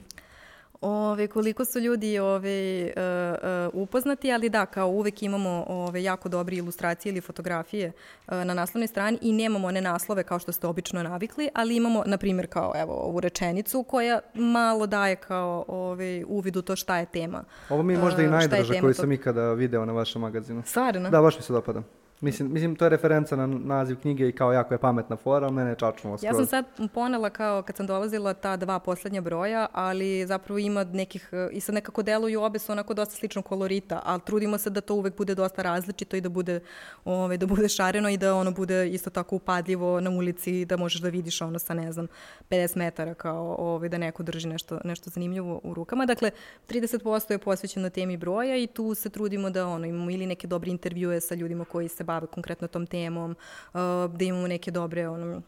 ove, 0.83 1.27
koliko 1.27 1.65
su 1.65 1.79
ljudi 1.79 2.19
ove, 2.19 2.91
uh, 2.95 3.73
uh, 3.73 3.83
upoznati, 3.83 4.31
ali 4.31 4.49
da, 4.49 4.65
kao 4.65 4.87
uvek 4.87 5.23
imamo 5.23 5.65
ove, 5.67 6.03
jako 6.03 6.29
dobre 6.29 6.55
ilustracije 6.55 7.11
ili 7.11 7.21
fotografije 7.21 7.91
uh, 8.27 8.33
na 8.33 8.53
naslovnoj 8.53 8.87
strani 8.87 9.17
i 9.21 9.33
nemamo 9.33 9.67
one 9.67 9.81
naslove 9.81 10.23
kao 10.23 10.39
što 10.39 10.51
ste 10.51 10.67
obično 10.67 11.03
navikli, 11.03 11.49
ali 11.53 11.75
imamo, 11.75 12.03
na 12.05 12.17
primjer, 12.17 12.47
kao 12.47 12.73
evo, 12.75 12.93
ovu 12.93 13.19
rečenicu 13.19 13.83
koja 13.83 14.19
malo 14.33 14.87
daje 14.87 15.15
kao 15.15 15.65
ove, 15.67 16.23
uvid 16.27 16.55
u 16.55 16.61
to 16.61 16.75
šta 16.75 16.97
je 16.97 17.05
tema. 17.05 17.43
Ovo 17.69 17.83
mi 17.83 17.93
je 17.93 17.99
možda 17.99 18.21
i 18.21 18.27
najdraža 18.27 18.73
koju 18.81 18.93
sam 18.93 19.11
ikada 19.11 19.53
video 19.53 19.85
na 19.85 19.93
vašem 19.93 20.21
magazinu. 20.21 20.63
Stvarno? 20.65 21.09
Da, 21.09 21.21
baš 21.21 21.35
mi 21.35 21.41
se 21.41 21.53
dopada. 21.53 21.83
Mislim, 22.23 22.53
mislim, 22.53 22.75
to 22.75 22.85
je 22.85 22.89
referenca 22.89 23.35
na 23.35 23.47
naziv 23.47 23.99
knjige 24.01 24.29
i 24.29 24.31
kao 24.31 24.51
jako 24.51 24.73
je 24.73 24.77
pametna 24.77 25.15
fora, 25.15 25.45
ali 25.45 25.55
mene 25.55 25.69
je 25.69 25.75
čačnulo 25.75 26.17
skroz. 26.17 26.23
Ja 26.23 26.33
sam 26.33 26.45
sad 26.45 26.65
ponela 26.93 27.29
kao 27.29 27.61
kad 27.61 27.77
sam 27.77 27.87
dolazila 27.87 28.33
ta 28.33 28.57
dva 28.57 28.79
poslednja 28.79 29.21
broja, 29.21 29.67
ali 29.71 30.25
zapravo 30.27 30.59
ima 30.59 30.83
nekih, 30.83 31.29
i 31.51 31.59
sad 31.59 31.75
nekako 31.75 32.03
deluju 32.03 32.41
obe 32.41 32.59
su 32.59 32.71
onako 32.71 32.93
dosta 32.93 33.15
slično 33.15 33.41
kolorita, 33.41 34.01
ali 34.05 34.21
trudimo 34.25 34.57
se 34.57 34.69
da 34.69 34.81
to 34.81 34.95
uvek 34.95 35.17
bude 35.17 35.35
dosta 35.35 35.61
različito 35.61 36.15
i 36.15 36.21
da 36.21 36.29
bude, 36.29 36.59
ove, 37.05 37.17
ovaj, 37.17 37.37
da 37.37 37.45
bude 37.45 37.69
šareno 37.69 38.09
i 38.09 38.17
da 38.17 38.35
ono 38.35 38.51
bude 38.51 38.89
isto 38.89 39.09
tako 39.09 39.35
upadljivo 39.35 39.99
na 39.99 40.09
ulici, 40.09 40.65
da 40.65 40.77
možeš 40.77 41.01
da 41.01 41.09
vidiš 41.09 41.41
ono 41.41 41.59
sa, 41.59 41.73
ne 41.73 41.91
znam, 41.91 42.07
50 42.49 42.77
metara 42.77 43.13
kao 43.13 43.55
ove, 43.59 43.71
ovaj, 43.71 43.89
da 43.89 43.97
neko 43.97 44.23
drži 44.23 44.47
nešto, 44.47 44.79
nešto 44.83 45.09
zanimljivo 45.09 45.61
u 45.63 45.73
rukama. 45.73 46.05
Dakle, 46.05 46.31
30% 46.69 47.31
je 47.31 47.37
posvećeno 47.37 47.89
temi 47.89 48.17
broja 48.17 48.57
i 48.57 48.67
tu 48.67 48.93
se 48.93 49.09
trudimo 49.09 49.49
da 49.49 49.67
ono, 49.67 49.85
imamo 49.85 50.11
ili 50.11 50.25
neke 50.25 50.47
dobre 50.47 50.71
intervjue 50.71 51.21
sa 51.21 51.35
ljudima 51.35 51.65
koji 51.65 51.87
se 51.87 52.03
bave 52.13 52.29
konkretno 52.31 52.67
tom 52.67 52.85
temom, 52.87 53.35
uh, 53.73 53.81
da 54.17 54.25
imamo 54.25 54.47
neke 54.47 54.71
dobre 54.71 55.07
ono, 55.07 55.41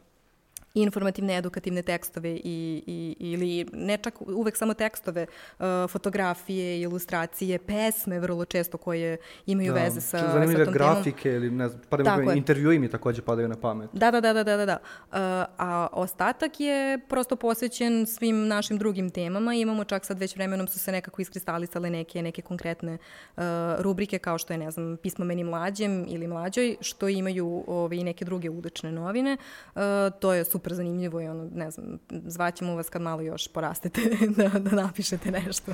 informativne, 0.76 1.38
edukativne 1.38 1.82
tekstove 1.82 2.30
i, 2.30 2.84
i, 2.88 3.15
ili 3.19 3.65
ne 3.73 3.97
čak 3.97 4.21
uvek 4.21 4.57
samo 4.57 4.73
tekstove, 4.73 5.26
uh, 5.59 5.65
fotografije, 5.89 6.82
ilustracije, 6.82 7.59
pesme 7.59 8.19
vrlo 8.19 8.45
često 8.45 8.78
koje 8.78 9.17
imaju 9.45 9.73
da, 9.73 9.80
veze 9.80 10.01
sa, 10.01 10.19
sa 10.19 10.65
tom 10.65 10.73
grafike 10.73 11.30
temom. 11.30 11.43
ili 11.43 11.51
ne 11.51 11.69
znam, 11.69 11.82
pa 11.89 12.34
intervjui 12.34 12.80
mi 12.80 12.89
takođe 12.89 13.21
padaju 13.21 13.47
na 13.47 13.55
pamet. 13.55 13.89
Da, 13.93 14.11
da, 14.11 14.21
da, 14.21 14.34
da, 14.34 14.43
da, 14.43 14.65
da. 14.65 14.78
Uh, 14.78 15.17
a 15.57 15.88
ostatak 15.91 16.59
je 16.59 16.99
prosto 17.09 17.36
posvećen 17.36 18.05
svim 18.05 18.47
našim 18.47 18.78
drugim 18.78 19.09
temama. 19.09 19.53
Imamo 19.53 19.84
čak 19.84 20.05
sad 20.05 20.19
već 20.19 20.36
vremenom 20.36 20.67
su 20.67 20.80
se 20.80 20.91
nekako 20.91 21.21
iskristalisale 21.21 21.89
neke, 21.89 22.21
neke 22.21 22.41
konkretne 22.41 22.93
uh, 22.93 23.43
rubrike 23.80 24.19
kao 24.19 24.38
što 24.38 24.53
je, 24.53 24.57
ne 24.57 24.71
znam, 24.71 24.97
pismo 24.97 25.26
meni 25.26 25.43
mlađem 25.43 26.05
ili 26.09 26.28
mlađoj, 26.28 26.76
što 26.82 27.07
imaju 27.07 27.47
ove, 27.47 27.63
ovaj, 27.67 27.97
i 27.97 28.03
neke 28.03 28.26
druge 28.26 28.49
ulične 28.49 28.91
novine. 28.91 29.38
Uh, 29.76 29.82
to 30.19 30.34
je 30.34 30.43
super 30.43 30.64
super 30.66 30.76
zanimljivo 30.76 31.22
i 31.22 31.28
ono, 31.28 31.49
ne 31.53 31.72
znam, 31.72 31.99
zvaćemo 32.09 32.76
vas 32.76 32.89
kad 32.89 33.01
malo 33.01 33.22
još 33.22 33.47
porastete 33.47 34.01
da, 34.38 34.59
da 34.59 34.76
napišete 34.76 35.32
nešto. 35.32 35.72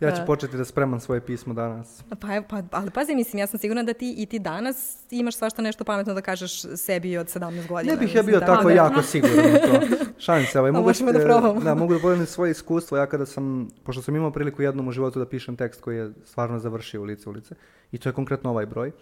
Ja 0.00 0.10
ću 0.10 0.20
uh, 0.20 0.26
početi 0.26 0.56
da 0.56 0.64
spremam 0.64 1.00
svoje 1.00 1.20
pismo 1.20 1.54
danas. 1.54 2.02
Pa, 2.08 2.42
pa, 2.48 2.62
ali 2.70 2.90
pazi, 2.90 3.14
mislim, 3.14 3.40
ja 3.40 3.46
sam 3.46 3.58
sigurna 3.58 3.82
da 3.82 3.92
ti 3.92 4.14
i 4.18 4.26
ti 4.26 4.38
danas 4.38 4.98
imaš 5.10 5.36
svašta 5.36 5.62
nešto 5.62 5.84
pametno 5.84 6.14
da 6.14 6.20
kažeš 6.20 6.62
sebi 6.76 7.18
od 7.18 7.26
17 7.26 7.68
godina. 7.68 7.92
Ne 7.94 7.98
bih 8.00 8.14
ja 8.14 8.22
bio 8.22 8.40
da, 8.40 8.46
tako 8.46 8.68
da. 8.68 8.74
jako 8.74 9.02
siguran 9.02 9.38
u 9.38 9.58
to. 9.66 9.96
Šalim 10.18 10.46
se, 10.46 10.58
ovaj, 10.60 10.72
mogu, 10.72 10.90
da, 11.12 11.24
probamo. 11.24 11.60
da, 11.60 11.74
mogu 11.74 11.94
da 11.94 12.00
podelim 12.00 12.26
svoje 12.26 12.50
iskustvo. 12.50 12.98
Ja 12.98 13.06
kada 13.06 13.26
sam, 13.26 13.68
pošto 13.84 14.02
sam 14.02 14.16
imao 14.16 14.30
priliku 14.30 14.62
jednom 14.62 14.88
u 14.88 14.92
životu 14.92 15.18
da 15.18 15.26
pišem 15.26 15.56
tekst 15.56 15.80
koji 15.80 15.96
je 15.96 16.12
stvarno 16.24 16.58
završio 16.58 17.00
u 17.00 17.04
lice 17.04 17.28
ulice, 17.28 17.54
i 17.92 17.98
to 17.98 18.08
je 18.08 18.12
konkretno 18.12 18.50
ovaj 18.50 18.66
broj, 18.66 18.92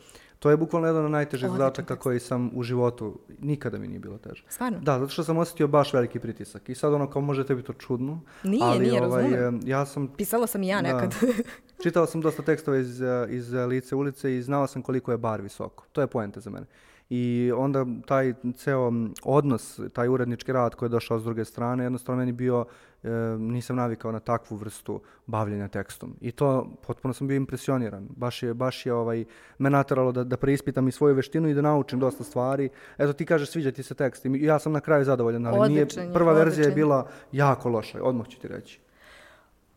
To 0.43 0.51
je 0.51 0.57
bukvalno 0.57 0.89
jedan 0.89 1.05
od 1.05 1.11
najtežih 1.11 1.51
zadataka 1.51 1.97
koji 1.97 2.21
sam 2.21 2.51
u 2.55 2.63
životu, 2.63 3.19
nikada 3.41 3.79
mi 3.79 3.89
nije 3.89 4.01
bilo 4.01 4.19
teže. 4.19 4.45
Stvarno? 4.49 4.79
Da, 4.81 4.99
zato 4.99 5.13
što 5.13 5.25
sam 5.25 5.39
osetio 5.39 5.69
baš 5.69 5.93
veliki 5.93 6.19
pritisak. 6.19 6.69
I 6.69 6.75
sad 6.75 6.95
ono 6.95 7.11
kao 7.11 7.23
možete 7.23 7.55
biti 7.55 7.67
to 7.67 7.73
čudno. 7.73 8.21
Nije, 8.43 8.65
ali, 8.65 8.79
nije, 8.79 9.03
ovaj, 9.03 9.23
razumem. 9.23 9.61
Ja 9.65 9.87
sam... 9.87 10.09
Pisala 10.09 10.47
sam 10.47 10.63
i 10.63 10.69
ja 10.69 10.83
da. 10.83 10.93
nekad. 10.93 11.15
Da, 11.21 11.27
čitala 11.83 12.07
sam 12.07 12.21
dosta 12.21 12.43
tekstova 12.43 12.77
iz, 12.77 13.03
iz 13.29 13.53
lice 13.53 13.95
ulice 13.95 14.37
i 14.37 14.43
znala 14.43 14.67
sam 14.67 14.83
koliko 14.83 15.11
je 15.11 15.19
bar 15.19 15.41
visoko. 15.41 15.85
To 15.93 16.01
je 16.01 16.07
poenta 16.07 16.41
za 16.41 16.51
mene. 16.51 16.67
I 17.15 17.53
onda 17.57 17.87
taj 18.07 18.35
ceo 18.55 18.93
odnos, 19.23 19.81
taj 19.93 20.09
urednički 20.09 20.53
rad 20.53 20.75
koji 20.75 20.87
je 20.87 20.91
došao 20.91 21.19
s 21.19 21.25
druge 21.25 21.45
strane, 21.45 21.85
jednostavno 21.85 22.19
meni 22.19 22.33
bio, 22.33 22.65
e, 23.03 23.09
nisam 23.39 23.77
navikao 23.77 24.13
na 24.13 24.21
takvu 24.21 24.57
vrstu 24.57 25.01
bavljenja 25.27 25.69
tekstom. 25.69 26.15
I 26.21 26.33
to, 26.33 26.71
potpuno 26.87 27.15
sam 27.15 27.29
bio 27.29 27.37
impresioniran. 27.37 28.09
Baš 28.17 28.43
je, 28.43 28.55
baš 28.55 28.87
je 28.87 28.95
ovaj, 28.95 29.25
me 29.59 29.71
nateralo 29.71 30.13
da, 30.13 30.25
da 30.25 30.37
preispitam 30.37 30.89
i 30.89 30.93
svoju 30.93 31.15
veštinu 31.15 31.49
i 31.49 31.55
da 31.55 31.63
naučim 31.63 31.99
dosta 31.99 32.25
stvari. 32.25 32.69
Eto, 32.99 33.13
ti 33.13 33.27
kažeš 33.27 33.51
sviđa 33.51 33.71
ti 33.71 33.83
se 33.83 33.95
tekst. 33.95 34.25
I 34.25 34.31
ja 34.43 34.59
sam 34.59 34.73
na 34.73 34.81
kraju 34.81 35.05
zadovoljan, 35.05 35.47
ali 35.47 35.59
odličan 35.59 36.05
nije, 36.05 36.15
prva 36.15 36.33
verzija 36.33 36.69
je 36.69 36.75
bila 36.75 37.09
jako 37.33 37.69
loša, 37.69 38.03
odmah 38.03 38.29
ću 38.29 38.41
ti 38.41 38.49
reći. 38.49 38.81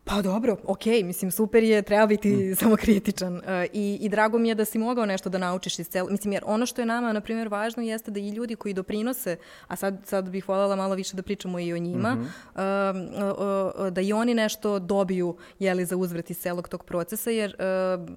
Pa 0.08 0.22
dobro, 0.22 0.56
okej, 0.64 1.00
okay, 1.00 1.04
mislim, 1.04 1.30
super 1.30 1.62
je, 1.62 1.82
treba 1.82 2.06
biti 2.06 2.28
mm. 2.28 2.56
samo 2.60 2.76
kritičan. 2.76 3.36
Uh, 3.36 3.42
i, 3.72 3.98
I 4.00 4.08
drago 4.08 4.38
mi 4.38 4.48
je 4.48 4.54
da 4.54 4.64
si 4.64 4.78
mogao 4.78 5.06
nešto 5.06 5.28
da 5.28 5.38
naučiš 5.38 5.78
iz 5.78 5.88
celo... 5.88 6.10
Mislim, 6.10 6.32
jer 6.32 6.42
ono 6.46 6.66
što 6.66 6.82
je 6.82 6.86
nama, 6.86 7.12
na 7.12 7.20
primjer, 7.20 7.48
važno 7.48 7.82
jeste 7.82 8.10
da 8.10 8.20
i 8.20 8.28
ljudi 8.28 8.56
koji 8.56 8.74
doprinose, 8.74 9.36
a 9.66 9.76
sad, 9.76 10.00
sad 10.04 10.28
bih 10.28 10.48
voljela 10.48 10.76
malo 10.76 10.94
više 10.94 11.16
da 11.16 11.22
pričamo 11.22 11.58
i 11.58 11.72
o 11.72 11.78
njima, 11.78 12.14
mm 12.14 12.28
-hmm. 12.54 13.30
uh, 13.30 13.84
uh, 13.86 13.92
da 13.92 14.00
i 14.00 14.12
oni 14.12 14.34
nešto 14.34 14.78
dobiju, 14.78 15.36
jeli, 15.58 15.84
za 15.84 15.96
uzvrat 15.96 16.30
iz 16.30 16.38
celog 16.38 16.68
tog 16.68 16.84
procesa, 16.84 17.30
jer... 17.30 17.56
Uh, 17.98 18.16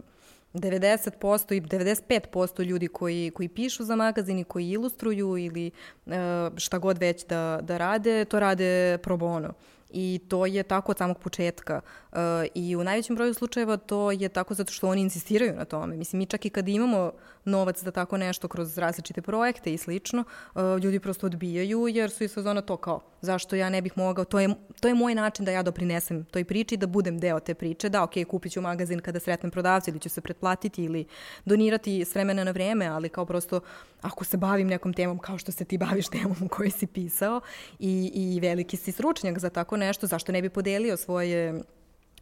90% 0.53 1.53
i 1.55 1.61
95% 1.61 2.63
ljudi 2.63 2.87
koji, 2.87 3.31
koji 3.35 3.47
pišu 3.47 3.83
za 3.83 3.95
magazin 3.95 4.39
i 4.39 4.43
koji 4.43 4.69
ilustruju 4.69 5.37
ili 5.37 5.71
uh, 6.05 6.13
šta 6.57 6.77
god 6.77 6.97
već 6.97 7.25
da, 7.25 7.59
da 7.61 7.77
rade, 7.77 8.25
to 8.25 8.39
rade 8.39 8.97
pro 8.97 9.17
bono. 9.17 9.53
I 9.89 10.19
to 10.27 10.45
je 10.45 10.63
tako 10.63 10.91
od 10.91 10.97
samog 10.97 11.19
početka. 11.19 11.81
Uh, 12.11 12.17
I 12.55 12.75
u 12.75 12.83
najvećem 12.83 13.15
broju 13.15 13.33
slučajeva 13.33 13.77
to 13.77 14.11
je 14.11 14.29
tako 14.29 14.53
zato 14.53 14.71
što 14.71 14.87
oni 14.87 15.01
insistiraju 15.01 15.55
na 15.55 15.65
tome. 15.65 15.95
Mislim, 15.95 16.17
mi 16.17 16.25
čak 16.25 16.45
i 16.45 16.49
kad 16.49 16.67
imamo 16.67 17.11
novac 17.45 17.83
za 17.83 17.91
tako 17.91 18.17
nešto 18.17 18.47
kroz 18.47 18.77
različite 18.77 19.21
projekte 19.21 19.73
i 19.73 19.77
slično, 19.77 20.23
uh, 20.55 20.61
ljudi 20.83 20.99
prosto 20.99 21.25
odbijaju 21.25 21.87
jer 21.87 22.11
su 22.11 22.23
iz 22.23 22.31
sezona 22.31 22.61
to 22.61 22.77
kao 22.77 23.01
zašto 23.21 23.55
ja 23.55 23.69
ne 23.69 23.81
bih 23.81 23.93
mogao, 23.95 24.25
to 24.25 24.39
je, 24.39 24.49
to 24.79 24.87
je 24.87 24.93
moj 24.93 25.15
način 25.15 25.45
da 25.45 25.51
ja 25.51 25.63
doprinesem 25.63 26.23
toj 26.25 26.43
priči, 26.43 26.77
da 26.77 26.87
budem 26.87 27.19
deo 27.19 27.39
te 27.39 27.53
priče, 27.53 27.89
da 27.89 28.03
ok, 28.03 28.13
kupit 28.27 28.51
ću 28.51 28.61
magazin 28.61 28.99
kada 28.99 29.19
sretnem 29.19 29.51
prodavca 29.51 29.91
ili 29.91 29.99
ću 29.99 30.09
se 30.09 30.21
pretplatiti 30.21 30.83
ili 30.83 31.05
donirati 31.45 32.05
s 32.05 32.15
vremena 32.15 32.43
na 32.43 32.51
vreme, 32.51 32.85
ali 32.85 33.09
kao 33.09 33.25
prosto 33.25 33.59
ako 34.01 34.25
se 34.25 34.37
bavim 34.37 34.67
nekom 34.67 34.93
temom 34.93 35.17
kao 35.17 35.37
što 35.37 35.51
se 35.51 35.65
ti 35.65 35.77
baviš 35.77 36.07
temom 36.07 36.35
u 36.41 36.47
kojoj 36.47 36.71
si 36.71 36.87
pisao 36.87 37.41
i, 37.79 38.11
i 38.13 38.39
veliki 38.39 38.77
si 38.77 38.91
stručnjak 38.91 39.39
za 39.39 39.49
tako 39.49 39.77
nešto, 39.77 40.07
zašto 40.07 40.31
ne 40.31 40.41
bi 40.41 40.49
podelio 40.49 40.97
svoje 40.97 41.61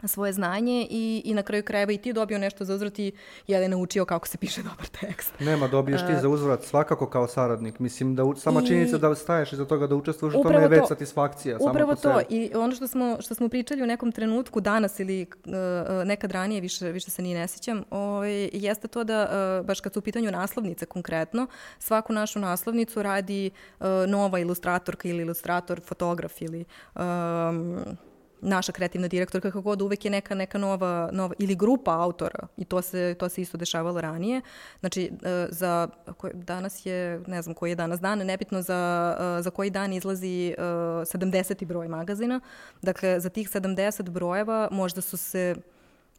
svoje 0.03 0.33
znanje 0.33 0.87
i, 0.89 1.21
i 1.25 1.33
na 1.33 1.43
kraju 1.43 1.63
krajeva 1.63 1.91
i 1.91 1.97
ti 1.97 2.13
dobio 2.13 2.37
nešto 2.37 2.65
za 2.65 2.73
uzvrat 2.73 2.99
i 2.99 3.11
je 3.47 3.69
naučio 3.69 4.05
kako 4.05 4.27
se 4.27 4.37
piše 4.37 4.61
dobar 4.63 4.87
tekst. 4.87 5.33
Nema, 5.39 5.67
dobiješ 5.67 6.01
ti 6.07 6.13
za 6.21 6.29
uzvrat 6.29 6.63
svakako 6.63 7.09
kao 7.09 7.27
saradnik. 7.27 7.79
Mislim 7.79 8.15
da 8.15 8.23
u, 8.23 8.35
sama 8.35 8.61
I, 8.61 8.67
činjenica 8.67 8.97
da 8.97 9.15
staješ 9.15 9.53
iza 9.53 9.65
toga 9.65 9.87
da 9.87 9.95
učestvuješ 9.95 10.35
u 10.35 10.43
tome 10.43 10.61
je 10.61 10.67
već 10.67 10.87
satisfakcija. 10.87 11.57
Upravo 11.59 11.95
to. 11.95 12.19
Sebi. 12.19 12.25
I 12.29 12.51
ono 12.55 12.75
što 12.75 12.87
smo, 12.87 13.17
što 13.19 13.35
smo 13.35 13.49
pričali 13.49 13.83
u 13.83 13.87
nekom 13.87 14.11
trenutku 14.11 14.61
danas 14.61 14.99
ili 14.99 15.25
uh, 15.45 15.51
nekad 16.05 16.31
ranije, 16.31 16.61
više, 16.61 16.91
više 16.91 17.11
se 17.11 17.21
ni 17.21 17.33
ne 17.33 17.47
sjećam, 17.47 17.83
ovaj, 17.89 18.49
jeste 18.53 18.87
to 18.87 19.03
da, 19.03 19.59
uh, 19.59 19.67
baš 19.67 19.79
kad 19.79 19.93
su 19.93 19.99
u 19.99 20.01
pitanju 20.01 20.31
naslovnice 20.31 20.85
konkretno, 20.85 21.47
svaku 21.79 22.13
našu 22.13 22.39
naslovnicu 22.39 23.01
radi 23.03 23.51
uh, 23.79 23.85
nova 24.07 24.39
ilustratorka 24.39 25.07
ili 25.07 25.21
ilustrator, 25.21 25.81
fotograf 25.85 26.41
ili 26.41 26.65
um, 26.95 27.77
naša 28.41 28.71
kreativna 28.71 29.07
direktorka, 29.07 29.51
kako 29.51 29.61
god, 29.61 29.81
uvek 29.81 30.05
je 30.05 30.11
neka, 30.11 30.35
neka 30.35 30.57
nova, 30.57 31.09
nova, 31.13 31.35
ili 31.39 31.55
grupa 31.55 31.91
autora 31.91 32.47
i 32.57 32.65
to 32.65 32.81
se, 32.81 33.15
to 33.19 33.29
se 33.29 33.41
isto 33.41 33.57
dešavalo 33.57 34.01
ranije. 34.01 34.41
Znači, 34.79 35.11
e, 35.23 35.47
za, 35.49 35.88
danas 36.33 36.85
je, 36.85 37.21
ne 37.27 37.41
znam 37.41 37.55
koji 37.55 37.71
je 37.71 37.75
danas 37.75 37.99
dan, 37.99 38.19
nebitno 38.19 38.61
za, 38.61 39.15
e, 39.39 39.41
za 39.41 39.49
koji 39.49 39.69
dan 39.69 39.93
izlazi 39.93 40.55
70. 40.57 41.65
broj 41.65 41.88
magazina. 41.88 42.39
Dakle, 42.81 43.19
za 43.19 43.29
tih 43.29 43.49
70 43.49 44.09
brojeva 44.09 44.67
možda 44.71 45.01
su 45.01 45.17
se 45.17 45.55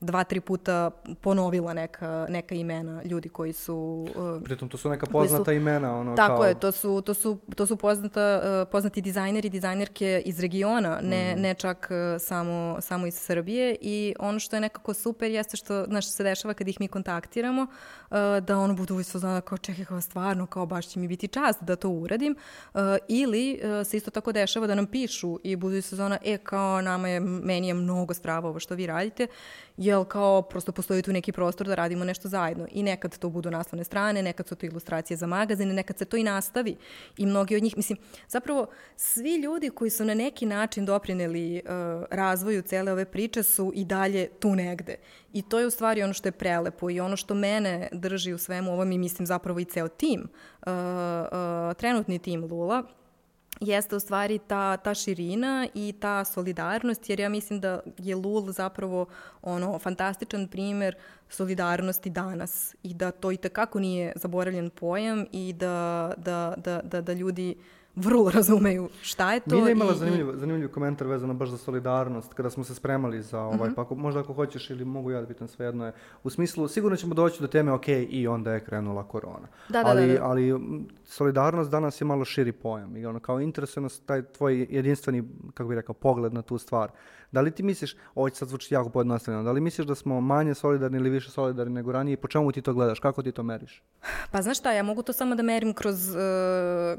dva, 0.00 0.24
tri 0.24 0.40
puta 0.40 0.90
ponovila 1.20 1.74
neka, 1.74 2.26
neka 2.28 2.54
imena 2.54 3.02
ljudi 3.04 3.28
koji 3.28 3.52
su... 3.52 4.06
Uh, 4.16 4.42
Pritom 4.44 4.68
to 4.68 4.76
su 4.76 4.88
neka 4.88 5.06
poznata 5.06 5.44
su, 5.44 5.52
imena. 5.52 5.98
Ono, 5.98 6.16
tako 6.16 6.36
kao... 6.36 6.44
je, 6.44 6.60
to 6.60 6.72
su, 6.72 7.00
to 7.00 7.14
su, 7.14 7.38
to 7.56 7.66
su 7.66 7.76
poznata, 7.76 8.40
uh, 8.62 8.68
poznati 8.72 9.00
dizajneri, 9.00 9.50
dizajnerke 9.50 10.22
iz 10.24 10.40
regiona, 10.40 11.00
ne, 11.02 11.34
mm. 11.36 11.40
ne 11.40 11.54
čak 11.54 11.88
uh, 11.90 12.22
samo, 12.22 12.76
samo 12.80 13.06
iz 13.06 13.14
Srbije 13.14 13.76
i 13.80 14.14
ono 14.18 14.38
što 14.38 14.56
je 14.56 14.60
nekako 14.60 14.94
super 14.94 15.30
jeste 15.30 15.56
što, 15.56 15.84
znaš, 15.84 16.10
se 16.10 16.24
dešava 16.24 16.54
kad 16.54 16.68
ih 16.68 16.80
mi 16.80 16.88
kontaktiramo, 16.88 17.62
uh, 17.62 18.16
da 18.42 18.58
ono 18.58 18.74
budu 18.74 19.00
isto 19.00 19.18
znala 19.18 19.40
kao 19.40 19.58
čekaj, 19.58 19.84
kao 19.84 20.00
stvarno, 20.00 20.46
kao 20.46 20.66
baš 20.66 20.88
će 20.88 21.00
mi 21.00 21.08
biti 21.08 21.28
čast 21.28 21.62
da 21.62 21.76
to 21.76 21.88
uradim, 21.88 22.36
uh, 22.74 22.80
ili 23.08 23.60
uh, 23.62 23.86
se 23.86 23.96
isto 23.96 24.10
tako 24.10 24.32
dešava 24.32 24.66
da 24.66 24.74
nam 24.74 24.86
pišu 24.86 25.38
i 25.42 25.56
budu 25.56 25.76
isto 25.76 25.96
zona, 25.96 26.18
e, 26.24 26.38
kao 26.38 26.82
nama 26.82 27.08
je, 27.08 27.20
meni 27.20 27.68
je 27.68 27.74
mnogo 27.74 28.14
strava 28.14 28.48
ovo 28.48 28.58
što 28.58 28.74
vi 28.74 28.86
radite 28.86 29.26
jel 29.88 30.04
kao 30.04 30.42
prosto 30.42 30.72
postoji 30.72 31.02
tu 31.02 31.12
neki 31.12 31.32
prostor 31.32 31.66
da 31.66 31.74
radimo 31.74 32.04
nešto 32.04 32.28
zajedno. 32.28 32.66
I 32.70 32.82
nekad 32.82 33.18
to 33.18 33.28
budu 33.28 33.50
naslovne 33.50 33.84
strane, 33.84 34.22
nekad 34.22 34.48
su 34.48 34.54
to 34.54 34.66
ilustracije 34.66 35.16
za 35.16 35.26
magazine, 35.26 35.74
nekad 35.74 35.98
se 35.98 36.04
to 36.04 36.16
i 36.16 36.22
nastavi. 36.22 36.76
I 37.16 37.26
mnogi 37.26 37.56
od 37.56 37.62
njih, 37.62 37.76
mislim, 37.76 37.98
zapravo 38.28 38.66
svi 38.96 39.36
ljudi 39.36 39.70
koji 39.70 39.90
su 39.90 40.04
na 40.04 40.14
neki 40.14 40.46
način 40.46 40.84
doprineli 40.84 41.62
uh, 41.64 42.04
razvoju 42.10 42.62
cele 42.62 42.92
ove 42.92 43.04
priče 43.04 43.42
su 43.42 43.72
i 43.74 43.84
dalje 43.84 44.28
tu 44.28 44.54
negde. 44.54 44.96
I 45.32 45.42
to 45.42 45.60
je 45.60 45.66
u 45.66 45.70
stvari 45.70 46.02
ono 46.02 46.12
što 46.12 46.28
je 46.28 46.32
prelepo 46.32 46.90
i 46.90 47.00
ono 47.00 47.16
što 47.16 47.34
mene 47.34 47.88
drži 47.92 48.32
u 48.32 48.38
svemu 48.38 48.72
ovom 48.72 48.92
i 48.92 48.98
mislim 48.98 49.26
zapravo 49.26 49.60
i 49.60 49.64
ceo 49.64 49.88
tim, 49.88 50.20
uh, 50.20 50.72
uh, 50.72 51.76
trenutni 51.76 52.18
tim 52.18 52.44
Lula, 52.44 52.82
jeste 53.60 53.96
u 53.96 54.00
stvari 54.00 54.38
ta, 54.38 54.76
ta 54.76 54.94
širina 54.94 55.68
i 55.74 55.94
ta 56.00 56.24
solidarnost, 56.24 57.10
jer 57.10 57.20
ja 57.20 57.28
mislim 57.28 57.60
da 57.60 57.80
je 57.98 58.16
Lul 58.16 58.52
zapravo 58.52 59.06
ono 59.42 59.78
fantastičan 59.78 60.48
primer 60.48 60.94
solidarnosti 61.28 62.10
danas 62.10 62.74
i 62.82 62.94
da 62.94 63.10
to 63.10 63.32
i 63.32 63.36
tekako 63.36 63.80
nije 63.80 64.12
zaboravljen 64.16 64.70
pojam 64.70 65.26
i 65.32 65.52
da, 65.52 66.12
da, 66.16 66.54
da, 66.56 66.80
da, 66.84 67.00
da 67.00 67.12
ljudi 67.12 67.56
uh, 67.58 67.77
vrlo 67.98 68.30
razumeju 68.34 68.88
šta 69.02 69.32
je 69.32 69.40
to. 69.40 69.56
Milja 69.56 69.70
imala 69.70 69.92
i, 69.92 69.96
zanimljiv, 69.96 70.26
zanimljiv 70.34 70.68
komentar 70.68 71.06
vezano 71.06 71.34
baš 71.34 71.48
za 71.48 71.58
solidarnost 71.58 72.34
kada 72.34 72.50
smo 72.50 72.64
se 72.64 72.74
spremali 72.74 73.22
za 73.22 73.40
ovaj, 73.40 73.54
uh 73.54 73.60
mhm. 73.60 73.70
-huh. 73.70 73.74
pa 73.74 73.82
ako, 73.82 73.94
možda 73.94 74.20
ako 74.20 74.32
hoćeš 74.32 74.70
ili 74.70 74.84
mogu 74.84 75.10
ja 75.10 75.20
da 75.20 75.26
pitam 75.26 75.48
sve 75.48 75.66
jedno 75.66 75.86
je, 75.86 75.92
u 76.22 76.30
smislu 76.30 76.68
sigurno 76.68 76.96
ćemo 76.96 77.14
doći 77.14 77.40
do 77.40 77.46
teme 77.46 77.72
ok 77.72 77.88
i 77.88 78.28
onda 78.28 78.52
je 78.52 78.64
krenula 78.64 79.08
korona. 79.08 79.48
Da, 79.68 79.82
da, 79.82 79.88
ali, 79.88 80.06
da, 80.06 80.14
da. 80.14 80.24
ali 80.24 80.54
solidarnost 81.04 81.70
danas 81.70 82.00
je 82.00 82.04
malo 82.04 82.24
širi 82.24 82.52
pojam 82.52 82.96
i 82.96 83.06
ono 83.06 83.20
kao 83.20 83.40
interesuje 83.40 83.88
taj 84.06 84.22
tvoj 84.22 84.66
jedinstveni, 84.70 85.24
kako 85.54 85.68
bih 85.68 85.76
rekao, 85.76 85.94
pogled 85.94 86.34
na 86.34 86.42
tu 86.42 86.58
stvar. 86.58 86.90
Da 87.32 87.40
li 87.40 87.50
ti 87.50 87.62
misliš, 87.62 87.96
ovo 88.14 88.30
će 88.30 88.36
sad 88.36 88.48
zvuči 88.48 88.74
jako 88.74 88.90
podnastavljeno, 88.90 89.44
da 89.44 89.52
li 89.52 89.60
misliš 89.60 89.86
da 89.86 89.94
smo 89.94 90.20
manje 90.20 90.54
solidarni 90.54 90.98
ili 90.98 91.10
više 91.10 91.30
solidarni 91.30 91.72
nego 91.72 91.92
ranije 91.92 92.12
i 92.12 92.16
po 92.16 92.28
čemu 92.28 92.52
ti 92.52 92.62
to 92.62 92.74
gledaš, 92.74 93.00
kako 93.00 93.22
ti 93.22 93.32
to 93.32 93.42
meriš? 93.42 93.82
Pa 94.30 94.42
znaš 94.42 94.58
šta, 94.58 94.72
ja 94.72 94.82
mogu 94.82 95.02
to 95.02 95.12
samo 95.12 95.34
da 95.34 95.42
merim 95.42 95.74
kroz, 95.74 96.08
uh, 96.08 96.16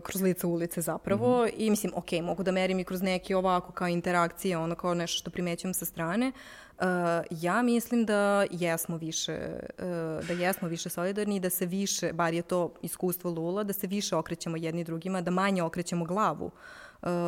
kroz 0.04 0.22
lice 0.22 0.48
ulice 0.48 0.82
zapravo 0.82 1.38
mm 1.38 1.48
-hmm. 1.48 1.54
i 1.58 1.70
mislim, 1.70 1.94
ok, 1.96 2.12
mogu 2.24 2.44
da 2.44 2.52
merim 2.52 2.80
i 2.80 2.84
kroz 2.84 3.02
neke 3.02 3.36
ovako 3.36 3.72
kao 3.72 3.88
interakcije, 3.88 4.58
ono 4.58 4.76
kao 4.76 4.94
nešto 4.94 5.20
što 5.20 5.32
primećujem 5.32 5.74
sa 5.74 5.86
strane. 5.86 6.32
Uh, 6.78 6.86
ja 7.32 7.62
mislim 7.62 8.06
da 8.06 8.46
jesmo 8.52 8.98
više, 8.98 9.38
uh, 9.78 10.28
da 10.28 10.34
jesmo 10.34 10.68
više 10.68 10.90
solidarni 10.90 11.36
i 11.36 11.40
da 11.40 11.50
se 11.50 11.66
više, 11.66 12.14
bar 12.14 12.34
je 12.34 12.42
to 12.42 12.74
iskustvo 12.82 13.32
Lula, 13.32 13.64
da 13.64 13.74
se 13.74 13.88
više 13.88 14.16
okrećemo 14.16 14.58
jedni 14.58 14.84
drugima, 14.84 15.22
da 15.22 15.32
manje 15.32 15.64
okrećemo 15.64 16.06
glavu 16.06 16.46
uh, 16.46 16.52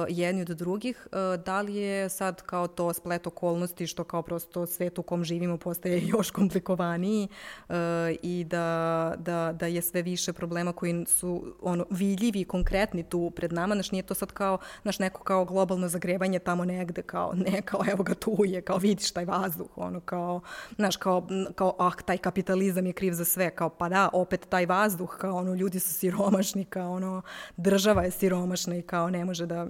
jedni 0.10 0.42
od 0.42 0.48
drugih. 0.48 1.08
Uh, 1.12 1.44
da 1.44 1.62
li 1.62 1.76
je 1.76 2.10
sad 2.10 2.42
kao 2.42 2.68
to 2.68 2.94
splet 2.94 3.28
okolnosti 3.28 3.88
što 3.88 4.04
kao 4.04 4.22
prosto 4.22 4.66
svet 4.66 5.00
u 5.00 5.04
kom 5.04 5.24
živimo 5.24 5.58
postaje 5.58 6.02
još 6.18 6.32
komplikovaniji 6.32 7.28
uh, 7.70 7.76
i 8.22 8.44
da, 8.44 9.14
da, 9.18 9.54
da 9.60 9.66
je 9.66 9.82
sve 9.82 10.02
više 10.02 10.34
problema 10.34 10.74
koji 10.74 11.06
su 11.08 11.56
ono, 11.62 11.86
vidljivi 11.90 12.42
i 12.42 12.46
konkretni 12.46 13.04
tu 13.04 13.32
pred 13.36 13.54
nama. 13.54 13.76
Znaš, 13.76 13.92
nije 13.92 14.04
to 14.04 14.14
sad 14.14 14.32
kao, 14.32 14.58
znaš, 14.82 15.00
neko 15.00 15.24
kao 15.24 15.46
globalno 15.46 15.88
zagrevanje 15.88 16.40
tamo 16.40 16.66
negde, 16.66 17.02
kao 17.02 17.34
ne, 17.46 17.62
kao 17.62 17.82
evo 17.92 18.04
ga 18.04 18.14
tu 18.14 18.38
je, 18.46 18.62
kao 18.62 18.78
vidiš 18.78 19.12
taj 19.12 19.26
vazduh, 19.26 19.70
ono 19.76 20.00
kao, 20.00 20.42
znaš, 20.76 20.98
kao, 20.98 21.28
kao 21.56 21.76
ah, 21.80 21.92
taj 22.06 22.18
kapitalizam 22.18 22.86
je 22.86 22.94
kriv 22.94 23.14
za 23.14 23.26
sve, 23.26 23.50
kao 23.50 23.70
pa 23.70 23.90
da, 23.90 24.10
opet 24.14 24.48
taj 24.50 24.66
vazduh, 24.66 25.18
kao 25.18 25.38
ono, 25.38 25.54
ljudi 25.54 25.80
su 25.80 25.94
siromašni, 25.94 26.66
kao 26.66 26.92
ono, 26.92 27.22
država 27.58 28.04
je 28.04 28.12
siromašna 28.12 28.76
i 28.76 28.82
kao 28.82 29.10
ne 29.10 29.26
može 29.26 29.46
da 29.46 29.61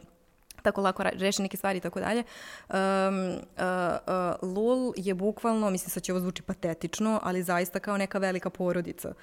tako 0.62 0.82
lako 0.82 1.04
reši 1.04 1.42
neke 1.42 1.58
stvari 1.58 1.78
i 1.78 1.82
tako 1.82 2.00
dalje. 2.00 2.24
Um, 2.70 2.78
uh, 2.78 3.38
uh, 4.42 4.56
Lul 4.56 4.94
je 4.96 5.14
bukvalno, 5.14 5.70
mislim 5.70 5.90
sad 5.90 6.04
će 6.04 6.14
ovo 6.14 6.20
zvuči 6.20 6.42
patetično, 6.42 7.20
ali 7.24 7.44
zaista 7.44 7.80
kao 7.80 7.98
neka 7.98 8.18
velika 8.18 8.50
porodica. 8.50 9.14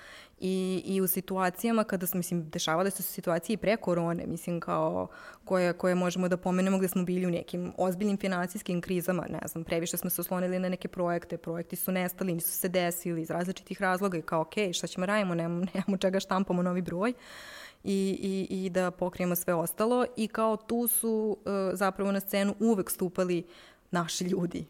I, 0.40 0.82
i 0.84 1.00
u 1.00 1.06
situacijama 1.06 1.84
kada, 1.84 2.06
mislim, 2.14 2.50
dešavale 2.50 2.90
su 2.90 3.02
situacije 3.02 3.54
i 3.54 3.56
pre 3.56 3.76
korone, 3.76 4.26
mislim, 4.26 4.60
kao 4.60 5.08
koje, 5.44 5.72
koje 5.72 5.94
možemo 5.94 6.28
da 6.28 6.36
pomenemo 6.36 6.78
gde 6.78 6.88
smo 6.88 7.02
bili 7.02 7.26
u 7.26 7.30
nekim 7.30 7.72
ozbiljnim 7.76 8.18
financijskim 8.18 8.80
krizama, 8.80 9.26
ne 9.28 9.48
znam, 9.48 9.64
previše 9.64 9.96
smo 9.96 10.10
se 10.10 10.20
oslonili 10.20 10.58
na 10.58 10.68
neke 10.68 10.88
projekte, 10.88 11.36
projekti 11.36 11.76
su 11.76 11.92
nestali, 11.92 12.34
nisu 12.34 12.52
se 12.52 12.68
desili 12.68 13.22
iz 13.22 13.30
različitih 13.30 13.82
razloga 13.82 14.18
i 14.18 14.22
kao, 14.22 14.40
ok, 14.40 14.54
šta 14.72 14.86
ćemo 14.86 15.06
radimo, 15.06 15.34
nemamo, 15.34 15.66
nemamo 15.74 15.96
čega 15.96 16.20
štampamo 16.20 16.62
novi 16.62 16.82
broj. 16.82 17.14
I, 17.84 18.18
i, 18.50 18.64
i 18.64 18.70
da 18.70 18.90
pokrijemo 18.90 19.36
sve 19.36 19.54
ostalo 19.54 20.06
i 20.16 20.28
kao 20.28 20.56
tu 20.56 20.86
su 20.86 21.36
uh, 21.40 21.52
zapravo 21.72 22.12
na 22.12 22.20
scenu 22.20 22.54
uvek 22.60 22.90
stupali 22.90 23.46
naši 23.90 24.24
ljudi. 24.24 24.64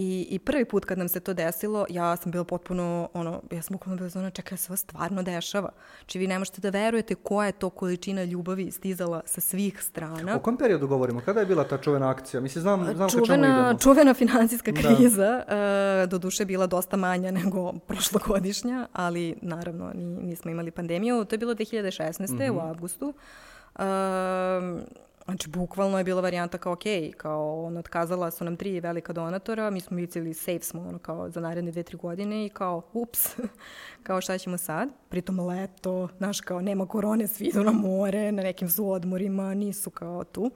I, 0.00 0.26
I 0.30 0.38
prvi 0.38 0.64
put 0.64 0.84
kad 0.84 0.98
nam 0.98 1.08
se 1.08 1.20
to 1.20 1.34
desilo, 1.34 1.86
ja 1.88 2.16
sam 2.16 2.32
bila 2.32 2.44
potpuno, 2.44 3.08
ono, 3.14 3.42
ja 3.50 3.62
sam 3.62 3.72
bukvalno 3.72 3.96
bila 3.96 4.08
zona, 4.08 4.30
čekaj, 4.30 4.58
sve 4.58 4.76
stvarno 4.76 5.22
dešava. 5.22 5.70
Či 6.06 6.18
vi 6.18 6.26
ne 6.26 6.38
možete 6.38 6.60
da 6.60 6.70
verujete 6.70 7.14
koja 7.14 7.46
je 7.46 7.52
to 7.52 7.70
količina 7.70 8.24
ljubavi 8.24 8.70
stizala 8.70 9.22
sa 9.26 9.40
svih 9.40 9.82
strana. 9.82 10.36
O 10.36 10.40
kom 10.40 10.56
periodu 10.56 10.88
govorimo? 10.88 11.20
Kada 11.20 11.40
je 11.40 11.46
bila 11.46 11.64
ta 11.64 11.78
čuvena 11.78 12.10
akcija? 12.10 12.40
Mislim, 12.40 12.62
znam, 12.62 12.94
znam 12.94 13.08
čuvena, 13.08 13.26
čemu 13.26 13.44
idemo. 13.44 13.78
Čuvena 13.78 14.14
finansijska 14.14 14.72
da. 14.72 14.80
kriza, 14.80 15.44
da. 15.48 16.02
uh, 16.02 16.10
do 16.10 16.18
duše 16.18 16.44
bila 16.44 16.66
dosta 16.66 16.96
manja 16.96 17.30
nego 17.42 17.72
prošlogodišnja, 17.72 18.86
ali 18.92 19.34
naravno 19.42 19.92
nismo 20.22 20.50
imali 20.50 20.70
pandemiju. 20.70 21.24
To 21.24 21.34
je 21.34 21.38
bilo 21.38 21.54
2016. 21.54 22.32
Mm 22.32 22.38
-hmm. 22.38 22.56
u 22.56 22.60
avgustu. 22.60 23.14
Uh, 23.74 23.84
Znači, 25.28 25.48
bukvalno 25.48 25.98
je 25.98 26.04
bila 26.04 26.20
varijanta 26.20 26.58
kao, 26.58 26.72
ok, 26.72 26.82
kao, 27.16 27.64
on 27.64 27.76
otkazala 27.76 28.30
su 28.30 28.44
nam 28.44 28.56
tri 28.56 28.80
velika 28.80 29.12
donatora, 29.12 29.70
mi 29.70 29.80
smo 29.80 29.94
mislili 29.94 30.34
safe 30.34 30.62
smo, 30.62 30.82
ono, 30.88 30.98
kao, 30.98 31.30
za 31.30 31.40
naredne 31.40 31.70
dve, 31.70 31.82
tri 31.82 31.96
godine 31.96 32.46
i 32.46 32.48
kao, 32.48 32.82
ups, 32.92 33.26
kao, 34.06 34.20
šta 34.20 34.38
ćemo 34.38 34.58
sad? 34.58 34.88
Pritom 35.08 35.40
leto, 35.40 36.08
znaš, 36.18 36.40
kao, 36.40 36.60
nema 36.60 36.86
korone, 36.86 37.26
svi 37.26 37.46
idu 37.46 37.64
na 37.64 37.72
more, 37.72 38.32
na 38.32 38.42
nekim 38.42 38.68
su 38.68 38.90
odmorima, 38.90 39.54
nisu 39.54 39.90
kao 39.90 40.24
tu. 40.24 40.50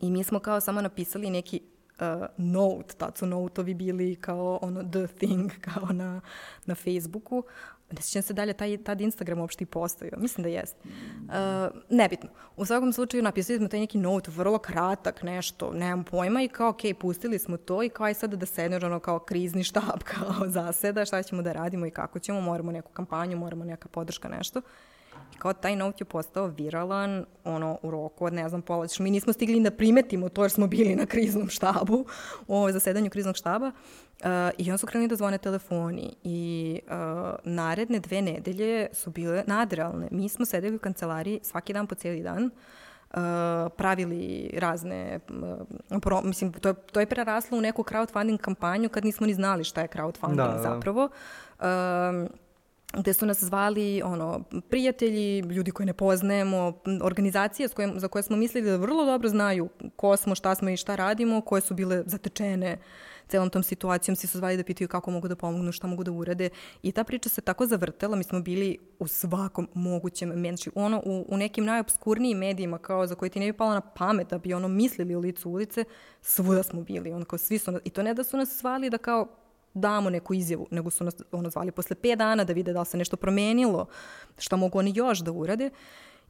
I 0.00 0.10
mi 0.10 0.24
smo 0.24 0.38
kao 0.38 0.60
samo 0.60 0.80
napisali 0.80 1.30
neki 1.30 1.60
uh, 2.00 2.26
note, 2.36 2.94
tad 2.98 3.16
su 3.16 3.26
note-ovi 3.26 3.74
bili 3.74 4.16
kao 4.16 4.58
ono 4.62 4.82
the 4.82 5.06
thing, 5.06 5.50
kao 5.66 5.86
na, 5.92 6.20
na 6.66 6.74
Facebooku, 6.74 7.42
Ne 7.92 8.02
sjećam 8.02 8.22
se 8.22 8.32
dalje, 8.32 8.52
taj, 8.52 8.76
tad 8.76 9.00
Instagram 9.00 9.40
uopšte 9.40 9.64
i 9.64 9.66
postojio. 9.66 10.12
Mislim 10.16 10.42
da 10.42 10.48
jest. 10.48 10.76
Uh, 10.84 11.32
nebitno. 11.90 12.28
U 12.56 12.64
svakom 12.64 12.92
slučaju 12.92 13.22
napisali 13.22 13.58
smo 13.58 13.68
taj 13.68 13.80
neki 13.80 13.98
note, 13.98 14.30
vrlo 14.30 14.58
kratak, 14.58 15.22
nešto, 15.22 15.72
nemam 15.72 16.04
pojma 16.04 16.42
i 16.42 16.48
kao, 16.48 16.68
ok, 16.68 16.80
pustili 16.98 17.38
smo 17.38 17.56
to 17.56 17.82
i 17.82 17.88
kao 17.88 18.06
aj 18.06 18.14
sada 18.14 18.36
da 18.36 18.46
sedne, 18.46 18.76
ono 18.76 19.00
kao 19.00 19.18
krizni 19.18 19.64
štab, 19.64 20.02
kao 20.14 20.34
zaseda, 20.46 21.04
šta 21.04 21.22
ćemo 21.22 21.42
da 21.42 21.52
radimo 21.52 21.86
i 21.86 21.90
kako 21.90 22.18
ćemo, 22.18 22.40
moramo 22.40 22.72
neku 22.72 22.92
kampanju, 22.92 23.36
moramo 23.36 23.64
neka 23.64 23.88
podrška, 23.88 24.28
nešto. 24.28 24.60
I 25.34 25.38
kao 25.38 25.52
taj 25.52 25.76
note 25.76 25.96
je 26.00 26.04
postao 26.04 26.46
viralan, 26.46 27.24
ono, 27.44 27.78
u 27.82 27.90
roku 27.90 28.24
od, 28.24 28.32
ne 28.32 28.48
znam, 28.48 28.62
pola, 28.62 28.86
mi 28.98 29.10
nismo 29.10 29.32
stigli 29.32 29.60
da 29.60 29.70
primetimo 29.70 30.28
to 30.28 30.42
jer 30.42 30.50
smo 30.50 30.66
bili 30.66 30.96
na 30.96 31.06
kriznom 31.06 31.48
štabu, 31.48 32.06
u 32.46 32.56
ovoj 32.56 32.72
zasedanju 32.72 33.10
kriznog 33.10 33.36
štaba, 33.36 33.66
Uh, 33.66 34.01
I 34.58 34.70
onda 34.70 34.78
su 34.78 34.86
krenuli 34.86 35.08
da 35.08 35.16
zvone 35.16 35.38
telefoni 35.38 36.14
i 36.24 36.80
uh, 36.86 36.92
naredne 37.44 38.00
dve 38.00 38.22
nedelje 38.22 38.88
su 38.92 39.10
bile 39.10 39.44
nadrealne. 39.46 40.08
Mi 40.10 40.28
smo 40.28 40.44
sedeli 40.44 40.76
u 40.76 40.78
kancelariji 40.78 41.40
svaki 41.42 41.72
dan 41.72 41.86
po 41.86 41.94
cijeli 41.94 42.22
dan, 42.22 42.44
uh, 42.44 43.20
pravili 43.76 44.50
razne, 44.58 45.20
uh, 45.90 46.00
pro, 46.00 46.20
mislim, 46.24 46.52
to 46.52 46.72
to 46.72 47.00
je 47.00 47.06
preraslo 47.06 47.58
u 47.58 47.60
neku 47.60 47.82
crowdfunding 47.82 48.38
kampanju 48.38 48.88
kad 48.88 49.04
nismo 49.04 49.26
ni 49.26 49.34
znali 49.34 49.64
šta 49.64 49.80
je 49.80 49.88
crowdfunding 49.88 50.36
da, 50.36 50.46
da. 50.46 50.62
zapravo. 50.62 51.08
Uh, 51.58 51.66
gde 52.92 53.12
su 53.12 53.26
nas 53.26 53.44
zvali 53.44 54.02
ono, 54.04 54.44
prijatelji, 54.70 55.40
ljudi 55.40 55.70
koje 55.70 55.86
ne 55.86 55.92
poznajemo, 55.92 56.72
organizacije 57.02 57.68
s 57.68 57.74
kojim, 57.74 58.00
za 58.00 58.08
koje 58.08 58.22
smo 58.22 58.36
mislili 58.36 58.70
da 58.70 58.76
vrlo 58.76 59.04
dobro 59.04 59.28
znaju 59.28 59.68
ko 59.96 60.16
smo, 60.16 60.34
šta 60.34 60.54
smo 60.54 60.70
i 60.70 60.76
šta 60.76 60.96
radimo, 60.96 61.40
koje 61.40 61.60
su 61.60 61.74
bile 61.74 62.02
zatečene 62.06 62.78
celom 63.28 63.50
tom 63.50 63.62
situacijom, 63.62 64.16
svi 64.16 64.28
su 64.28 64.38
zvali 64.38 64.56
da 64.56 64.64
pitaju 64.64 64.88
kako 64.88 65.10
mogu 65.10 65.28
da 65.28 65.36
pomognu, 65.36 65.72
šta 65.72 65.86
mogu 65.86 66.04
da 66.04 66.12
urade 66.12 66.48
i 66.82 66.92
ta 66.92 67.04
priča 67.04 67.28
se 67.28 67.40
tako 67.40 67.66
zavrtela, 67.66 68.16
mi 68.16 68.24
smo 68.24 68.40
bili 68.40 68.78
u 68.98 69.06
svakom 69.06 69.68
mogućem 69.74 70.28
menši, 70.28 70.70
ono 70.74 71.02
u, 71.04 71.24
u 71.28 71.36
nekim 71.36 71.64
najobskurnijim 71.64 72.38
medijima 72.38 72.78
kao 72.78 73.06
za 73.06 73.14
koje 73.14 73.28
ti 73.28 73.40
ne 73.40 73.52
bi 73.52 73.58
palo 73.58 73.74
na 73.74 73.80
pamet 73.80 74.30
da 74.30 74.38
bi 74.38 74.54
ono 74.54 74.68
mislili 74.68 75.16
u 75.16 75.20
licu 75.20 75.50
ulice, 75.50 75.84
svuda 76.22 76.62
smo 76.62 76.82
bili, 76.82 77.12
ono 77.12 77.24
kao 77.24 77.38
svi 77.38 77.58
su, 77.58 77.80
i 77.84 77.90
to 77.90 78.02
ne 78.02 78.14
da 78.14 78.24
su 78.24 78.36
nas 78.36 78.58
zvali 78.58 78.90
da 78.90 78.98
kao 78.98 79.28
damo 79.74 80.10
neku 80.10 80.34
izjavu, 80.34 80.66
nego 80.70 80.90
su 80.90 81.04
nas 81.04 81.14
ono 81.32 81.50
zvali 81.50 81.70
posle 81.70 81.96
5 81.96 82.16
dana 82.16 82.44
da 82.44 82.52
vide 82.52 82.72
da 82.72 82.80
li 82.80 82.86
se 82.86 82.96
nešto 82.96 83.16
promenilo, 83.16 83.86
šta 84.38 84.56
mogu 84.56 84.78
oni 84.78 84.92
još 84.94 85.18
da 85.18 85.32
urade. 85.32 85.70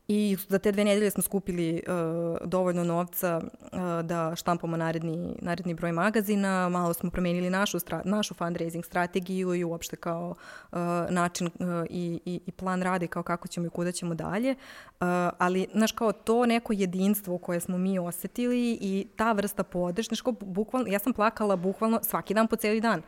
I 0.09 0.37
za 0.49 0.59
te 0.59 0.73
dve 0.73 0.85
nedelje 0.85 1.11
smo 1.11 1.23
skupili 1.23 1.83
uh, 1.87 2.49
dovoljno 2.49 2.85
novca 2.85 3.41
uh, 3.45 3.79
da 4.05 4.33
štampamo 4.37 4.77
naredni, 4.77 5.37
naredni 5.41 5.75
broj 5.75 5.93
magazina, 5.93 6.69
malo 6.69 6.95
smo 6.95 7.11
promenili 7.11 7.51
našu, 7.51 7.79
stra, 7.79 8.03
našu 8.05 8.35
fundraising 8.35 8.85
strategiju 8.85 9.55
i 9.55 9.65
uopšte 9.65 9.97
kao 9.97 10.35
uh, 10.73 10.79
način 11.11 11.47
uh, 11.47 11.67
i, 11.91 12.21
i, 12.25 12.41
i 12.47 12.53
plan 12.53 12.83
rade 12.83 13.07
kao 13.07 13.23
kako 13.23 13.49
ćemo 13.49 13.67
i 13.67 13.71
kuda 13.71 13.93
ćemo 13.93 14.15
dalje. 14.15 14.51
Uh, 14.51 15.07
ali, 15.39 15.67
znaš, 15.73 15.93
kao 15.93 16.13
to 16.13 16.47
neko 16.47 16.73
jedinstvo 16.73 17.39
koje 17.39 17.61
smo 17.61 17.79
mi 17.79 17.99
osetili 17.99 18.79
i 18.81 19.07
ta 19.17 19.33
vrsta 19.33 19.63
podrške, 19.63 20.15
znaš, 20.15 20.21
kao 20.21 20.33
bukvalno, 20.41 20.89
ja 20.89 20.99
sam 20.99 21.13
plakala 21.13 21.57
bukvalno 21.57 22.01
svaki 22.03 22.35
dan 22.35 22.47
po 22.47 22.57
celi 22.57 22.81
dan 22.81 23.03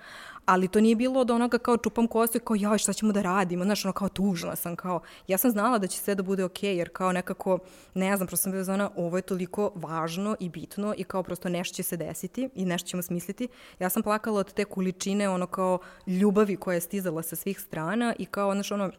ali 0.46 0.68
to 0.68 0.80
nije 0.80 0.96
bilo 0.96 1.20
od 1.20 1.30
onoga 1.30 1.58
kao 1.58 1.76
čupam 1.76 2.06
kosu 2.06 2.36
i 2.36 2.40
kao 2.40 2.56
joj 2.56 2.78
šta 2.78 2.92
ćemo 2.92 3.12
da 3.12 3.22
radimo, 3.22 3.64
znaš 3.64 3.84
ono 3.84 3.92
kao 3.92 4.08
tužna 4.08 4.56
sam, 4.56 4.76
kao 4.76 5.00
ja 5.28 5.38
sam 5.38 5.50
znala 5.50 5.78
da 5.78 5.86
će 5.86 5.98
sve 5.98 6.14
da 6.14 6.22
bude 6.22 6.44
okej 6.44 6.76
okay, 6.76 6.83
jer 6.84 6.90
kao 6.92 7.12
nekako, 7.12 7.58
ne 7.94 8.16
znam, 8.16 8.26
prosto 8.26 8.42
sam 8.42 8.52
bila 8.52 8.64
zona 8.64 8.90
ovo 8.96 9.16
je 9.18 9.22
toliko 9.22 9.72
važno 9.74 10.36
i 10.40 10.48
bitno 10.48 10.94
i 10.96 11.04
kao 11.04 11.22
prosto 11.22 11.48
nešto 11.48 11.76
će 11.76 11.82
se 11.82 11.96
desiti 11.96 12.48
i 12.54 12.64
nešto 12.64 12.88
ćemo 12.88 13.02
smisliti. 13.02 13.48
Ja 13.78 13.90
sam 13.90 14.02
plakala 14.02 14.40
od 14.40 14.52
te 14.52 14.64
količine 14.64 15.28
ono 15.28 15.46
kao 15.46 15.78
ljubavi 16.06 16.56
koja 16.56 16.74
je 16.74 16.80
stizala 16.80 17.22
sa 17.22 17.36
svih 17.36 17.60
strana 17.60 18.14
i 18.18 18.26
kao 18.26 18.52
znaš 18.52 18.72
ono 18.72 18.90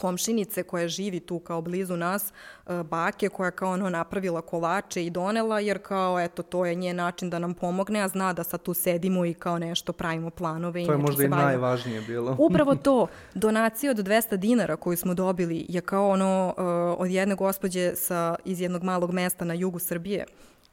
komšinice 0.00 0.62
koja 0.62 0.88
živi 0.88 1.20
tu 1.20 1.38
kao 1.38 1.60
blizu 1.60 1.96
nas, 1.96 2.32
e, 2.66 2.82
bake 2.82 3.28
koja 3.28 3.50
kao 3.50 3.72
ono 3.72 3.90
napravila 3.90 4.40
kolače 4.40 5.04
i 5.04 5.10
donela, 5.10 5.60
jer 5.60 5.78
kao 5.82 6.20
eto 6.20 6.42
to 6.42 6.66
je 6.66 6.74
njen 6.74 6.96
način 6.96 7.30
da 7.30 7.38
nam 7.38 7.54
pomogne, 7.54 8.00
a 8.00 8.08
zna 8.08 8.32
da 8.32 8.44
sad 8.44 8.62
tu 8.62 8.74
sedimo 8.74 9.24
i 9.24 9.34
kao 9.34 9.58
nešto 9.58 9.92
pravimo 9.92 10.30
planove. 10.30 10.86
To 10.86 10.92
je 10.92 10.98
možda 10.98 11.24
i 11.24 11.28
bavimo. 11.28 11.46
najvažnije 11.46 12.00
bilo. 12.00 12.36
Upravo 12.48 12.74
to, 12.86 13.06
donacija 13.34 13.90
od 13.90 13.98
200 13.98 14.36
dinara 14.36 14.76
koju 14.76 14.96
smo 14.96 15.14
dobili 15.14 15.66
je 15.68 15.80
kao 15.80 16.08
ono 16.08 16.54
uh, 16.56 16.64
od 17.00 17.10
jedne 17.10 17.34
gospođe 17.34 17.96
sa, 17.96 18.34
iz 18.44 18.60
jednog 18.60 18.82
malog 18.82 19.12
mesta 19.12 19.44
na 19.44 19.54
jugu 19.54 19.78
Srbije, 19.78 20.24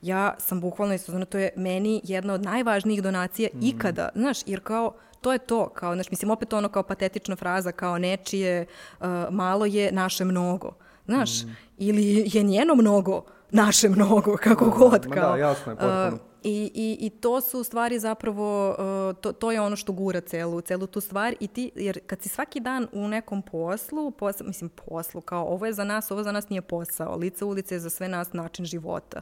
ja 0.01 0.35
sam 0.37 0.61
bukvalno 0.61 0.93
isto, 0.93 1.25
to 1.25 1.37
je 1.37 1.49
meni 1.55 2.01
jedna 2.03 2.33
od 2.33 2.43
najvažnijih 2.43 3.03
donacija 3.03 3.49
mm. 3.53 3.59
ikada, 3.61 4.09
znaš, 4.15 4.37
jer 4.45 4.59
kao 4.59 4.93
to 5.21 5.33
je 5.33 5.39
to, 5.39 5.69
kao, 5.69 5.93
znaš, 5.93 6.09
mislim, 6.11 6.31
opet 6.31 6.53
ono 6.53 6.69
kao 6.69 6.83
patetična 6.83 7.35
fraza, 7.35 7.71
kao 7.71 7.97
nečije 7.97 8.65
uh, 8.99 9.05
malo 9.29 9.65
je 9.65 9.91
naše 9.91 10.25
mnogo, 10.25 10.71
znaš, 11.05 11.43
mm. 11.43 11.55
ili 11.77 12.23
je 12.33 12.43
njeno 12.43 12.75
mnogo 12.75 13.23
naše 13.51 13.89
mnogo, 13.89 14.37
kako 14.43 14.65
da, 14.65 14.71
god, 14.71 15.01
da, 15.01 15.15
kao. 15.15 15.31
Da, 15.31 15.37
jasno 15.37 15.71
je, 15.71 15.75
potpuno. 15.75 16.07
Uh, 16.13 16.19
I, 16.43 16.71
i, 16.73 16.97
I 17.05 17.09
to 17.09 17.41
su 17.41 17.63
stvari 17.63 17.99
zapravo, 17.99 18.69
uh, 18.69 19.17
to, 19.21 19.31
to 19.31 19.51
je 19.51 19.61
ono 19.61 19.75
što 19.75 19.91
gura 19.91 20.21
celu, 20.21 20.61
celu 20.61 20.87
tu 20.87 21.01
stvar 21.01 21.35
i 21.39 21.47
ti, 21.47 21.71
jer 21.75 21.99
kad 22.07 22.21
si 22.21 22.29
svaki 22.29 22.59
dan 22.59 22.87
u 22.91 23.07
nekom 23.07 23.41
poslu, 23.41 24.11
poslu, 24.11 24.47
mislim 24.47 24.69
poslu, 24.69 25.21
kao 25.21 25.45
ovo 25.45 25.65
je 25.65 25.73
za 25.73 25.83
nas, 25.83 26.11
ovo 26.11 26.23
za 26.23 26.31
nas 26.31 26.49
nije 26.49 26.61
posao, 26.61 27.15
lice 27.15 27.45
ulice 27.45 27.75
je 27.75 27.79
za 27.79 27.89
sve 27.89 28.07
nas 28.07 28.33
način 28.33 28.65
života. 28.65 29.21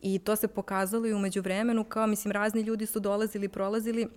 I 0.00 0.18
to 0.18 0.36
se 0.36 0.48
pokazalo 0.48 1.06
i 1.06 1.14
umeđu 1.14 1.40
vremenu, 1.40 1.84
kao 1.84 2.06
mislim 2.06 2.32
razni 2.32 2.60
ljudi 2.60 2.86
su 2.86 3.00
dolazili, 3.00 3.48
prolazili, 3.48 4.08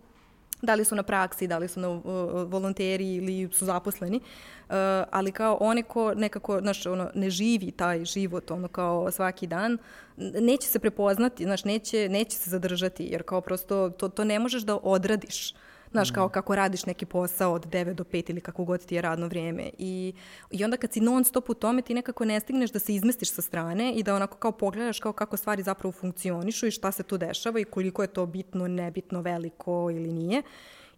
da 0.65 0.75
li 0.75 0.85
su 0.85 0.95
na 0.95 1.03
praksi, 1.03 1.47
da 1.47 1.57
li 1.57 1.67
su 1.67 1.79
na 1.79 1.89
uh, 1.89 2.01
volonteri 2.47 3.15
ili 3.15 3.49
su 3.53 3.65
zaposleni, 3.65 4.17
uh, 4.17 4.75
ali 5.11 5.31
kao 5.31 5.57
one 5.59 5.83
ko 5.83 6.13
nekako, 6.13 6.59
znaš, 6.59 6.85
ono, 6.85 7.09
ne 7.15 7.29
živi 7.29 7.71
taj 7.71 8.05
život, 8.05 8.51
ono, 8.51 8.67
kao 8.67 9.11
svaki 9.11 9.47
dan, 9.47 9.77
neće 10.17 10.67
se 10.67 10.79
prepoznati, 10.79 11.43
znaš, 11.43 11.63
neće, 11.63 12.09
neće 12.09 12.37
se 12.37 12.49
zadržati, 12.49 13.03
jer 13.03 13.23
kao 13.23 13.41
prosto 13.41 13.89
to, 13.89 14.09
to 14.09 14.23
ne 14.23 14.39
možeš 14.39 14.63
da 14.63 14.77
odradiš. 14.83 15.51
Uh, 15.51 15.57
Znaš, 15.95 16.11
kao 16.11 16.29
kako 16.29 16.55
radiš 16.55 16.85
neki 16.85 17.05
posao 17.05 17.53
od 17.53 17.65
9 17.65 17.93
do 17.93 18.03
5 18.03 18.29
ili 18.29 18.41
kako 18.41 18.63
god 18.63 18.85
ti 18.85 18.95
je 18.95 19.01
radno 19.01 19.27
vrijeme. 19.27 19.69
I, 19.77 20.13
I 20.51 20.63
onda 20.63 20.77
kad 20.77 20.93
si 20.93 20.99
non 20.99 21.23
stop 21.23 21.49
u 21.49 21.53
tome, 21.53 21.81
ti 21.81 21.93
nekako 21.93 22.25
ne 22.25 22.39
stigneš 22.39 22.71
da 22.71 22.79
se 22.79 22.95
izmestiš 22.95 23.31
sa 23.31 23.41
strane 23.41 23.93
i 23.93 24.03
da 24.03 24.15
onako 24.15 24.37
kao 24.37 24.51
pogledaš 24.51 24.99
kao 24.99 25.13
kako 25.13 25.37
stvari 25.37 25.63
zapravo 25.63 25.91
funkcionišu 25.91 26.67
i 26.67 26.71
šta 26.71 26.91
se 26.91 27.03
tu 27.03 27.17
dešava 27.17 27.59
i 27.59 27.63
koliko 27.63 28.01
je 28.01 28.07
to 28.07 28.25
bitno, 28.25 28.67
nebitno, 28.67 29.21
veliko 29.21 29.89
ili 29.91 30.11
nije. 30.11 30.41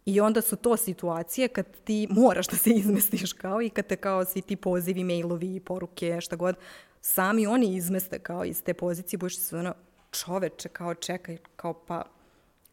I 0.06 0.20
onda 0.22 0.42
su 0.42 0.56
to 0.56 0.78
situacije 0.78 1.48
kad 1.48 1.66
ti 1.84 2.08
moraš 2.10 2.48
da 2.48 2.58
se 2.58 2.70
izmestiš 2.70 3.34
kao 3.34 3.62
i 3.62 3.70
kad 3.70 3.88
te 3.88 3.96
kao 3.96 4.26
svi 4.26 4.42
ti 4.42 4.56
pozivi, 4.56 5.04
mailovi, 5.04 5.60
poruke, 5.60 6.22
šta 6.22 6.36
god, 6.36 6.56
sami 7.02 7.48
oni 7.48 7.76
izmeste 7.76 8.20
kao 8.20 8.46
iz 8.46 8.64
te 8.64 8.74
pozicije, 8.74 9.18
budeš 9.18 9.38
se 9.38 9.58
ono, 9.58 9.74
čoveče, 10.12 10.70
kao 10.70 10.94
čekaj, 10.94 11.38
kao 11.56 11.74
pa 11.74 12.17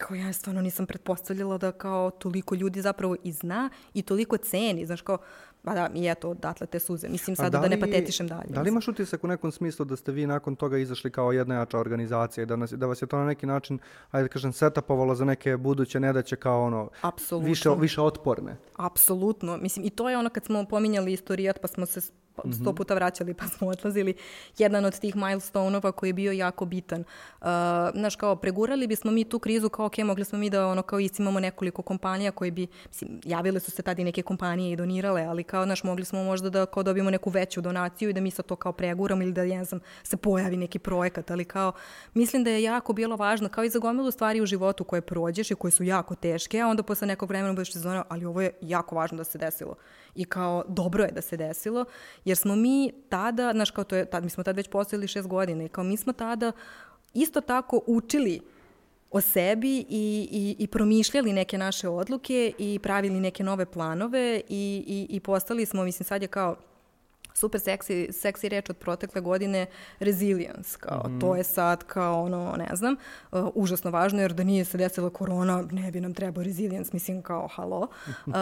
kao 0.05 0.14
ja 0.14 0.32
stvarno 0.32 0.62
nisam 0.62 0.86
pretpostavljala 0.86 1.59
da 1.59 1.72
kao 1.72 2.10
toliko 2.10 2.55
ljudi 2.55 2.82
zapravo 2.82 3.16
i 3.24 3.32
zna 3.32 3.70
i 3.94 4.02
toliko 4.02 4.36
ceni, 4.36 4.86
znaš 4.86 5.02
kao, 5.02 5.18
pa 5.65 5.74
da, 5.74 5.91
i 5.95 6.09
eto, 6.09 6.31
odatle 6.31 6.66
te 6.66 6.78
suze. 6.78 7.09
Mislim 7.09 7.36
sad 7.36 7.53
da, 7.53 7.59
da 7.59 7.69
ne 7.69 7.81
patetišem 7.81 8.28
dalje. 8.28 8.49
Da 8.49 8.62
li 8.62 8.69
imaš 8.69 8.89
utisak 8.89 9.24
u 9.24 9.28
nekom 9.28 9.53
smislu 9.53 9.85
da 9.85 9.97
ste 9.97 10.12
vi 10.12 10.27
nakon 10.27 10.57
toga 10.57 10.78
izašli 10.78 11.11
kao 11.11 11.32
jedna 11.32 11.55
jača 11.55 11.78
organizacija 11.78 12.43
i 12.43 12.47
da, 12.47 12.57
nas, 12.57 12.73
da 12.73 12.86
vas 12.86 13.03
je 13.03 13.07
to 13.07 13.16
na 13.16 13.27
neki 13.27 13.47
način, 13.47 13.78
ajde 14.11 14.28
da 14.28 14.32
kažem, 14.32 14.53
setapovalo 14.53 15.15
za 15.15 15.24
neke 15.24 15.57
buduće 15.57 16.01
nedaće 16.01 16.36
kao 16.36 16.65
ono, 16.65 16.91
Apsolutno. 17.01 17.49
više, 17.49 17.70
više 17.78 18.01
otporne? 18.01 18.57
Apsolutno. 18.77 19.57
Mislim, 19.57 19.85
i 19.85 19.91
to 19.91 20.11
je 20.11 20.19
ono 20.19 20.31
kad 20.31 20.45
smo 20.45 20.65
pominjali 20.65 21.12
istorijat 21.12 21.61
pa 21.61 21.69
smo 21.69 21.86
se 21.86 22.01
Pa 22.36 22.43
sto 22.53 22.70
mhm. 22.70 22.77
puta 22.77 22.95
vraćali 22.95 23.35
pa 23.35 23.47
smo 23.47 23.69
odlazili. 23.69 24.15
Jedan 24.59 24.85
od 24.85 25.01
tih 25.01 25.16
milestone-ova 25.16 25.93
koji 25.93 26.09
je 26.09 26.15
bio 26.15 26.32
jako 26.32 26.65
bitan. 26.65 27.01
Uh, 27.01 27.47
znaš, 27.95 28.16
kao, 28.16 28.36
pregurali 28.36 28.86
bismo 28.86 29.11
mi 29.11 29.24
tu 29.24 29.39
krizu 29.39 29.69
kao, 29.69 29.86
ok, 29.86 29.99
mogli 29.99 30.24
smo 30.24 30.39
mi 30.39 30.51
da, 30.51 30.66
ono, 30.66 30.82
kao 30.82 30.99
imamo 31.19 31.41
nekoliko 31.41 31.82
kompanija 31.82 32.31
koje 32.31 32.51
bi, 32.51 32.66
mislim, 32.89 33.20
javile 33.24 33.61
su 33.61 33.70
se 33.70 33.82
tada 33.82 34.03
i 34.03 34.05
neke 34.05 34.23
kompanije 34.23 34.73
i 34.73 34.77
donirale, 34.77 35.23
ali 35.23 35.45
kao, 35.45 35.53
znaš, 35.62 35.85
mogli 35.85 36.05
smo 36.05 36.24
možda 36.24 36.51
da 36.51 36.66
kao 36.66 36.82
dobijemo 36.82 37.10
neku 37.10 37.31
veću 37.31 37.60
donaciju 37.60 38.10
i 38.10 38.12
da 38.12 38.20
mi 38.20 38.31
sa 38.31 38.43
to 38.43 38.56
kao 38.56 38.72
preguramo 38.72 39.22
ili 39.22 39.32
da, 39.32 39.44
ne 39.44 39.64
znam, 39.64 39.81
se 40.02 40.16
pojavi 40.16 40.56
neki 40.56 40.78
projekat, 40.78 41.31
ali 41.31 41.44
kao, 41.44 41.72
mislim 42.14 42.44
da 42.44 42.51
je 42.51 42.62
jako 42.62 42.93
bilo 42.93 43.16
važno, 43.16 43.48
kao 43.48 43.64
i 43.64 43.70
za 43.70 43.78
gomilu 43.78 44.10
stvari 44.10 44.40
u 44.40 44.47
životu 44.47 44.85
koje 44.85 45.01
prođeš 45.01 45.51
i 45.51 45.55
koje 45.55 45.70
su 45.70 45.85
jako 45.85 46.14
teške, 46.14 46.60
a 46.60 46.68
onda 46.68 46.82
posle 46.82 47.06
nekog 47.06 47.28
vremena 47.28 47.52
budeš 47.52 47.72
zona, 47.72 48.05
ali 48.09 48.24
ovo 48.24 48.40
je 48.40 48.51
jako 48.60 48.97
važno 48.97 49.16
da 49.16 49.24
se 49.24 49.39
desilo. 49.39 49.74
I 50.14 50.24
kao, 50.24 50.64
dobro 50.68 51.05
je 51.05 51.10
da 51.10 51.20
se 51.20 51.36
desilo 51.36 51.85
Jer 52.24 52.36
smo 52.36 52.56
mi 52.56 52.93
tada, 53.09 53.52
znaš 53.52 53.70
kao 53.70 53.85
to 53.85 53.97
je, 53.97 54.05
tad, 54.05 54.24
mi 54.24 54.31
smo 54.31 54.44
tad 54.44 54.56
već 54.56 54.68
postavili 54.68 55.09
šest 55.09 55.28
godina 55.28 55.64
i 55.64 55.68
kao 55.68 55.85
mi 55.85 55.97
smo 55.97 56.12
tada 56.12 56.52
isto 57.14 57.40
tako 57.40 57.81
učili 57.86 58.40
o 59.15 59.20
sebi 59.20 59.78
i, 59.78 60.28
i, 60.31 60.57
i 60.59 60.66
promišljali 60.66 61.32
neke 61.32 61.59
naše 61.59 61.89
odluke 61.89 62.53
i 62.59 62.78
pravili 62.82 63.20
neke 63.20 63.45
nove 63.45 63.66
planove 63.66 64.41
i, 64.49 64.85
i, 64.86 65.16
i 65.16 65.20
postali 65.20 65.66
smo, 65.66 65.85
mislim 65.85 66.05
sad 66.05 66.23
je 66.23 66.28
kao 66.28 66.57
super 67.35 67.61
seksi, 67.61 68.09
seksi 68.12 68.49
reč 68.49 68.70
od 68.70 68.77
protekle 68.77 69.20
godine 69.20 69.66
resilience, 70.01 70.78
kao 70.81 71.09
mm. 71.09 71.20
to 71.20 71.36
je 71.36 71.45
sad 71.45 71.85
kao 71.85 72.23
ono, 72.23 72.57
ne 72.57 72.77
znam, 72.77 72.97
uh, 73.32 73.49
užasno 73.55 73.91
važno 73.91 74.23
jer 74.23 74.32
da 74.32 74.45
nije 74.45 74.65
se 74.65 74.78
desila 74.78 75.11
korona, 75.11 75.65
ne 75.70 75.91
bi 75.91 76.01
nam 76.01 76.15
trebao 76.15 76.45
resilience, 76.45 76.91
mislim 76.93 77.23
kao 77.23 77.49
halo. 77.49 77.89
Uh, 78.27 78.35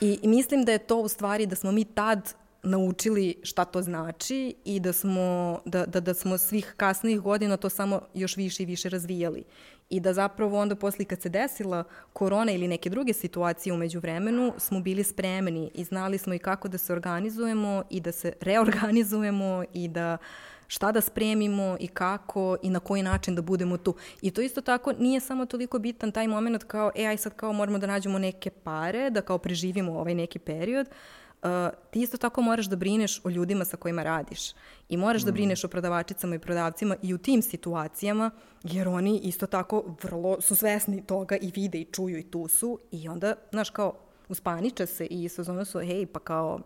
I, 0.00 0.18
I 0.22 0.28
mislim 0.28 0.64
da 0.64 0.72
je 0.72 0.78
to 0.78 0.96
u 0.96 1.08
stvari 1.08 1.46
da 1.46 1.56
smo 1.56 1.72
mi 1.72 1.84
tad 1.84 2.34
naučili 2.62 3.34
šta 3.42 3.64
to 3.64 3.82
znači 3.82 4.54
i 4.64 4.80
da 4.80 4.92
smo, 4.92 5.60
da, 5.64 5.86
da, 5.86 6.00
da 6.00 6.14
smo 6.14 6.38
svih 6.38 6.74
kasnijih 6.76 7.20
godina 7.20 7.56
to 7.56 7.68
samo 7.68 8.00
još 8.14 8.36
više 8.36 8.62
i 8.62 8.66
više 8.66 8.88
razvijali. 8.88 9.44
I 9.90 10.00
da 10.00 10.12
zapravo 10.12 10.60
onda 10.60 10.76
posle 10.76 11.04
kad 11.04 11.20
se 11.20 11.28
desila 11.28 11.84
korona 12.12 12.52
ili 12.52 12.68
neke 12.68 12.90
druge 12.90 13.12
situacije 13.12 13.72
umeđu 13.72 14.00
vremenu, 14.00 14.52
smo 14.58 14.80
bili 14.80 15.04
spremni 15.04 15.70
i 15.74 15.84
znali 15.84 16.18
smo 16.18 16.34
i 16.34 16.38
kako 16.38 16.68
da 16.68 16.78
se 16.78 16.92
organizujemo 16.92 17.82
i 17.90 18.00
da 18.00 18.12
se 18.12 18.32
reorganizujemo 18.40 19.64
i 19.72 19.88
da 19.88 20.18
šta 20.66 20.92
da 20.92 21.00
spremimo 21.00 21.76
i 21.80 21.88
kako 21.88 22.56
i 22.62 22.70
na 22.70 22.80
koji 22.80 23.02
način 23.02 23.34
da 23.34 23.42
budemo 23.42 23.76
tu. 23.76 23.94
I 24.22 24.30
to 24.30 24.40
isto 24.40 24.60
tako 24.60 24.92
nije 24.92 25.20
samo 25.20 25.46
toliko 25.46 25.78
bitan 25.78 26.12
taj 26.12 26.28
moment 26.28 26.64
kao, 26.64 26.90
e, 26.94 27.06
aj 27.06 27.16
sad 27.16 27.34
kao 27.34 27.52
moramo 27.52 27.78
da 27.78 27.86
nađemo 27.86 28.18
neke 28.18 28.50
pare, 28.50 29.10
da 29.10 29.20
kao 29.20 29.38
preživimo 29.38 29.98
ovaj 29.98 30.14
neki 30.14 30.38
period, 30.38 30.86
uh, 30.86 31.21
Uh, 31.42 31.48
ti 31.90 32.00
isto 32.00 32.16
tako 32.16 32.42
moraš 32.42 32.66
da 32.66 32.76
brineš 32.76 33.20
o 33.24 33.30
ljudima 33.30 33.64
sa 33.64 33.76
kojima 33.76 34.02
radiš 34.02 34.52
i 34.88 34.96
moraš 34.96 35.22
da 35.22 35.26
mm. 35.26 35.30
da 35.30 35.32
brineš 35.32 35.64
o 35.64 35.68
prodavačicama 35.68 36.34
i 36.34 36.38
prodavcima 36.38 36.96
i 37.02 37.14
u 37.14 37.18
tim 37.18 37.42
situacijama, 37.42 38.30
jer 38.62 38.88
oni 38.88 39.18
isto 39.18 39.46
tako 39.46 39.84
vrlo 40.02 40.40
su 40.40 40.56
svesni 40.56 41.06
toga 41.06 41.36
i 41.36 41.52
vide 41.54 41.78
i 41.78 41.84
čuju 41.84 42.18
i 42.18 42.30
tu 42.30 42.48
su 42.48 42.78
i 42.90 43.08
onda, 43.08 43.34
znaš, 43.50 43.70
kao, 43.70 43.92
uspaniče 44.28 44.86
se 44.86 45.06
i 45.06 45.28
sezonu 45.28 45.64
su, 45.64 45.80
hej, 45.80 46.06
pa 46.06 46.20
kao, 46.20 46.60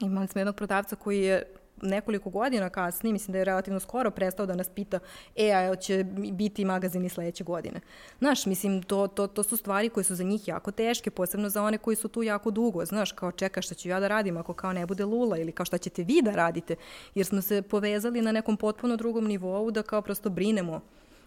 imali 0.00 0.28
smo 0.28 0.38
jednog 0.38 0.56
prodavca 0.56 0.96
koji 0.96 1.20
je 1.20 1.54
nekoliko 1.82 2.30
godina 2.30 2.70
kasnije, 2.70 3.12
mislim 3.12 3.32
da 3.32 3.38
je 3.38 3.44
relativno 3.44 3.80
skoro 3.80 4.10
prestao 4.10 4.46
da 4.46 4.54
nas 4.54 4.68
pita, 4.68 4.98
e, 5.36 5.52
a 5.52 5.76
će 5.76 6.04
biti 6.32 6.64
magazini 6.64 7.08
sledeće 7.08 7.44
godine. 7.44 7.80
Znaš, 8.18 8.46
mislim, 8.46 8.82
to, 8.82 9.06
to, 9.06 9.26
to 9.26 9.42
su 9.42 9.56
stvari 9.56 9.88
koje 9.88 10.04
su 10.04 10.14
za 10.14 10.24
njih 10.24 10.48
jako 10.48 10.70
teške, 10.70 11.10
posebno 11.10 11.48
za 11.48 11.62
one 11.62 11.78
koji 11.78 11.96
su 11.96 12.08
tu 12.08 12.22
jako 12.22 12.50
dugo. 12.50 12.84
Znaš, 12.84 13.12
kao 13.12 13.32
čeka 13.32 13.62
šta 13.62 13.74
ću 13.74 13.88
ja 13.88 14.00
da 14.00 14.08
radim 14.08 14.36
ako 14.36 14.52
kao 14.52 14.72
ne 14.72 14.86
bude 14.86 15.04
lula 15.04 15.38
ili 15.38 15.52
kao 15.52 15.66
šta 15.66 15.78
ćete 15.78 16.04
vi 16.04 16.22
da 16.22 16.30
radite, 16.30 16.76
jer 17.14 17.26
smo 17.26 17.42
se 17.42 17.62
povezali 17.62 18.22
na 18.22 18.32
nekom 18.32 18.56
potpuno 18.56 18.96
drugom 18.96 19.24
nivou 19.24 19.70
da 19.70 19.82
kao 19.82 20.02
prosto 20.02 20.30
brinemo 20.30 20.80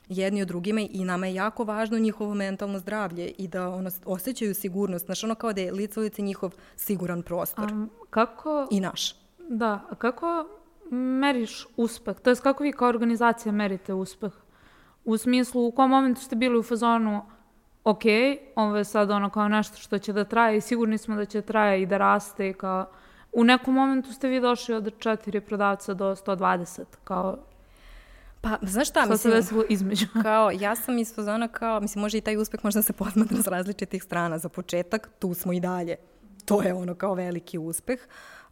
jedni 0.09 0.41
od 0.41 0.47
drugima 0.47 0.81
i 0.81 1.05
nama 1.05 1.27
je 1.27 1.33
jako 1.33 1.63
važno 1.63 1.99
njihovo 1.99 2.33
mentalno 2.33 2.79
zdravlje 2.79 3.27
i 3.37 3.47
da 3.47 3.69
ono, 3.69 3.89
osjećaju 4.05 4.55
sigurnost. 4.55 5.05
Znaš, 5.05 5.23
ono 5.23 5.35
kao 5.35 5.53
da 5.53 5.61
je 5.61 5.71
lice 5.71 5.99
ulice 5.99 6.21
njihov 6.21 6.53
siguran 6.75 7.21
prostor. 7.21 7.71
Um, 7.71 7.89
kako... 8.09 8.67
I 8.71 8.79
naš. 8.79 9.22
Da, 9.49 9.87
a 9.89 9.95
kako 9.95 10.45
meriš 10.91 11.67
uspeh? 11.77 12.19
To 12.19 12.29
je 12.29 12.35
kako 12.35 12.63
vi 12.63 12.71
kao 12.71 12.89
organizacija 12.89 13.51
merite 13.51 13.93
uspeh? 13.93 14.31
U 15.05 15.17
smislu, 15.17 15.67
u 15.67 15.71
kom 15.71 15.89
momentu 15.89 16.21
ste 16.21 16.35
bili 16.35 16.59
u 16.59 16.63
fazonu 16.63 17.21
ok, 17.83 18.03
ovo 18.55 18.77
je 18.77 18.83
sad 18.83 19.11
ono 19.11 19.29
kao 19.29 19.47
nešto 19.47 19.77
što 19.77 19.99
će 19.99 20.13
da 20.13 20.23
traje 20.23 20.57
i 20.57 20.61
sigurni 20.61 20.97
smo 20.97 21.15
da 21.15 21.25
će 21.25 21.41
traje 21.41 21.81
i 21.81 21.85
da 21.85 21.97
raste 21.97 22.49
i 22.49 22.53
kao... 22.53 22.85
U 23.31 23.43
nekom 23.43 23.73
momentu 23.73 24.13
ste 24.13 24.27
vi 24.27 24.39
došli 24.39 24.75
od 24.75 24.93
četiri 24.99 25.41
prodavca 25.41 25.93
do 25.93 26.15
120, 26.15 26.81
kao 27.03 27.37
Pa, 28.41 28.57
znaš 28.61 28.89
šta, 28.89 29.01
šta 29.01 29.11
mislim... 29.11 29.31
se 29.31 29.37
desilo 29.37 29.63
između? 29.69 30.05
kao, 30.23 30.51
ja 30.51 30.75
sam 30.75 30.97
iz 30.97 31.15
fazona 31.15 31.47
kao, 31.47 31.79
mislim, 31.79 32.01
može 32.01 32.17
i 32.17 32.21
taj 32.21 32.37
uspeh 32.37 32.59
možda 32.63 32.81
se 32.81 32.93
posmatra 32.93 33.37
s 33.37 33.47
različitih 33.47 34.03
strana. 34.03 34.37
Za 34.37 34.49
početak, 34.49 35.09
tu 35.19 35.33
smo 35.33 35.53
i 35.53 35.59
dalje. 35.59 35.95
To 36.45 36.61
je 36.61 36.73
ono 36.73 36.95
kao 36.95 37.13
veliki 37.13 37.57
uspeh. 37.57 37.99
Uh, 37.99 38.42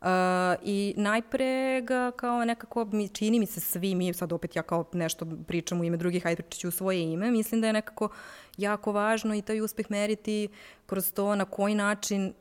I 0.63 0.93
najpre 0.97 1.81
ga 1.81 2.11
kao 2.11 2.45
nekako, 2.45 2.85
mi, 2.85 3.09
čini 3.09 3.39
mi 3.39 3.45
se 3.45 3.59
svi, 3.59 3.95
mi 3.95 4.13
sad 4.13 4.33
opet 4.33 4.55
ja 4.55 4.61
kao 4.61 4.85
nešto 4.93 5.27
pričam 5.47 5.81
u 5.81 5.83
ime 5.83 5.97
drugih, 5.97 6.27
ajde 6.27 6.43
pričat 6.43 6.59
ću 6.59 6.67
u 6.67 6.71
svoje 6.71 7.13
ime, 7.13 7.31
mislim 7.31 7.61
da 7.61 7.67
je 7.67 7.73
nekako 7.73 8.09
jako 8.57 8.91
važno 8.91 9.35
i 9.35 9.41
taj 9.41 9.61
uspeh 9.61 9.91
meriti 9.91 10.47
kroz 10.85 11.13
to 11.13 11.35
na 11.35 11.45
koji 11.45 11.75
način 11.75 12.25
uh, 12.27 12.33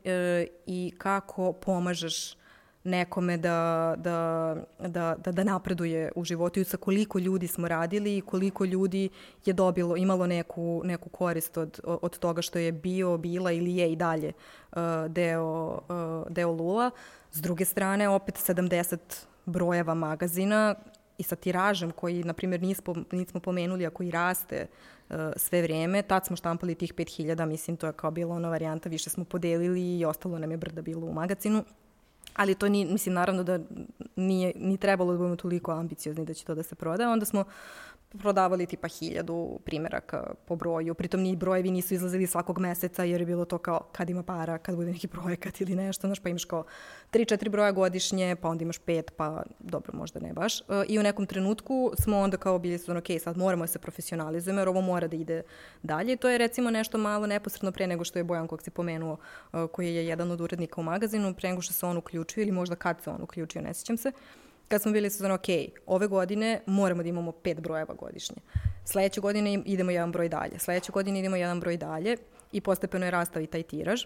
i 0.65 0.93
kako 0.97 1.53
pomažeš 1.53 2.35
nekome 2.83 3.37
da, 3.37 3.93
da, 3.97 4.55
da, 4.79 5.15
da, 5.17 5.31
da 5.31 5.43
napreduje 5.43 6.11
u 6.15 6.23
životu 6.23 6.59
i 6.59 6.63
sa 6.63 6.77
koliko 6.77 7.19
ljudi 7.19 7.47
smo 7.47 7.67
radili 7.67 8.17
i 8.17 8.21
koliko 8.21 8.65
ljudi 8.65 9.09
je 9.45 9.53
dobilo, 9.53 9.97
imalo 9.97 10.27
neku, 10.27 10.81
neku 10.85 11.09
korist 11.09 11.57
od, 11.57 11.79
od 11.83 12.19
toga 12.19 12.41
što 12.41 12.59
je 12.59 12.71
bio, 12.71 13.17
bila 13.17 13.51
ili 13.51 13.75
je 13.75 13.91
i 13.91 13.95
dalje 13.95 14.31
uh, 14.71 14.77
deo, 15.07 15.79
uh, 15.89 16.31
deo 16.31 16.51
Lula. 16.51 16.91
S 17.31 17.41
druge 17.41 17.65
strane, 17.65 18.09
opet 18.09 18.35
70 18.35 18.97
brojeva 19.45 19.93
magazina 19.93 20.75
i 21.17 21.23
sa 21.23 21.35
tiražem 21.35 21.91
koji, 21.91 22.23
na 22.23 22.33
primjer, 22.33 22.61
nismo, 22.61 22.95
nismo 23.11 23.39
pomenuli, 23.39 23.85
a 23.85 23.89
koji 23.89 24.11
raste 24.11 24.67
uh, 25.09 25.15
sve 25.35 25.61
vreme. 25.61 26.01
Tad 26.01 26.25
smo 26.25 26.35
štampali 26.35 26.75
tih 26.75 26.93
5000, 26.93 27.45
mislim, 27.45 27.77
to 27.77 27.87
je 27.87 27.93
kao 27.93 28.11
bila 28.11 28.35
ona 28.35 28.49
varijanta, 28.49 28.89
više 28.89 29.09
smo 29.09 29.25
podelili 29.25 29.99
i 29.99 30.05
ostalo 30.05 30.39
nam 30.39 30.51
je 30.51 30.57
brda 30.57 30.81
bilo 30.81 31.07
u 31.07 31.13
magazinu. 31.13 31.63
Ali 32.33 32.55
to 32.55 32.69
ni, 32.69 32.85
mislim, 32.85 33.15
naravno 33.15 33.43
da 33.43 33.59
nije 34.15 34.53
ni 34.55 34.77
trebalo 34.77 35.11
da 35.11 35.17
budemo 35.17 35.35
toliko 35.35 35.71
ambiciozni 35.71 36.25
da 36.25 36.33
će 36.33 36.45
to 36.45 36.55
da 36.55 36.63
se 36.63 36.75
proda. 36.75 37.09
Onda 37.09 37.25
smo 37.25 37.43
prodavali 38.19 38.65
tipa 38.65 38.87
hiljadu 38.87 39.59
primjeraka 39.65 40.33
po 40.45 40.55
broju. 40.55 40.93
Pritom 40.93 41.21
ni 41.21 41.35
brojevi 41.35 41.71
nisu 41.71 41.93
izlazili 41.93 42.27
svakog 42.27 42.59
meseca 42.59 43.03
jer 43.03 43.21
je 43.21 43.25
bilo 43.25 43.45
to 43.45 43.57
kao 43.57 43.79
kad 43.91 44.09
ima 44.09 44.23
para, 44.23 44.57
kad 44.57 44.75
bude 44.75 44.91
neki 44.91 45.07
projekat 45.07 45.61
ili 45.61 45.75
nešto, 45.75 46.07
znaš, 46.07 46.19
pa 46.19 46.29
imaš 46.29 46.45
kao 46.45 46.63
3-4 47.11 47.49
broja 47.49 47.71
godišnje, 47.71 48.35
pa 48.41 48.49
onda 48.49 48.63
imaš 48.63 48.77
pet, 48.77 49.11
pa 49.17 49.43
dobro, 49.59 49.97
možda 49.97 50.19
ne 50.19 50.33
baš. 50.33 50.61
E, 50.61 50.63
I 50.87 50.99
u 50.99 51.03
nekom 51.03 51.25
trenutku 51.25 51.91
smo 51.99 52.19
onda 52.19 52.37
kao 52.37 52.59
bili 52.59 52.77
su, 52.77 52.97
ok, 52.97 53.05
sad 53.23 53.37
moramo 53.37 53.63
da 53.63 53.67
se 53.67 53.79
profesionalizujemo 53.79 54.61
jer 54.61 54.69
ovo 54.69 54.81
mora 54.81 55.07
da 55.07 55.15
ide 55.15 55.43
dalje. 55.83 56.15
To 56.15 56.29
je 56.29 56.37
recimo 56.37 56.71
nešto 56.71 56.97
malo 56.97 57.27
neposredno 57.27 57.71
pre 57.71 57.87
nego 57.87 58.03
što 58.03 58.19
je 58.19 58.23
Bojan 58.23 58.47
kog 58.47 58.61
si 58.61 58.69
pomenuo, 58.69 59.17
e, 59.53 59.67
koji 59.71 59.95
je 59.95 60.05
jedan 60.05 60.31
od 60.31 60.41
urednika 60.41 60.81
u 60.81 60.83
magazinu, 60.83 61.33
pre 61.33 61.49
nego 61.49 61.61
što 61.61 61.73
se 61.73 61.85
on 61.85 61.97
uključio 61.97 62.41
ili 62.41 62.51
možda 62.51 62.75
kad 62.75 63.01
se 63.01 63.09
on 63.09 63.21
uključio, 63.21 63.61
ne 63.61 63.73
sjećam 63.73 63.97
se 63.97 64.11
kad 64.71 64.81
smo 64.81 64.91
bili 64.91 65.09
sezon, 65.09 65.31
ok, 65.31 65.47
ove 65.85 66.07
godine 66.07 66.61
moramo 66.65 67.03
da 67.03 67.09
imamo 67.09 67.31
pet 67.31 67.59
brojeva 67.59 67.93
godišnje. 67.93 68.37
Sledeće 68.85 69.21
godine 69.21 69.53
idemo 69.65 69.91
jedan 69.91 70.11
broj 70.11 70.29
dalje. 70.29 70.59
Sledeće 70.59 70.91
godine 70.91 71.19
idemo 71.19 71.35
jedan 71.35 71.59
broj 71.59 71.77
dalje 71.77 72.17
i 72.51 72.61
postepeno 72.61 73.05
je 73.05 73.11
rastao 73.11 73.41
i 73.41 73.47
taj 73.47 73.63
tiraž. 73.63 74.05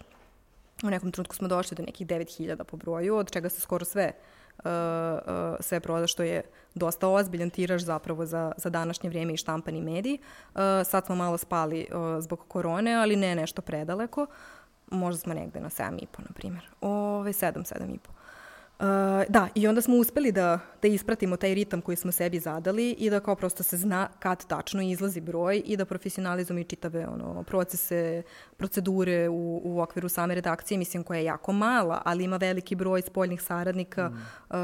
U 0.84 0.90
nekom 0.90 1.12
trenutku 1.12 1.36
smo 1.36 1.48
došli 1.48 1.74
do 1.74 1.82
nekih 1.82 2.06
9000 2.06 2.64
po 2.64 2.76
broju, 2.76 3.16
od 3.16 3.30
čega 3.30 3.48
se 3.48 3.60
skoro 3.60 3.84
sve 3.84 4.12
uh, 4.58 4.64
uh, 4.64 5.56
sve 5.60 5.80
proda, 5.80 6.06
što 6.06 6.22
je 6.22 6.42
dosta 6.74 7.08
ozbiljan 7.08 7.50
tiraž 7.50 7.82
zapravo 7.82 8.26
za, 8.26 8.52
za 8.56 8.70
današnje 8.70 9.08
vrijeme 9.08 9.32
i 9.32 9.36
štampani 9.36 9.80
mediji. 9.80 10.18
Uh, 10.54 10.60
sad 10.84 11.06
smo 11.06 11.14
malo 11.14 11.38
spali 11.38 11.86
uh, 11.90 12.22
zbog 12.22 12.44
korone, 12.48 12.94
ali 12.94 13.16
ne 13.16 13.34
nešto 13.34 13.62
predaleko. 13.62 14.26
Možda 14.90 15.20
smo 15.20 15.34
negde 15.34 15.60
na 15.60 15.70
7,5, 15.70 16.06
na 16.18 16.34
primjer. 16.34 16.68
Ove, 16.80 17.32
7, 17.32 17.52
7,5. 17.52 18.15
Uh, 18.80 18.86
da, 19.28 19.48
i 19.54 19.68
onda 19.68 19.80
smo 19.80 19.96
uspeli 19.96 20.32
da, 20.32 20.58
da 20.82 20.88
ispratimo 20.88 21.36
taj 21.36 21.54
ritam 21.54 21.80
koji 21.80 21.96
smo 21.96 22.12
sebi 22.12 22.40
zadali 22.40 22.90
i 22.90 23.10
da 23.10 23.20
kao 23.20 23.34
prosto 23.34 23.62
se 23.62 23.76
zna 23.76 24.08
kad 24.18 24.46
tačno 24.46 24.82
izlazi 24.82 25.20
broj 25.20 25.62
i 25.66 25.76
da 25.76 25.84
profesionalizujemo 25.84 26.60
i 26.60 26.64
čitave 26.64 27.06
ono, 27.06 27.42
procese, 27.42 28.22
procedure 28.56 29.28
u, 29.28 29.60
u 29.64 29.80
okviru 29.80 30.08
same 30.08 30.34
redakcije, 30.34 30.78
mislim 30.78 31.02
koja 31.02 31.18
je 31.18 31.24
jako 31.24 31.52
mala, 31.52 32.02
ali 32.04 32.24
ima 32.24 32.36
veliki 32.36 32.74
broj 32.74 33.02
spoljnih 33.02 33.42
saradnika 33.42 34.08
mm. 34.08 34.14
uh, 34.14 34.56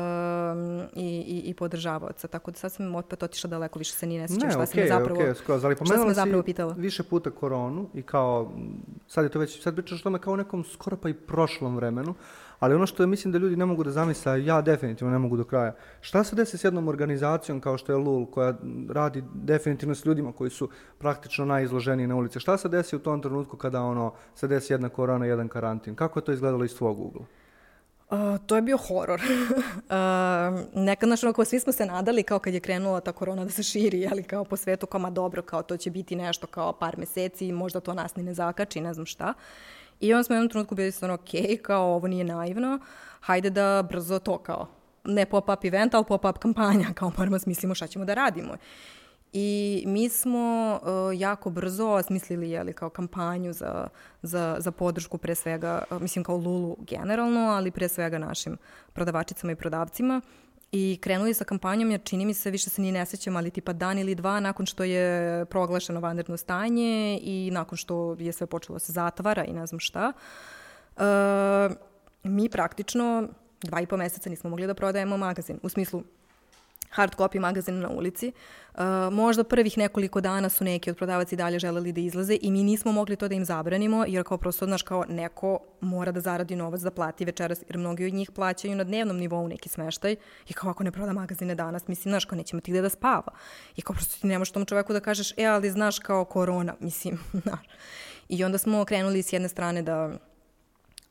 i, 0.94 1.24
i, 1.26 1.42
i 1.50 1.54
podržavaoca. 1.54 2.28
Tako 2.28 2.50
da 2.50 2.58
sad 2.58 2.72
sam 2.72 2.94
opet 2.94 3.22
otišla 3.22 3.50
daleko, 3.50 3.78
više 3.78 3.92
se 3.92 4.06
ni 4.06 4.18
ne 4.18 4.28
sjećam 4.28 4.50
šta 4.50 4.60
okay, 4.60 4.88
sam 4.88 4.98
zapravo, 4.98 5.20
okay, 5.20 5.34
skroz, 5.34 5.64
ali 5.64 5.76
šta 5.76 5.96
sam 5.96 6.14
zapravo 6.14 6.42
pitala. 6.42 6.74
više 6.78 7.02
puta 7.02 7.30
koronu 7.30 7.88
i 7.94 8.02
kao, 8.02 8.52
sad 9.06 9.24
je 9.24 9.30
to 9.30 9.38
već, 9.38 9.62
sad 9.62 9.74
pričaš 9.74 10.00
o 10.00 10.02
tome 10.02 10.18
kao 10.18 10.36
nekom 10.36 10.64
skoro 10.64 10.96
pa 10.96 11.08
i 11.08 11.14
prošlom 11.14 11.76
vremenu, 11.76 12.14
Ali 12.62 12.74
ono 12.74 12.86
što 12.86 13.06
mislim 13.06 13.32
da 13.32 13.38
ljudi 13.38 13.56
ne 13.56 13.66
mogu 13.66 13.84
da 13.84 13.90
zamisle, 13.90 14.44
ja 14.44 14.60
definitivno 14.60 15.12
ne 15.12 15.18
mogu 15.18 15.36
do 15.36 15.44
kraja. 15.44 15.74
Šta 16.00 16.24
se 16.24 16.36
desi 16.36 16.58
s 16.58 16.64
jednom 16.64 16.88
organizacijom 16.88 17.60
kao 17.60 17.78
što 17.78 17.92
je 17.92 17.96
LUL, 17.96 18.26
koja 18.26 18.54
radi 18.88 19.24
definitivno 19.34 19.94
s 19.94 20.04
ljudima 20.04 20.32
koji 20.32 20.50
su 20.50 20.68
praktično 20.98 21.44
najizloženiji 21.44 22.06
na 22.06 22.16
ulici? 22.16 22.40
Šta 22.40 22.58
se 22.58 22.68
desi 22.68 22.96
u 22.96 22.98
tom 22.98 23.22
trenutku 23.22 23.56
kada 23.56 23.82
ono 23.82 24.12
se 24.34 24.48
desi 24.48 24.72
jedna 24.72 24.88
korona, 24.88 25.26
jedan 25.26 25.48
karantin? 25.48 25.94
Kako 25.94 26.18
je 26.18 26.24
to 26.24 26.32
izgledalo 26.32 26.64
iz 26.64 26.76
tvog 26.76 27.00
ugla? 27.00 27.24
Uh, 28.10 28.18
to 28.46 28.56
je 28.56 28.62
bio 28.62 28.76
horor. 28.76 29.20
uh, 29.26 30.60
nekad, 30.74 31.08
znaš, 31.08 31.24
onako, 31.24 31.44
svi 31.44 31.60
smo 31.60 31.72
se 31.72 31.86
nadali 31.86 32.22
kao 32.22 32.38
kad 32.38 32.54
je 32.54 32.60
krenula 32.60 33.00
ta 33.00 33.12
korona 33.12 33.44
da 33.44 33.50
se 33.50 33.62
širi, 33.62 34.08
ali 34.10 34.22
kao 34.22 34.44
po 34.44 34.56
svetu, 34.56 34.86
kao 34.86 35.00
ma 35.00 35.10
dobro, 35.10 35.42
kao 35.42 35.62
to 35.62 35.76
će 35.76 35.90
biti 35.90 36.16
nešto 36.16 36.46
kao 36.46 36.72
par 36.72 36.98
meseci, 36.98 37.52
možda 37.52 37.80
to 37.80 37.94
nas 37.94 38.16
ni 38.16 38.22
ne 38.22 38.34
zakači, 38.34 38.80
ne 38.80 38.94
znam 38.94 39.06
šta. 39.06 39.34
I 40.00 40.14
onda 40.14 40.24
smo 40.24 40.34
u 40.34 40.36
jednom 40.36 40.48
trenutku 40.50 40.74
bili 40.74 40.92
stvarno, 40.92 41.14
ok, 41.14 41.62
kao 41.62 41.94
ovo 41.94 42.08
nije 42.08 42.24
naivno, 42.24 42.78
hajde 43.20 43.50
da 43.50 43.86
brzo 43.88 44.18
to 44.18 44.38
kao, 44.38 44.66
ne 45.04 45.26
pop-up 45.26 45.64
event, 45.64 45.94
ali 45.94 46.04
pop-up 46.04 46.38
kampanja, 46.38 46.86
kao 46.94 47.12
moramo 47.18 47.34
da 47.34 47.38
smislimo 47.38 47.74
šta 47.74 47.86
ćemo 47.86 48.04
da 48.04 48.14
radimo. 48.14 48.56
I 49.32 49.84
mi 49.86 50.08
smo 50.08 50.78
uh, 50.82 51.20
jako 51.20 51.50
brzo 51.50 51.88
osmislili 51.88 52.50
jeli, 52.50 52.72
kao 52.72 52.90
kampanju 52.90 53.52
za, 53.52 53.88
za, 54.22 54.56
za 54.58 54.70
podršku 54.70 55.18
pre 55.18 55.34
svega, 55.34 55.82
uh, 55.90 56.02
mislim 56.02 56.24
kao 56.24 56.36
Lulu 56.36 56.76
generalno, 56.80 57.40
ali 57.40 57.70
pre 57.70 57.88
svega 57.88 58.18
našim 58.18 58.56
prodavačicama 58.92 59.52
i 59.52 59.56
prodavcima. 59.56 60.20
I 60.72 60.98
krenuli 61.00 61.34
sa 61.34 61.44
kampanjom 61.44 61.90
jer 61.90 62.00
čini 62.04 62.26
mi 62.26 62.34
se, 62.34 62.50
više 62.50 62.70
se 62.70 62.82
ni 62.82 62.92
ne 62.92 63.06
sećam, 63.06 63.36
ali 63.36 63.50
tipa 63.50 63.72
dan 63.72 63.98
ili 63.98 64.14
dva 64.14 64.40
nakon 64.40 64.66
što 64.66 64.84
je 64.84 65.44
proglašeno 65.44 66.00
vanredno 66.00 66.36
stanje 66.36 67.20
i 67.22 67.50
nakon 67.52 67.78
što 67.78 68.16
je 68.18 68.32
sve 68.32 68.46
počelo 68.46 68.76
da 68.76 68.78
se 68.78 68.92
zatvara 68.92 69.44
i 69.44 69.52
ne 69.52 69.66
znam 69.66 69.80
šta. 69.80 70.12
Uh, 70.96 71.02
mi 72.22 72.48
praktično 72.48 73.28
dva 73.62 73.80
i 73.80 73.86
po 73.86 73.96
meseca 73.96 74.30
nismo 74.30 74.50
mogli 74.50 74.66
da 74.66 74.74
prodajemo 74.74 75.16
magazin. 75.16 75.58
U 75.62 75.68
smislu, 75.68 76.02
hard 76.92 77.16
copy 77.16 77.40
magazin 77.40 77.80
na 77.80 77.88
ulici. 77.88 78.32
Uh, 78.74 78.80
možda 79.12 79.44
prvih 79.44 79.78
nekoliko 79.78 80.20
dana 80.20 80.48
su 80.48 80.64
neki 80.64 80.90
od 80.90 80.96
prodavaca 80.96 81.34
i 81.34 81.36
dalje 81.36 81.58
želeli 81.58 81.92
da 81.92 82.00
izlaze 82.00 82.38
i 82.40 82.50
mi 82.50 82.64
nismo 82.64 82.92
mogli 82.92 83.16
to 83.16 83.28
da 83.28 83.34
im 83.34 83.44
zabranimo, 83.44 84.04
jer 84.08 84.24
kao 84.24 84.38
prosto, 84.38 84.66
znaš, 84.66 84.82
kao 84.82 85.04
neko 85.08 85.58
mora 85.80 86.12
da 86.12 86.20
zaradi 86.20 86.56
novac 86.56 86.80
da 86.80 86.90
plati 86.90 87.24
večeras, 87.24 87.62
jer 87.68 87.78
mnogi 87.78 88.06
od 88.06 88.14
njih 88.14 88.30
plaćaju 88.30 88.76
na 88.76 88.84
dnevnom 88.84 89.16
nivou 89.16 89.48
neki 89.48 89.68
smeštaj 89.68 90.16
i 90.48 90.52
kao 90.52 90.70
ako 90.70 90.84
ne 90.84 90.92
proda 90.92 91.12
magazine 91.12 91.54
danas, 91.54 91.88
mislim, 91.88 92.10
znaš, 92.10 92.24
kao 92.24 92.36
nećemo 92.36 92.60
ti 92.60 92.70
gde 92.70 92.82
da 92.82 92.88
spava. 92.88 93.32
I 93.76 93.82
kao 93.82 93.94
prosto 93.94 94.20
ti 94.20 94.26
nemaš 94.26 94.50
tom 94.50 94.64
čoveku 94.64 94.92
da 94.92 95.00
kažeš, 95.00 95.32
e, 95.36 95.44
ali 95.44 95.70
znaš, 95.70 95.98
kao 95.98 96.24
korona, 96.24 96.74
mislim, 96.80 97.18
znaš. 97.42 97.66
I 98.28 98.44
onda 98.44 98.58
smo 98.58 98.84
krenuli 98.84 99.22
s 99.22 99.32
jedne 99.32 99.48
strane 99.48 99.82
da 99.82 100.10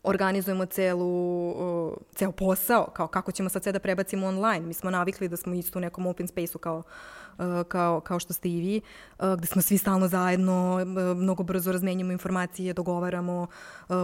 organizujemo 0.04 0.66
celu, 0.66 1.96
ceo 2.16 2.32
posao, 2.32 2.90
kao 2.94 3.08
kako 3.08 3.32
ćemo 3.32 3.50
sad 3.50 3.64
sve 3.64 3.72
da 3.72 3.80
prebacimo 3.80 4.28
online. 4.28 4.66
Mi 4.66 4.74
smo 4.74 4.90
navikli 4.90 5.28
da 5.28 5.38
smo 5.38 5.54
isto 5.54 5.80
u 5.80 5.82
nekom 5.82 6.06
open 6.06 6.28
space-u 6.28 6.60
kao, 6.60 6.84
uh, 7.38 7.46
kao, 7.68 8.00
kao 8.00 8.20
što 8.20 8.34
ste 8.34 8.50
i 8.50 8.62
vi, 8.62 8.82
uh, 9.20 9.34
gde 9.38 9.48
smo 9.48 9.62
svi 9.62 9.78
stalno 9.78 10.08
zajedno, 10.08 10.76
uh, 10.76 11.18
mnogo 11.18 11.44
brzo 11.44 11.72
razmenjamo 11.72 12.12
informacije, 12.12 12.74
dogovaramo 12.74 13.48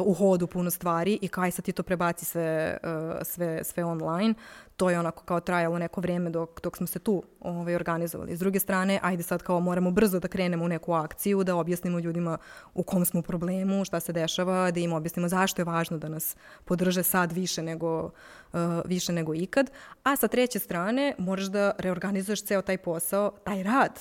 u 0.06 0.14
hodu 0.14 0.48
puno 0.48 0.72
stvari 0.72 1.20
i 1.22 1.28
kaj 1.28 1.52
sad 1.52 1.66
ti 1.66 1.72
to 1.72 1.84
prebaci 1.84 2.26
sve, 2.26 2.78
sve, 3.24 3.64
sve 3.64 3.86
online 3.86 4.34
to 4.78 4.90
je 4.90 5.00
onako 5.00 5.24
kao 5.24 5.40
trajalo 5.40 5.80
neko 5.80 6.02
vrijeme 6.02 6.30
dok, 6.30 6.62
dok 6.62 6.78
smo 6.78 6.88
se 6.88 7.00
tu 7.00 7.24
ovaj, 7.40 7.76
organizovali. 7.76 8.36
S 8.36 8.40
druge 8.40 8.60
strane, 8.60 9.00
ajde 9.04 9.24
sad 9.24 9.44
kao 9.44 9.60
moramo 9.60 9.92
brzo 9.92 10.20
da 10.20 10.28
krenemo 10.28 10.66
u 10.66 10.68
neku 10.68 10.94
akciju, 10.94 11.44
da 11.44 11.56
objasnimo 11.56 12.00
ljudima 12.00 12.38
u 12.74 12.84
kom 12.84 13.06
smo 13.06 13.22
problemu, 13.22 13.86
šta 13.86 14.00
se 14.00 14.14
dešava, 14.14 14.72
da 14.72 14.80
im 14.80 14.94
objasnimo 14.94 15.28
zašto 15.28 15.62
je 15.62 15.66
važno 15.66 15.98
da 15.98 16.10
nas 16.10 16.36
podrže 16.66 17.04
sad 17.04 17.32
više 17.32 17.64
nego, 17.64 18.04
uh, 18.04 18.60
više 18.86 19.14
nego 19.14 19.34
ikad. 19.34 19.72
A 20.04 20.16
sa 20.16 20.28
treće 20.28 20.60
strane, 20.60 21.16
moraš 21.18 21.46
da 21.46 21.72
reorganizuješ 21.78 22.44
ceo 22.44 22.62
taj 22.62 22.78
posao, 22.78 23.32
taj 23.44 23.64
rad 23.64 24.00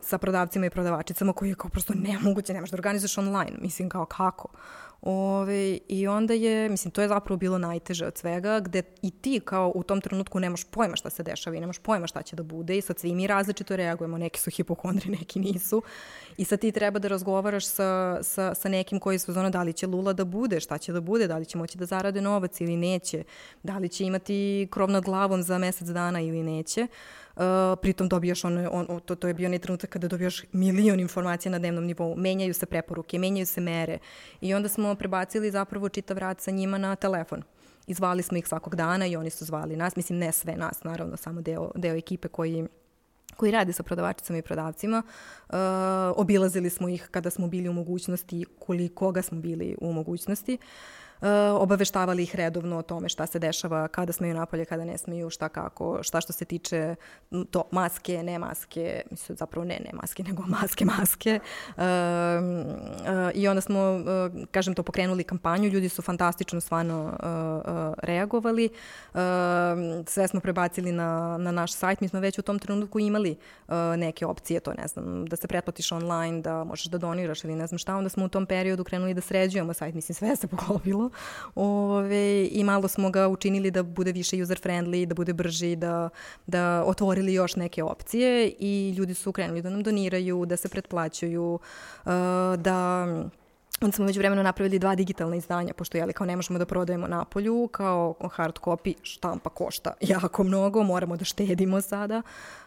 sa 0.00 0.18
prodavcima 0.18 0.66
i 0.66 0.70
prodavačicama 0.70 1.32
koji 1.32 1.48
je 1.48 1.54
kao 1.54 1.70
prosto 1.70 1.92
nemoguće, 1.96 2.54
nemaš 2.54 2.70
da 2.70 2.76
organizuješ 2.76 3.18
online. 3.18 3.56
Mislim 3.60 3.88
kao 3.88 4.06
kako? 4.06 4.48
Ove, 5.06 5.78
I 5.88 6.06
onda 6.08 6.34
je, 6.34 6.68
mislim, 6.68 6.90
to 6.90 7.02
je 7.02 7.08
zapravo 7.08 7.36
bilo 7.36 7.58
najteže 7.58 8.06
od 8.06 8.18
svega, 8.18 8.60
gde 8.60 8.82
i 9.02 9.10
ti 9.10 9.40
kao 9.44 9.72
u 9.74 9.82
tom 9.82 10.00
trenutku 10.00 10.40
nemaš 10.40 10.64
pojma 10.64 10.96
šta 10.96 11.10
se 11.10 11.22
dešava 11.22 11.56
i 11.56 11.60
nemaš 11.60 11.78
pojma 11.78 12.06
šta 12.06 12.22
će 12.22 12.36
da 12.36 12.42
bude 12.42 12.78
i 12.78 12.80
sad 12.80 12.98
svi 12.98 13.14
mi 13.14 13.26
različito 13.26 13.76
reagujemo, 13.76 14.18
neki 14.18 14.40
su 14.40 14.50
hipokondri, 14.50 15.10
neki 15.18 15.40
nisu. 15.40 15.82
I 16.36 16.44
sad 16.44 16.60
ti 16.60 16.72
treba 16.72 16.98
da 16.98 17.08
razgovaraš 17.08 17.66
sa, 17.66 18.18
sa, 18.22 18.54
sa 18.54 18.68
nekim 18.68 19.00
koji 19.00 19.18
su 19.18 19.32
zona 19.32 19.50
da 19.50 19.62
li 19.62 19.72
će 19.72 19.86
Lula 19.86 20.12
da 20.12 20.24
bude, 20.24 20.60
šta 20.60 20.78
će 20.78 20.92
da 20.92 21.00
bude, 21.00 21.28
da 21.28 21.38
li 21.38 21.46
će 21.46 21.58
moći 21.58 21.78
da 21.78 21.86
zarade 21.86 22.20
novac 22.20 22.60
ili 22.60 22.76
neće, 22.76 23.24
da 23.62 23.78
li 23.78 23.88
će 23.88 24.04
imati 24.04 24.68
krov 24.70 24.90
nad 24.90 25.04
glavom 25.04 25.42
za 25.42 25.58
mesec 25.58 25.88
dana 25.88 26.20
ili 26.20 26.42
neće. 26.42 26.82
Uh, 26.82 27.23
Uh, 27.36 27.42
pritom 27.82 28.08
dobijaš 28.08 28.44
on, 28.44 28.68
on, 28.70 29.00
to, 29.00 29.14
to 29.14 29.28
je 29.28 29.34
bio 29.34 29.46
onaj 29.46 29.58
trenutak 29.58 29.90
kada 29.90 30.08
dobijaš 30.08 30.42
milion 30.52 31.00
informacija 31.00 31.52
na 31.52 31.58
dnevnom 31.58 31.84
nivou, 31.84 32.16
menjaju 32.16 32.54
se 32.54 32.66
preporuke, 32.66 33.18
menjaju 33.18 33.46
se 33.46 33.60
mere 33.60 33.98
i 34.40 34.54
onda 34.54 34.68
smo 34.68 34.94
prebacili 34.94 35.50
zapravo 35.50 35.88
čitav 35.88 36.18
rad 36.18 36.40
sa 36.40 36.50
njima 36.50 36.78
na 36.78 36.96
telefon. 36.96 37.42
I 37.86 37.94
zvali 37.94 38.22
smo 38.22 38.36
ih 38.38 38.48
svakog 38.48 38.76
dana 38.76 39.06
i 39.06 39.16
oni 39.16 39.30
su 39.30 39.44
zvali 39.44 39.76
nas, 39.76 39.96
mislim 39.96 40.18
ne 40.18 40.32
sve 40.32 40.56
nas, 40.56 40.84
naravno, 40.84 41.16
samo 41.16 41.40
deo, 41.40 41.70
deo 41.74 41.94
ekipe 41.94 42.28
koji 42.28 42.66
koji 43.36 43.52
radi 43.52 43.72
sa 43.72 43.82
prodavačicama 43.82 44.38
i 44.38 44.42
prodavcima. 44.42 45.02
Uh, 45.48 45.54
obilazili 46.16 46.70
smo 46.70 46.88
ih 46.88 47.08
kada 47.10 47.30
smo 47.30 47.48
bili 47.48 47.68
u 47.68 47.72
mogućnosti, 47.72 48.44
koliko 48.58 49.12
ga 49.12 49.22
smo 49.22 49.40
bili 49.40 49.76
u 49.80 49.92
mogućnosti. 49.92 50.58
Uh, 50.60 51.03
obaveštavali 51.60 52.22
ih 52.22 52.36
redovno 52.36 52.78
o 52.78 52.82
tome 52.82 53.08
šta 53.08 53.26
se 53.26 53.38
dešava, 53.38 53.88
kada 53.88 54.12
smeju 54.12 54.34
napolje, 54.34 54.64
kada 54.64 54.84
ne 54.84 54.98
smeju, 54.98 55.30
šta 55.30 55.48
kako, 55.48 56.02
šta 56.02 56.20
što 56.20 56.32
se 56.32 56.44
tiče 56.44 56.94
to, 57.50 57.62
maske, 57.70 58.22
ne 58.22 58.38
maske, 58.38 59.02
mislim 59.10 59.36
zapravo 59.36 59.64
ne, 59.64 59.80
ne 59.84 59.90
maske, 59.92 60.22
nego 60.28 60.42
maske, 60.46 60.84
maske. 60.84 61.40
Uh, 61.76 61.82
uh, 61.82 63.30
I 63.34 63.48
onda 63.48 63.60
smo, 63.60 64.00
kažem 64.50 64.74
to, 64.74 64.82
pokrenuli 64.82 65.24
kampanju, 65.24 65.68
ljudi 65.68 65.88
su 65.88 66.02
fantastično 66.02 66.60
stvarno 66.60 67.18
reagovali. 67.98 68.68
Uh, 69.14 69.20
sve 70.06 70.28
smo 70.28 70.40
prebacili 70.40 70.92
na, 70.92 71.38
na 71.38 71.50
naš 71.50 71.72
sajt, 71.72 72.00
mi 72.00 72.08
smo 72.08 72.20
već 72.20 72.38
u 72.38 72.42
tom 72.42 72.58
trenutku 72.58 73.00
imali 73.00 73.36
neke 73.96 74.26
opcije, 74.26 74.60
to 74.60 74.72
ne 74.72 74.88
znam, 74.88 75.26
da 75.26 75.36
se 75.36 75.48
pretplatiš 75.48 75.92
online, 75.92 76.40
da 76.40 76.64
možeš 76.64 76.86
da 76.86 76.98
doniraš 76.98 77.44
ili 77.44 77.56
ne 77.56 77.66
znam 77.66 77.78
šta, 77.78 77.96
onda 77.96 78.08
smo 78.08 78.24
u 78.24 78.28
tom 78.28 78.46
periodu 78.46 78.84
krenuli 78.84 79.14
da 79.14 79.20
sređujemo 79.20 79.74
sajt, 79.74 79.94
mislim 79.94 80.14
sve 80.14 80.36
se 80.36 80.46
poklopilo 80.46 81.10
Ove, 81.54 82.46
I 82.46 82.64
malo 82.64 82.88
smo 82.88 83.10
ga 83.10 83.28
učinili 83.28 83.70
da 83.70 83.82
bude 83.82 84.12
više 84.12 84.42
user 84.42 84.60
friendly, 84.60 85.06
da 85.06 85.14
bude 85.14 85.32
brži, 85.32 85.76
da, 85.76 86.08
da 86.46 86.84
otvorili 86.86 87.34
još 87.34 87.56
neke 87.56 87.82
opcije 87.82 88.52
i 88.58 88.94
ljudi 88.98 89.14
su 89.14 89.32
krenuli 89.32 89.62
da 89.62 89.70
nam 89.70 89.82
doniraju, 89.82 90.46
da 90.46 90.56
se 90.56 90.68
pretplaćuju, 90.68 91.58
uh, 92.04 92.12
da 92.58 93.06
Onda 93.80 93.94
smo 93.94 94.04
među 94.04 94.20
vremenu 94.20 94.42
napravili 94.42 94.78
dva 94.78 94.94
digitalna 94.94 95.36
izdanja, 95.36 95.74
pošto 95.74 95.98
jeli, 95.98 96.12
kao 96.12 96.26
ne 96.26 96.36
možemo 96.36 96.58
da 96.58 96.66
prodajemo 96.66 97.06
na 97.06 97.24
polju, 97.24 97.68
kao 97.72 98.14
hard 98.30 98.54
copy 98.60 98.94
štampa 99.02 99.50
košta 99.50 99.92
jako 100.14 100.44
mnogo, 100.44 100.82
moramo 100.82 101.16
da 101.16 101.24
štedimo 101.24 101.80
sada. 101.80 102.22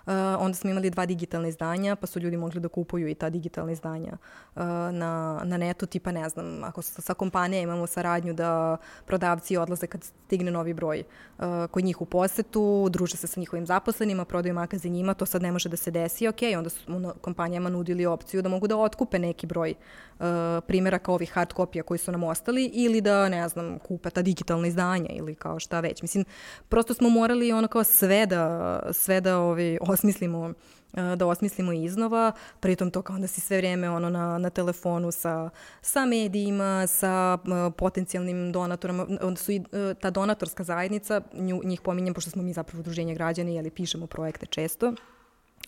Uh, 0.05 0.13
onda 0.39 0.53
smo 0.53 0.69
imali 0.69 0.89
dva 0.89 1.05
digitalna 1.05 1.47
izdanja, 1.47 1.95
pa 1.95 2.07
su 2.07 2.19
ljudi 2.19 2.37
mogli 2.37 2.59
da 2.59 2.67
kupuju 2.67 3.07
i 3.07 3.15
ta 3.15 3.29
digitalna 3.29 3.71
izdanja 3.71 4.11
uh, 4.55 4.61
na, 4.91 5.41
na 5.43 5.57
netu, 5.57 5.85
tipa 5.85 6.11
ne 6.11 6.29
znam, 6.29 6.63
ako 6.63 6.81
sa, 6.81 7.01
sa 7.01 7.13
kompanija 7.13 7.61
imamo 7.61 7.87
saradnju 7.87 8.33
da 8.33 8.77
prodavci 9.05 9.57
odlaze 9.57 9.87
kad 9.87 10.03
stigne 10.03 10.51
novi 10.51 10.73
broj 10.73 11.03
uh, 11.37 11.45
kod 11.71 11.83
njih 11.83 12.01
u 12.01 12.05
posetu, 12.05 12.89
druže 12.89 13.17
se 13.17 13.27
sa 13.27 13.39
njihovim 13.39 13.65
zaposlenima, 13.65 14.25
prodaju 14.25 14.53
magaze 14.53 14.89
njima, 14.89 15.13
to 15.13 15.25
sad 15.25 15.41
ne 15.41 15.51
može 15.51 15.69
da 15.69 15.77
se 15.77 15.91
desi, 15.91 16.27
ok, 16.27 16.39
onda 16.57 16.69
su 16.69 17.13
kompanijama 17.21 17.69
nudili 17.69 18.05
opciju 18.05 18.41
da 18.41 18.49
mogu 18.49 18.67
da 18.67 18.77
otkupe 18.77 19.19
neki 19.19 19.47
broj 19.47 19.73
uh, 20.19 20.25
primjeraka 20.97 21.11
ovih 21.11 21.31
hard 21.33 21.53
kopija 21.53 21.83
koji 21.83 21.97
su 21.97 22.11
nam 22.11 22.23
ostali 22.23 22.65
ili 22.73 23.01
da, 23.01 23.29
ne 23.29 23.49
znam, 23.49 23.79
kupe 23.79 24.09
ta 24.09 24.21
digitalna 24.21 24.67
izdanja 24.67 25.09
ili 25.09 25.35
kao 25.35 25.59
šta 25.59 25.79
već. 25.79 26.01
Mislim, 26.01 26.25
prosto 26.69 26.93
smo 26.93 27.09
morali 27.09 27.51
ono 27.51 27.67
kao 27.67 27.83
sve 27.83 28.25
da, 28.25 28.81
sve 28.91 29.21
da 29.21 29.37
ovi, 29.37 29.77
osmislimo 29.81 30.53
da 31.15 31.27
osmislimo 31.27 31.73
iznova, 31.73 32.31
pritom 32.59 32.91
to 32.91 33.01
kao 33.01 33.15
onda 33.15 33.27
si 33.27 33.41
sve 33.41 33.57
vrijeme 33.57 33.89
ono 33.89 34.09
na, 34.09 34.37
na 34.37 34.49
telefonu 34.49 35.11
sa, 35.11 35.49
sa 35.81 36.05
medijima, 36.05 36.87
sa 36.87 37.37
uh, 37.43 37.73
potencijalnim 37.77 38.51
donatorama, 38.51 39.05
onda 39.21 39.37
su 39.37 39.51
i 39.51 39.59
uh, 39.59 39.97
ta 40.01 40.09
donatorska 40.09 40.63
zajednica, 40.63 41.21
nju, 41.33 41.61
njih 41.63 41.81
pominjem 41.81 42.13
pošto 42.13 42.31
smo 42.31 42.43
mi 42.43 42.53
zapravo 42.53 42.79
udruženje 42.79 43.13
građana, 43.13 43.51
ali 43.59 43.69
pišemo 43.69 44.07
projekte 44.07 44.45
često, 44.45 44.93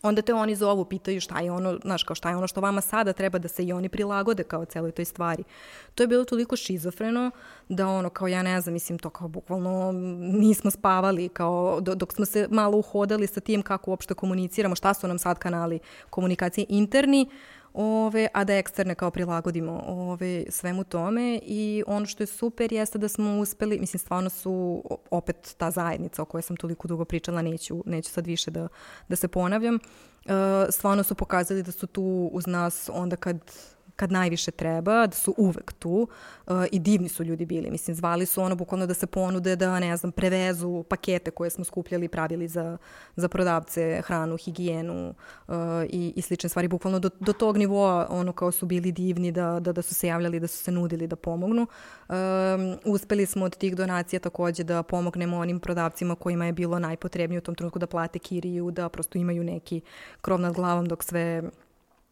onda 0.01 0.21
te 0.21 0.34
oni 0.34 0.55
zovu, 0.55 0.85
pitaju 0.85 1.21
šta 1.21 1.39
je 1.39 1.51
ono, 1.51 1.80
znaš, 1.84 2.03
kao 2.03 2.15
šta 2.15 2.30
je 2.30 2.35
ono 2.35 2.47
što 2.47 2.61
vama 2.61 2.81
sada 2.81 3.13
treba 3.13 3.39
da 3.39 3.47
se 3.47 3.63
i 3.63 3.73
oni 3.73 3.89
prilagode 3.89 4.43
kao 4.43 4.65
celoj 4.65 4.91
toj 4.91 5.05
stvari. 5.05 5.43
To 5.95 6.03
je 6.03 6.07
bilo 6.07 6.23
toliko 6.23 6.55
šizofreno 6.55 7.31
da 7.69 7.88
ono, 7.88 8.09
kao 8.09 8.27
ja 8.27 8.43
ne 8.43 8.61
znam, 8.61 8.73
mislim, 8.73 8.99
to 8.99 9.09
kao 9.09 9.27
bukvalno 9.27 9.91
nismo 10.19 10.71
spavali, 10.71 11.30
kao 11.30 11.81
dok 11.81 12.13
smo 12.13 12.26
se 12.26 12.47
malo 12.51 12.77
uhodali 12.77 13.27
sa 13.27 13.39
tim 13.39 13.61
kako 13.61 13.91
uopšte 13.91 14.13
komuniciramo, 14.13 14.76
šta 14.76 14.93
su 14.93 15.07
nam 15.07 15.19
sad 15.19 15.39
kanali 15.39 15.80
komunikacije 16.09 16.65
interni, 16.69 17.30
uh, 17.30 17.59
ove, 17.73 18.27
a 18.33 18.43
da 18.43 18.53
eksterne 18.53 18.95
kao 18.95 19.11
prilagodimo 19.11 19.83
ove, 19.87 20.45
svemu 20.49 20.83
tome. 20.83 21.39
I 21.43 21.83
ono 21.87 22.05
što 22.05 22.23
je 22.23 22.27
super 22.27 22.73
jeste 22.73 22.97
da 22.97 23.07
smo 23.07 23.39
uspeli, 23.39 23.79
mislim 23.79 23.99
stvarno 23.99 24.29
su 24.29 24.83
opet 25.11 25.55
ta 25.57 25.71
zajednica 25.71 26.21
o 26.21 26.25
kojoj 26.25 26.41
sam 26.41 26.57
toliko 26.57 26.87
dugo 26.87 27.05
pričala, 27.05 27.41
neću, 27.41 27.83
neću 27.85 28.11
sad 28.11 28.27
više 28.27 28.51
da, 28.51 28.67
da 29.07 29.15
se 29.15 29.27
ponavljam, 29.27 29.75
uh, 29.75 30.31
stvarno 30.69 31.03
su 31.03 31.15
pokazali 31.15 31.63
da 31.63 31.71
su 31.71 31.87
tu 31.87 32.29
uz 32.33 32.47
nas 32.47 32.89
onda 32.93 33.15
kad 33.15 33.51
kad 33.99 34.11
najviše 34.11 34.51
treba, 34.51 35.07
da 35.07 35.15
su 35.15 35.34
uvek 35.38 35.73
tu 35.73 36.07
uh, 36.47 36.55
i 36.71 36.80
divni 36.80 37.09
su 37.09 37.23
ljudi 37.23 37.45
bili. 37.45 37.71
Mislim, 37.71 37.95
zvali 37.95 38.26
su 38.26 38.41
ono 38.41 38.55
bukvalno 38.55 38.85
da 38.85 38.93
se 38.93 39.07
ponude 39.07 39.55
da, 39.55 39.80
ne 39.80 39.97
znam, 39.97 40.11
prevezu 40.11 40.84
pakete 40.84 41.31
koje 41.31 41.49
smo 41.49 41.63
skupljali 41.63 42.05
i 42.05 42.09
pravili 42.09 42.47
za, 42.47 42.77
za 43.15 43.27
prodavce, 43.27 44.01
hranu, 44.05 44.38
higijenu 44.38 45.13
uh, 45.47 45.55
i, 45.89 46.13
i 46.15 46.21
slične 46.21 46.49
stvari. 46.49 46.67
Bukvalno 46.67 46.99
do, 46.99 47.09
do 47.19 47.34
tog 47.34 47.57
nivoa 47.57 48.07
ono 48.09 48.31
kao 48.34 48.51
su 48.51 48.65
bili 48.65 48.91
divni 48.91 49.31
da, 49.31 49.59
da, 49.59 49.71
da 49.71 49.81
su 49.81 49.93
se 49.93 50.07
javljali, 50.07 50.39
da 50.39 50.47
su 50.47 50.57
se 50.57 50.71
nudili 50.71 51.07
da 51.07 51.15
pomognu. 51.15 51.67
Um, 52.09 52.15
uspeli 52.85 53.26
smo 53.26 53.45
od 53.45 53.57
tih 53.57 53.76
donacija 53.76 54.19
takođe 54.19 54.63
da 54.63 54.84
pomognemo 54.84 55.38
onim 55.38 55.59
prodavcima 55.59 56.15
kojima 56.15 56.45
je 56.45 56.53
bilo 56.53 56.80
najpotrebnije 56.80 57.39
u 57.39 57.41
tom 57.41 57.55
trenutku 57.55 57.80
da 57.80 57.88
plate 57.88 58.19
kiriju, 58.19 58.71
da 58.71 58.89
prosto 58.89 59.17
imaju 59.17 59.43
neki 59.43 59.81
krov 60.21 60.39
nad 60.39 60.53
glavom 60.53 60.85
dok 60.85 61.03
sve 61.03 61.43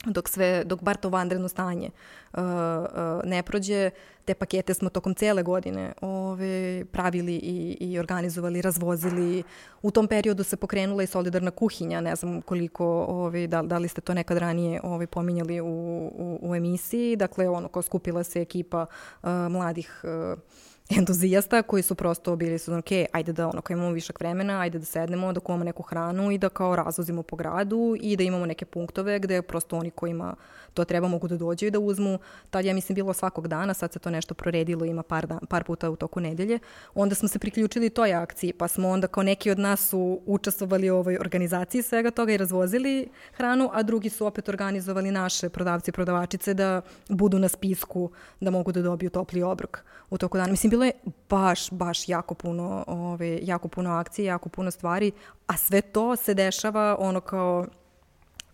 dok 0.05 0.29
sve, 0.29 0.63
dok 0.63 0.81
bar 0.83 0.97
to 0.97 1.09
vanredno 1.09 1.47
stanje 1.47 1.89
uh, 2.33 2.43
uh, 2.43 3.21
ne 3.23 3.43
prođe, 3.43 3.89
te 4.25 4.33
pakete 4.33 4.73
smo 4.73 4.89
tokom 4.89 5.15
cele 5.15 5.43
godine 5.43 5.93
ove, 6.01 6.85
pravili 6.85 7.35
i, 7.35 7.77
i 7.79 7.99
organizovali, 7.99 8.61
razvozili. 8.61 9.43
U 9.81 9.91
tom 9.91 10.07
periodu 10.07 10.43
se 10.43 10.57
pokrenula 10.57 11.03
i 11.03 11.07
solidarna 11.07 11.51
kuhinja, 11.51 12.01
ne 12.01 12.15
znam 12.15 12.41
koliko, 12.41 13.05
ove, 13.09 13.47
da, 13.47 13.61
da 13.61 13.77
li 13.77 13.87
ste 13.87 14.01
to 14.01 14.13
nekad 14.13 14.37
ranije 14.37 14.81
ove, 14.83 15.07
pominjali 15.07 15.61
u, 15.61 15.65
u, 15.65 16.39
u 16.41 16.55
emisiji. 16.55 17.15
Dakle, 17.15 17.49
ono, 17.49 17.67
ko 17.67 17.81
skupila 17.81 18.23
se 18.23 18.41
ekipa 18.41 18.85
uh, 19.23 19.29
mladih 19.29 20.03
uh, 20.03 20.39
entuzijasta 20.89 21.61
koji 21.61 21.83
su 21.83 21.95
prosto 21.95 22.35
bili 22.35 22.59
su, 22.59 22.73
ok, 22.73 22.91
ajde 23.11 23.33
da 23.33 23.47
ono, 23.47 23.61
kao 23.61 23.73
imamo 23.73 23.91
višak 23.91 24.19
vremena, 24.19 24.59
ajde 24.59 24.79
da 24.79 24.85
sednemo, 24.85 25.33
da 25.33 25.39
kuvamo 25.39 25.63
neku 25.63 25.83
hranu 25.83 26.31
i 26.31 26.37
da 26.37 26.49
kao 26.49 26.75
razvozimo 26.75 27.23
po 27.23 27.35
gradu 27.35 27.95
i 27.99 28.15
da 28.15 28.23
imamo 28.23 28.45
neke 28.45 28.65
punktove 28.65 29.19
gde 29.19 29.41
prosto 29.41 29.77
oni 29.77 29.91
kojima 29.91 30.35
to 30.77 30.85
treba 30.85 31.07
mogu 31.07 31.27
da 31.27 31.37
dođu 31.37 31.65
i 31.65 31.71
da 31.71 31.79
uzmu. 31.79 32.19
Tad 32.49 32.65
ja 32.65 32.73
mislim 32.73 32.95
bilo 32.95 33.13
svakog 33.13 33.47
dana, 33.47 33.73
sad 33.73 33.93
se 33.93 33.99
to 33.99 34.09
nešto 34.09 34.33
proredilo, 34.33 34.85
ima 34.85 35.03
par, 35.03 35.27
dan, 35.27 35.39
par 35.49 35.63
puta 35.63 35.89
u 35.89 35.95
toku 35.95 36.19
nedelje. 36.19 36.59
Onda 36.95 37.15
smo 37.15 37.27
se 37.27 37.39
priključili 37.39 37.89
toj 37.89 38.13
akciji, 38.13 38.53
pa 38.53 38.67
smo 38.67 38.89
onda 38.89 39.07
kao 39.07 39.23
neki 39.23 39.51
od 39.51 39.59
nas 39.59 39.89
su 39.89 40.21
učestvovali 40.25 40.89
u 40.89 40.97
ovoj 40.97 41.17
organizaciji 41.17 41.81
svega 41.81 42.11
toga 42.11 42.33
i 42.33 42.37
razvozili 42.37 43.09
hranu, 43.33 43.69
a 43.73 43.83
drugi 43.83 44.09
su 44.09 44.25
opet 44.25 44.49
organizovali 44.49 45.11
naše 45.11 45.49
prodavci 45.49 45.91
i 45.91 45.93
prodavačice 45.93 46.53
da 46.53 46.81
budu 47.09 47.39
na 47.39 47.47
spisku 47.47 48.11
da 48.39 48.51
mogu 48.51 48.71
da 48.71 48.81
dobiju 48.81 49.09
topli 49.09 49.43
obrok 49.43 49.83
u 50.09 50.17
toku 50.17 50.37
dana. 50.37 50.51
Mislim, 50.51 50.69
bilo 50.69 50.85
je 50.85 50.91
baš, 51.29 51.71
baš 51.71 52.09
jako 52.09 52.35
puno, 52.35 52.83
ove, 52.87 53.39
jako 53.41 53.67
puno 53.67 53.91
akcije, 53.91 54.25
jako 54.25 54.49
puno 54.49 54.71
stvari, 54.71 55.11
a 55.47 55.57
sve 55.57 55.81
to 55.81 56.15
se 56.15 56.33
dešava 56.33 56.95
ono 56.99 57.21
kao 57.21 57.65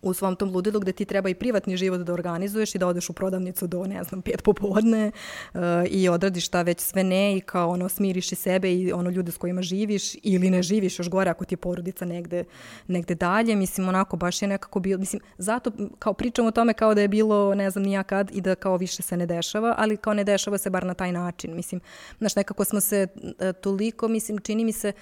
u 0.04 0.14
svom 0.14 0.36
tom 0.36 0.50
ludilu 0.50 0.80
gde 0.80 0.92
ti 0.92 1.04
treba 1.04 1.28
i 1.28 1.34
privatni 1.34 1.76
život 1.76 2.00
da 2.00 2.12
organizuješ 2.12 2.74
i 2.74 2.78
da 2.78 2.86
odeš 2.86 3.10
u 3.10 3.12
prodavnicu 3.12 3.66
do, 3.66 3.86
ne 3.86 4.04
znam, 4.04 4.22
pet 4.22 4.42
popodne 4.42 5.10
uh, 5.54 5.60
i 5.90 6.08
odradiš 6.08 6.46
šta 6.46 6.62
već 6.62 6.80
sve 6.80 7.04
ne 7.04 7.36
i 7.36 7.40
kao 7.40 7.70
ono 7.70 7.88
smiriš 7.88 8.32
i 8.32 8.34
sebe 8.34 8.74
i 8.74 8.92
ono 8.92 9.10
ljude 9.10 9.32
s 9.32 9.36
kojima 9.36 9.62
živiš 9.62 10.14
ili 10.22 10.50
ne 10.50 10.62
živiš 10.62 10.98
još 10.98 11.08
gore 11.08 11.30
ako 11.30 11.44
ti 11.44 11.52
je 11.52 11.56
porodica 11.56 12.04
negde, 12.04 12.44
negde 12.88 13.14
dalje. 13.14 13.56
Mislim, 13.56 13.88
onako 13.88 14.16
baš 14.16 14.42
je 14.42 14.48
nekako 14.48 14.80
bilo, 14.80 14.98
mislim, 14.98 15.22
zato 15.38 15.70
kao 15.98 16.14
pričam 16.14 16.46
o 16.46 16.50
tome 16.50 16.74
kao 16.74 16.94
da 16.94 17.00
je 17.00 17.08
bilo 17.08 17.54
ne 17.54 17.70
znam 17.70 17.84
nija 17.84 18.02
kad 18.02 18.30
i 18.34 18.40
da 18.40 18.54
kao 18.54 18.76
više 18.76 19.02
se 19.02 19.16
ne 19.16 19.26
dešava, 19.26 19.74
ali 19.78 19.96
kao 19.96 20.14
ne 20.14 20.24
dešava 20.24 20.58
se 20.58 20.70
bar 20.70 20.86
na 20.86 20.94
taj 20.94 21.12
način. 21.12 21.56
Mislim, 21.56 21.80
znaš, 22.18 22.36
nekako 22.36 22.64
smo 22.64 22.80
se 22.80 23.06
uh, 23.14 23.22
toliko, 23.60 24.08
mislim, 24.08 24.38
čini 24.38 24.64
mi 24.64 24.72
se, 24.72 24.92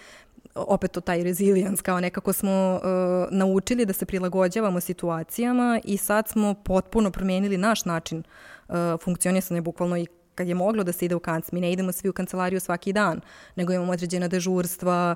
opet 0.54 0.92
to 0.92 1.00
taj 1.00 1.22
resilience, 1.22 1.82
kao 1.82 2.00
nekako 2.00 2.32
smo 2.32 2.74
uh, 2.74 2.80
naučili 3.30 3.86
da 3.86 3.92
se 3.92 4.06
prilagođavamo 4.06 4.80
situacijama 4.80 5.80
i 5.84 5.96
sad 5.96 6.28
smo 6.28 6.54
potpuno 6.54 7.10
promijenili 7.10 7.56
naš 7.56 7.84
način 7.84 8.22
uh, 8.68 8.74
funkcionisanja, 9.04 9.60
bukvalno 9.60 9.96
i 9.96 10.06
kad 10.34 10.48
je 10.48 10.54
moglo 10.54 10.84
da 10.84 10.92
se 10.92 11.04
ide 11.04 11.14
u 11.14 11.20
kanc. 11.20 11.52
Mi 11.52 11.60
ne 11.60 11.72
idemo 11.72 11.92
svi 11.92 12.08
u 12.08 12.12
kancelariju 12.12 12.60
svaki 12.60 12.92
dan, 12.92 13.20
nego 13.56 13.72
imamo 13.72 13.92
određena 13.92 14.28
dežurstva, 14.28 15.14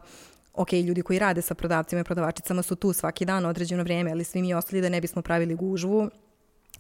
ok, 0.55 0.73
ljudi 0.73 1.03
koji 1.03 1.19
rade 1.19 1.43
sa 1.43 1.55
prodavcima 1.55 2.01
i 2.01 2.05
prodavačicama 2.05 2.63
su 2.63 2.77
tu 2.77 2.93
svaki 2.93 3.25
dan 3.25 3.47
određeno 3.47 3.83
vrijeme, 3.83 4.11
ali 4.11 4.25
svi 4.25 4.43
mi 4.43 4.55
ostali 4.55 4.83
da 4.83 4.89
ne 4.89 5.01
bismo 5.01 5.23
pravili 5.23 5.55
gužvu, 5.55 6.11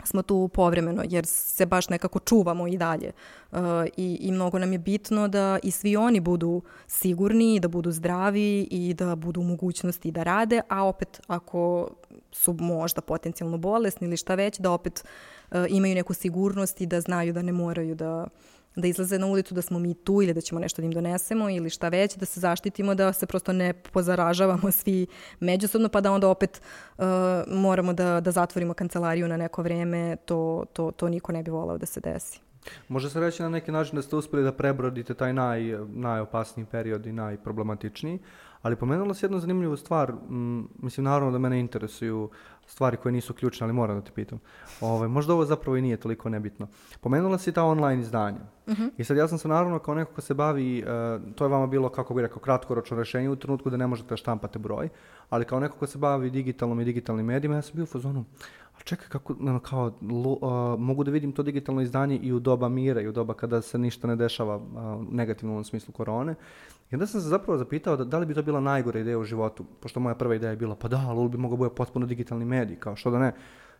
smo 0.04 0.22
tu 0.22 0.48
povremeno 0.48 1.02
jer 1.08 1.26
se 1.26 1.66
baš 1.66 1.88
nekako 1.88 2.18
čuvamo 2.18 2.68
i 2.68 2.76
dalje. 2.76 3.12
Uh, 3.52 3.58
i, 3.96 4.18
i 4.20 4.32
mnogo 4.32 4.58
nam 4.58 4.72
je 4.72 4.78
bitno 4.78 5.28
da 5.28 5.58
i 5.62 5.70
svi 5.70 5.96
oni 5.96 6.20
budu 6.20 6.62
sigurni, 6.86 7.60
da 7.60 7.68
budu 7.68 7.92
zdravi 7.92 8.68
i 8.70 8.94
da 8.94 9.16
budu 9.16 9.40
u 9.40 9.44
mogućnosti 9.44 10.10
da 10.10 10.22
rade, 10.22 10.60
a 10.68 10.84
opet 10.84 11.20
ako 11.26 11.90
su 12.32 12.52
možda 12.52 13.00
potencijalno 13.00 13.58
bolesni 13.58 14.06
ili 14.06 14.16
šta 14.16 14.34
već, 14.34 14.58
da 14.58 14.70
opet 14.70 15.04
uh, 15.50 15.56
imaju 15.68 15.94
neku 15.94 16.14
sigurnost 16.14 16.80
i 16.80 16.86
da 16.86 17.00
znaju 17.00 17.32
da 17.32 17.42
ne 17.42 17.52
moraju 17.52 17.94
da 17.94 18.26
da 18.76 18.88
izlaze 18.88 19.18
na 19.18 19.26
ulicu, 19.26 19.54
da 19.54 19.62
smo 19.62 19.78
mi 19.78 19.94
tu 19.94 20.22
ili 20.22 20.34
da 20.34 20.40
ćemo 20.40 20.60
nešto 20.60 20.82
da 20.82 20.86
im 20.86 20.92
donesemo 20.92 21.50
ili 21.50 21.70
šta 21.70 21.88
već, 21.88 22.16
da 22.16 22.26
se 22.26 22.40
zaštitimo, 22.40 22.94
da 22.94 23.12
se 23.12 23.26
prosto 23.26 23.52
ne 23.52 23.72
pozaražavamo 23.72 24.70
svi 24.70 25.06
međusobno, 25.40 25.88
pa 25.88 26.00
da 26.00 26.12
onda 26.12 26.28
opet 26.28 26.62
uh, 26.98 27.04
moramo 27.48 27.92
da, 27.92 28.20
da 28.20 28.30
zatvorimo 28.30 28.74
kancelariju 28.74 29.28
na 29.28 29.36
neko 29.36 29.62
vreme, 29.62 30.16
to, 30.16 30.64
to, 30.72 30.90
to 30.90 31.08
niko 31.08 31.32
ne 31.32 31.42
bi 31.42 31.50
volao 31.50 31.78
da 31.78 31.86
se 31.86 32.00
desi. 32.00 32.40
Može 32.88 33.10
se 33.10 33.20
reći 33.20 33.42
na 33.42 33.48
neki 33.48 33.72
način 33.72 33.96
da 33.96 34.02
ste 34.02 34.16
uspeli 34.16 34.44
da 34.44 34.52
prebrodite 34.52 35.14
taj 35.14 35.32
naj, 35.32 35.62
najopasniji 35.88 36.66
period 36.66 37.06
i 37.06 37.12
najproblematičniji, 37.12 38.18
ali 38.62 38.76
pomenula 38.76 39.14
se 39.14 39.26
jednu 39.26 39.40
zanimljivu 39.40 39.76
stvar, 39.76 40.12
mislim 40.82 41.04
naravno 41.04 41.30
da 41.30 41.38
mene 41.38 41.60
interesuju 41.60 42.30
stvari 42.66 42.96
koje 42.96 43.12
nisu 43.12 43.34
ključne, 43.34 43.64
ali 43.64 43.72
moram 43.72 43.96
da 43.96 44.04
te 44.04 44.10
pitam. 44.14 44.38
Ove, 44.80 44.92
ovaj, 44.92 45.08
možda 45.08 45.32
ovo 45.32 45.44
zapravo 45.44 45.76
i 45.76 45.82
nije 45.82 45.96
toliko 45.96 46.28
nebitno. 46.28 46.68
Pomenula 47.00 47.38
si 47.38 47.52
ta 47.52 47.64
online 47.64 48.02
izdanja. 48.02 48.40
Uh 48.66 48.72
mhm. 48.72 48.82
-huh. 48.82 48.90
I 48.98 49.04
sad 49.04 49.16
ja 49.16 49.28
sam 49.28 49.38
se 49.38 49.48
naravno 49.48 49.78
kao 49.78 49.94
neko 49.94 50.12
ko 50.12 50.20
se 50.20 50.34
bavi, 50.34 50.82
uh, 50.82 51.34
to 51.34 51.44
je 51.44 51.48
vama 51.48 51.66
bilo, 51.66 51.88
kako 51.88 52.14
bi 52.14 52.22
rekao, 52.22 52.38
kratkoročno 52.38 52.96
rešenje 52.96 53.28
u 53.28 53.36
trenutku 53.36 53.70
da 53.70 53.76
ne 53.76 53.86
možete 53.86 54.08
da 54.08 54.16
štampate 54.16 54.58
broj, 54.58 54.88
ali 55.30 55.44
kao 55.44 55.60
neko 55.60 55.78
ko 55.78 55.86
se 55.86 55.98
bavi 55.98 56.30
digitalnom 56.30 56.80
i 56.80 56.84
digitalnim 56.84 57.26
medijima, 57.26 57.54
ja 57.56 57.62
sam 57.62 57.72
bio 57.74 57.82
u 57.82 57.86
fazonu, 57.86 58.24
a 58.78 58.82
čekaj, 58.84 59.08
kako, 59.08 59.34
no, 59.40 59.60
kao, 59.60 59.92
lo, 60.02 60.30
uh, 60.30 60.80
mogu 60.80 61.04
da 61.04 61.10
vidim 61.10 61.32
to 61.32 61.42
digitalno 61.42 61.80
izdanje 61.80 62.16
i 62.16 62.32
u 62.32 62.38
doba 62.38 62.68
mira 62.68 63.00
i 63.00 63.08
u 63.08 63.12
doba 63.12 63.34
kada 63.34 63.62
se 63.62 63.78
ništa 63.78 64.08
ne 64.08 64.16
dešava 64.16 64.56
uh, 64.56 64.62
negativno 65.10 65.58
u 65.58 65.64
smislu 65.64 65.92
korone. 65.92 66.34
I 66.90 66.94
onda 66.94 67.06
sam 67.06 67.20
se 67.20 67.28
zapravo 67.28 67.58
zapitao 67.58 67.96
da, 67.96 68.04
da 68.04 68.18
li 68.18 68.26
bi 68.26 68.34
to 68.34 68.42
bila 68.42 68.60
najgora 68.60 69.00
ideja 69.00 69.18
u 69.18 69.24
životu, 69.24 69.64
pošto 69.80 70.00
moja 70.00 70.14
prva 70.14 70.34
ideja 70.34 70.50
je 70.50 70.56
bila, 70.56 70.76
pa 70.76 70.88
da, 70.88 71.04
ali 71.08 71.28
bi 71.28 71.38
mogao 71.38 71.56
bude 71.56 71.70
potpuno 71.74 72.06
digitalni 72.06 72.44
medij, 72.44 72.76
kao 72.76 72.96
što 72.96 73.10
da 73.10 73.18
ne. 73.18 73.28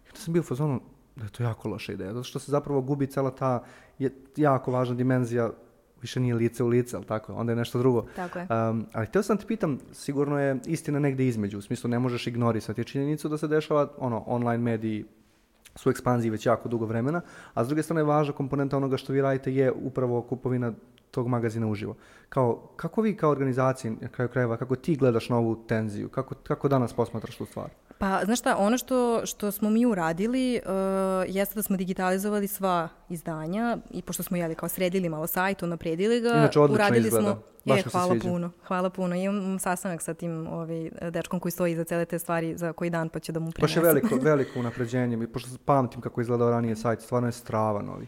I 0.06 0.08
onda 0.08 0.20
sam 0.20 0.32
bio 0.32 0.40
u 0.40 0.44
fazonu 0.44 0.80
da 1.16 1.24
je 1.24 1.30
to 1.30 1.42
jako 1.42 1.68
loša 1.68 1.92
ideja, 1.92 2.12
zato 2.12 2.24
što 2.24 2.38
se 2.38 2.50
zapravo 2.50 2.80
gubi 2.80 3.06
cela 3.06 3.30
ta 3.30 3.62
je, 3.98 4.10
jako 4.36 4.70
važna 4.70 4.94
dimenzija 4.94 5.50
više 6.02 6.20
nije 6.20 6.34
lice 6.34 6.64
u 6.64 6.68
lice, 6.68 6.96
ali 6.96 7.04
tako, 7.04 7.34
onda 7.34 7.52
je 7.52 7.56
nešto 7.56 7.78
drugo. 7.78 8.06
Tako 8.16 8.38
je. 8.38 8.46
Um, 8.50 8.86
ali 8.92 9.06
htio 9.06 9.22
sam 9.22 9.36
te 9.36 9.46
pitam, 9.46 9.78
sigurno 9.92 10.40
je 10.40 10.60
istina 10.66 10.98
negde 10.98 11.26
između, 11.26 11.58
u 11.58 11.62
smislu 11.62 11.90
ne 11.90 11.98
možeš 11.98 12.26
ignorisati 12.26 12.84
činjenicu 12.84 13.28
da 13.28 13.38
se 13.38 13.48
dešava, 13.48 13.88
ono, 13.98 14.22
online 14.26 14.62
mediji 14.62 15.04
su 15.74 15.90
ekspanziji 15.90 16.30
već 16.30 16.46
jako 16.46 16.68
dugo 16.68 16.86
vremena, 16.86 17.20
a 17.54 17.64
s 17.64 17.68
druge 17.68 17.82
strane 17.82 18.02
važna 18.02 18.32
komponenta 18.32 18.76
onoga 18.76 18.96
što 18.96 19.12
vi 19.12 19.22
radite 19.22 19.54
je 19.54 19.72
upravo 19.72 20.22
kupovina 20.22 20.72
tog 21.16 21.28
magazina 21.28 21.66
uživo. 21.66 21.96
Kao, 22.28 22.68
kako 22.76 23.02
vi 23.02 23.16
kao 23.16 23.30
organizacija, 23.30 23.92
na 24.00 24.08
kraju 24.08 24.28
krajeva, 24.28 24.56
kako 24.56 24.76
ti 24.76 24.96
gledaš 24.96 25.28
na 25.28 25.36
ovu 25.36 25.56
tenziju? 25.68 26.08
Kako, 26.08 26.34
kako 26.34 26.68
danas 26.68 26.92
posmatraš 26.92 27.36
tu 27.36 27.46
stvar? 27.46 27.70
Pa, 27.98 28.20
znaš 28.24 28.38
šta, 28.38 28.56
ono 28.58 28.78
što, 28.78 29.26
što 29.26 29.50
smo 29.50 29.70
mi 29.70 29.86
uradili 29.86 30.60
uh, 30.64 31.34
jeste 31.34 31.54
da 31.54 31.62
smo 31.62 31.76
digitalizovali 31.76 32.48
sva 32.48 32.88
izdanja 33.08 33.78
i 33.90 34.02
pošto 34.02 34.22
smo 34.22 34.36
jeli 34.36 34.54
kao 34.54 34.68
sredili 34.68 35.08
malo 35.08 35.26
sajt, 35.26 35.62
napredili 35.62 36.20
ga, 36.20 36.28
Inače, 36.28 36.60
uradili 36.60 37.06
izgleda. 37.06 37.32
smo 37.32 37.42
Baš 37.66 37.80
e, 37.80 37.88
hvala 37.92 38.14
puno, 38.22 38.50
hvala 38.66 38.90
puno. 38.90 39.14
Imam 39.14 39.58
sastanak 39.58 40.02
sa 40.02 40.14
tim 40.14 40.46
ovaj, 40.46 40.90
dečkom 41.10 41.40
koji 41.40 41.52
stoji 41.52 41.76
za 41.76 41.84
cele 41.84 42.04
te 42.04 42.18
stvari 42.18 42.56
za 42.56 42.72
koji 42.72 42.90
dan 42.90 43.08
pa 43.08 43.18
će 43.18 43.32
da 43.32 43.40
mu 43.40 43.46
Baš 43.46 43.54
prenesem. 43.54 43.82
je 43.82 43.86
veliko, 43.86 44.16
veliko 44.30 44.60
unapređenje, 44.60 45.26
pošto 45.26 45.50
pamtim 45.64 46.00
kako 46.00 46.20
je 46.20 46.22
izgledao 46.22 46.50
ranije 46.50 46.76
sajt, 46.76 47.00
stvarno 47.00 47.28
je 47.28 47.32
strava 47.32 47.82
novi. 47.82 48.06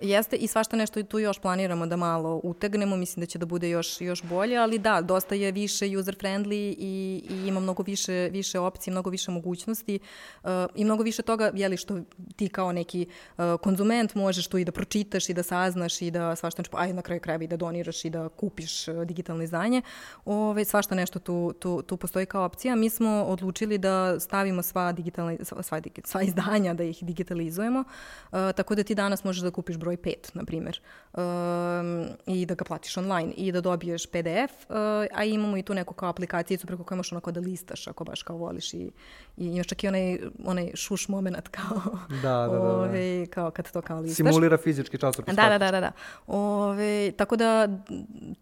Jeste 0.00 0.36
i 0.36 0.46
svašta 0.46 0.76
nešto 0.76 1.02
tu 1.02 1.18
još 1.18 1.38
planiramo 1.38 1.86
da 1.86 1.96
malo 1.96 2.40
utegnemo, 2.44 2.96
mislim 2.96 3.20
da 3.20 3.26
će 3.26 3.38
da 3.38 3.46
bude 3.46 3.70
još, 3.70 4.00
još 4.00 4.22
bolje, 4.22 4.56
ali 4.56 4.78
da, 4.78 5.00
dosta 5.00 5.34
je 5.34 5.52
više 5.52 5.98
user 5.98 6.16
friendly 6.16 6.74
i, 6.78 7.24
i 7.30 7.48
ima 7.48 7.60
mnogo 7.60 7.82
više, 7.82 8.28
više 8.32 8.58
opcije, 8.58 8.92
mnogo 8.92 9.10
više 9.10 9.30
mogućnosti 9.30 9.98
uh, 10.42 10.50
i 10.74 10.84
mnogo 10.84 11.02
više 11.02 11.22
toga, 11.22 11.50
jeli, 11.54 11.76
što 11.76 12.00
ti 12.36 12.48
kao 12.48 12.72
neki 12.72 13.06
uh, 13.38 13.44
konzument 13.62 14.14
možeš 14.14 14.46
tu 14.46 14.58
i 14.58 14.64
da 14.64 14.72
pročitaš 14.72 15.28
i 15.28 15.34
da 15.34 15.42
saznaš 15.42 16.02
i 16.02 16.10
da 16.10 16.36
svašta 16.36 16.62
nešto, 16.62 16.76
aj 16.76 16.92
na 16.92 17.02
kraju 17.02 17.20
krajeva 17.20 17.44
i 17.44 17.48
da 17.48 17.56
doniraš 17.56 18.04
i 18.04 18.10
da 18.10 18.28
kupiš 18.28 18.88
uh, 18.88 19.04
digitalno 19.04 19.42
izdanje. 19.42 19.82
Ove, 20.24 20.64
svašta 20.64 20.94
nešto 20.94 21.18
tu, 21.18 21.52
tu, 21.58 21.82
tu 21.82 21.96
postoji 21.96 22.26
kao 22.26 22.44
opcija. 22.44 22.76
Mi 22.76 22.90
smo 22.90 23.24
odlučili 23.24 23.78
da 23.78 24.20
stavimo 24.20 24.62
sva, 24.62 24.92
digitalna, 24.92 25.36
sva, 25.42 25.62
sva, 25.62 25.80
sva 26.04 26.22
izdanja, 26.22 26.74
da 26.74 26.84
ih 26.84 26.98
digitalizujemo, 27.04 27.80
uh, 27.80 28.38
tako 28.56 28.74
da 28.74 28.82
ti 28.82 28.94
danas 28.94 29.24
možeš 29.24 29.42
da 29.42 29.50
kupiš 29.50 29.76
broj 29.76 29.89
broj 29.90 29.96
5, 29.96 30.30
na 30.34 30.44
primjer, 30.44 30.80
um, 31.12 32.06
i 32.26 32.46
da 32.46 32.54
ga 32.54 32.64
platiš 32.64 32.96
online 32.96 33.32
i 33.36 33.52
da 33.52 33.60
dobiješ 33.60 34.06
PDF, 34.06 34.70
uh, 34.70 34.76
a 35.14 35.24
imamo 35.24 35.56
i 35.56 35.62
tu 35.62 35.74
neku 35.74 35.94
kao 35.94 36.08
aplikacijicu 36.08 36.66
preko 36.66 36.84
koje 36.84 36.96
možeš 36.96 37.12
onako 37.12 37.32
da 37.32 37.40
listaš 37.40 37.88
ako 37.88 38.04
baš 38.04 38.22
kao 38.22 38.36
voliš 38.36 38.74
i, 38.74 38.90
i 39.36 39.46
imaš 39.46 39.66
čak 39.66 39.84
i 39.84 39.88
onaj, 39.88 40.18
onaj 40.44 40.70
šuš 40.74 41.08
moment 41.08 41.48
kao, 41.56 41.80
da, 42.08 42.16
da, 42.22 42.48
da, 42.48 42.58
da. 42.58 42.60
ove, 42.60 43.26
kao 43.26 43.50
kad 43.50 43.72
to 43.72 43.82
kao 43.82 44.00
listaš. 44.00 44.16
Simulira 44.16 44.56
fizički 44.56 44.98
časopis. 44.98 45.34
Da, 45.34 45.48
da, 45.48 45.58
da, 45.58 45.70
da, 45.70 45.80
da. 45.80 45.92
Ove, 46.26 47.12
tako 47.12 47.36
da 47.36 47.68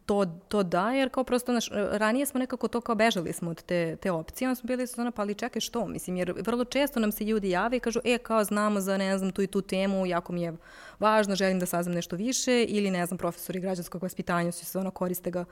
to, 0.06 0.24
to 0.48 0.62
da, 0.62 0.90
jer 0.90 1.08
kao 1.08 1.24
prosto 1.24 1.52
naš, 1.52 1.70
ranije 1.72 2.26
smo 2.26 2.40
nekako 2.40 2.68
to 2.68 2.80
kao 2.80 2.94
bežali 2.94 3.32
smo 3.32 3.50
od 3.50 3.62
te, 3.62 3.96
te 3.96 4.10
opcije, 4.10 4.48
onda 4.48 4.54
smo 4.54 4.66
bili 4.66 4.86
su 4.86 5.00
ono, 5.00 5.10
pa 5.10 5.22
ali 5.22 5.34
čekaj 5.34 5.60
što, 5.60 5.86
mislim, 5.86 6.16
jer 6.16 6.34
vrlo 6.40 6.64
često 6.64 7.00
nam 7.00 7.12
se 7.12 7.24
ljudi 7.24 7.50
jave 7.50 7.76
i 7.76 7.80
kažu, 7.80 8.00
e, 8.04 8.18
kao 8.18 8.44
znamo 8.44 8.80
za, 8.80 8.96
ne 8.96 9.18
znam, 9.18 9.30
tu 9.30 9.42
i 9.42 9.46
tu 9.46 9.62
temu, 9.62 10.06
jako 10.06 10.32
mi 10.32 10.42
je 10.42 10.52
važno, 11.00 11.36
želim 11.36 11.58
da 11.58 11.66
saznam 11.66 11.94
nešto 11.94 12.16
više 12.16 12.64
ili 12.64 12.90
ne 12.90 13.06
znam, 13.06 13.18
profesori 13.18 13.60
građanskog 13.60 14.02
vaspitanja 14.02 14.52
su 14.52 14.66
se 14.66 14.78
ono 14.78 14.90
koriste 14.90 15.30
ga 15.30 15.44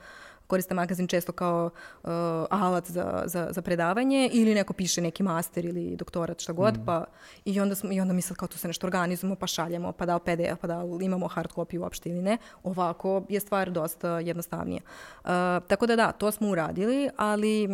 koriste 0.47 0.73
magazin 0.73 1.07
često 1.07 1.31
kao 1.31 1.69
uh, 2.03 2.09
alat 2.49 2.91
za, 2.91 3.23
za, 3.25 3.47
za 3.51 3.61
predavanje 3.61 4.29
ili 4.33 4.55
neko 4.55 4.73
piše 4.73 5.01
neki 5.01 5.23
master 5.23 5.65
ili 5.65 5.95
doktorat, 5.95 6.41
šta 6.41 6.53
god, 6.53 6.77
mm. 6.77 6.85
pa 6.85 7.03
i 7.45 7.59
onda, 7.59 7.75
smo, 7.75 7.91
i 7.91 7.99
onda 8.01 8.13
mi 8.13 8.21
sad 8.21 8.37
kao 8.37 8.47
tu 8.47 8.57
se 8.57 8.67
nešto 8.67 8.87
organizujemo, 8.87 9.35
pa 9.35 9.47
šaljemo, 9.47 9.91
pa 9.91 10.05
da 10.05 10.15
li 10.15 10.21
PDF, 10.25 10.61
pa 10.61 10.67
da 10.67 10.83
li 10.83 11.05
imamo 11.05 11.27
hard 11.27 11.49
copy 11.55 11.79
uopšte 11.79 12.09
ili 12.09 12.21
ne. 12.21 12.37
Ovako 12.63 13.23
je 13.29 13.39
stvar 13.39 13.71
dosta 13.71 14.19
jednostavnija. 14.19 14.81
Uh, 15.23 15.29
tako 15.67 15.85
da 15.85 15.95
da, 15.95 16.11
to 16.11 16.31
smo 16.31 16.49
uradili, 16.49 17.09
ali 17.17 17.67
uh, 17.67 17.71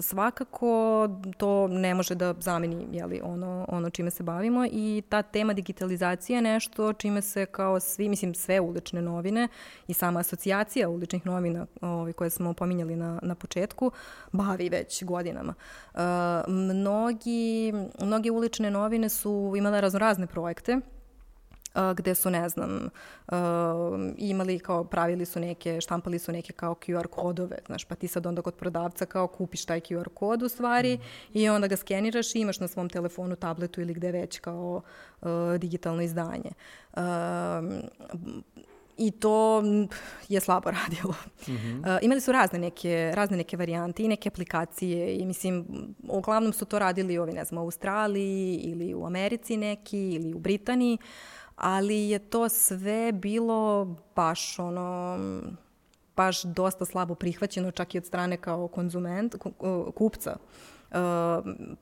svakako 0.00 1.08
to 1.36 1.68
ne 1.68 1.94
može 1.94 2.14
da 2.14 2.34
zameni 2.40 2.86
jeli, 2.92 3.20
ono, 3.24 3.64
ono 3.68 3.90
čime 3.90 4.10
se 4.10 4.22
bavimo 4.22 4.66
i 4.72 5.02
ta 5.08 5.22
tema 5.22 5.52
digitalizacije 5.52 6.36
je 6.36 6.42
nešto 6.42 6.92
čime 6.92 7.22
se 7.22 7.46
kao 7.46 7.80
svi, 7.80 8.08
mislim 8.08 8.34
sve 8.34 8.60
ulične 8.60 9.02
novine 9.02 9.48
i 9.88 9.94
sama 9.94 10.20
asocijacija 10.20 10.88
uličnih 10.88 11.26
novina 11.26 11.47
novina 11.48 11.66
ovaj, 11.80 12.12
koje 12.12 12.30
smo 12.30 12.54
pominjali 12.54 12.96
na, 12.96 13.18
na 13.22 13.34
početku 13.34 13.90
bavi 14.32 14.68
već 14.68 15.04
godinama. 15.04 15.54
Uh, 15.94 16.00
mnogi, 16.48 17.72
mnoge 18.02 18.30
ulične 18.30 18.70
novine 18.70 19.08
su 19.08 19.54
imale 19.56 19.80
raznorazne 19.80 20.26
projekte 20.26 20.80
Uh, 21.74 21.96
gde 21.96 22.14
su, 22.14 22.30
ne 22.30 22.48
znam, 22.48 22.90
uh, 23.28 23.34
imali 24.16 24.58
kao, 24.58 24.84
pravili 24.84 25.26
su 25.26 25.40
neke, 25.40 25.80
štampali 25.80 26.18
su 26.18 26.32
neke 26.32 26.52
kao 26.52 26.74
QR 26.74 27.06
kodove, 27.06 27.58
znaš, 27.66 27.84
pa 27.84 27.94
ti 27.94 28.08
sad 28.08 28.26
onda 28.26 28.42
kod 28.42 28.54
prodavca 28.54 29.06
kao 29.06 29.26
kupiš 29.26 29.64
taj 29.64 29.80
QR 29.80 30.08
kod 30.14 30.42
u 30.42 30.48
stvari 30.48 30.96
mm. 30.96 31.38
i 31.38 31.48
onda 31.48 31.66
ga 31.66 31.76
skeniraš 31.76 32.34
i 32.34 32.38
imaš 32.38 32.60
na 32.60 32.68
svom 32.68 32.88
telefonu, 32.88 33.36
tabletu 33.36 33.80
ili 33.80 33.94
gde 33.94 34.12
već 34.12 34.38
kao 34.38 34.82
uh, 35.20 35.28
digitalno 35.58 36.02
izdanje. 36.02 36.50
I 38.98 39.10
to 39.10 39.62
je 40.28 40.40
slabo 40.40 40.70
radilo. 40.84 41.14
Mm 41.48 41.52
-hmm. 41.52 41.80
uh, 41.80 41.98
imali 42.02 42.20
su 42.20 42.32
razne 42.32 42.58
neke, 42.58 43.12
razne 43.14 43.36
neke 43.36 43.56
varijante 43.56 44.02
i 44.02 44.08
neke 44.08 44.28
aplikacije 44.28 45.16
i 45.16 45.26
mislim, 45.26 45.66
uglavnom 46.08 46.52
su 46.52 46.64
to 46.64 46.78
radili 46.78 47.18
ovi, 47.18 47.32
ne 47.32 47.44
znam, 47.44 47.58
u 47.58 47.64
Australiji 47.64 48.54
ili 48.56 48.94
u 48.94 49.06
Americi 49.06 49.56
neki 49.56 50.10
ili 50.10 50.34
u 50.34 50.38
Britaniji, 50.38 50.98
ali 51.56 52.08
je 52.08 52.18
to 52.18 52.48
sve 52.48 53.12
bilo 53.12 53.84
baš 54.16 54.58
ono 54.58 55.18
baš 56.16 56.42
dosta 56.42 56.84
slabo 56.84 57.14
prihvaćeno 57.14 57.70
čak 57.70 57.94
i 57.94 57.98
od 57.98 58.06
strane 58.06 58.36
kao 58.36 58.68
konzument, 58.68 59.34
kupca. 59.94 60.36
Uh, 60.40 60.77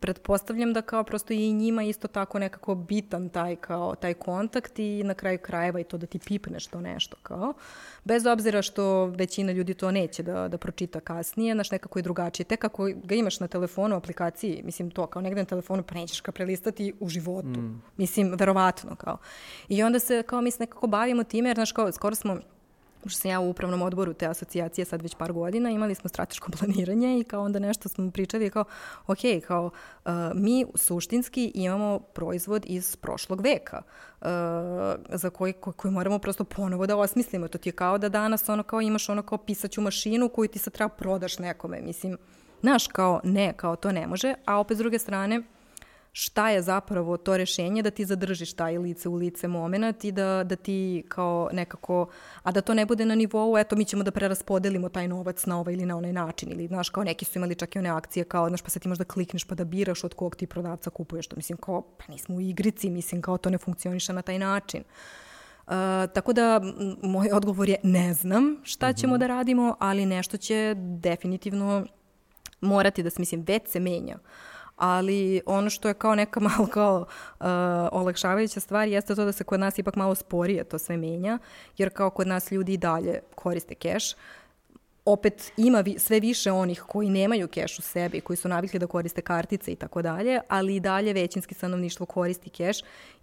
pretpostavljam 0.00 0.72
da 0.72 0.82
kao 0.82 1.04
prosto 1.04 1.32
i 1.32 1.52
njima 1.52 1.82
isto 1.82 2.08
tako 2.08 2.38
nekako 2.38 2.74
bitan 2.74 3.28
taj 3.28 3.56
kao 3.56 3.94
taj 3.94 4.14
kontakt 4.14 4.78
i 4.78 5.02
na 5.04 5.14
kraju 5.14 5.38
krajeva 5.42 5.80
i 5.80 5.84
to 5.84 5.98
da 5.98 6.06
ti 6.06 6.18
pipneš 6.18 6.66
to 6.66 6.80
nešto 6.80 7.16
kao. 7.22 7.54
Bez 8.04 8.26
obzira 8.26 8.62
što 8.62 9.04
većina 9.04 9.52
ljudi 9.52 9.74
to 9.74 9.90
neće 9.90 10.22
da, 10.22 10.48
da 10.48 10.58
pročita 10.58 11.00
kasnije, 11.00 11.54
znaš 11.54 11.70
nekako 11.70 11.98
je 11.98 12.02
drugačije. 12.02 12.44
Tek 12.44 12.64
ako 12.64 12.90
ga 13.04 13.14
imaš 13.14 13.40
na 13.40 13.48
telefonu, 13.48 13.94
u 13.94 13.98
aplikaciji, 13.98 14.62
mislim 14.64 14.90
to 14.90 15.06
kao 15.06 15.22
negde 15.22 15.40
na 15.40 15.46
telefonu, 15.46 15.82
pa 15.82 15.94
nećeš 15.94 16.22
ga 16.22 16.32
prelistati 16.32 16.92
u 17.00 17.08
životu. 17.08 17.60
Mm. 17.60 17.82
Mislim, 17.96 18.34
verovatno 18.38 18.96
kao. 18.96 19.18
I 19.68 19.82
onda 19.82 19.98
se 19.98 20.22
kao 20.22 20.40
mi 20.40 20.50
se 20.50 20.62
nekako 20.62 20.86
bavimo 20.86 21.24
time, 21.24 21.48
jer 21.48 21.56
znaš 21.56 21.72
kao 21.72 21.92
skoro 21.92 22.14
smo 22.14 22.38
pošto 23.06 23.20
sam 23.20 23.30
ja 23.30 23.40
u 23.40 23.50
upravnom 23.50 23.82
odboru 23.82 24.14
te 24.14 24.26
asocijacije 24.26 24.84
sad 24.84 25.02
već 25.02 25.14
par 25.14 25.32
godina, 25.32 25.70
imali 25.70 25.94
smo 25.94 26.08
strateško 26.08 26.50
planiranje 26.58 27.18
i 27.18 27.24
kao 27.24 27.42
onda 27.42 27.58
nešto 27.58 27.88
smo 27.88 28.10
pričali 28.10 28.50
kao, 28.50 28.64
ok, 29.06 29.18
kao 29.46 29.70
uh, 30.04 30.12
mi 30.34 30.66
suštinski 30.74 31.52
imamo 31.54 31.98
proizvod 31.98 32.64
iz 32.66 32.96
prošlog 32.96 33.40
veka 33.40 33.82
uh, 34.20 34.26
za 35.08 35.30
koji, 35.30 35.52
ko, 35.52 35.72
koji 35.72 35.92
moramo 35.92 36.18
prosto 36.18 36.44
ponovo 36.44 36.86
da 36.86 36.96
osmislimo. 36.96 37.48
To 37.48 37.58
ti 37.58 37.68
je 37.68 37.72
kao 37.72 37.98
da 37.98 38.08
danas 38.08 38.48
ono 38.48 38.62
kao 38.62 38.80
imaš 38.80 39.08
ono 39.08 39.22
kao 39.22 39.38
pisaću 39.38 39.80
mašinu 39.80 40.28
koju 40.28 40.48
ti 40.48 40.58
sad 40.58 40.72
treba 40.72 40.88
prodaš 40.88 41.38
nekome. 41.38 41.80
Mislim, 41.80 42.16
znaš, 42.60 42.86
kao 42.86 43.20
ne, 43.24 43.52
kao 43.56 43.76
to 43.76 43.92
ne 43.92 44.06
može, 44.06 44.34
a 44.44 44.58
opet 44.60 44.76
s 44.76 44.78
druge 44.78 44.98
strane, 44.98 45.42
šta 46.18 46.51
je 46.51 46.62
zapravo 46.62 47.16
to 47.16 47.36
rešenje 47.36 47.82
da 47.82 47.90
ti 47.90 48.05
zadržiš 48.05 48.52
taj 48.52 48.78
lice 48.78 49.09
u 49.09 49.14
lice 49.14 49.48
moment 49.48 50.05
i 50.05 50.12
da, 50.12 50.44
da 50.44 50.56
ti 50.56 51.05
kao 51.09 51.51
nekako, 51.52 52.06
a 52.43 52.52
da 52.52 52.60
to 52.60 52.74
ne 52.74 52.86
bude 52.86 53.05
na 53.05 53.14
nivou, 53.14 53.59
eto 53.59 53.76
mi 53.76 53.84
ćemo 53.84 54.05
da 54.05 54.10
preraspodelimo 54.10 54.88
taj 54.88 55.09
novac 55.09 55.47
na 55.47 55.60
ovaj 55.60 55.74
ili 55.74 55.86
na 55.86 55.97
onaj 55.97 56.12
način 56.12 56.52
ili 56.52 56.66
znaš 56.66 56.88
kao 56.88 57.05
neki 57.05 57.24
su 57.24 57.38
imali 57.38 57.55
čak 57.55 57.76
i 57.76 57.78
one 57.78 57.88
akcije 57.88 58.24
kao 58.24 58.48
znaš 58.48 58.62
pa 58.62 58.70
sad 58.70 58.82
ti 58.82 58.88
možda 58.88 59.05
klikneš 59.05 59.44
pa 59.44 59.55
da 59.55 59.64
biraš 59.64 60.05
od 60.05 60.14
kog 60.14 60.36
ti 60.36 60.47
prodavca 60.47 60.90
kupuješ 60.90 61.26
to 61.26 61.36
mislim 61.36 61.59
kao 61.59 61.82
pa 61.82 62.05
nismo 62.09 62.36
u 62.36 62.40
igrici 62.40 62.90
mislim 62.90 63.22
kao 63.22 63.38
to 63.38 63.51
ne 63.51 63.59
funkcioniše 63.59 64.12
na 64.12 64.22
taj 64.22 64.38
način. 64.38 64.84
Uh, 65.66 65.72
tako 66.14 66.32
da 66.32 66.60
moj 67.02 67.30
odgovor 67.32 67.68
je 67.68 67.76
ne 67.82 68.14
znam 68.14 68.56
šta 68.62 68.93
ćemo 68.93 69.12
mm 69.12 69.16
-hmm. 69.16 69.20
da 69.20 69.26
radimo, 69.26 69.76
ali 69.78 70.06
nešto 70.06 70.36
će 70.36 70.74
definitivno 70.78 71.86
morati 72.60 73.02
da 73.02 73.10
se, 73.10 73.22
mislim, 73.22 73.44
već 73.47 73.68
se 73.68 73.80
menja. 73.80 74.14
Uh, 74.14 74.55
ali 74.76 75.40
ono 75.46 75.70
što 75.70 75.88
je 75.88 75.94
kao 75.94 76.14
neka 76.14 76.40
malo 76.50 76.66
kao 76.66 77.00
uh, 77.00 77.46
olakšavajuća 77.92 78.60
stvar 78.60 78.88
jeste 78.88 79.14
to 79.14 79.24
da 79.24 79.32
se 79.32 79.44
kod 79.44 79.60
nas 79.60 79.78
ipak 79.78 79.96
malo 79.96 80.14
sporije 80.14 80.64
to 80.64 80.78
sve 80.78 80.96
menja, 80.96 81.38
jer 81.78 81.90
kao 81.90 82.10
kod 82.10 82.26
nas 82.26 82.52
ljudi 82.52 82.72
i 82.72 82.76
dalje 82.76 83.20
koriste 83.34 83.74
keš, 83.74 84.14
opet 85.04 85.52
ima 85.56 85.80
vi, 85.80 85.98
sve 85.98 86.20
više 86.20 86.52
onih 86.52 86.82
koji 86.82 87.10
nemaju 87.10 87.48
keš 87.48 87.78
u 87.78 87.82
sebi, 87.82 88.20
koji 88.20 88.36
su 88.36 88.48
navikli 88.48 88.78
da 88.78 88.86
koriste 88.86 89.20
kartice 89.20 89.72
i 89.72 89.76
tako 89.76 90.02
dalje, 90.02 90.40
ali 90.48 90.76
i 90.76 90.80
dalje 90.80 91.12
većinski 91.12 91.54
stanovništvo 91.54 92.06
koristi 92.06 92.50
keš 92.50 92.78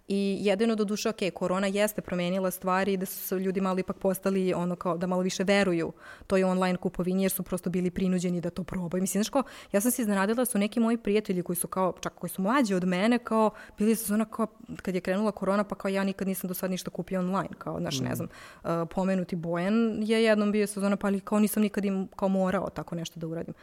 I 0.08 0.38
jedino 0.40 0.74
do 0.74 0.84
duše, 0.84 1.08
ok, 1.08 1.18
korona 1.34 1.66
jeste 1.66 2.02
promenila 2.02 2.50
stvari 2.50 2.96
da 2.96 3.06
su 3.06 3.38
ljudi 3.38 3.60
malo 3.60 3.78
ipak 3.78 3.98
postali 3.98 4.54
ono 4.54 4.76
kao 4.76 4.96
da 4.96 5.06
malo 5.06 5.22
više 5.22 5.44
veruju 5.44 5.92
toj 6.26 6.44
online 6.44 6.76
kupovini 6.76 7.22
jer 7.22 7.30
su 7.30 7.42
prosto 7.42 7.70
bili 7.70 7.90
prinuđeni 7.90 8.40
da 8.40 8.50
to 8.50 8.64
probaju. 8.64 9.02
Mislim, 9.02 9.22
znaš 9.22 9.30
kao, 9.30 9.42
ja 9.72 9.80
sam 9.80 9.90
se 9.90 10.02
iznenadila 10.02 10.34
da 10.34 10.44
su 10.44 10.58
neki 10.58 10.80
moji 10.80 10.96
prijatelji 10.96 11.42
koji 11.42 11.56
su 11.56 11.68
kao, 11.68 11.92
čak 12.00 12.14
koji 12.14 12.30
su 12.30 12.42
mlađi 12.42 12.74
od 12.74 12.84
mene, 12.84 13.18
kao, 13.18 13.50
bili 13.78 13.96
su 13.96 14.14
ono 14.14 14.24
kao, 14.24 14.46
kad 14.82 14.94
je 14.94 15.00
krenula 15.00 15.32
korona, 15.32 15.64
pa 15.64 15.74
kao 15.74 15.88
ja 15.88 16.04
nikad 16.04 16.28
nisam 16.28 16.48
do 16.48 16.54
sad 16.54 16.70
ništa 16.70 16.90
kupio 16.90 17.20
online, 17.20 17.54
kao, 17.58 17.80
znaš, 17.80 18.00
mm. 18.00 18.04
ne 18.04 18.14
znam, 18.14 18.28
uh, 18.64 18.70
pomenuti 18.90 19.36
Bojan 19.36 20.02
je 20.02 20.22
jednom 20.22 20.52
bio 20.52 20.66
sezona, 20.66 20.96
pa 20.96 21.06
ali 21.06 21.20
kao 21.20 21.38
nisam 21.38 21.62
nikad 21.62 21.84
im 21.84 22.08
kao 22.16 22.28
morao 22.28 22.70
tako 22.70 22.94
nešto 22.94 23.20
da 23.20 23.26
uradim. 23.26 23.54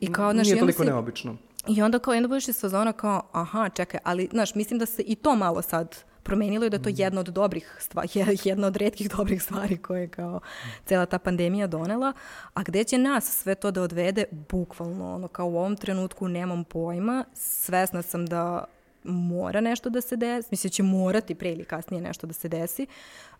I 0.00 0.12
kao, 0.12 0.32
znaš, 0.32 0.46
Nije 0.46 0.58
toliko 0.58 0.82
si... 0.82 0.88
neobično. 0.88 1.36
I 1.68 1.82
onda 1.82 1.98
kao 1.98 2.14
jedno 2.14 2.28
budeš 2.28 2.48
iz 2.48 2.56
sezona 2.56 2.92
kao, 2.92 3.22
aha, 3.32 3.68
čekaj, 3.68 4.00
ali, 4.04 4.28
znaš, 4.32 4.54
mislim 4.54 4.78
da 4.78 4.86
se 4.86 5.02
i 5.02 5.14
to 5.14 5.34
malo 5.34 5.62
sad 5.62 5.96
promenilo 6.22 6.66
i 6.66 6.70
da 6.70 6.76
je 6.76 6.82
to 6.82 6.90
mhm. 6.90 7.00
jedna 7.00 7.20
od 7.20 7.28
dobrih 7.28 7.76
stvari, 7.80 8.08
jedna 8.44 8.66
od 8.66 8.76
redkih 8.76 9.10
dobrih 9.10 9.42
stvari 9.42 9.76
koje 9.76 10.00
je 10.00 10.08
kao 10.08 10.40
cela 10.84 11.06
ta 11.06 11.18
pandemija 11.18 11.66
donela. 11.66 12.12
A 12.54 12.62
gde 12.62 12.84
će 12.84 12.98
nas 12.98 13.38
sve 13.38 13.54
to 13.54 13.70
da 13.70 13.82
odvede? 13.82 14.24
Bukvalno, 14.30 15.14
ono, 15.14 15.28
kao 15.28 15.46
u 15.46 15.58
ovom 15.58 15.76
trenutku 15.76 16.28
nemam 16.28 16.64
pojma. 16.64 17.24
Svesna 17.34 18.02
sam 18.02 18.26
da 18.26 18.64
mora 19.06 19.60
nešto 19.60 19.90
da 19.90 20.00
se 20.00 20.16
desi, 20.16 20.48
mislim 20.50 20.68
da 20.68 20.72
će 20.72 20.82
morati 20.82 21.34
pre 21.34 21.52
ili 21.52 21.64
kasnije 21.64 22.02
nešto 22.02 22.26
da 22.26 22.32
se 22.32 22.48
desi. 22.48 22.86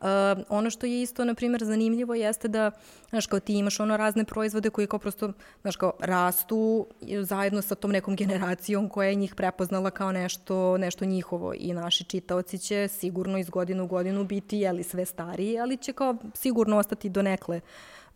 Uh, 0.01 0.07
ono 0.49 0.71
što 0.71 0.87
je 0.87 1.03
isto, 1.03 1.25
na 1.25 1.35
primjer, 1.35 1.65
zanimljivo 1.65 2.15
jeste 2.15 2.49
da, 2.49 2.71
znaš, 3.11 3.27
kao 3.27 3.41
ti 3.41 3.55
imaš 3.55 3.81
ono 3.81 3.97
razne 3.97 4.25
proizvode 4.25 4.71
koji 4.71 4.87
kao 4.87 4.99
prosto, 4.99 5.33
znaš, 5.63 5.77
kao 5.77 5.93
rastu 6.01 6.87
zajedno 7.23 7.63
sa 7.63 7.75
tom 7.75 7.91
nekom 7.91 8.17
generacijom 8.17 8.89
koja 8.89 9.09
je 9.09 9.15
njih 9.15 9.35
prepoznala 9.35 9.91
kao 9.91 10.13
nešto, 10.13 10.79
nešto 10.79 11.05
njihovo 11.05 11.55
i 11.59 11.73
naši 11.73 12.05
čitaoci 12.05 12.59
će 12.59 12.89
sigurno 12.89 13.39
iz 13.39 13.51
godinu 13.51 13.85
u 13.85 13.87
godinu 13.87 14.25
biti, 14.25 14.59
jeli, 14.59 14.83
sve 14.83 15.05
stariji, 15.05 15.59
ali 15.59 15.77
će 15.77 15.93
kao 15.93 16.17
sigurno 16.35 16.79
ostati 16.79 17.09
do 17.09 17.23
nekle 17.23 17.61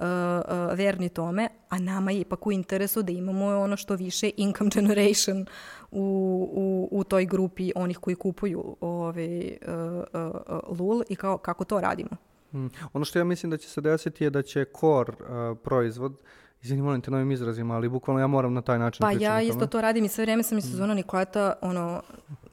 uh, 0.01 0.06
uh, 0.06 0.78
verni 0.78 1.09
tome, 1.09 1.48
a 1.68 1.78
nama 1.78 2.10
je 2.10 2.20
ipak 2.20 2.47
u 2.47 2.52
interesu 2.52 3.02
da 3.02 3.12
imamo 3.12 3.47
ono 3.47 3.77
što 3.77 3.94
više 3.94 4.31
income 4.36 4.70
generation 4.74 5.47
u, 5.90 6.02
u, 6.52 6.98
u 6.98 7.05
toj 7.05 7.27
grupi 7.27 7.72
onih 7.74 7.98
koji 7.98 8.16
kupuju 8.16 8.77
ovaj, 8.81 9.40
uh, 9.47 10.05
uh, 10.68 10.78
lul 10.78 11.02
i 11.09 11.16
kao, 11.16 11.39
kako 11.39 11.64
to 11.64 11.81
radimo. 11.81 12.10
Mm. 12.52 12.66
Ono 12.93 13.05
što 13.05 13.18
ja 13.18 13.24
mislim 13.24 13.51
da 13.51 13.56
će 13.56 13.68
se 13.68 13.81
desiti 13.81 14.24
je 14.24 14.31
da 14.31 14.43
će 14.43 14.64
core 14.81 15.12
uh, 15.12 15.59
proizvod 15.64 16.16
Izvini, 16.62 16.82
molim 16.82 17.01
te 17.01 17.10
novim 17.10 17.31
izrazima, 17.31 17.74
ali 17.74 17.89
bukvalno 17.89 18.20
ja 18.20 18.27
moram 18.27 18.55
na 18.55 18.62
taj 18.62 18.78
način 18.78 19.01
Pa 19.01 19.12
ja 19.12 19.43
isto 19.43 19.66
to 19.66 19.81
radim 19.81 20.05
i 20.05 20.09
sve 20.09 20.24
vreme 20.24 20.43
sam 20.43 20.59
i 20.59 20.62
sezona 20.62 20.94
Nikoleta, 20.94 21.52
ono, 21.60 22.02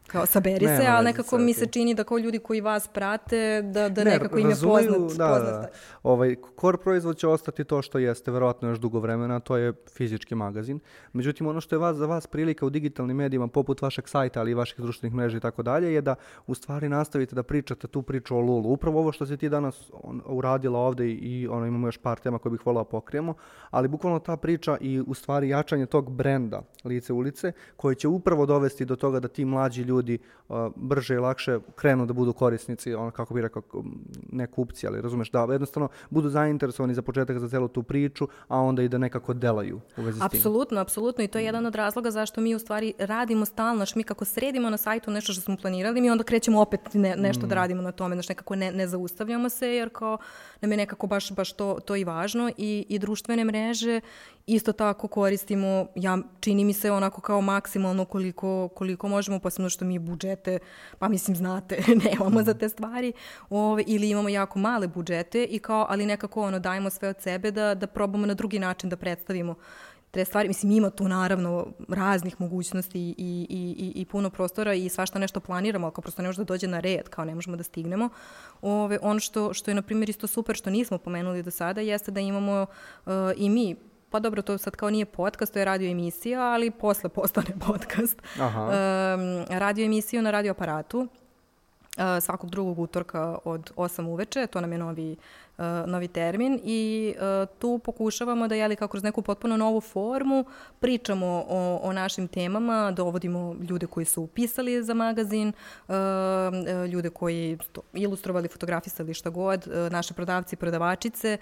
kao 0.08 0.26
saberi 0.26 0.66
ne, 0.66 0.78
se, 0.78 0.88
ali 0.88 1.06
nekako 1.06 1.38
mi 1.38 1.54
se 1.54 1.66
čini 1.66 1.94
da 1.94 2.04
kao 2.04 2.18
ljudi 2.18 2.40
koji 2.40 2.62
vas 2.62 2.88
prate, 2.88 3.62
da, 3.62 3.90
da 3.90 4.04
ne, 4.04 4.12
nekako 4.12 4.38
im 4.40 4.50
je 4.50 4.56
poznat. 4.64 5.18
Da, 5.18 5.28
poznat. 5.28 5.62
da. 5.62 5.70
Ovaj, 6.04 6.36
core 6.62 6.78
proizvod 6.78 7.18
će 7.18 7.28
ostati 7.28 7.64
to 7.64 7.82
što 7.82 8.00
jeste, 8.00 8.32
verovatno 8.32 8.70
još 8.70 8.80
dugo 8.80 9.00
vremena, 9.00 9.40
to 9.40 9.58
je 9.58 9.74
fizički 9.98 10.36
magazin. 10.36 10.80
Međutim, 11.14 11.48
ono 11.48 11.62
što 11.62 11.76
je 11.76 11.80
vas, 11.80 11.98
za 11.98 12.06
vas 12.06 12.28
prilika 12.28 12.66
u 12.66 12.70
digitalnim 12.70 13.18
medijima, 13.18 13.48
poput 13.48 13.82
vašeg 13.82 14.08
sajta, 14.08 14.40
ali 14.40 14.52
i 14.52 14.54
vaših 14.54 14.80
društvenih 14.80 15.16
mreža 15.16 15.38
i 15.38 15.40
tako 15.40 15.64
dalje, 15.64 15.94
je 15.94 16.02
da 16.02 16.16
u 16.48 16.56
stvari 16.56 16.90
nastavite 16.90 17.36
da 17.36 17.44
pričate 17.44 17.88
tu 17.88 18.02
priču 18.02 18.36
o 18.36 18.40
Lulu. 18.40 18.70
Upravo 18.70 19.00
ovo 19.00 19.12
što 19.12 19.26
si 19.26 19.38
ti 19.38 19.50
danas 19.50 19.92
on, 20.04 20.22
uradila 20.26 20.80
ovde 20.80 21.10
i 21.10 21.48
ono, 21.48 21.66
imamo 21.66 21.88
još 21.88 21.98
par 21.98 22.20
tema 22.20 22.40
koje 22.40 22.52
bih 22.52 22.66
volao 22.66 22.84
da 22.84 22.90
pokrijemo, 22.90 23.34
ali 23.70 23.88
bukvalno 23.88 24.20
ta 24.20 24.38
priča 24.38 24.78
i 24.82 25.02
u 25.08 25.14
stvari 25.14 25.50
jačanje 25.50 25.86
tog 25.86 26.12
brenda 26.12 26.62
lice 26.84 27.14
ulice, 27.14 27.52
koje 27.76 27.96
će 27.96 28.08
upravo 28.08 28.46
dovesti 28.46 28.86
do 28.86 28.96
toga 28.96 29.20
da 29.20 29.28
ti 29.28 29.46
mlađi 29.46 29.82
ljudi 29.82 29.97
ljudi 29.98 30.20
uh, 30.50 30.58
brže 30.76 31.16
i 31.16 31.18
lakše 31.18 31.60
krenu 31.76 32.06
da 32.06 32.14
budu 32.14 32.34
korisnici, 32.34 32.94
ono 32.94 33.12
kako 33.12 33.34
bi 33.34 33.42
rekao, 33.42 33.64
ne 34.32 34.48
kupci, 34.48 34.88
ali 34.88 35.02
razumeš, 35.02 35.32
da 35.32 35.48
jednostavno 35.52 35.90
budu 36.10 36.30
zainteresovani 36.30 36.94
za 36.94 37.02
početak 37.02 37.40
za 37.40 37.50
celu 37.50 37.68
tu 37.68 37.84
priču, 37.84 38.28
a 38.48 38.60
onda 38.60 38.84
i 38.84 38.90
da 38.90 38.98
nekako 38.98 39.34
delaju 39.34 39.82
u 39.98 40.02
vezi 40.02 40.18
s 40.18 40.20
tim. 40.20 40.26
Apsolutno, 40.26 40.80
apsolutno 40.80 41.24
i 41.24 41.28
to 41.28 41.40
je 41.40 41.46
jedan 41.46 41.66
od 41.66 41.76
razloga 41.76 42.12
zašto 42.12 42.42
mi 42.42 42.56
u 42.56 42.60
stvari 42.60 42.94
radimo 43.00 43.46
stalno, 43.46 43.86
što 43.86 44.00
mi 44.00 44.04
kako 44.04 44.26
sredimo 44.26 44.70
na 44.70 44.78
sajtu 44.78 45.12
nešto 45.12 45.34
što 45.34 45.42
smo 45.42 45.58
planirali, 45.58 46.02
mi 46.02 46.10
onda 46.10 46.24
krećemo 46.24 46.62
opet 46.62 46.82
ne, 46.94 47.16
nešto 47.16 47.42
da 47.42 47.48
mm. 47.48 47.50
da 47.50 47.56
radimo 47.56 47.82
na 47.82 47.92
tome, 47.92 48.16
znači 48.16 48.32
nekako 48.32 48.56
ne, 48.56 48.72
ne 48.72 48.88
zaustavljamo 48.88 49.50
se, 49.50 49.68
jer 49.68 49.90
kao 49.90 50.18
nam 50.62 50.72
je 50.72 50.78
nekako 50.78 51.08
baš, 51.08 51.32
baš 51.32 51.54
to, 51.54 51.78
to 51.86 51.96
i 51.96 52.04
važno 52.04 52.50
i, 52.58 52.86
i 52.90 53.00
društvene 53.00 53.46
mreže 53.46 54.02
isto 54.48 54.72
tako 54.72 55.08
koristimo, 55.08 55.88
ja, 55.96 56.18
čini 56.40 56.66
mi 56.66 56.74
se 56.74 56.92
onako 56.92 57.22
kao 57.22 57.42
maksimalno 57.42 58.06
koliko, 58.06 58.68
koliko 58.68 59.08
možemo, 59.08 59.40
posebno 59.40 59.70
što 59.70 59.86
mi 59.88 60.00
budžete, 60.00 60.60
pa 61.00 61.08
mislim 61.08 61.36
znate, 61.36 61.84
nemamo 62.12 62.44
za 62.44 62.54
te 62.54 62.70
stvari, 62.70 63.14
ove, 63.50 63.84
ili 63.88 64.10
imamo 64.10 64.30
jako 64.30 64.60
male 64.60 64.88
budžete, 64.88 65.44
i 65.44 65.60
kao, 65.60 65.86
ali 65.90 66.06
nekako 66.06 66.42
ono, 66.42 66.60
dajemo 66.60 66.90
sve 66.90 67.10
od 67.10 67.22
sebe 67.22 67.52
da, 67.52 67.76
da 67.76 67.88
probamo 67.88 68.26
na 68.26 68.34
drugi 68.34 68.60
način 68.60 68.90
da 68.90 68.98
predstavimo 68.98 69.56
te 70.12 70.26
stvari. 70.26 70.48
Mislim, 70.48 70.72
ima 70.72 70.90
tu 70.90 71.08
naravno 71.08 71.68
raznih 71.90 72.42
mogućnosti 72.42 73.00
i, 73.00 73.14
i, 73.18 73.76
i, 73.80 74.02
i 74.02 74.06
puno 74.06 74.30
prostora 74.30 74.74
i 74.74 74.90
svašta 74.90 75.20
nešto 75.20 75.40
planiramo, 75.40 75.88
ali 75.88 75.94
kao 75.94 76.02
prosto 76.02 76.22
ne 76.22 76.28
može 76.28 76.38
da 76.38 76.44
dođe 76.44 76.68
na 76.68 76.80
red, 76.80 77.10
kao 77.10 77.26
ne 77.26 77.36
možemo 77.36 77.58
da 77.58 77.64
stignemo. 77.64 78.10
Ove, 78.62 79.00
ono 79.02 79.20
što, 79.20 79.54
što 79.54 79.72
je, 79.72 79.76
na 79.76 79.82
primjer, 79.82 80.10
isto 80.10 80.28
super, 80.28 80.56
što 80.56 80.70
nismo 80.70 80.98
pomenuli 80.98 81.44
do 81.44 81.52
sada, 81.52 81.82
jeste 81.82 82.12
da 82.12 82.20
imamo 82.20 82.66
uh, 83.06 83.12
i 83.38 83.50
mi 83.50 83.76
pa 84.10 84.20
dobro, 84.20 84.42
to 84.42 84.58
sad 84.58 84.76
kao 84.76 84.90
nije 84.90 85.06
podcast, 85.06 85.54
to 85.54 85.60
je 85.60 85.66
radio 85.66 85.92
emisija, 85.92 86.42
ali 86.42 86.72
posle 86.72 87.10
postane 87.10 87.54
podcast. 87.68 88.22
Aha. 88.40 88.64
Um, 88.64 89.46
radio 89.50 89.86
emisiju 89.86 90.22
na 90.22 90.32
radio 90.32 90.52
aparatu, 90.52 91.00
uh, 91.00 91.08
svakog 92.22 92.50
drugog 92.50 92.80
utorka 92.80 93.38
od 93.46 93.72
8 93.76 94.08
uveče, 94.08 94.48
to 94.48 94.62
nam 94.62 94.72
je 94.72 94.78
novi 94.78 95.16
novi 95.86 96.08
termin 96.08 96.60
i 96.64 97.14
tu 97.60 97.80
pokušavamo 97.80 98.48
da, 98.48 98.56
jeli, 98.56 98.76
kako 98.76 98.92
kroz 98.92 99.04
neku 99.04 99.22
potpuno 99.22 99.58
novu 99.58 99.82
formu 99.82 100.46
pričamo 100.80 101.46
o, 101.50 101.80
o 101.84 101.94
našim 101.94 102.28
temama, 102.28 102.92
dovodimo 102.92 103.56
ljude 103.70 103.88
koji 103.88 104.06
su 104.06 104.28
pisali 104.28 104.84
za 104.84 104.94
magazin, 104.94 105.54
ljude 106.92 107.10
koji 107.10 107.58
to, 107.72 107.82
ilustrovali, 107.94 108.48
fotografisali 108.48 109.14
šta 109.14 109.30
god, 109.30 109.68
naše 109.92 110.14
prodavci 110.14 110.56
i 110.56 110.58
prodavačice, 110.58 111.38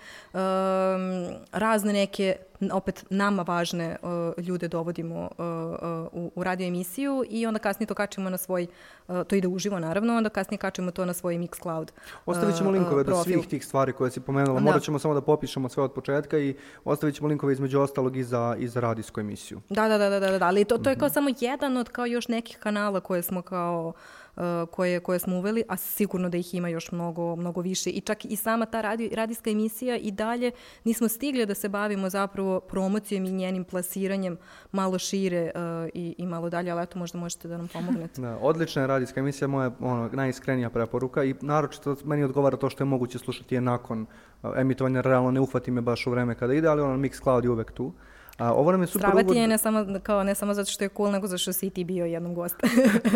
razne 1.51 1.93
neke 1.93 2.35
opet 2.71 3.05
nama 3.09 3.43
važne 3.43 3.97
uh, 4.01 4.43
ljude 4.45 4.67
dovodimo 4.67 5.29
uh, 5.37 5.45
uh, 5.45 6.23
u, 6.23 6.31
u 6.35 6.43
radio 6.43 6.67
emisiju 6.67 7.23
i 7.29 7.45
onda 7.45 7.59
kasnije 7.59 7.87
to 7.87 7.93
kačemo 7.93 8.29
na 8.29 8.37
svoj, 8.37 8.67
uh, 9.07 9.23
to 9.27 9.35
ide 9.35 9.47
uživo 9.47 9.79
naravno, 9.79 10.17
onda 10.17 10.29
kasnije 10.29 10.57
kačemo 10.57 10.91
to 10.91 11.05
na 11.05 11.13
svoj 11.13 11.35
Mixcloud 11.35 11.91
Ostavit 12.25 12.57
ćemo 12.57 12.69
uh, 12.69 12.75
linkove 12.75 13.01
uh, 13.01 13.07
do 13.07 13.23
svih 13.23 13.47
tih 13.47 13.65
stvari 13.65 13.93
koje 13.93 14.04
si 14.11 14.19
pomenula. 14.19 14.59
Da. 14.59 14.65
Morat 14.65 14.83
ćemo 14.83 14.99
samo 14.99 15.13
da 15.13 15.21
popišemo 15.21 15.69
sve 15.69 15.83
od 15.83 15.93
početka 15.93 16.37
i 16.37 16.55
ostavit 16.83 17.15
ćemo 17.15 17.27
linkove 17.27 17.53
između 17.53 17.79
ostalog 17.79 18.17
i 18.17 18.23
za, 18.23 18.55
i 18.59 18.67
za 18.67 18.79
radijsku 18.79 19.19
emisiju. 19.19 19.61
Da, 19.69 19.87
da, 19.87 19.97
da, 19.97 20.09
da, 20.09 20.19
da, 20.19 20.39
da. 20.39 20.45
ali 20.45 20.65
to, 20.65 20.77
to 20.77 20.89
je 20.89 20.95
kao 20.95 21.07
mm 21.07 21.09
-hmm. 21.09 21.13
samo 21.13 21.29
jedan 21.39 21.77
od 21.77 21.89
kao 21.89 22.05
još 22.05 22.27
nekih 22.27 22.57
kanala 22.57 22.99
koje 22.99 23.21
smo 23.21 23.41
kao 23.41 23.93
Uh, 23.95 24.24
koje, 24.71 24.99
koje 24.99 25.19
smo 25.19 25.37
uveli, 25.37 25.63
a 25.67 25.77
sigurno 25.77 26.29
da 26.29 26.37
ih 26.37 26.55
ima 26.55 26.69
još 26.69 26.91
mnogo, 26.91 27.35
mnogo 27.35 27.61
više. 27.61 27.89
I 27.89 28.01
čak 28.01 28.25
i 28.25 28.35
sama 28.35 28.65
ta 28.65 28.81
radi, 28.81 29.09
radijska 29.13 29.49
emisija 29.49 29.97
i 29.97 30.11
dalje 30.11 30.51
nismo 30.83 31.07
stigli 31.07 31.45
da 31.45 31.55
se 31.55 31.69
bavimo 31.69 32.09
zapravo 32.09 32.59
promocijom 32.59 33.25
i 33.25 33.31
njenim 33.31 33.63
plasiranjem 33.63 34.37
malo 34.71 34.99
šire 34.99 35.51
uh, 35.55 35.89
i, 35.93 36.15
i 36.17 36.25
malo 36.25 36.49
dalje, 36.49 36.71
ali 36.71 36.83
eto 36.83 36.99
možda 36.99 37.19
možete 37.19 37.47
da 37.47 37.57
nam 37.57 37.67
pomognete. 37.67 38.21
Da, 38.21 38.37
odlična 38.41 38.81
je 38.81 38.87
radijska 38.87 39.19
emisija, 39.19 39.47
moja 39.47 39.71
ono, 39.79 40.09
najiskrenija 40.13 40.69
preporuka 40.69 41.23
i 41.23 41.35
naročito 41.41 41.95
meni 42.03 42.23
odgovara 42.23 42.57
to 42.57 42.69
što 42.69 42.83
je 42.83 42.85
moguće 42.85 43.19
slušati 43.19 43.55
je 43.55 43.61
nakon 43.61 44.01
uh, 44.01 44.51
emitovanja, 44.57 45.01
realno 45.01 45.31
ne 45.31 45.39
uhvati 45.39 45.71
me 45.71 45.81
baš 45.81 46.07
u 46.07 46.11
vreme 46.11 46.35
kada 46.35 46.53
ide, 46.53 46.67
ali 46.67 46.81
ono 46.81 46.97
Mixcloud 46.97 47.43
je 47.43 47.49
uvek 47.49 47.71
tu. 47.71 47.93
A, 48.37 48.53
ovo 48.53 48.71
nam 48.71 48.81
je 48.81 48.87
super 48.87 49.07
Strava 49.07 49.23
ti 49.23 49.37
je 49.37 49.47
ne 49.47 49.57
samo, 49.57 49.85
kao, 50.03 50.23
ne 50.23 50.35
samo 50.35 50.53
zato 50.53 50.71
što 50.71 50.83
je 50.83 50.89
cool, 50.97 51.11
nego 51.11 51.27
zato 51.27 51.37
što 51.37 51.53
si 51.53 51.69
ti 51.69 51.83
bio 51.83 52.05
jednom 52.05 52.35
gost. 52.35 52.55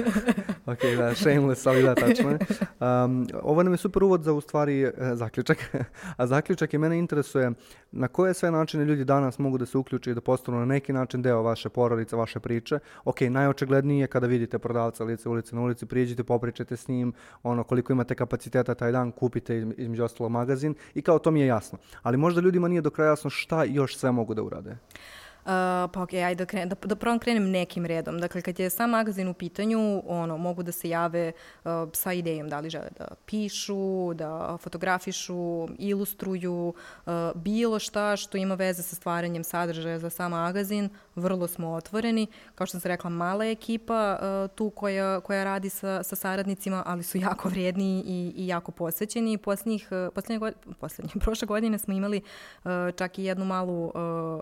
ok, 0.73 0.79
da, 0.97 1.15
shameless, 1.15 1.67
ali 1.67 1.83
da, 1.83 1.95
tačno 1.95 2.29
je. 2.29 2.39
Um, 2.79 3.27
ovo 3.43 3.63
nam 3.63 3.73
je 3.73 3.77
super 3.77 4.03
uvod 4.03 4.23
za 4.23 4.33
u 4.33 4.41
stvari 4.41 4.81
e, 4.81 4.91
zaključak. 5.13 5.57
A 6.17 6.27
zaključak 6.27 6.73
je 6.73 6.79
mene 6.79 6.99
interesuje 6.99 7.51
na 7.91 8.07
koje 8.07 8.33
sve 8.33 8.51
načine 8.51 8.85
ljudi 8.85 9.03
danas 9.03 9.39
mogu 9.39 9.57
da 9.57 9.65
se 9.65 9.77
uključe 9.77 10.11
i 10.11 10.13
da 10.13 10.21
postanu 10.21 10.59
na 10.59 10.65
neki 10.65 10.93
način 10.93 11.21
deo 11.21 11.41
vaše 11.41 11.69
porodice, 11.69 12.15
vaše 12.15 12.39
priče. 12.39 12.79
Ok, 13.05 13.21
najočiglednije 13.21 14.01
je 14.01 14.07
kada 14.07 14.27
vidite 14.27 14.59
prodavca 14.59 15.03
lice 15.03 15.29
ulice 15.29 15.55
na 15.55 15.61
ulici, 15.61 15.85
priđite, 15.85 16.23
popričajte 16.23 16.77
s 16.77 16.87
njim, 16.87 17.13
ono 17.43 17.63
koliko 17.63 17.93
imate 17.93 18.15
kapaciteta 18.15 18.75
taj 18.75 18.91
dan, 18.91 19.11
kupite 19.11 19.67
između 19.77 20.03
ostalo 20.03 20.29
magazin 20.29 20.75
i 20.93 21.01
kao 21.01 21.19
to 21.19 21.31
mi 21.31 21.41
je 21.41 21.47
jasno. 21.47 21.79
Ali 22.01 22.17
možda 22.17 22.41
ljudima 22.41 22.67
nije 22.67 22.81
do 22.81 22.89
kraja 22.89 23.09
jasno 23.09 23.29
šta 23.29 23.63
još 23.63 23.97
sve 23.97 24.11
mogu 24.11 24.33
da 24.33 24.43
urade. 24.43 24.77
Uh, 25.39 25.51
pa 25.93 26.01
ok, 26.03 26.13
ajde 26.13 26.35
da, 26.35 26.45
kren, 26.45 26.69
da, 26.69 26.75
da 26.85 26.95
prvom 26.95 27.19
krenem 27.19 27.49
nekim 27.51 27.85
redom. 27.85 28.19
Dakle, 28.19 28.41
kad 28.41 28.59
je 28.59 28.69
sam 28.69 28.89
magazin 28.89 29.27
u 29.27 29.33
pitanju, 29.33 30.03
ono, 30.07 30.37
mogu 30.37 30.63
da 30.63 30.71
se 30.71 30.89
jave 30.89 31.31
uh, 31.63 31.71
sa 31.93 32.13
idejom 32.13 32.49
da 32.49 32.59
li 32.59 32.69
žele 32.69 32.89
da 32.97 33.07
pišu, 33.25 34.13
da 34.13 34.57
fotografišu, 34.61 35.67
ilustruju, 35.77 36.73
uh, 37.05 37.13
bilo 37.35 37.79
šta 37.79 38.17
što 38.17 38.37
ima 38.37 38.55
veze 38.55 38.83
sa 38.83 38.95
stvaranjem 38.95 39.43
sadržaja 39.43 39.99
za 39.99 40.09
sam 40.09 40.31
magazin, 40.31 40.89
vrlo 41.15 41.47
smo 41.47 41.71
otvoreni. 41.71 42.27
Kao 42.55 42.67
što 42.67 42.79
sam 42.79 42.89
rekla, 42.89 43.09
mala 43.09 43.45
je 43.45 43.51
ekipa 43.51 44.19
uh, 44.21 44.55
tu 44.55 44.69
koja, 44.69 45.19
koja 45.19 45.43
radi 45.43 45.69
sa, 45.69 46.03
sa 46.03 46.15
saradnicima, 46.15 46.83
ali 46.85 47.03
su 47.03 47.17
jako 47.17 47.49
vrijedni 47.49 48.03
i, 48.05 48.33
i 48.35 48.47
jako 48.47 48.71
posvećeni. 48.71 49.37
Poslednjih, 49.37 49.87
uh, 49.91 50.13
poslednje, 50.15 50.39
god, 50.39 50.53
poslednje, 50.79 51.11
prošle 51.25 51.45
godine 51.45 51.77
smo 51.77 51.93
imali 51.93 52.21
uh, 52.63 52.71
čak 52.95 53.19
i 53.19 53.23
jednu 53.23 53.45
malu 53.45 53.85
uh, 53.85 53.91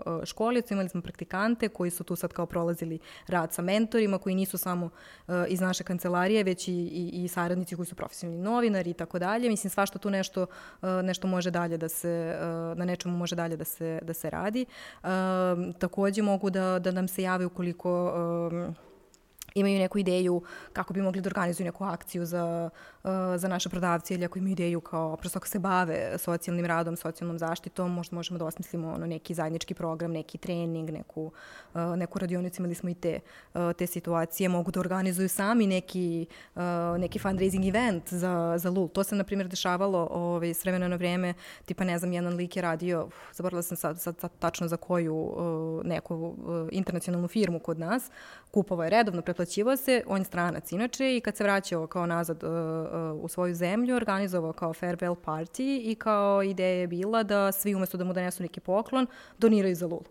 uh 0.06 0.24
školicu, 0.24 0.74
imali 0.74 0.87
smo 0.88 0.98
smo 0.98 1.02
praktikante 1.02 1.68
koji 1.68 1.90
su 1.90 2.04
tu 2.04 2.16
sad 2.16 2.32
kao 2.32 2.46
prolazili 2.46 2.98
rad 3.26 3.52
sa 3.52 3.62
mentorima, 3.62 4.18
koji 4.18 4.34
nisu 4.34 4.58
samo 4.58 4.86
uh, 4.86 5.34
iz 5.48 5.60
naše 5.60 5.84
kancelarije, 5.84 6.44
već 6.44 6.68
i, 6.68 6.72
i, 6.72 7.24
i 7.24 7.28
saradnici 7.28 7.76
koji 7.76 7.86
su 7.86 7.94
profesionalni 7.94 8.42
novinari 8.42 8.90
i 8.90 8.94
tako 8.94 9.18
dalje. 9.18 9.48
Mislim, 9.48 9.70
svašta 9.70 9.98
tu 9.98 10.10
nešto, 10.10 10.42
uh, 10.42 10.88
nešto 11.02 11.26
može 11.26 11.50
dalje 11.50 11.76
da 11.76 11.88
se, 11.88 12.36
uh, 12.36 12.78
na 12.78 12.84
nečemu 12.84 13.16
može 13.16 13.36
dalje 13.36 13.56
da 13.56 13.64
se, 13.64 13.98
da 14.02 14.14
se 14.14 14.30
radi. 14.30 14.66
Uh, 15.02 15.08
takođe 15.78 16.22
mogu 16.22 16.50
da, 16.50 16.78
da 16.78 16.90
nam 16.90 17.08
se 17.08 17.22
jave 17.22 17.46
ukoliko 17.46 17.90
uh, 18.68 18.87
imaju 19.60 19.78
neku 19.78 19.98
ideju 19.98 20.42
kako 20.72 20.92
bi 20.92 21.02
mogli 21.02 21.20
da 21.20 21.28
organizuju 21.28 21.64
neku 21.64 21.84
akciju 21.84 22.26
za, 22.26 22.70
uh, 23.04 23.10
za 23.36 23.48
naše 23.48 23.68
prodavce 23.68 24.14
ili 24.14 24.24
ako 24.24 24.38
imaju 24.38 24.52
ideju 24.52 24.80
kao, 24.80 25.16
prosto 25.16 25.38
ako 25.38 25.48
se 25.48 25.58
bave 25.58 26.18
socijalnim 26.18 26.66
radom, 26.66 26.96
socijalnom 26.96 27.38
zaštitom, 27.38 27.92
možda 27.92 28.16
možemo 28.16 28.38
da 28.38 28.44
osmislimo 28.44 28.92
ono, 28.92 29.06
neki 29.06 29.34
zajednički 29.34 29.74
program, 29.74 30.12
neki 30.12 30.38
trening, 30.38 30.90
neku, 30.90 31.32
uh, 31.74 31.96
neku 31.96 32.18
radionicu, 32.18 32.62
imali 32.62 32.74
smo 32.74 32.88
i 32.88 32.94
te, 32.94 33.20
uh, 33.54 33.60
te 33.78 33.86
situacije, 33.86 34.48
mogu 34.48 34.70
da 34.70 34.80
organizuju 34.80 35.28
sami 35.28 35.66
neki, 35.66 36.26
neki 36.98 37.18
fundraising 37.18 37.66
event 37.66 38.08
za, 38.14 38.54
za 38.58 38.70
LUL. 38.70 38.88
To 38.88 39.04
se, 39.04 39.16
na 39.16 39.24
primjer, 39.24 39.48
dešavalo 39.48 40.08
ovaj, 40.10 40.54
s 40.54 40.64
vremena 40.64 40.88
na 40.88 40.96
vreme, 40.96 41.34
tipa, 41.64 41.84
ne 41.84 41.98
znam, 41.98 42.12
jedan 42.12 42.34
lik 42.34 42.56
je 42.56 42.62
radio, 42.62 43.04
uf, 43.04 43.14
zaboravila 43.32 43.62
sam 43.62 43.76
sad, 43.76 44.00
sad, 44.00 44.20
sad 44.20 44.30
tačno 44.38 44.68
za 44.68 44.76
koju 44.76 45.34
neku 45.84 46.34
internacionalnu 46.70 47.28
firmu 47.28 47.58
kod 47.58 47.78
nas, 47.78 48.10
kupovao 48.50 48.84
je 48.84 48.90
redovno, 48.90 49.22
pretplaćivao 49.48 49.76
se, 49.76 50.02
on 50.06 50.18
je 50.20 50.24
stranac 50.24 50.72
inače 50.72 51.16
i 51.16 51.20
kad 51.20 51.36
se 51.36 51.44
vraćao 51.44 51.86
kao 51.86 52.06
nazad 52.06 52.44
uh, 52.44 52.50
uh, 52.50 53.24
u 53.24 53.28
svoju 53.28 53.54
zemlju, 53.54 53.96
organizovao 53.96 54.52
kao 54.52 54.74
farewell 54.74 55.16
party 55.24 55.80
i 55.84 55.94
kao 55.94 56.42
ideja 56.42 56.80
je 56.80 56.86
bila 56.86 57.22
da 57.22 57.52
svi 57.52 57.74
umesto 57.74 57.96
da 57.96 58.04
mu 58.04 58.12
donesu 58.12 58.42
neki 58.42 58.60
poklon, 58.60 59.06
doniraju 59.38 59.74
za 59.74 59.86
lulu. 59.86 60.04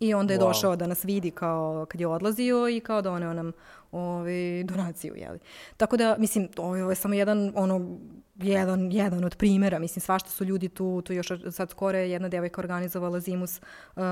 I 0.00 0.14
onda 0.14 0.32
je 0.32 0.38
wow. 0.38 0.48
došao 0.48 0.76
da 0.76 0.86
nas 0.86 1.04
vidi 1.04 1.30
kao 1.30 1.86
kad 1.88 2.00
je 2.00 2.06
odlazio 2.06 2.68
i 2.68 2.80
kao 2.80 3.02
doneo 3.02 3.32
nam 3.32 3.52
ovaj, 3.92 4.64
donaciju, 4.64 5.14
jeli. 5.16 5.38
Tako 5.76 5.96
da, 5.96 6.16
mislim, 6.18 6.48
ovo 6.56 6.90
je 6.90 6.94
samo 6.94 7.14
jedan, 7.14 7.52
ono, 7.54 7.98
jedan, 8.38 8.92
jedan 8.92 9.24
od 9.24 9.36
primera, 9.36 9.78
mislim, 9.78 10.00
svašta 10.00 10.30
su 10.30 10.44
ljudi 10.44 10.68
tu, 10.68 11.02
tu 11.02 11.12
još 11.12 11.28
sad 11.50 11.70
skoro 11.70 11.98
je 11.98 12.10
jedna 12.10 12.28
devojka 12.28 12.60
organizovala 12.60 13.20
zimus 13.20 13.58
uh, 13.58 13.62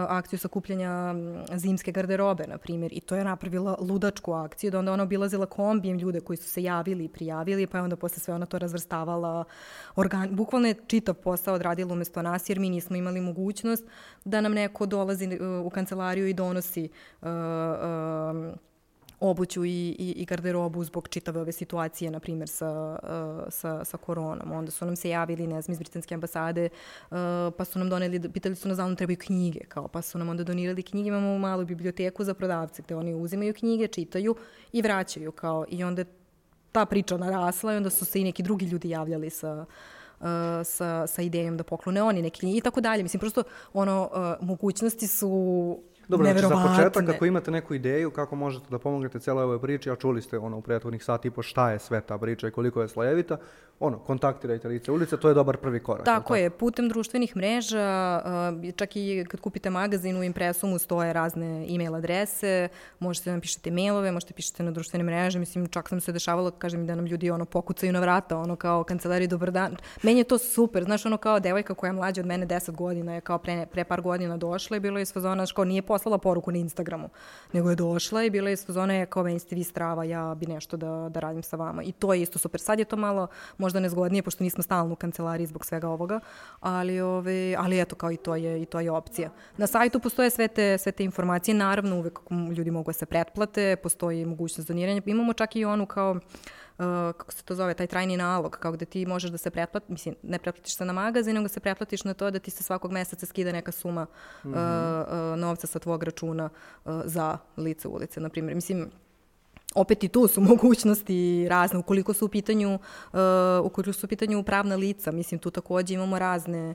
akciju 0.09 0.39
sakupljanja 0.39 1.15
zimske 1.57 1.93
garderobe, 1.93 2.47
na 2.47 2.59
primjer, 2.59 2.93
i 2.93 3.01
to 3.01 3.17
je 3.17 3.25
napravila 3.25 3.77
ludačku 3.81 4.33
akciju, 4.33 4.71
da 4.71 4.79
onda 4.79 4.93
ona 4.93 5.03
obilazila 5.03 5.47
kombijem 5.47 5.99
ljude 5.99 6.21
koji 6.21 6.37
su 6.37 6.49
se 6.51 6.63
javili 6.63 7.05
i 7.05 7.09
prijavili, 7.09 7.67
pa 7.67 7.79
je 7.79 7.85
onda 7.85 7.97
posle 7.97 8.19
sve 8.19 8.35
ona 8.35 8.47
to 8.47 8.59
razvrstavala, 8.59 9.45
organ, 9.97 10.37
bukvalno 10.37 10.69
je 10.69 10.75
čitav 10.87 11.15
posao 11.15 11.55
odradila 11.55 11.93
umesto 11.93 12.23
nas, 12.23 12.49
jer 12.49 12.59
mi 12.59 12.71
nismo 12.71 12.97
imali 12.97 13.21
mogućnost 13.21 13.85
da 14.25 14.41
nam 14.41 14.53
neko 14.53 14.87
dolazi 14.87 15.27
uh, 15.27 15.67
u 15.67 15.71
kancelariju 15.71 16.27
i 16.27 16.35
donosi 16.35 16.89
uh, 17.23 17.29
uh, 17.29 18.55
obuću 19.31 19.65
i, 19.65 19.97
i, 19.99 20.15
i 20.17 20.25
garderobu 20.25 20.85
zbog 20.85 21.09
čitave 21.09 21.41
ove 21.41 21.53
situacije, 21.53 22.11
na 22.11 22.21
primjer, 22.21 22.49
sa, 22.49 22.99
uh, 23.03 23.45
sa, 23.49 23.85
sa 23.85 23.97
koronom. 23.97 24.53
Onda 24.53 24.71
su 24.71 24.87
nam 24.87 24.97
se 24.97 25.09
javili, 25.09 25.47
ne 25.47 25.63
znam, 25.63 25.73
iz 25.73 25.79
Britanske 25.79 26.15
ambasade, 26.15 26.69
uh, 27.11 27.17
pa 27.59 27.65
su 27.65 27.79
nam 27.79 27.89
doneli, 27.89 28.33
pitali 28.33 28.55
su 28.55 28.69
nas 28.69 28.77
da 28.77 28.87
nam 28.87 28.97
trebaju 28.97 29.17
knjige, 29.21 29.61
kao, 29.69 29.89
pa 29.89 30.03
su 30.03 30.19
nam 30.19 30.29
onda 30.29 30.45
donirali 30.45 30.83
knjige, 30.83 31.09
imamo 31.09 31.39
malu 31.39 31.65
biblioteku 31.65 32.25
za 32.25 32.35
prodavce, 32.35 32.83
gde 32.83 32.97
oni 32.97 33.15
uzimaju 33.15 33.55
knjige, 33.55 33.87
čitaju 33.87 34.37
i 34.73 34.83
vraćaju, 34.83 35.33
kao, 35.33 35.65
i 35.69 35.85
onda 35.85 36.05
ta 36.73 36.87
priča 36.87 37.17
narasla 37.17 37.73
i 37.73 37.77
onda 37.77 37.91
su 37.91 38.05
se 38.05 38.21
i 38.21 38.25
neki 38.25 38.43
drugi 38.43 38.67
ljudi 38.67 38.91
javljali 38.91 39.31
sa, 39.31 39.65
uh, 40.21 40.27
sa, 40.65 41.07
sa 41.07 41.23
idejom 41.23 41.57
da 41.57 41.65
poklone 41.65 42.03
oni 42.03 42.23
neke 42.23 42.39
knjige 42.39 42.59
i 42.59 42.61
tako 42.61 42.81
dalje. 42.81 43.03
Mislim, 43.03 43.21
prosto, 43.21 43.43
ono, 43.73 44.11
mogućnosti 44.41 45.07
su 45.07 45.79
Dobro, 46.09 46.33
znači 46.33 46.47
za 46.47 46.69
početak, 46.69 47.09
ako 47.09 47.25
imate 47.25 47.51
neku 47.51 47.75
ideju 47.75 48.11
kako 48.11 48.37
možete 48.37 48.67
da 48.71 48.79
pomognete 48.79 49.19
cijeloj 49.19 49.45
ovoj 49.45 49.61
priči, 49.61 49.91
a 49.91 49.97
čuli 49.97 50.23
ste 50.23 50.39
ono 50.39 50.57
u 50.57 50.63
prethodnih 50.63 51.05
sat 51.05 51.25
i 51.25 51.31
po 51.31 51.43
šta 51.43 51.71
je 51.71 51.79
sve 51.79 52.01
ta 52.01 52.19
priča 52.19 52.49
i 52.49 52.51
koliko 52.51 52.83
je 52.83 52.89
slojevita, 52.89 53.37
ono, 53.81 53.99
kontaktirajte 53.99 54.69
lice 54.69 54.93
ulice, 54.93 55.17
to 55.17 55.29
je 55.29 55.35
dobar 55.35 55.57
prvi 55.57 55.81
korak. 55.81 56.05
Tako, 56.05 56.21
tako? 56.21 56.37
je, 56.37 56.51
putem 56.51 56.89
društvenih 56.89 57.37
mreža, 57.37 58.21
čak 58.77 58.97
i 58.97 59.25
kad 59.29 59.41
kupite 59.41 59.71
magazin 59.71 60.17
u 60.17 60.25
impresumu 60.25 60.79
stoje 60.79 61.13
razne 61.13 61.67
e-mail 61.69 61.95
adrese, 61.95 62.69
možete 62.99 63.31
da 63.31 63.35
nam 63.35 63.41
pišete 63.41 63.71
mailove, 63.71 64.13
možete 64.13 64.35
pišete 64.35 64.63
na 64.63 64.71
društvene 64.71 65.05
mreže, 65.05 65.39
mislim, 65.39 65.67
čak 65.67 65.89
sam 65.89 66.01
se 66.01 66.13
dešavalo, 66.13 66.51
kažem 66.51 66.87
da 66.87 66.95
nam 66.95 67.07
ljudi 67.07 67.31
ono 67.31 67.45
pokucaju 67.45 67.93
na 67.93 68.01
vrata, 68.01 68.39
ono 68.39 68.57
kao 68.57 68.85
kancelari 68.85 69.27
dobar 69.27 69.51
dan. 69.51 69.77
Meni 70.03 70.21
je 70.21 70.25
to 70.25 70.39
super, 70.39 70.85
znaš, 70.85 71.07
ono 71.07 71.17
kao 71.17 71.41
devojka 71.41 71.75
koja 71.75 71.89
je 71.89 71.93
mlađa 71.93 72.21
od 72.21 72.27
mene 72.27 72.47
10 72.47 72.71
godina 72.71 73.15
je 73.15 73.21
kao 73.21 73.39
pre, 73.39 73.67
pre 73.67 73.85
par 73.85 74.01
godina 74.01 74.37
došla 74.37 74.77
i 74.77 74.81
bilo 74.81 74.99
je 74.99 75.03
iz 75.03 75.13
fazona, 75.13 75.47
kao 75.55 75.65
nije 75.65 75.83
poslala 75.83 76.19
poruku 76.19 76.53
na 76.53 76.59
Instagramu, 76.59 77.09
nego 77.53 77.71
je 77.71 77.77
došla 77.77 78.23
i 78.23 78.31
bila 78.31 78.49
je 78.49 78.53
iz 78.53 78.67
fazona, 78.67 79.07
kao 79.07 79.23
meni 79.23 79.39
ste 79.39 79.55
vi 79.55 79.65
strava, 79.65 80.05
ja 80.05 80.35
bi 80.35 80.47
nešto 80.47 80.77
da, 80.77 81.09
da 81.11 81.21
radim 81.21 81.43
sa 81.43 81.57
vama. 81.57 81.83
I 81.83 81.93
to 81.93 82.15
je 82.15 82.23
isto 82.23 82.39
super. 82.39 82.61
Sad 82.61 82.79
je 82.79 82.85
to 82.85 82.97
malo, 82.97 83.29
možda 83.59 83.74
nezgodnije, 83.81 84.23
pošto 84.23 84.45
nismo 84.45 84.63
stalno 84.63 84.93
u 84.93 84.97
kancelariji 84.97 85.47
zbog 85.47 85.65
svega 85.65 85.89
ovoga, 85.89 86.21
ali, 86.61 87.01
ove, 87.01 87.55
ali 87.59 87.81
eto, 87.81 87.97
kao 87.97 88.13
i 88.13 88.17
to 88.17 88.37
je, 88.37 88.63
i 88.63 88.65
to 88.65 88.81
je 88.81 88.91
opcija. 88.91 89.31
Na 89.57 89.67
sajtu 89.67 90.01
postoje 90.01 90.31
sve 90.31 90.49
te, 90.49 90.79
sve 90.79 90.93
te 90.93 91.05
informacije, 91.05 91.55
naravno 91.55 91.97
uvek 91.97 92.19
ljudi 92.57 92.71
mogu 92.71 92.89
da 92.89 92.93
se 92.93 93.07
pretplate, 93.07 93.77
postoji 93.77 94.25
mogućnost 94.25 94.69
doniranja. 94.69 95.03
Imamo 95.07 95.33
čak 95.33 95.57
i 95.57 95.65
onu 95.65 95.87
kao 95.87 96.21
kako 97.17 97.33
se 97.33 97.43
to 97.43 97.55
zove, 97.55 97.75
taj 97.75 97.87
trajni 97.87 98.17
nalog, 98.17 98.57
kao 98.61 98.73
gde 98.73 98.85
ti 98.85 99.07
možeš 99.07 99.31
da 99.31 99.39
se 99.39 99.51
pretplatiš, 99.51 99.89
mislim, 99.89 100.15
ne 100.23 100.39
pretplatiš 100.39 100.77
se 100.77 100.85
na 100.85 100.93
magazin, 100.93 101.35
nego 101.35 101.49
se 101.49 101.61
pretplatiš 101.61 102.05
na 102.05 102.15
to 102.15 102.31
da 102.31 102.39
ti 102.39 102.51
se 102.51 102.63
svakog 102.63 102.93
meseca 102.93 103.27
skida 103.27 103.53
neka 103.53 103.73
suma 103.73 104.07
mm 104.45 104.49
-hmm. 104.49 105.33
uh, 105.33 105.39
novca 105.39 105.67
sa 105.67 105.79
tvog 105.79 106.03
računa 106.03 106.51
uh, 106.85 107.03
za 107.05 107.39
lice 107.57 107.89
ulice, 107.89 108.21
na 108.21 108.29
primjer. 108.29 108.55
Mislim, 108.55 108.91
opet 109.75 110.05
i 110.05 110.09
tu 110.09 110.29
su 110.29 110.41
mogućnosti 110.51 111.47
razne, 111.49 111.79
ukoliko 111.79 112.13
su 112.13 112.27
u 112.27 112.29
pitanju, 112.29 112.75
uh, 112.75 113.19
ukoliko 113.63 113.93
su 113.93 114.07
u 114.07 114.09
pitanju 114.09 114.43
pravna 114.43 114.77
lica, 114.77 115.13
mislim, 115.13 115.39
tu 115.39 115.51
takođe 115.51 115.95
imamo 115.95 116.19
razne 116.19 116.75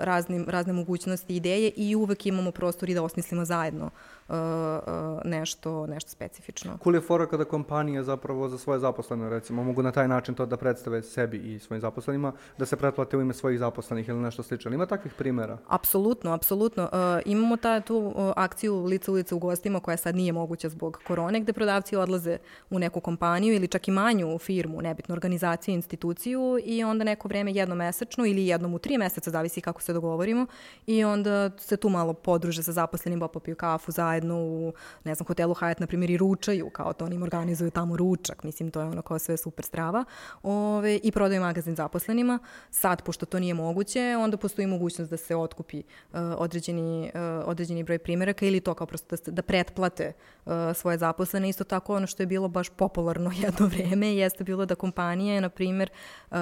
raznim, 0.00 0.44
razne 0.48 0.72
mogućnosti 0.72 1.36
ideje 1.36 1.70
i 1.76 1.96
uvek 1.96 2.26
imamo 2.26 2.50
prostor 2.50 2.90
i 2.90 2.94
da 2.94 3.02
osmislimo 3.02 3.44
zajedno 3.44 3.90
uh, 4.30 4.34
uh, 4.36 5.20
nešto, 5.24 5.86
nešto 5.86 6.10
specifično. 6.10 6.78
Cool 6.84 6.94
je 6.94 7.00
fora 7.00 7.26
kada 7.26 7.44
kompanija 7.44 8.02
zapravo 8.02 8.48
za 8.48 8.58
svoje 8.58 8.80
zaposlene, 8.80 9.30
recimo, 9.30 9.64
mogu 9.64 9.82
na 9.82 9.92
taj 9.92 10.08
način 10.08 10.34
to 10.34 10.46
da 10.46 10.56
predstave 10.56 11.02
sebi 11.02 11.36
i 11.36 11.58
svojim 11.58 11.80
zaposlenima, 11.80 12.32
da 12.58 12.66
se 12.66 12.76
pretplate 12.76 13.16
u 13.16 13.20
ime 13.20 13.34
svojih 13.34 13.58
zaposlenih 13.58 14.08
ili 14.08 14.18
nešto 14.18 14.42
slično. 14.42 14.74
Ima 14.74 14.86
takvih 14.86 15.14
primera? 15.14 15.58
Apsolutno, 15.68 16.32
apsolutno. 16.32 16.84
Uh, 16.84 17.22
imamo 17.24 17.56
ta, 17.56 17.80
tu 17.80 17.96
uh, 17.96 18.32
akciju 18.36 18.84
lica 18.84 19.12
ulica 19.12 19.36
u 19.36 19.38
gostima 19.38 19.80
koja 19.80 19.96
sad 19.96 20.16
nije 20.16 20.32
moguća 20.32 20.68
zbog 20.68 21.00
korone, 21.06 21.40
gde 21.40 21.52
prodavci 21.52 21.96
odlaze 21.96 22.38
u 22.70 22.78
neku 22.78 23.00
kompaniju 23.00 23.54
ili 23.54 23.68
čak 23.68 23.88
i 23.88 23.90
manju 23.90 24.38
firmu, 24.38 24.82
nebitnu 24.82 25.12
organizaciju, 25.12 25.74
instituciju 25.74 26.58
i 26.64 26.84
onda 26.84 27.04
neko 27.04 27.28
vreme 27.28 27.52
jednomesečno 27.52 28.26
ili 28.26 28.46
jednom 28.46 28.74
u 28.74 28.78
tri 28.78 28.98
meseca 28.98 29.30
zavisi 29.40 29.60
kako 29.60 29.82
se 29.82 29.92
dogovorimo 29.92 30.46
i 30.86 31.04
onda 31.04 31.50
se 31.58 31.76
tu 31.76 31.88
malo 31.88 32.12
podruže 32.12 32.62
sa 32.62 32.72
zaposlenim, 32.72 33.20
popiju 33.32 33.56
kafu 33.56 33.92
zajedno 33.92 34.36
u, 34.36 34.72
ne 35.04 35.14
znam, 35.14 35.26
hotelu 35.26 35.54
Hyatt, 35.54 35.80
na 35.80 35.86
primjer, 35.86 36.10
i 36.10 36.16
ručaju, 36.16 36.70
kao 36.70 36.92
to 36.92 37.04
oni 37.04 37.16
im 37.16 37.22
organizuju 37.22 37.70
tamo 37.70 37.96
ručak, 37.96 38.44
mislim, 38.44 38.70
to 38.70 38.80
je 38.80 38.86
ono 38.86 39.02
kao 39.02 39.18
sve 39.18 39.36
super 39.36 39.64
strava, 39.64 40.04
ove, 40.42 41.00
i 41.02 41.12
prodaju 41.12 41.40
magazin 41.40 41.74
zaposlenima. 41.74 42.38
Sad, 42.70 43.02
pošto 43.02 43.26
to 43.26 43.38
nije 43.38 43.54
moguće, 43.54 44.16
onda 44.18 44.36
postoji 44.36 44.66
mogućnost 44.66 45.10
da 45.10 45.16
se 45.16 45.36
otkupi 45.36 45.78
uh, 45.78 46.18
određeni, 46.36 47.10
uh, 47.14 47.48
određeni 47.48 47.84
broj 47.84 47.98
primjeraka 47.98 48.46
ili 48.46 48.60
to 48.60 48.74
kao 48.74 48.86
prosto 48.86 49.16
da, 49.16 49.32
da 49.32 49.42
pretplate 49.42 50.12
uh, 50.44 50.52
svoje 50.74 50.98
zaposlene. 50.98 51.48
Isto 51.48 51.64
tako, 51.64 51.96
ono 51.96 52.06
što 52.06 52.22
je 52.22 52.26
bilo 52.26 52.48
baš 52.48 52.68
popularno 52.68 53.30
jedno 53.44 53.66
vreme 53.66 54.14
jeste 54.14 54.44
bilo 54.44 54.66
da 54.66 54.74
kompanije, 54.74 55.40
na 55.40 55.48
primjer, 55.48 55.90
um, 56.30 56.38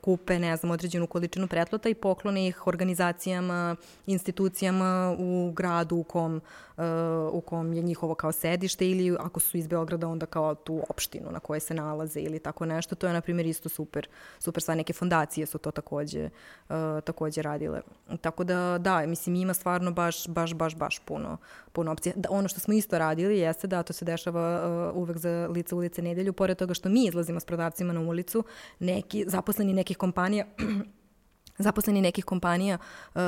kupe, 0.00 0.38
ne 0.38 0.56
znam, 0.56 0.70
određenu 0.70 1.06
količinu 1.06 1.48
pretplata 1.48 1.88
i 1.88 1.94
poklon 1.94 2.23
poklone 2.24 2.46
ih 2.46 2.66
organizacijama, 2.66 3.76
institucijama 4.06 5.16
u 5.18 5.52
gradu 5.52 5.96
u 5.96 6.02
kom, 6.02 6.40
uh, 6.76 6.84
u 7.32 7.40
kom 7.40 7.72
je 7.72 7.82
njihovo 7.82 8.14
kao 8.14 8.32
sedište 8.32 8.90
ili 8.90 9.16
ako 9.20 9.40
su 9.40 9.56
iz 9.56 9.66
Beograda 9.66 10.08
onda 10.08 10.26
kao 10.26 10.54
tu 10.54 10.80
opštinu 10.88 11.30
na 11.30 11.40
kojoj 11.40 11.60
se 11.60 11.74
nalaze 11.74 12.20
ili 12.20 12.38
tako 12.38 12.66
nešto. 12.66 12.94
To 12.94 13.06
je 13.06 13.12
na 13.12 13.20
primjer 13.20 13.46
isto 13.46 13.68
super, 13.68 14.08
super 14.38 14.62
sva 14.62 14.74
neke 14.74 14.92
fondacije 14.92 15.46
su 15.46 15.58
to 15.58 15.70
takođe, 15.70 16.30
uh, 16.68 16.74
takođe 17.04 17.42
radile. 17.42 17.80
Tako 18.20 18.44
da 18.44 18.78
da, 18.80 19.06
mislim 19.06 19.34
ima 19.34 19.54
stvarno 19.54 19.90
baš, 19.90 20.28
baš, 20.28 20.54
baš, 20.54 20.76
baš 20.76 20.98
puno, 20.98 21.36
puno 21.72 21.92
opcija. 21.92 22.12
Da, 22.16 22.28
ono 22.30 22.48
što 22.48 22.60
smo 22.60 22.74
isto 22.74 22.98
radili 22.98 23.38
jeste 23.38 23.66
da 23.66 23.82
to 23.82 23.92
se 23.92 24.04
dešava 24.04 24.46
uh, 24.92 24.96
uvek 24.96 25.16
za 25.18 25.48
lice 25.50 25.74
ulice 25.74 26.02
nedelju, 26.02 26.32
pored 26.32 26.58
toga 26.58 26.74
što 26.74 26.88
mi 26.88 27.06
izlazimo 27.06 27.40
s 27.40 27.44
prodavcima 27.44 27.92
na 27.92 28.00
ulicu, 28.00 28.44
neki 28.78 29.24
zaposleni 29.28 29.72
nekih 29.72 29.96
kompanija 29.96 30.46
zaposleni 31.58 32.00
nekih 32.00 32.24
kompanija 32.24 32.78
uh, 33.14 33.20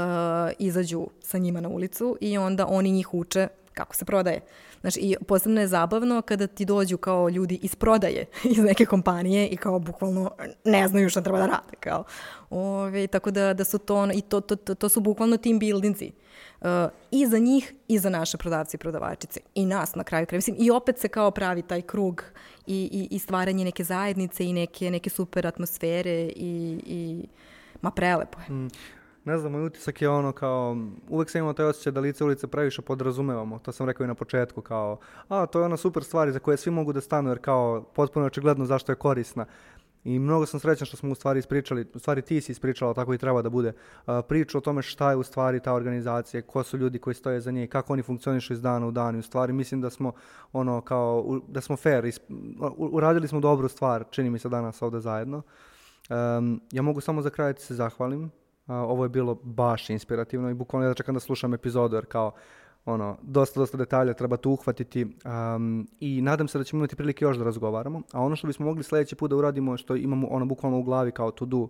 izađu 0.58 1.06
sa 1.22 1.38
njima 1.38 1.60
na 1.60 1.68
ulicu 1.68 2.16
i 2.20 2.38
onda 2.38 2.66
oni 2.66 2.90
njih 2.90 3.14
uče 3.14 3.48
kako 3.76 3.96
se 3.96 4.04
prodaje. 4.04 4.40
Znači, 4.80 5.00
i 5.00 5.16
posebno 5.28 5.60
je 5.60 5.68
zabavno 5.68 6.22
kada 6.22 6.46
ti 6.46 6.64
dođu 6.64 6.98
kao 6.98 7.28
ljudi 7.28 7.58
iz 7.62 7.76
prodaje 7.76 8.24
iz 8.56 8.58
neke 8.58 8.86
kompanije 8.86 9.48
i 9.48 9.56
kao 9.56 9.78
bukvalno 9.78 10.30
ne 10.64 10.88
znaju 10.88 11.10
šta 11.10 11.20
treba 11.20 11.38
da 11.38 11.46
rade. 11.46 11.76
Kao. 11.80 12.04
Ove, 12.50 13.06
tako 13.06 13.30
da, 13.30 13.54
da 13.54 13.64
su 13.64 13.78
to, 13.78 14.08
i 14.14 14.20
to, 14.20 14.40
to, 14.40 14.56
to, 14.56 14.74
to 14.74 14.88
su 14.88 15.00
bukvalno 15.00 15.36
team 15.36 15.58
buildingci. 15.58 16.12
Uh, 16.60 16.68
I 17.10 17.26
za 17.26 17.38
njih 17.38 17.74
i 17.88 17.98
za 17.98 18.10
naše 18.10 18.38
prodavce 18.38 18.76
i 18.76 18.78
prodavačice. 18.78 19.40
I 19.54 19.66
nas 19.66 19.94
na 19.94 20.04
kraju 20.04 20.26
kraja. 20.26 20.38
Mislim, 20.38 20.56
I 20.58 20.70
opet 20.70 20.98
se 20.98 21.08
kao 21.08 21.30
pravi 21.30 21.62
taj 21.62 21.82
krug 21.82 22.22
i, 22.66 22.90
i, 22.92 23.16
i 23.16 23.18
stvaranje 23.18 23.64
neke 23.64 23.84
zajednice 23.84 24.44
i 24.44 24.52
neke, 24.52 24.90
neke 24.90 25.10
super 25.10 25.46
atmosfere 25.46 26.30
i, 26.36 26.80
i 26.86 27.26
ma 27.82 27.90
prelepo 27.90 28.38
je. 28.40 28.54
Mm. 28.54 28.68
Ne 29.24 29.38
znam, 29.38 29.52
moj 29.52 29.66
utisak 29.66 30.02
je 30.02 30.08
ono 30.08 30.32
kao, 30.32 30.76
uvek 31.08 31.30
sam 31.30 31.38
imao 31.38 31.52
taj 31.52 31.66
osjećaj 31.66 31.92
da 31.92 32.00
lice 32.00 32.24
ulice 32.24 32.46
previše 32.46 32.82
podrazumevamo, 32.82 33.58
to 33.58 33.72
sam 33.72 33.86
rekao 33.86 34.04
i 34.04 34.06
na 34.06 34.14
početku, 34.14 34.60
kao, 34.60 34.98
a 35.28 35.46
to 35.46 35.58
je 35.58 35.64
ona 35.64 35.76
super 35.76 36.04
stvari 36.04 36.32
za 36.32 36.38
koje 36.38 36.56
svi 36.56 36.70
mogu 36.70 36.92
da 36.92 37.00
stanu, 37.00 37.30
jer 37.30 37.38
kao, 37.38 37.84
potpuno 37.94 38.26
očigledno 38.26 38.64
zašto 38.64 38.92
je 38.92 38.96
korisna. 38.96 39.46
I 40.04 40.18
mnogo 40.18 40.46
sam 40.46 40.60
srećan 40.60 40.86
što 40.86 40.96
smo 40.96 41.12
u 41.12 41.14
stvari 41.14 41.38
ispričali, 41.38 41.86
u 41.94 41.98
stvari 41.98 42.22
ti 42.22 42.40
si 42.40 42.52
ispričala, 42.52 42.94
tako 42.94 43.14
i 43.14 43.18
treba 43.18 43.42
da 43.42 43.50
bude, 43.50 43.72
uh, 44.06 44.14
priču 44.28 44.58
o 44.58 44.60
tome 44.60 44.82
šta 44.82 45.10
je 45.10 45.16
u 45.16 45.22
stvari 45.22 45.60
ta 45.60 45.72
organizacija, 45.72 46.42
ko 46.42 46.62
su 46.62 46.78
ljudi 46.78 46.98
koji 46.98 47.14
stoje 47.14 47.40
za 47.40 47.50
nje, 47.50 47.66
kako 47.66 47.92
oni 47.92 48.02
funkcionišu 48.02 48.52
iz 48.52 48.62
dana 48.62 48.86
u 48.86 48.90
dan. 48.90 49.16
I 49.16 49.18
u 49.18 49.22
stvari 49.22 49.52
mislim 49.52 49.80
da 49.80 49.90
smo 49.90 50.12
ono 50.52 50.80
kao, 50.80 51.40
da 51.48 51.60
smo 51.60 51.76
fair, 51.76 52.12
uradili 52.76 53.28
smo 53.28 53.40
dobru 53.40 53.68
stvar, 53.68 54.04
čini 54.10 54.30
mi 54.30 54.38
se 54.38 54.48
danas 54.48 54.82
ovde 54.82 55.00
zajedno. 55.00 55.42
Um, 56.10 56.60
ja 56.72 56.82
mogu 56.82 57.00
samo 57.00 57.22
za 57.22 57.30
kraj 57.30 57.52
da 57.52 57.60
se 57.60 57.74
zahvalim. 57.74 58.22
Uh, 58.22 58.30
ovo 58.66 59.04
je 59.04 59.08
bilo 59.08 59.34
baš 59.34 59.90
inspirativno 59.90 60.50
i 60.50 60.54
bukvalno 60.54 60.88
ja 60.88 60.94
čekam 60.94 61.14
da 61.14 61.20
slušam 61.20 61.54
epizodu 61.54 61.96
jer 61.96 62.06
kao 62.06 62.32
ono, 62.84 63.16
dosta, 63.22 63.60
dosta 63.60 63.76
detalja 63.76 64.14
treba 64.14 64.36
tu 64.36 64.50
uhvatiti 64.50 65.04
um, 65.04 65.88
i 66.00 66.22
nadam 66.22 66.48
se 66.48 66.58
da 66.58 66.64
ćemo 66.64 66.80
imati 66.80 66.96
prilike 66.96 67.24
još 67.24 67.36
da 67.36 67.44
razgovaramo. 67.44 68.02
A 68.12 68.20
ono 68.20 68.36
što 68.36 68.46
bismo 68.46 68.66
mogli 68.66 68.82
sledeći 68.82 69.16
put 69.16 69.30
da 69.30 69.36
uradimo, 69.36 69.76
što 69.76 69.96
imamo 69.96 70.28
ono 70.28 70.46
bukvalno 70.46 70.78
u 70.78 70.82
glavi 70.82 71.12
kao 71.12 71.30
to 71.30 71.44
do, 71.44 71.68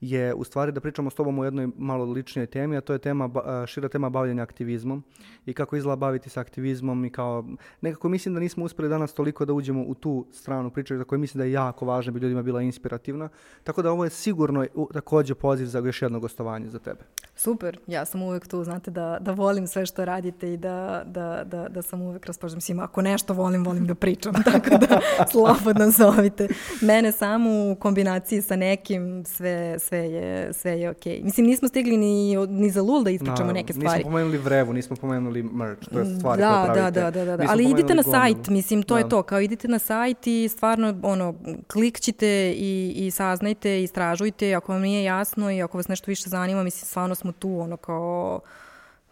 je 0.00 0.34
u 0.34 0.44
stvari 0.44 0.72
da 0.72 0.80
pričamo 0.80 1.10
s 1.10 1.14
tobom 1.14 1.38
o 1.38 1.44
jednoj 1.44 1.68
malo 1.76 2.04
ličnijoj 2.04 2.46
temi, 2.46 2.76
a 2.76 2.80
to 2.80 2.92
je 2.92 2.98
tema, 2.98 3.30
šira 3.66 3.88
tema 3.88 4.10
bavljenja 4.10 4.42
aktivizmom 4.42 5.04
i 5.46 5.52
kako 5.52 5.76
izgleda 5.76 5.96
baviti 5.96 6.30
se 6.30 6.40
aktivizmom 6.40 7.04
i 7.04 7.10
kao, 7.10 7.44
nekako 7.80 8.08
mislim 8.08 8.34
da 8.34 8.40
nismo 8.40 8.64
uspeli 8.64 8.88
danas 8.88 9.14
toliko 9.14 9.44
da 9.44 9.52
uđemo 9.52 9.82
u 9.82 9.94
tu 9.94 10.26
stranu 10.32 10.70
priče 10.70 10.96
za 10.96 11.04
koju 11.04 11.18
mislim 11.18 11.38
da 11.38 11.44
je 11.44 11.52
jako 11.52 11.86
važna, 11.86 12.12
bi 12.12 12.20
ljudima 12.20 12.42
bila 12.42 12.62
inspirativna, 12.62 13.28
tako 13.64 13.82
da 13.82 13.92
ovo 13.92 14.04
je 14.04 14.10
sigurno 14.10 14.66
takođe 14.92 15.34
poziv 15.34 15.66
za 15.66 15.78
još 15.78 16.02
jedno 16.02 16.20
gostovanje 16.20 16.70
za 16.70 16.78
tebe. 16.78 17.00
Super, 17.36 17.78
ja 17.86 18.04
sam 18.04 18.22
uvek 18.22 18.48
tu, 18.48 18.64
znate, 18.64 18.90
da, 18.90 19.18
da 19.20 19.32
volim 19.32 19.66
sve 19.66 19.86
što 19.86 20.04
radite 20.04 20.52
i 20.52 20.56
da, 20.56 21.02
da, 21.06 21.44
da, 21.44 21.68
da 21.68 21.82
sam 21.82 22.02
uvek 22.02 22.26
raspoložen. 22.26 22.56
Mislim, 22.56 22.80
ako 22.80 23.02
nešto 23.02 23.34
volim, 23.34 23.64
volim 23.64 23.86
da 23.86 23.94
pričam, 23.94 24.34
tako 24.52 24.70
da 24.70 25.00
slobodno 25.30 25.90
zovite. 25.90 26.48
Mene 26.82 27.12
samo 27.12 27.50
u 27.72 27.76
kombinaciji 27.76 28.42
sa 28.42 28.56
nekim 28.56 29.24
sve, 29.24 29.78
sve 29.78 29.93
je, 29.98 30.52
sve 30.52 30.80
je 30.80 30.90
okej. 30.90 31.18
Okay. 31.18 31.24
Mislim, 31.24 31.46
nismo 31.46 31.68
stigli 31.68 31.96
ni, 31.96 32.36
ni 32.36 32.70
za 32.70 32.82
lul 32.82 33.04
da 33.04 33.10
ispričamo 33.10 33.46
no, 33.46 33.52
neke 33.52 33.72
stvari. 33.72 33.98
Nismo 33.98 34.10
pomenuli 34.10 34.38
vrevu, 34.38 34.72
nismo 34.72 34.96
pomenuli 34.96 35.42
merch, 35.42 35.88
to 35.88 35.98
je 35.98 36.18
stvari 36.18 36.42
da, 36.42 36.48
koje 36.50 36.74
pravite. 36.74 37.00
Da, 37.00 37.10
da, 37.10 37.24
da, 37.24 37.36
da. 37.36 37.44
ali 37.48 37.70
idite 37.70 37.94
na 37.94 38.02
sajt, 38.02 38.48
mislim, 38.48 38.82
to 38.82 38.94
da. 38.94 39.00
je 39.00 39.08
to, 39.08 39.22
kao 39.22 39.40
idite 39.40 39.68
na 39.68 39.78
sajt 39.78 40.26
i 40.26 40.48
stvarno, 40.48 40.94
ono, 41.02 41.34
klikćite 41.72 42.54
i, 42.56 42.92
i 42.96 43.10
saznajte, 43.10 43.82
istražujte, 43.82 44.54
ako 44.54 44.72
vam 44.72 44.82
nije 44.82 45.04
jasno 45.04 45.50
i 45.50 45.62
ako 45.62 45.78
vas 45.78 45.88
nešto 45.88 46.10
više 46.10 46.28
zanima, 46.28 46.62
mislim, 46.62 46.86
stvarno 46.86 47.14
smo 47.14 47.32
tu, 47.32 47.60
ono, 47.60 47.76
kao 47.76 48.40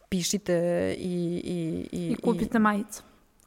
pišite 0.08 0.54
i... 0.98 1.42
I, 1.44 1.88
i, 1.98 2.10
I 2.10 2.16
kupite 2.16 2.58
i... 2.58 2.60
majicu 2.60 3.02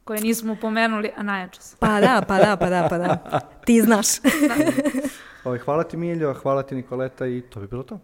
koje 0.06 0.20
nismo 0.20 0.56
pomenuli, 0.60 1.10
a 1.16 1.22
najjače 1.22 1.62
su. 1.62 1.76
Pa 1.78 2.00
da, 2.00 2.22
pa 2.28 2.38
da, 2.38 2.56
pa 2.56 2.68
da, 2.68 2.86
pa 2.90 2.98
da. 2.98 3.40
Ti 3.64 3.82
znaš. 3.82 4.20
da. 4.20 4.28
Ovaj, 5.46 5.58
hvala 5.58 5.82
ti 5.84 5.96
Miljo, 5.96 6.34
hvala 6.34 6.62
ti 6.62 6.74
Nikoleta 6.74 7.26
i 7.26 7.40
to 7.40 7.60
bi 7.60 7.66
bilo 7.66 7.82
to. 7.82 7.98